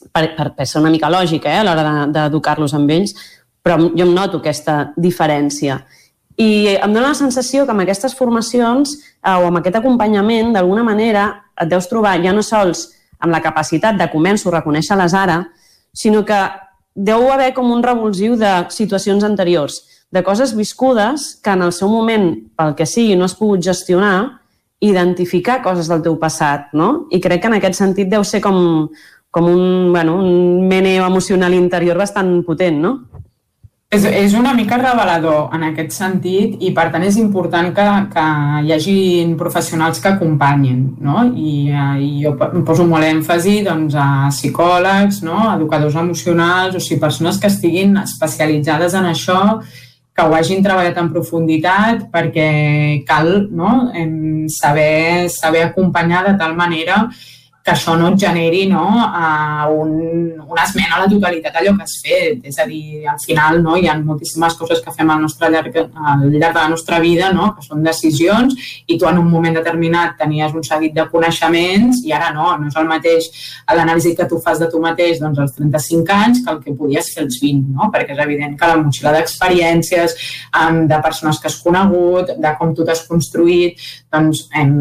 [0.10, 3.14] per, per, per ser una mica lògica eh, a l'hora d'educar-los amb ells,
[3.62, 5.84] però jo em noto aquesta diferència.
[6.42, 10.82] I em dóna la sensació que amb aquestes formacions eh, o amb aquest acompanyament, d'alguna
[10.82, 11.30] manera,
[11.62, 12.88] et deus trobar ja no sols
[13.24, 15.40] amb la capacitat de començo a reconèixer-les ara,
[15.96, 16.40] sinó que
[16.94, 19.82] deu haver com un revulsiu de situacions anteriors,
[20.14, 24.44] de coses viscudes que en el seu moment, pel que sigui, no has pogut gestionar,
[24.84, 27.08] identificar coses del teu passat, no?
[27.10, 28.90] I crec que en aquest sentit deu ser com,
[29.34, 32.94] com un, bueno, un meneo emocional interior bastant potent, no?
[33.94, 38.24] És, és una mica revelador en aquest sentit i per tant és important que, que
[38.66, 38.96] hi hagi
[39.38, 41.28] professionals que acompanyin no?
[41.38, 42.34] I, eh, i jo
[42.66, 45.38] poso molt èmfasi doncs, a psicòlegs, no?
[45.54, 49.40] educadors emocionals o sigui, persones que estiguin especialitzades en això
[50.14, 52.50] que ho hagin treballat en profunditat perquè
[53.06, 53.92] cal no?
[54.58, 59.92] saber, saber acompanyar de tal manera que això no et generi no, uh, un,
[60.44, 62.42] una esmena a la totalitat allò que has fet.
[62.50, 65.78] És a dir, al final no, hi ha moltíssimes coses que fem al, nostre llarg,
[65.80, 69.56] al llarg de la nostra vida, no, que són decisions, i tu en un moment
[69.56, 73.30] determinat tenies un seguit de coneixements i ara no, no és el mateix
[73.72, 77.14] l'anàlisi que tu fas de tu mateix doncs, als 35 anys que el que podies
[77.16, 77.90] fer als 20, no?
[77.94, 80.18] perquè és evident que la motxilla d'experiències,
[80.92, 83.80] de persones que has conegut, de com tu t'has construït,
[84.12, 84.74] doncs em,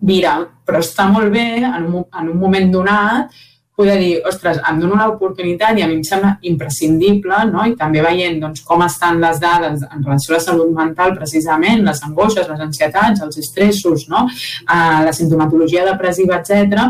[0.00, 0.38] vira,
[0.72, 3.42] però està molt bé en un, en un moment donat
[3.76, 7.64] poder dir, ostres, em dono l'oportunitat i a mi em sembla imprescindible, no?
[7.66, 11.84] i també veient doncs, com estan les dades en relació a la salut mental, precisament,
[11.86, 14.26] les angoixes, les ansietats, els estressos, no?
[14.28, 16.84] uh, la sintomatologia depressiva, etc.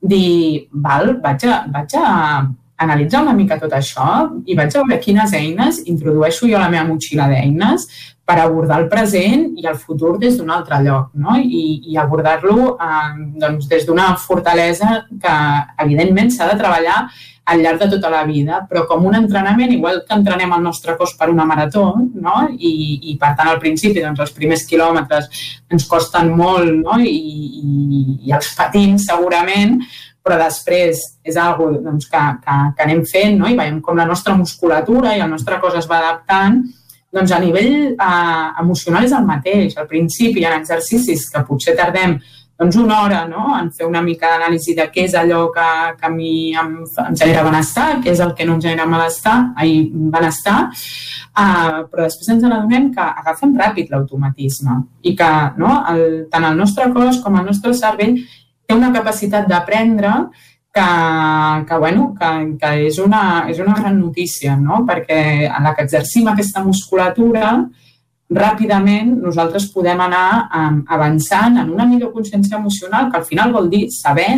[0.00, 2.08] dir, val, vaig a, vaig a
[2.84, 4.08] analitzar una mica tot això
[4.44, 7.86] i vaig a veure quines eines introdueixo jo a la meva motxilla d'eines
[8.26, 11.36] per abordar el present i el futur des d'un altre lloc no?
[11.38, 15.36] i, i abordar-lo eh, doncs, des d'una fortalesa que
[15.86, 17.04] evidentment s'ha de treballar
[17.46, 20.96] al llarg de tota la vida, però com un entrenament, igual que entrenem el nostre
[20.98, 21.84] cos per una marató,
[22.18, 22.40] no?
[22.50, 22.72] I,
[23.12, 25.28] i per tant al principi doncs, els primers quilòmetres
[25.70, 26.98] ens costen molt no?
[26.98, 29.78] I, i, i els patim segurament,
[30.26, 33.46] però després és algo doncs, que, que, que anem fent no?
[33.46, 36.64] i veiem com la nostra musculatura i el nostre cos es va adaptant
[37.16, 39.76] doncs a nivell eh, emocional és el mateix.
[39.76, 42.18] Al principi ha exercicis que potser tardem
[42.56, 43.50] doncs una hora no?
[43.58, 45.66] en fer una mica d'anàlisi de què és allò que,
[46.00, 46.72] que a mi em,
[47.04, 50.56] em genera benestar, què és el que no em genera malestar, ai, benestar,
[51.36, 55.30] uh, però després ens adonem que agafem ràpid l'automatisme i que
[55.60, 55.82] no?
[55.92, 58.16] el, tant el nostre cos com el nostre cervell
[58.66, 60.14] té una capacitat d'aprendre
[60.76, 64.82] que, que, bueno, que, que és, una, és una gran notícia, no?
[64.84, 67.54] perquè en la que exercim aquesta musculatura,
[68.36, 73.70] ràpidament nosaltres podem anar um, avançant en una millor consciència emocional, que al final vol
[73.72, 74.28] dir saber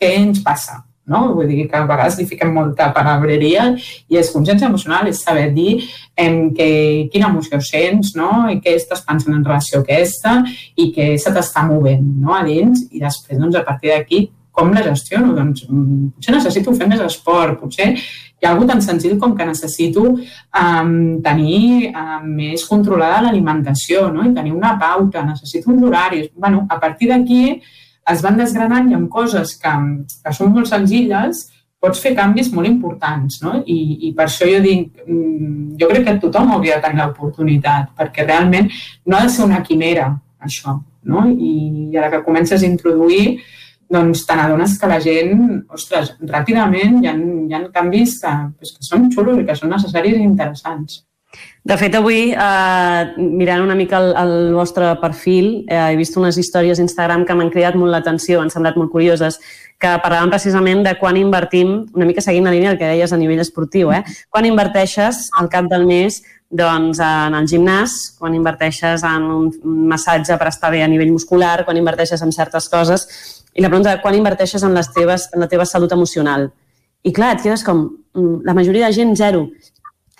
[0.00, 0.80] què ens passa.
[1.12, 1.34] No?
[1.34, 3.72] Vull dir que a vegades li fiquem molta palabreria
[4.08, 5.80] i és consciència emocional, és saber dir
[6.16, 6.68] em, que,
[7.12, 8.46] quina emoció sents no?
[8.48, 10.38] i què estàs pensant en relació a aquesta
[10.78, 12.38] i què se t'està movent no?
[12.38, 15.32] a dins i després doncs, a partir d'aquí com la gestiono?
[15.36, 19.46] Doncs mm, potser necessito fer més esport, potser hi ha alguna tan senzill com que
[19.46, 20.92] necessito um,
[21.24, 24.26] tenir um, més controlada l'alimentació no?
[24.26, 26.30] i tenir una pauta, necessito uns horaris.
[26.36, 27.60] bueno, a partir d'aquí
[28.12, 29.74] es van desgranant i amb coses que,
[30.24, 31.46] que són molt senzilles
[31.82, 33.56] pots fer canvis molt importants, no?
[33.66, 37.90] I, i per això jo dic, mm, jo crec que tothom hauria de tenir l'oportunitat,
[37.98, 38.70] perquè realment
[39.06, 40.12] no ha de ser una quimera,
[40.46, 40.76] això,
[41.10, 41.24] no?
[41.30, 43.40] I, ara que comences a introduir
[43.92, 45.38] doncs te n'adones que la gent,
[45.76, 49.74] ostres, ràpidament hi ha, hi ha canvis que, pues, que són xulos i que són
[49.74, 51.02] necessaris i interessants.
[51.64, 56.36] De fet, avui, eh, mirant una mica el, el vostre perfil, eh, he vist unes
[56.36, 59.38] històries a Instagram que m'han cridat molt l'atenció, han semblat molt curioses,
[59.80, 63.18] que parlaven precisament de quan invertim, una mica seguint la línia del que deies a
[63.18, 64.02] nivell esportiu, eh?
[64.30, 66.20] quan inverteixes al cap del mes
[66.52, 69.46] doncs, en el gimnàs, quan inverteixes en un
[69.88, 73.06] massatge per estar bé a nivell muscular, quan inverteixes en certes coses,
[73.54, 76.48] i la pregunta de quan inverteixes en, les teves, en la teva salut emocional.
[77.02, 79.48] I clar, et quedes com, mm, la majoria de gent zero.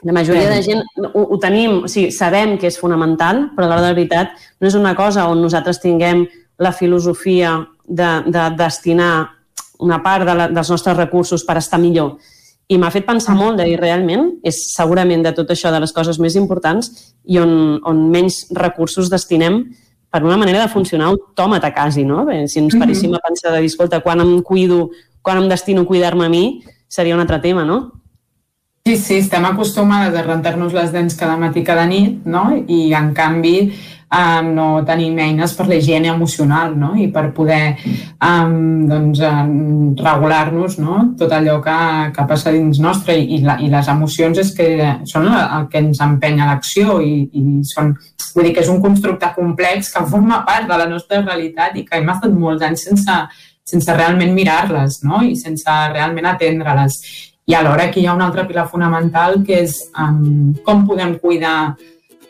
[0.03, 3.71] La majoria de gent ho, ho tenim, o sigui, sabem que és fonamental, però a
[3.71, 6.27] l'hora de veritat no és una cosa on nosaltres tinguem
[6.59, 7.55] la filosofia
[7.87, 9.13] de, de destinar
[9.83, 12.17] una part de la, dels nostres recursos per estar millor.
[12.71, 15.93] I m'ha fet pensar molt de dir, realment, és segurament de tot això de les
[15.93, 16.91] coses més importants
[17.25, 19.63] i on, on menys recursos destinem
[20.13, 22.27] per una manera de funcionar autòmata quasi, no?
[22.29, 22.85] Bé, si ens mhm.
[22.85, 24.91] paréssim a pensar de dir, escolta, quan em cuido,
[25.25, 28.02] quan em destino a cuidar-me a mi, seria un altre tema, no?
[28.85, 32.49] Sí, sí, estem acostumades a rentar-nos les dents cada matí, cada nit, no?
[32.67, 33.57] I, en canvi,
[34.13, 36.93] um, no tenim eines per la higiene emocional no?
[36.99, 37.77] i per poder
[38.19, 39.23] um, doncs,
[40.03, 40.99] regular-nos no?
[41.19, 41.79] tot allò que,
[42.17, 44.69] que passa dins nostre i, i, la, i les emocions és que
[45.09, 47.95] són el que ens empenya l'acció i, i són
[48.33, 51.83] Vull dir que és un constructe complex que forma part de la nostra realitat i
[51.85, 53.17] que hem estat molts anys sense,
[53.69, 55.21] sense realment mirar-les no?
[55.21, 56.97] i sense realment atendre-les.
[57.47, 61.75] I alhora aquí hi ha un altre pilar fonamental que és um, com podem cuidar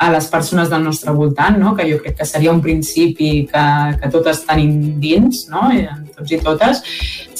[0.02, 1.74] a les persones del nostre voltant, no?
[1.76, 3.66] que jo crec que seria un principi que,
[4.00, 5.68] que totes tenim dins, no?
[6.16, 6.82] Tots i totes,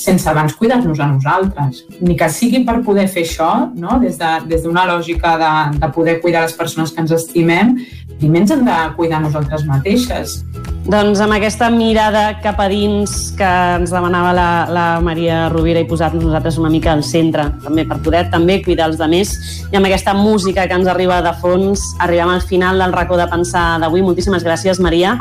[0.03, 1.85] sense abans cuidar-nos a nosaltres.
[2.01, 3.99] Ni que sigui per poder fer això, no?
[4.03, 7.77] des d'una de, des lògica de, de poder cuidar les persones que ens estimem,
[8.23, 10.41] primer ens hem de cuidar nosaltres mateixes.
[10.83, 15.87] Doncs amb aquesta mirada cap a dins que ens demanava la, la Maria Rovira i
[15.87, 19.37] posar-nos nosaltres una mica al centre, també per poder també cuidar els demés,
[19.71, 23.29] i amb aquesta música que ens arriba de fons, arribem al final del racó de
[23.31, 24.03] pensar d'avui.
[24.03, 25.17] Moltíssimes gràcies, Maria.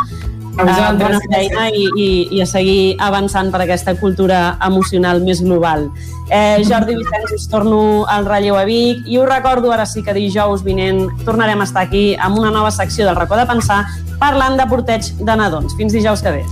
[0.57, 5.41] A vosaltres, bona feina i, i, i a seguir avançant per aquesta cultura emocional més
[5.43, 5.87] global.
[6.31, 10.15] Eh, Jordi Vicenç, us torno al relleu a Vic i us recordo ara sí que
[10.15, 13.83] dijous vinent tornarem a estar aquí amb una nova secció del racó de pensar
[14.19, 15.75] parlant de porteig de nadons.
[15.79, 16.43] Fins dijous que ve.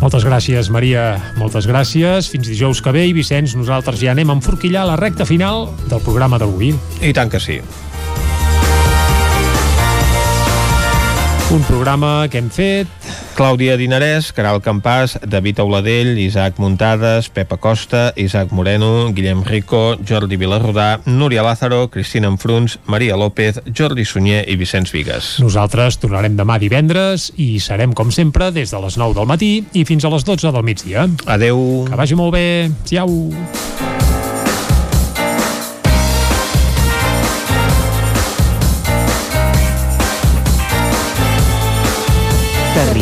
[0.00, 1.18] Moltes gràcies, Maria.
[1.36, 2.30] Moltes gràcies.
[2.32, 6.00] Fins dijous que ve i Vicenç, nosaltres ja anem a enforquillar la recta final del
[6.00, 6.72] programa d'avui.
[7.04, 7.60] I tant que sí.
[11.50, 12.86] Un programa que hem fet...
[13.34, 20.38] Clàudia Dinarès, Caral Campàs, David Auladell, Isaac Muntades, Pepa Costa, Isaac Moreno, Guillem Rico, Jordi
[20.38, 25.32] Vilarrodà, Núria Lázaro, Cristina Enfruns, Maria López, Jordi Sunyer i Vicenç Vigues.
[25.42, 29.82] Nosaltres tornarem demà divendres i serem, com sempre, des de les 9 del matí i
[29.88, 31.08] fins a les 12 del migdia.
[31.26, 31.82] Adeu.
[31.90, 32.46] Que vagi molt bé.
[32.86, 33.10] Ciao.